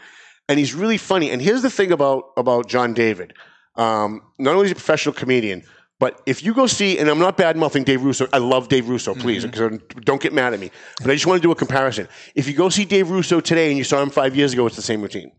and 0.48 0.58
he's 0.58 0.74
really 0.74 0.98
funny. 0.98 1.30
And 1.30 1.40
here's 1.42 1.62
the 1.62 1.70
thing 1.70 1.92
about 1.92 2.24
about 2.36 2.68
John 2.68 2.94
David: 2.94 3.32
um, 3.76 4.20
not 4.38 4.52
only 4.54 4.64
is 4.66 4.70
he 4.70 4.72
a 4.72 4.74
professional 4.76 5.14
comedian, 5.14 5.62
but 5.98 6.20
if 6.26 6.42
you 6.44 6.52
go 6.54 6.66
see, 6.66 6.98
and 6.98 7.08
I'm 7.08 7.18
not 7.18 7.36
bad 7.36 7.56
mouthing 7.56 7.84
Dave 7.84 8.02
Russo, 8.02 8.26
I 8.32 8.38
love 8.38 8.68
Dave 8.68 8.88
Russo. 8.88 9.14
Please, 9.14 9.44
Mm-hmm. 9.44 10.00
don't 10.00 10.20
get 10.20 10.32
mad 10.32 10.52
at 10.54 10.60
me. 10.60 10.70
But 11.00 11.10
I 11.10 11.14
just 11.14 11.26
want 11.26 11.40
to 11.40 11.46
do 11.46 11.52
a 11.52 11.54
comparison. 11.56 12.06
If 12.34 12.46
you 12.48 12.54
go 12.54 12.68
see 12.68 12.84
Dave 12.84 13.10
Russo 13.10 13.40
today 13.40 13.68
and 13.70 13.78
you 13.78 13.84
saw 13.84 14.02
him 14.02 14.10
five 14.10 14.36
years 14.36 14.52
ago, 14.52 14.66
it's 14.66 14.76
the 14.76 14.82
same 14.82 15.00
routine. 15.02 15.32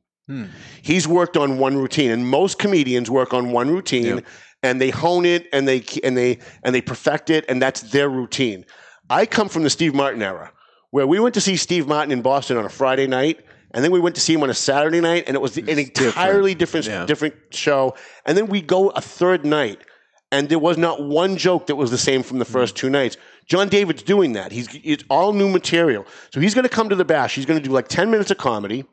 He's 0.82 1.08
worked 1.08 1.38
on 1.38 1.58
one 1.58 1.78
routine, 1.78 2.12
and 2.12 2.28
most 2.28 2.60
comedians 2.60 3.10
work 3.10 3.34
on 3.34 3.52
one 3.52 3.70
routine, 3.70 4.24
and 4.62 4.82
they 4.82 4.90
hone 4.90 5.24
it, 5.26 5.48
and 5.54 5.66
they 5.68 5.84
and 6.04 6.18
they 6.18 6.40
and 6.64 6.76
they 6.76 6.82
perfect 6.82 7.30
it, 7.30 7.46
and 7.48 7.62
that's 7.62 7.82
their 7.82 8.10
routine. 8.10 8.66
I 9.10 9.26
come 9.26 9.48
from 9.48 9.64
the 9.64 9.70
Steve 9.70 9.96
Martin 9.96 10.22
era, 10.22 10.52
where 10.92 11.08
we 11.08 11.18
went 11.20 11.34
to 11.36 11.42
see 11.42 11.56
Steve 11.56 11.88
Martin 11.88 12.12
in 12.12 12.22
Boston 12.22 12.58
on 12.58 12.66
a 12.66 12.70
Friday 12.70 13.08
night, 13.08 13.40
and 13.74 13.84
then 13.84 13.92
we 13.92 14.00
went 14.00 14.16
to 14.16 14.22
see 14.22 14.34
him 14.34 14.44
on 14.44 14.50
a 14.50 14.54
Saturday 14.54 15.02
night, 15.02 15.26
and 15.28 15.36
it 15.36 15.42
was 15.42 15.58
an 15.58 15.68
entirely 15.70 16.56
different 16.56 16.86
Yeah. 16.86 17.06
different 17.06 17.36
show. 17.52 17.96
And 18.26 18.38
then 18.38 18.48
we 18.48 18.62
go 18.62 18.90
a 18.90 19.02
third 19.02 19.46
night, 19.46 19.80
and 20.32 20.50
there 20.50 20.60
was 20.60 20.78
not 20.78 21.04
one 21.04 21.38
joke 21.38 21.68
that 21.68 21.76
was 21.76 21.92
the 21.92 21.98
same 21.98 22.24
from 22.24 22.40
the 22.40 22.46
first 22.46 22.76
two 22.76 22.90
nights. 22.90 23.18
John 23.46 23.70
David's 23.70 24.04
doing 24.04 24.34
that. 24.34 24.52
He's 24.52 24.68
it's 24.84 25.04
all 25.10 25.34
new 25.34 25.48
material. 25.50 26.06
So 26.32 26.40
he's 26.40 26.54
going 26.54 26.64
to 26.64 26.70
come 26.70 26.90
to 26.90 26.96
the 26.96 27.06
bash. 27.06 27.36
He's 27.36 27.46
going 27.46 27.60
to 27.62 27.66
do 27.66 27.74
like 27.74 27.88
10 27.88 28.12
minutes 28.12 28.30
of 28.32 28.38
comedy. 28.38 28.86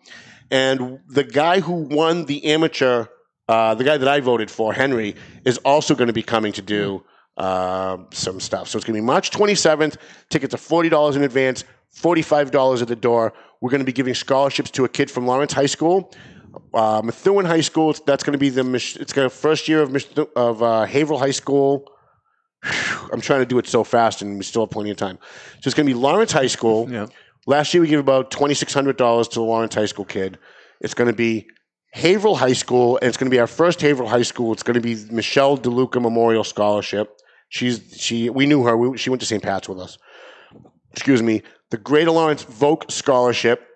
And 0.50 1.00
the 1.08 1.24
guy 1.24 1.60
who 1.60 1.72
won 1.72 2.26
the 2.26 2.44
amateur, 2.52 3.06
uh, 3.48 3.74
the 3.74 3.82
guy 3.82 3.96
that 3.96 4.06
I 4.06 4.20
voted 4.20 4.50
for, 4.50 4.72
Henry, 4.72 5.16
is 5.44 5.58
also 5.58 5.94
going 5.96 6.06
to 6.06 6.12
be 6.12 6.22
coming 6.22 6.52
to 6.52 6.62
do 6.62 7.02
uh, 7.36 7.96
some 8.12 8.38
stuff. 8.38 8.68
So 8.68 8.76
it's 8.76 8.84
going 8.86 8.94
to 8.94 9.00
be 9.00 9.04
March 9.04 9.30
27th. 9.32 9.96
Tickets 10.30 10.54
are 10.54 10.58
$40 10.58 11.16
in 11.16 11.24
advance, 11.24 11.64
$45 11.96 12.82
at 12.82 12.86
the 12.88 12.94
door. 12.94 13.32
We're 13.64 13.70
going 13.70 13.80
to 13.80 13.86
be 13.86 13.94
giving 13.94 14.12
scholarships 14.12 14.70
to 14.72 14.84
a 14.84 14.90
kid 14.90 15.10
from 15.10 15.26
Lawrence 15.26 15.54
High 15.54 15.64
School. 15.64 16.12
Uh, 16.74 17.00
Methuen 17.02 17.46
High 17.46 17.62
School. 17.62 17.94
That's 18.04 18.22
going 18.22 18.34
to 18.34 18.38
be 18.38 18.50
the 18.50 18.60
it's 19.00 19.14
going 19.14 19.24
to 19.26 19.34
first 19.34 19.68
year 19.68 19.80
of 19.80 19.96
of 20.36 20.62
uh, 20.62 20.84
Haverhill 20.84 21.18
High 21.18 21.30
School. 21.30 21.90
I'm 23.10 23.22
trying 23.22 23.40
to 23.40 23.46
do 23.46 23.56
it 23.56 23.66
so 23.66 23.82
fast, 23.82 24.20
and 24.20 24.36
we 24.36 24.44
still 24.44 24.66
have 24.66 24.70
plenty 24.70 24.90
of 24.90 24.98
time. 24.98 25.18
So 25.62 25.68
it's 25.68 25.74
going 25.74 25.86
to 25.86 25.94
be 25.94 25.98
Lawrence 25.98 26.30
High 26.30 26.48
School. 26.48 26.92
Yeah. 26.92 27.06
Last 27.46 27.72
year 27.72 27.80
we 27.80 27.88
gave 27.88 28.00
about 28.00 28.30
twenty 28.30 28.52
six 28.52 28.74
hundred 28.74 28.98
dollars 28.98 29.28
to 29.28 29.36
the 29.36 29.46
Lawrence 29.46 29.74
High 29.74 29.86
School 29.86 30.04
kid. 30.04 30.38
It's 30.82 30.92
going 30.92 31.08
to 31.08 31.16
be 31.16 31.46
Haverhill 31.94 32.36
High 32.36 32.52
School, 32.52 32.98
and 32.98 33.08
it's 33.08 33.16
going 33.16 33.30
to 33.30 33.34
be 33.34 33.40
our 33.40 33.46
first 33.46 33.80
Haverhill 33.80 34.10
High 34.10 34.24
School. 34.24 34.52
It's 34.52 34.62
going 34.62 34.74
to 34.74 34.82
be 34.82 34.96
Michelle 35.10 35.56
DeLuca 35.56 36.02
Memorial 36.02 36.44
Scholarship. 36.44 37.18
She's 37.48 37.80
she 37.96 38.28
we 38.28 38.44
knew 38.44 38.64
her. 38.64 38.76
We, 38.76 38.98
she 38.98 39.08
went 39.08 39.20
to 39.20 39.26
St. 39.26 39.42
Pat's 39.42 39.70
with 39.70 39.80
us. 39.80 39.96
Excuse 40.94 41.24
me. 41.24 41.42
The 41.70 41.76
Great 41.76 42.06
Lawrence 42.06 42.44
Voc 42.44 42.88
Scholarship, 42.88 43.66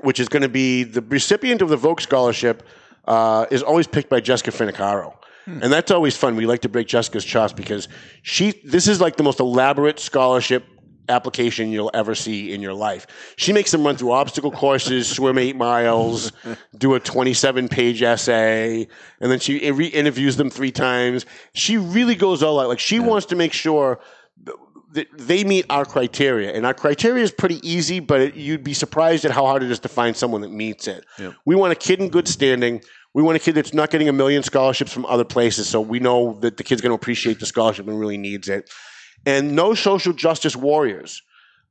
which 0.00 0.18
is 0.18 0.28
going 0.28 0.42
to 0.42 0.48
be 0.48 0.82
the 0.82 1.00
recipient 1.00 1.62
of 1.62 1.68
the 1.68 1.78
Voc 1.78 2.00
Scholarship, 2.00 2.64
uh, 3.04 3.46
is 3.52 3.62
always 3.62 3.86
picked 3.86 4.10
by 4.10 4.18
Jessica 4.18 4.50
Finicaro. 4.50 5.14
And 5.46 5.72
that's 5.72 5.92
always 5.92 6.16
fun. 6.16 6.34
We 6.34 6.44
like 6.44 6.62
to 6.62 6.68
break 6.68 6.88
Jessica's 6.88 7.24
chops 7.24 7.52
because 7.52 7.86
she. 8.22 8.60
This 8.64 8.88
is 8.88 9.00
like 9.00 9.16
the 9.16 9.22
most 9.22 9.38
elaborate 9.38 10.00
scholarship 10.00 10.64
application 11.08 11.70
you'll 11.70 11.92
ever 11.94 12.16
see 12.16 12.52
in 12.52 12.60
your 12.60 12.74
life. 12.74 13.06
She 13.36 13.52
makes 13.52 13.70
them 13.70 13.84
run 13.84 13.96
through 13.96 14.10
obstacle 14.10 14.50
courses, 14.50 15.08
swim 15.16 15.38
eight 15.38 15.54
miles, 15.54 16.32
do 16.76 16.94
a 16.94 17.00
27 17.00 17.68
page 17.68 18.02
essay, 18.02 18.88
and 19.20 19.30
then 19.30 19.38
she 19.38 19.70
re 19.70 19.86
interviews 19.86 20.36
them 20.36 20.50
three 20.50 20.72
times. 20.72 21.26
She 21.52 21.76
really 21.76 22.16
goes 22.16 22.42
all 22.42 22.58
out. 22.58 22.66
Like 22.66 22.80
she 22.80 22.98
wants 22.98 23.26
to 23.26 23.36
make 23.36 23.52
sure 23.52 24.00
they 25.18 25.44
meet 25.44 25.66
our 25.70 25.84
criteria. 25.84 26.52
And 26.52 26.64
our 26.64 26.74
criteria 26.74 27.22
is 27.22 27.30
pretty 27.30 27.60
easy, 27.68 28.00
but 28.00 28.20
it, 28.20 28.34
you'd 28.34 28.64
be 28.64 28.74
surprised 28.74 29.24
at 29.24 29.30
how 29.30 29.44
hard 29.44 29.62
it 29.62 29.70
is 29.70 29.78
to 29.80 29.88
find 29.88 30.16
someone 30.16 30.40
that 30.42 30.50
meets 30.50 30.86
it. 30.88 31.04
We 31.44 31.54
want 31.54 31.72
a 31.72 31.76
kid 31.76 32.00
in 32.00 32.08
good 32.08 32.28
standing. 32.28 32.82
We 33.14 33.22
want 33.22 33.36
a 33.36 33.40
kid 33.40 33.54
that's 33.54 33.72
not 33.74 33.90
getting 33.90 34.08
a 34.08 34.12
million 34.12 34.42
scholarships 34.42 34.92
from 34.92 35.06
other 35.06 35.24
places, 35.24 35.68
so 35.68 35.80
we 35.80 36.00
know 36.00 36.38
that 36.40 36.56
the 36.58 36.64
kid's 36.64 36.82
going 36.82 36.90
to 36.90 36.94
appreciate 36.94 37.40
the 37.40 37.46
scholarship 37.46 37.88
and 37.88 37.98
really 37.98 38.18
needs 38.18 38.48
it. 38.48 38.70
And 39.24 39.56
no 39.56 39.74
social 39.74 40.12
justice 40.12 40.54
warriors. 40.54 41.22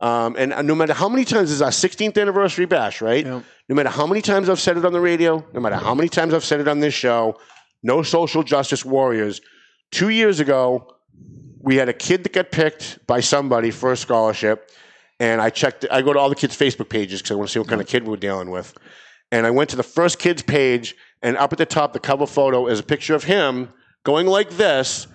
Um, 0.02 0.36
and 0.38 0.52
uh, 0.54 0.62
no 0.62 0.76
matter 0.76 0.94
how 0.94 1.08
many 1.08 1.24
times 1.24 1.50
this 1.50 1.56
is 1.56 1.62
our 1.62 1.70
16th 1.70 2.20
anniversary 2.20 2.66
bash, 2.66 3.02
right? 3.02 3.26
No 3.70 3.76
matter 3.76 3.90
how 3.90 4.06
many 4.06 4.22
times 4.22 4.50
I've 4.50 4.60
said 4.60 4.78
it 4.78 4.86
on 4.86 4.92
the 4.92 5.00
radio, 5.00 5.46
no 5.54 5.60
matter 5.62 5.78
how 5.78 5.96
many 5.96 6.10
times 6.10 6.34
I've 6.34 6.44
said 6.44 6.60
it 6.60 6.68
on 6.68 6.80
this 6.80 6.94
show, 6.94 7.38
no 7.82 8.04
social 8.04 8.44
justice 8.44 8.84
warriors. 8.84 9.40
Two 9.92 10.10
years 10.10 10.40
ago, 10.40 10.96
we 11.66 11.78
had 11.78 11.90
a 11.90 11.94
kid 11.94 12.24
that 12.24 12.32
got 12.32 12.52
picked 12.52 13.06
by 13.08 13.20
somebody 13.20 13.72
for 13.72 13.92
a 13.92 13.98
scholarship, 13.98 14.70
and 15.20 15.42
I 15.42 15.50
checked. 15.50 15.86
I 15.92 16.04
go 16.04 16.14
to 16.14 16.20
all 16.20 16.30
the 16.30 16.36
kids' 16.36 16.56
Facebook 16.56 16.90
pages 16.90 17.22
because 17.22 17.32
I 17.32 17.36
want 17.36 17.50
to 17.50 17.54
see 17.54 17.60
what 17.60 17.68
kind 17.68 17.82
of 17.82 17.88
kid 17.88 18.08
we're 18.08 18.18
dealing 18.18 18.52
with. 18.52 18.78
And 19.32 19.48
I 19.48 19.52
went 19.52 19.72
to 19.72 19.76
the 19.76 19.84
first 19.84 20.20
kid's 20.20 20.44
page, 20.44 20.96
and 21.24 21.36
up 21.36 21.52
at 21.52 21.58
the 21.58 21.66
top, 21.66 21.92
the 21.94 22.00
cover 22.00 22.28
photo 22.28 22.68
is 22.68 22.80
a 22.80 22.84
picture 22.84 23.16
of 23.16 23.24
him 23.24 23.70
going 24.04 24.28
like 24.28 24.52
this 24.52 25.08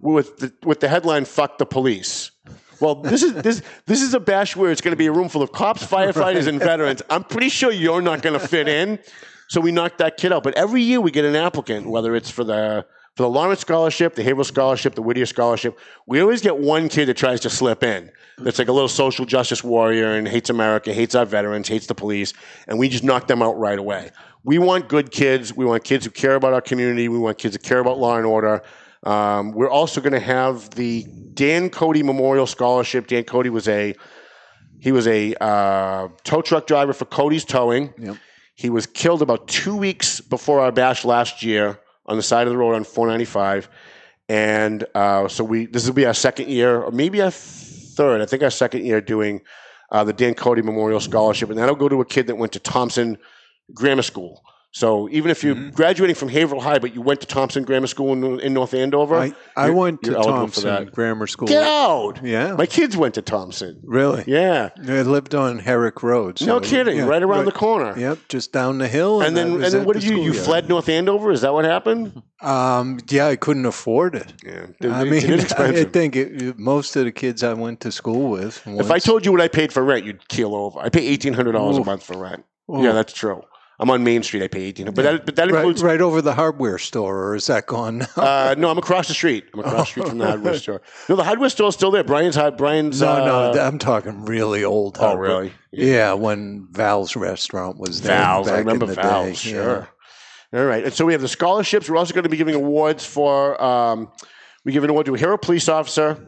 with 0.00 0.38
the 0.38 0.52
with 0.64 0.78
the 0.78 0.88
headline 0.88 1.24
"Fuck 1.24 1.58
the 1.58 1.66
police." 1.66 2.30
Well, 2.80 2.94
this 2.94 3.24
is 3.24 3.34
this 3.34 3.60
this 3.86 4.00
is 4.00 4.14
a 4.14 4.20
bash 4.20 4.54
where 4.54 4.70
it's 4.70 4.80
going 4.80 4.92
to 4.92 4.96
be 4.96 5.06
a 5.06 5.12
room 5.12 5.28
full 5.28 5.42
of 5.42 5.50
cops, 5.50 5.84
firefighters, 5.94 6.46
and 6.46 6.60
veterans. 6.60 7.02
I'm 7.10 7.24
pretty 7.24 7.48
sure 7.48 7.72
you're 7.72 8.02
not 8.02 8.22
going 8.22 8.38
to 8.38 8.46
fit 8.46 8.68
in, 8.68 9.00
so 9.48 9.60
we 9.60 9.72
knocked 9.72 9.98
that 9.98 10.16
kid 10.16 10.32
out. 10.32 10.44
But 10.44 10.56
every 10.56 10.82
year 10.82 11.00
we 11.00 11.10
get 11.10 11.24
an 11.24 11.34
applicant, 11.34 11.90
whether 11.90 12.14
it's 12.14 12.30
for 12.30 12.44
the 12.44 12.86
for 13.18 13.24
the 13.24 13.30
Lawrence 13.30 13.58
Scholarship, 13.62 14.14
the 14.14 14.22
Haverhill 14.22 14.44
Scholarship, 14.44 14.94
the 14.94 15.02
Whittier 15.02 15.26
Scholarship. 15.26 15.76
We 16.06 16.20
always 16.20 16.40
get 16.40 16.56
one 16.56 16.88
kid 16.88 17.06
that 17.06 17.16
tries 17.16 17.40
to 17.40 17.50
slip 17.50 17.82
in. 17.82 18.12
That's 18.38 18.60
like 18.60 18.68
a 18.68 18.72
little 18.72 18.86
social 18.86 19.24
justice 19.24 19.64
warrior 19.64 20.14
and 20.14 20.28
hates 20.28 20.50
America, 20.50 20.92
hates 20.92 21.16
our 21.16 21.26
veterans, 21.26 21.66
hates 21.66 21.88
the 21.88 21.96
police, 21.96 22.32
and 22.68 22.78
we 22.78 22.88
just 22.88 23.02
knock 23.02 23.26
them 23.26 23.42
out 23.42 23.58
right 23.58 23.76
away. 23.76 24.12
We 24.44 24.58
want 24.58 24.88
good 24.88 25.10
kids. 25.10 25.52
We 25.52 25.64
want 25.64 25.82
kids 25.82 26.04
who 26.04 26.12
care 26.12 26.36
about 26.36 26.52
our 26.52 26.60
community. 26.60 27.08
We 27.08 27.18
want 27.18 27.38
kids 27.38 27.56
who 27.56 27.58
care 27.60 27.80
about 27.80 27.98
law 27.98 28.16
and 28.18 28.24
order. 28.24 28.62
Um, 29.02 29.50
we're 29.50 29.68
also 29.68 30.00
going 30.00 30.12
to 30.12 30.20
have 30.20 30.70
the 30.70 31.04
Dan 31.34 31.70
Cody 31.70 32.04
Memorial 32.04 32.46
Scholarship. 32.46 33.08
Dan 33.08 33.24
Cody 33.24 33.50
was 33.50 33.66
a 33.66 33.96
he 34.78 34.92
was 34.92 35.08
a 35.08 35.34
uh, 35.42 36.06
tow 36.22 36.40
truck 36.40 36.68
driver 36.68 36.92
for 36.92 37.04
Cody's 37.04 37.44
Towing. 37.44 37.92
He 38.54 38.70
was 38.70 38.86
killed 38.86 39.22
about 39.22 39.48
two 39.48 39.76
weeks 39.76 40.20
before 40.20 40.60
our 40.60 40.70
bash 40.70 41.04
last 41.04 41.42
year 41.42 41.80
on 42.08 42.16
the 42.16 42.22
side 42.22 42.46
of 42.46 42.52
the 42.52 42.56
road 42.56 42.74
on 42.74 42.82
495, 42.84 43.68
and 44.28 44.84
uh, 44.94 45.28
so 45.28 45.44
we 45.44 45.66
this 45.66 45.86
will 45.86 45.94
be 45.94 46.06
our 46.06 46.14
second 46.14 46.48
year, 46.48 46.82
or 46.82 46.90
maybe 46.90 47.22
our 47.22 47.30
third. 47.30 48.20
I 48.20 48.26
think 48.26 48.42
our 48.42 48.50
second 48.50 48.84
year 48.84 49.00
doing 49.00 49.42
uh, 49.90 50.04
the 50.04 50.12
Dan 50.12 50.34
Cody 50.34 50.62
Memorial 50.62 51.00
Scholarship, 51.00 51.50
and 51.50 51.58
that'll 51.58 51.76
go 51.76 51.88
to 51.88 52.00
a 52.00 52.04
kid 52.04 52.26
that 52.26 52.36
went 52.36 52.52
to 52.52 52.58
Thompson 52.58 53.18
Grammar 53.72 54.02
School. 54.02 54.42
So 54.70 55.08
even 55.08 55.30
if 55.30 55.42
you're 55.42 55.54
Mm-hmm. 55.54 55.70
graduating 55.70 56.14
from 56.14 56.28
Haverhill 56.28 56.60
High, 56.62 56.78
but 56.78 56.94
you 56.94 57.00
went 57.00 57.22
to 57.22 57.26
Thompson 57.26 57.64
Grammar 57.64 57.86
School 57.86 58.12
in, 58.12 58.38
in 58.40 58.52
North 58.52 58.74
Andover, 58.74 59.16
I, 59.16 59.32
I 59.56 59.66
you're- 59.66 59.74
went 59.78 60.02
to 60.02 60.10
you're 60.12 60.22
Thompson 60.22 60.90
Grammar 60.92 61.26
School. 61.26 61.48
Get 61.48 61.62
out! 61.62 62.20
Yeah. 62.22 62.52
My 62.54 62.66
kids 62.66 62.94
went 62.96 63.14
to 63.14 63.22
Thompson. 63.22 63.80
Really? 63.82 64.24
Yeah. 64.26 64.68
I 64.86 65.02
lived 65.02 65.34
on 65.34 65.58
Herrick 65.58 66.02
Road. 66.02 66.40
No 66.42 66.60
kidding, 66.60 67.00
right 67.06 67.22
around 67.22 67.46
the 67.46 67.52
corner. 67.52 67.98
Yep, 67.98 68.18
just 68.28 68.52
down 68.52 68.76
the 68.78 68.88
hill. 68.88 69.22
And 69.22 69.34
then, 69.36 69.52
I 69.52 69.54
and 69.54 69.64
then 69.64 69.80
at 69.80 69.86
what 69.86 69.94
the 69.94 70.00
did 70.00 70.10
you? 70.10 70.16
You 70.18 70.22
schoolyard. 70.34 70.44
fled 70.44 70.68
North 70.68 70.88
Andover? 70.90 71.32
Is 71.32 71.40
that 71.40 71.54
what 71.54 71.64
happened? 71.64 72.22
Um, 72.42 73.00
yeah, 73.08 73.26
I 73.28 73.36
couldn't 73.36 73.64
afford 73.66 74.14
it. 74.14 74.32
Yeah, 74.44 74.66
I 74.82 75.02
it 75.02 75.10
mean, 75.10 75.32
is 75.32 75.50
I 75.54 75.84
think 75.84 76.14
it, 76.14 76.58
most 76.58 76.94
of 76.94 77.04
the 77.06 77.10
kids 77.12 77.42
I 77.42 77.54
went 77.54 77.80
to 77.80 77.90
school 77.90 78.28
with. 78.30 78.62
If 78.66 78.90
I 78.90 78.98
told 78.98 79.24
you 79.24 79.32
what 79.32 79.40
I 79.40 79.48
paid 79.48 79.72
for 79.72 79.82
rent, 79.82 80.04
you'd 80.04 80.28
keel 80.28 80.54
over. 80.54 80.78
I 80.78 80.90
pay 80.90 81.06
eighteen 81.06 81.32
hundred 81.32 81.52
dollars 81.52 81.78
a 81.78 81.84
month 81.84 82.02
for 82.04 82.18
rent. 82.18 82.44
Oof. 82.70 82.84
Yeah, 82.84 82.92
that's 82.92 83.14
true. 83.14 83.42
I'm 83.80 83.90
on 83.90 84.02
Main 84.02 84.24
Street. 84.24 84.42
I 84.42 84.48
pay 84.48 84.62
eighteen, 84.62 84.86
but 84.86 85.02
that 85.02 85.24
but 85.24 85.36
that 85.36 85.50
right, 85.50 85.58
includes. 85.58 85.82
right 85.82 86.00
over 86.00 86.20
the 86.20 86.34
hardware 86.34 86.78
store, 86.78 87.28
or 87.28 87.36
is 87.36 87.46
that 87.46 87.66
gone? 87.66 88.06
Uh, 88.16 88.56
no, 88.58 88.70
I'm 88.70 88.78
across 88.78 89.06
the 89.06 89.14
street. 89.14 89.44
I'm 89.54 89.60
across 89.60 89.80
the 89.80 89.84
street 89.84 90.08
from 90.08 90.18
the 90.18 90.26
hardware 90.26 90.58
store. 90.58 90.82
No, 91.08 91.14
the 91.14 91.22
hardware 91.22 91.48
store 91.48 91.68
is 91.68 91.74
still 91.74 91.92
there. 91.92 92.02
Brian's 92.02 92.34
hard. 92.34 92.56
Brian's. 92.56 93.00
no, 93.00 93.08
uh, 93.08 93.52
no, 93.54 93.62
I'm 93.62 93.78
talking 93.78 94.24
really 94.24 94.64
old. 94.64 94.96
Oh, 94.98 95.06
hardware. 95.06 95.28
really? 95.28 95.52
Yeah, 95.70 96.14
when 96.14 96.66
Val's 96.72 97.14
restaurant 97.14 97.78
was 97.78 98.02
there. 98.02 98.16
Val's. 98.16 98.48
I 98.48 98.58
remember 98.58 98.86
Val's. 98.86 99.42
Day. 99.42 99.50
Sure. 99.52 99.88
All 100.52 100.64
right, 100.64 100.82
and 100.82 100.92
so 100.92 101.04
we 101.04 101.12
have 101.12 101.20
the 101.22 101.28
scholarships. 101.28 101.88
We're 101.88 101.98
also 101.98 102.14
going 102.14 102.24
to 102.24 102.30
be 102.30 102.36
giving 102.38 102.54
awards 102.54 103.04
for. 103.06 103.62
Um, 103.62 104.10
we 104.64 104.72
give 104.72 104.82
an 104.82 104.90
award 104.90 105.06
to 105.06 105.14
a 105.14 105.18
hero 105.18 105.36
police 105.36 105.68
officer, 105.68 106.18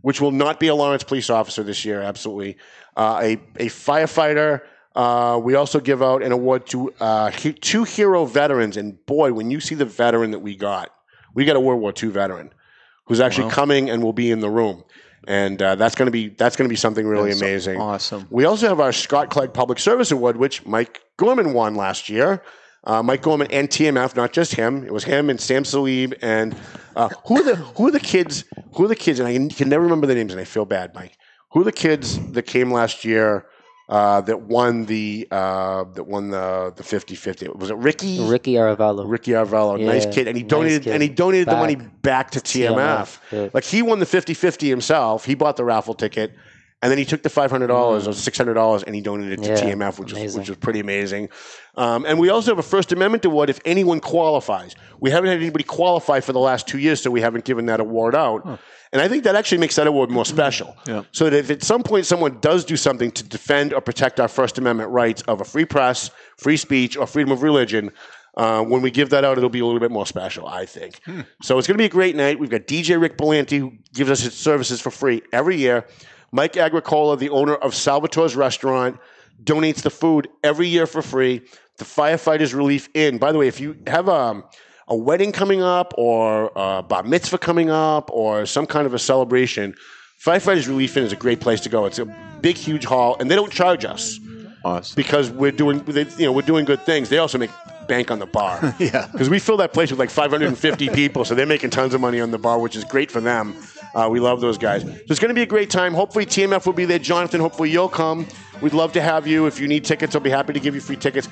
which 0.00 0.20
will 0.20 0.32
not 0.32 0.58
be 0.58 0.68
a 0.68 0.74
Lawrence 0.74 1.04
police 1.04 1.30
officer 1.30 1.62
this 1.62 1.84
year. 1.84 2.00
Absolutely, 2.00 2.56
uh, 2.96 3.20
a 3.22 3.32
a 3.56 3.66
firefighter. 3.68 4.62
Uh, 4.96 5.38
we 5.38 5.54
also 5.54 5.78
give 5.78 6.02
out 6.02 6.22
an 6.22 6.32
award 6.32 6.66
to 6.66 6.90
uh, 7.00 7.30
he, 7.30 7.52
two 7.52 7.84
hero 7.84 8.24
veterans, 8.24 8.78
and 8.78 9.04
boy, 9.04 9.30
when 9.32 9.50
you 9.50 9.60
see 9.60 9.74
the 9.74 9.84
veteran 9.84 10.30
that 10.30 10.38
we 10.38 10.56
got, 10.56 10.90
we 11.34 11.44
got 11.44 11.54
a 11.54 11.60
World 11.60 11.80
War 11.82 11.92
II 12.02 12.08
veteran 12.08 12.50
who's 13.04 13.20
actually 13.20 13.44
Wow. 13.44 13.50
coming 13.50 13.90
and 13.90 14.02
will 14.02 14.14
be 14.14 14.30
in 14.30 14.40
the 14.40 14.48
room, 14.48 14.82
and 15.28 15.60
uh, 15.60 15.74
that's 15.74 15.94
going 15.94 16.06
to 16.06 16.10
be 16.12 16.30
that's 16.30 16.56
going 16.56 16.66
to 16.66 16.72
be 16.72 16.76
something 16.76 17.06
really 17.06 17.28
That's 17.28 17.42
amazing. 17.42 17.78
Awesome. 17.78 18.26
We 18.30 18.46
also 18.46 18.68
have 18.68 18.80
our 18.80 18.90
Scott 18.92 19.28
Clegg 19.28 19.52
Public 19.52 19.78
Service 19.78 20.10
Award, 20.12 20.38
which 20.38 20.64
Mike 20.64 21.02
Gorman 21.18 21.52
won 21.52 21.74
last 21.74 22.08
year. 22.08 22.42
Uh, 22.84 23.02
Mike 23.02 23.20
Gorman 23.20 23.48
and 23.50 23.68
TMF, 23.68 24.16
not 24.16 24.32
just 24.32 24.54
him. 24.54 24.82
It 24.84 24.92
was 24.92 25.04
him 25.04 25.28
and 25.28 25.38
Sam 25.40 25.64
Salib 25.64 26.14
and 26.22 26.56
uh, 26.94 27.10
who 27.26 27.38
are 27.40 27.42
the 27.42 27.56
who 27.56 27.88
are 27.88 27.90
the 27.90 28.00
kids? 28.00 28.44
Who 28.76 28.84
are 28.84 28.88
the 28.88 28.96
kids? 28.96 29.18
And 29.20 29.28
I 29.28 29.34
can, 29.34 29.50
can 29.50 29.68
never 29.68 29.82
remember 29.84 30.06
the 30.06 30.14
names, 30.14 30.32
and 30.32 30.40
I 30.40 30.44
feel 30.44 30.64
bad, 30.64 30.94
Mike. 30.94 31.18
Who 31.50 31.60
are 31.60 31.64
the 31.64 31.72
kids 31.72 32.18
that 32.32 32.44
came 32.44 32.70
last 32.72 33.04
year 33.04 33.44
uh, 33.88 34.20
that 34.22 34.42
won 34.42 34.84
the 34.86 35.28
uh, 35.30 35.84
that 35.84 36.04
won 36.04 36.30
the 36.30 36.72
the 36.76 36.82
50-50? 36.82 37.56
Was 37.56 37.70
it 37.70 37.76
Ricky? 37.76 38.20
Ricky 38.20 38.54
Aravallo. 38.54 39.08
Ricky 39.08 39.32
Arvello, 39.32 39.78
nice 39.80 40.06
kid, 40.06 40.26
and 40.26 40.36
he 40.36 40.42
nice 40.42 40.50
donated 40.50 40.82
kid. 40.82 40.94
and 40.94 41.02
he 41.02 41.08
donated 41.08 41.48
the 41.48 41.56
money 41.56 41.76
back 41.76 42.30
to 42.32 42.40
TMF. 42.40 42.74
TMF, 42.74 43.18
yeah. 43.30 43.48
Like 43.52 43.64
he 43.64 43.82
won 43.82 44.00
the 44.00 44.06
50-50 44.06 44.68
himself. 44.68 45.24
He 45.24 45.34
bought 45.34 45.56
the 45.56 45.64
raffle 45.64 45.94
ticket, 45.94 46.32
And 46.82 46.90
then 46.90 46.98
he 46.98 47.04
took 47.06 47.22
the 47.22 47.30
five 47.30 47.50
hundred 47.50 47.68
dollars 47.68 48.06
or 48.06 48.12
six 48.12 48.36
hundred 48.36 48.54
dollars 48.54 48.82
and 48.82 48.94
he 48.94 49.00
donated 49.00 49.40
it 49.40 49.42
to 49.44 49.50
Yeah, 49.66 49.74
TMF, 49.74 49.98
which 49.98 50.12
was 50.12 50.36
which 50.36 50.48
was 50.50 50.58
pretty 50.58 50.78
amazing. 50.80 51.30
Um, 51.74 52.04
and 52.06 52.18
we 52.18 52.28
also 52.28 52.50
have 52.50 52.58
a 52.58 52.62
First 52.62 52.92
Amendment 52.92 53.24
award 53.24 53.48
if 53.48 53.58
anyone 53.64 53.98
qualifies. 54.00 54.74
We 55.00 55.10
haven't 55.10 55.30
had 55.30 55.38
anybody 55.40 55.64
qualify 55.64 56.20
for 56.20 56.32
the 56.34 56.38
last 56.38 56.68
two 56.68 56.78
years, 56.78 57.00
so 57.02 57.10
we 57.10 57.22
haven't 57.22 57.44
given 57.44 57.66
that 57.66 57.80
award 57.80 58.14
out. 58.14 58.44
And 58.92 59.02
I 59.02 59.08
think 59.08 59.24
that 59.24 59.34
actually 59.34 59.58
makes 59.58 59.76
that 59.76 59.86
award 59.86 60.10
more 60.10 60.24
special. 60.26 60.76
Yeah. 60.86 61.02
So 61.12 61.28
that 61.30 61.36
if 61.36 61.50
at 61.50 61.62
some 61.64 61.82
point 61.82 62.06
someone 62.06 62.38
does 62.40 62.64
do 62.64 62.76
something 62.76 63.10
to 63.12 63.24
defend 63.24 63.72
or 63.72 63.80
protect 63.80 64.20
our 64.20 64.28
First 64.28 64.58
Amendment 64.58 64.90
rights 64.90 65.22
of 65.22 65.40
a 65.40 65.44
free 65.44 65.64
press, 65.64 66.10
free 66.36 66.56
speech, 66.58 66.96
or 66.96 67.06
freedom 67.06 67.32
of 67.32 67.42
religion, 67.42 67.90
uh, 68.36 68.62
when 68.62 68.82
we 68.82 68.90
give 68.90 69.10
that 69.10 69.24
out, 69.24 69.38
it'll 69.38 69.48
be 69.50 69.60
a 69.60 69.64
little 69.66 69.80
bit 69.80 69.90
more 69.90 70.06
special, 70.06 70.46
I 70.46 70.66
think. 70.66 71.00
So 71.42 71.58
it's 71.58 71.66
going 71.66 71.74
to 71.76 71.78
be 71.82 71.86
a 71.86 71.88
great 71.88 72.14
night. 72.14 72.38
We've 72.38 72.50
got 72.50 72.66
DJ 72.66 73.00
Rick 73.00 73.16
Belanti, 73.16 73.58
who 73.58 73.72
gives 73.94 74.10
us 74.10 74.20
his 74.20 74.34
services 74.34 74.80
for 74.80 74.90
free 74.90 75.22
every 75.32 75.56
year. 75.56 75.86
Mike 76.36 76.58
Agricola, 76.58 77.16
the 77.16 77.30
owner 77.30 77.54
of 77.54 77.72
Salvatore's 77.72 78.36
Restaurant, 78.36 78.98
donates 79.42 79.80
the 79.80 79.88
food 79.88 80.28
every 80.44 80.68
year 80.68 80.86
for 80.86 81.00
free. 81.00 81.40
to 81.78 81.84
Firefighters 81.84 82.54
Relief 82.54 82.90
Inn. 82.92 83.16
By 83.16 83.32
the 83.32 83.38
way, 83.38 83.48
if 83.48 83.58
you 83.58 83.74
have 83.86 84.06
um, 84.08 84.44
a 84.86 84.94
wedding 84.94 85.32
coming 85.32 85.62
up 85.62 85.94
or 85.96 86.52
a 86.54 86.82
bar 86.82 87.04
mitzvah 87.04 87.38
coming 87.38 87.70
up 87.70 88.10
or 88.12 88.44
some 88.44 88.66
kind 88.66 88.86
of 88.86 88.92
a 88.92 88.98
celebration, 88.98 89.74
Firefighters 90.22 90.68
Relief 90.68 90.94
Inn 90.98 91.04
is 91.04 91.12
a 91.12 91.16
great 91.16 91.40
place 91.40 91.60
to 91.62 91.70
go. 91.70 91.86
It's 91.86 91.98
a 91.98 92.04
big, 92.42 92.56
huge 92.56 92.84
hall, 92.84 93.16
and 93.18 93.30
they 93.30 93.34
don't 93.34 93.52
charge 93.52 93.86
us 93.86 94.20
Awesome. 94.62 94.94
because 94.94 95.30
we're 95.30 95.52
doing, 95.52 95.78
they, 95.84 96.04
you 96.18 96.26
know, 96.26 96.32
we're 96.32 96.42
doing 96.42 96.66
good 96.66 96.82
things. 96.82 97.08
They 97.08 97.18
also 97.18 97.38
make 97.38 97.50
bank 97.88 98.10
on 98.10 98.18
the 98.18 98.26
bar. 98.26 98.74
Yeah. 98.78 99.08
Because 99.10 99.30
we 99.30 99.38
fill 99.38 99.56
that 99.58 99.72
place 99.72 99.90
with 99.90 99.98
like 99.98 100.10
550 100.10 100.90
people, 100.90 101.24
so 101.24 101.34
they're 101.34 101.46
making 101.46 101.70
tons 101.70 101.94
of 101.94 102.00
money 102.00 102.20
on 102.20 102.30
the 102.30 102.38
bar, 102.38 102.58
which 102.58 102.76
is 102.76 102.84
great 102.84 103.10
for 103.10 103.20
them. 103.20 103.56
Uh, 103.94 104.08
we 104.10 104.20
love 104.20 104.40
those 104.40 104.58
guys. 104.58 104.82
So 104.82 104.90
it's 105.08 105.18
going 105.18 105.30
to 105.30 105.34
be 105.34 105.42
a 105.42 105.46
great 105.46 105.70
time. 105.70 105.94
Hopefully, 105.94 106.26
TMF 106.26 106.66
will 106.66 106.74
be 106.74 106.84
there. 106.84 106.98
Jonathan, 106.98 107.40
hopefully 107.40 107.70
you'll 107.70 107.88
come. 107.88 108.26
We'd 108.60 108.74
love 108.74 108.92
to 108.92 109.00
have 109.02 109.26
you. 109.26 109.46
If 109.46 109.58
you 109.60 109.68
need 109.68 109.84
tickets, 109.84 110.14
I'll 110.14 110.20
be 110.20 110.30
happy 110.30 110.52
to 110.52 110.60
give 110.60 110.74
you 110.74 110.80
free 110.80 110.96
tickets. 110.96 111.26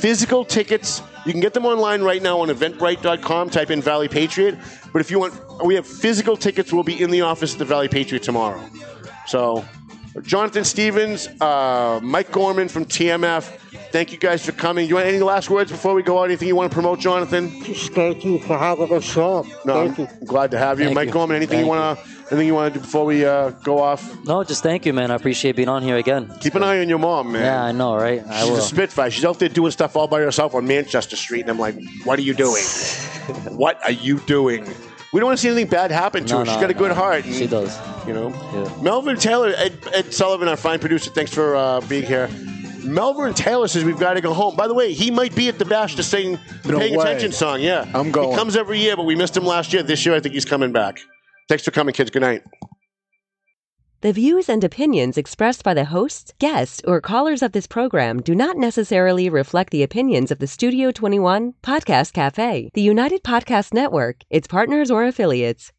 Physical 0.00 0.44
tickets, 0.44 1.02
you 1.24 1.32
can 1.32 1.40
get 1.40 1.54
them 1.54 1.66
online 1.66 2.02
right 2.02 2.22
now 2.22 2.40
on 2.40 2.48
eventbrite.com. 2.48 3.50
Type 3.50 3.70
in 3.70 3.80
Valley 3.80 4.08
Patriot. 4.08 4.58
But 4.92 5.00
if 5.00 5.10
you 5.10 5.18
want, 5.20 5.34
we 5.64 5.74
have 5.76 5.86
physical 5.86 6.36
tickets. 6.36 6.72
We'll 6.72 6.84
be 6.84 7.00
in 7.00 7.10
the 7.10 7.22
office 7.22 7.52
at 7.52 7.58
the 7.58 7.64
Valley 7.64 7.88
Patriot 7.88 8.22
tomorrow. 8.22 8.62
So, 9.26 9.64
Jonathan 10.22 10.64
Stevens, 10.64 11.28
uh, 11.40 12.00
Mike 12.02 12.32
Gorman 12.32 12.68
from 12.68 12.84
TMF, 12.84 13.67
thank 13.90 14.12
you 14.12 14.18
guys 14.18 14.44
for 14.44 14.52
coming. 14.52 14.84
Do 14.86 14.88
you 14.90 14.94
want 14.96 15.06
any 15.06 15.18
last 15.18 15.50
words 15.50 15.70
before 15.70 15.94
we 15.94 16.02
go 16.02 16.18
out? 16.20 16.24
Anything 16.24 16.48
you 16.48 16.56
want 16.56 16.70
to 16.70 16.74
promote, 16.74 17.00
Jonathan? 17.00 17.62
Just 17.64 17.92
thank 17.92 18.24
you 18.24 18.38
for 18.40 18.56
having 18.58 18.92
us 18.92 19.16
on. 19.16 19.48
No, 19.64 19.86
Thank 19.94 19.98
I'm 20.10 20.18
you. 20.20 20.26
glad 20.26 20.50
to 20.52 20.58
have 20.58 20.78
you, 20.78 20.86
Thank 20.86 20.94
Mike 20.96 21.06
you. 21.08 21.12
Gorman. 21.12 21.36
Anything 21.36 21.60
you 21.60 21.66
want 21.66 21.98
to? 21.98 22.04
Anything 22.30 22.46
you 22.46 22.54
want 22.54 22.74
to 22.74 22.78
do 22.78 22.84
before 22.84 23.06
we 23.06 23.24
uh, 23.24 23.50
go 23.50 23.78
off? 23.80 24.22
No, 24.26 24.44
just 24.44 24.62
thank 24.62 24.84
you, 24.84 24.92
man. 24.92 25.10
I 25.10 25.14
appreciate 25.14 25.56
being 25.56 25.68
on 25.70 25.82
here 25.82 25.96
again. 25.96 26.30
Keep 26.40 26.56
an 26.56 26.62
eye 26.62 26.78
on 26.80 26.88
your 26.88 26.98
mom, 26.98 27.32
man. 27.32 27.42
Yeah, 27.42 27.64
I 27.64 27.72
know, 27.72 27.96
right? 27.96 28.22
I 28.26 28.40
She's 28.42 28.50
will. 28.50 28.58
a 28.58 28.60
spitfire. 28.60 29.10
She's 29.10 29.24
out 29.24 29.38
there 29.38 29.48
doing 29.48 29.70
stuff 29.72 29.96
all 29.96 30.06
by 30.08 30.20
herself 30.20 30.54
on 30.54 30.66
Manchester 30.66 31.16
Street, 31.16 31.40
and 31.42 31.50
I'm 31.50 31.58
like, 31.58 31.76
"What 32.04 32.18
are 32.18 32.22
you 32.22 32.34
doing? 32.34 32.62
what 33.56 33.82
are 33.84 33.92
you 33.92 34.18
doing?" 34.20 34.66
We 35.10 35.20
don't 35.20 35.28
want 35.28 35.38
to 35.38 35.42
see 35.42 35.48
anything 35.48 35.70
bad 35.70 35.90
happen 35.90 36.26
to 36.26 36.32
No, 36.34 36.38
her. 36.40 36.44
She's 36.44 36.56
got 36.56 36.68
a 36.70 36.74
good 36.74 36.90
no. 36.90 36.94
heart. 36.94 37.24
and, 37.24 37.34
She 37.34 37.46
does. 37.46 37.78
You 38.06 38.12
know, 38.12 38.28
Yeah. 38.52 38.82
Melvin 38.82 39.16
Taylor, 39.16 39.54
Ed, 39.56 39.78
Ed 39.94 40.12
Sullivan, 40.12 40.48
our 40.48 40.56
fine 40.58 40.80
producer. 40.80 41.08
Thanks 41.10 41.32
for 41.32 41.56
uh, 41.56 41.80
being 41.82 42.02
here. 42.04 42.28
Melvin 42.88 43.34
Taylor 43.34 43.68
says 43.68 43.84
we've 43.84 43.98
got 43.98 44.14
to 44.14 44.20
go 44.20 44.32
home. 44.34 44.56
By 44.56 44.66
the 44.66 44.74
way, 44.74 44.92
he 44.92 45.10
might 45.10 45.34
be 45.34 45.48
at 45.48 45.58
the 45.58 45.64
bash 45.64 45.94
to 45.96 46.02
sing 46.02 46.38
the 46.62 46.72
No 46.72 46.78
Paying 46.78 46.96
way. 46.96 47.04
Attention 47.04 47.32
song. 47.32 47.60
Yeah, 47.60 47.90
I'm 47.94 48.10
going. 48.10 48.30
He 48.30 48.36
comes 48.36 48.56
every 48.56 48.78
year, 48.78 48.96
but 48.96 49.04
we 49.04 49.14
missed 49.14 49.36
him 49.36 49.44
last 49.44 49.72
year. 49.72 49.82
This 49.82 50.04
year, 50.06 50.14
I 50.14 50.20
think 50.20 50.34
he's 50.34 50.44
coming 50.44 50.72
back. 50.72 50.98
Thanks 51.48 51.64
for 51.64 51.70
coming, 51.70 51.94
kids. 51.94 52.10
Good 52.10 52.22
night. 52.22 52.42
The 54.00 54.12
views 54.12 54.48
and 54.48 54.62
opinions 54.62 55.18
expressed 55.18 55.64
by 55.64 55.74
the 55.74 55.86
hosts, 55.86 56.32
guests, 56.38 56.80
or 56.86 57.00
callers 57.00 57.42
of 57.42 57.50
this 57.50 57.66
program 57.66 58.22
do 58.22 58.32
not 58.32 58.56
necessarily 58.56 59.28
reflect 59.28 59.70
the 59.70 59.82
opinions 59.82 60.30
of 60.30 60.38
the 60.38 60.46
Studio 60.46 60.92
21 60.92 61.54
Podcast 61.64 62.12
Cafe, 62.12 62.70
the 62.74 62.80
United 62.80 63.24
Podcast 63.24 63.74
Network, 63.74 64.22
its 64.30 64.46
partners, 64.46 64.88
or 64.88 65.04
affiliates. 65.04 65.72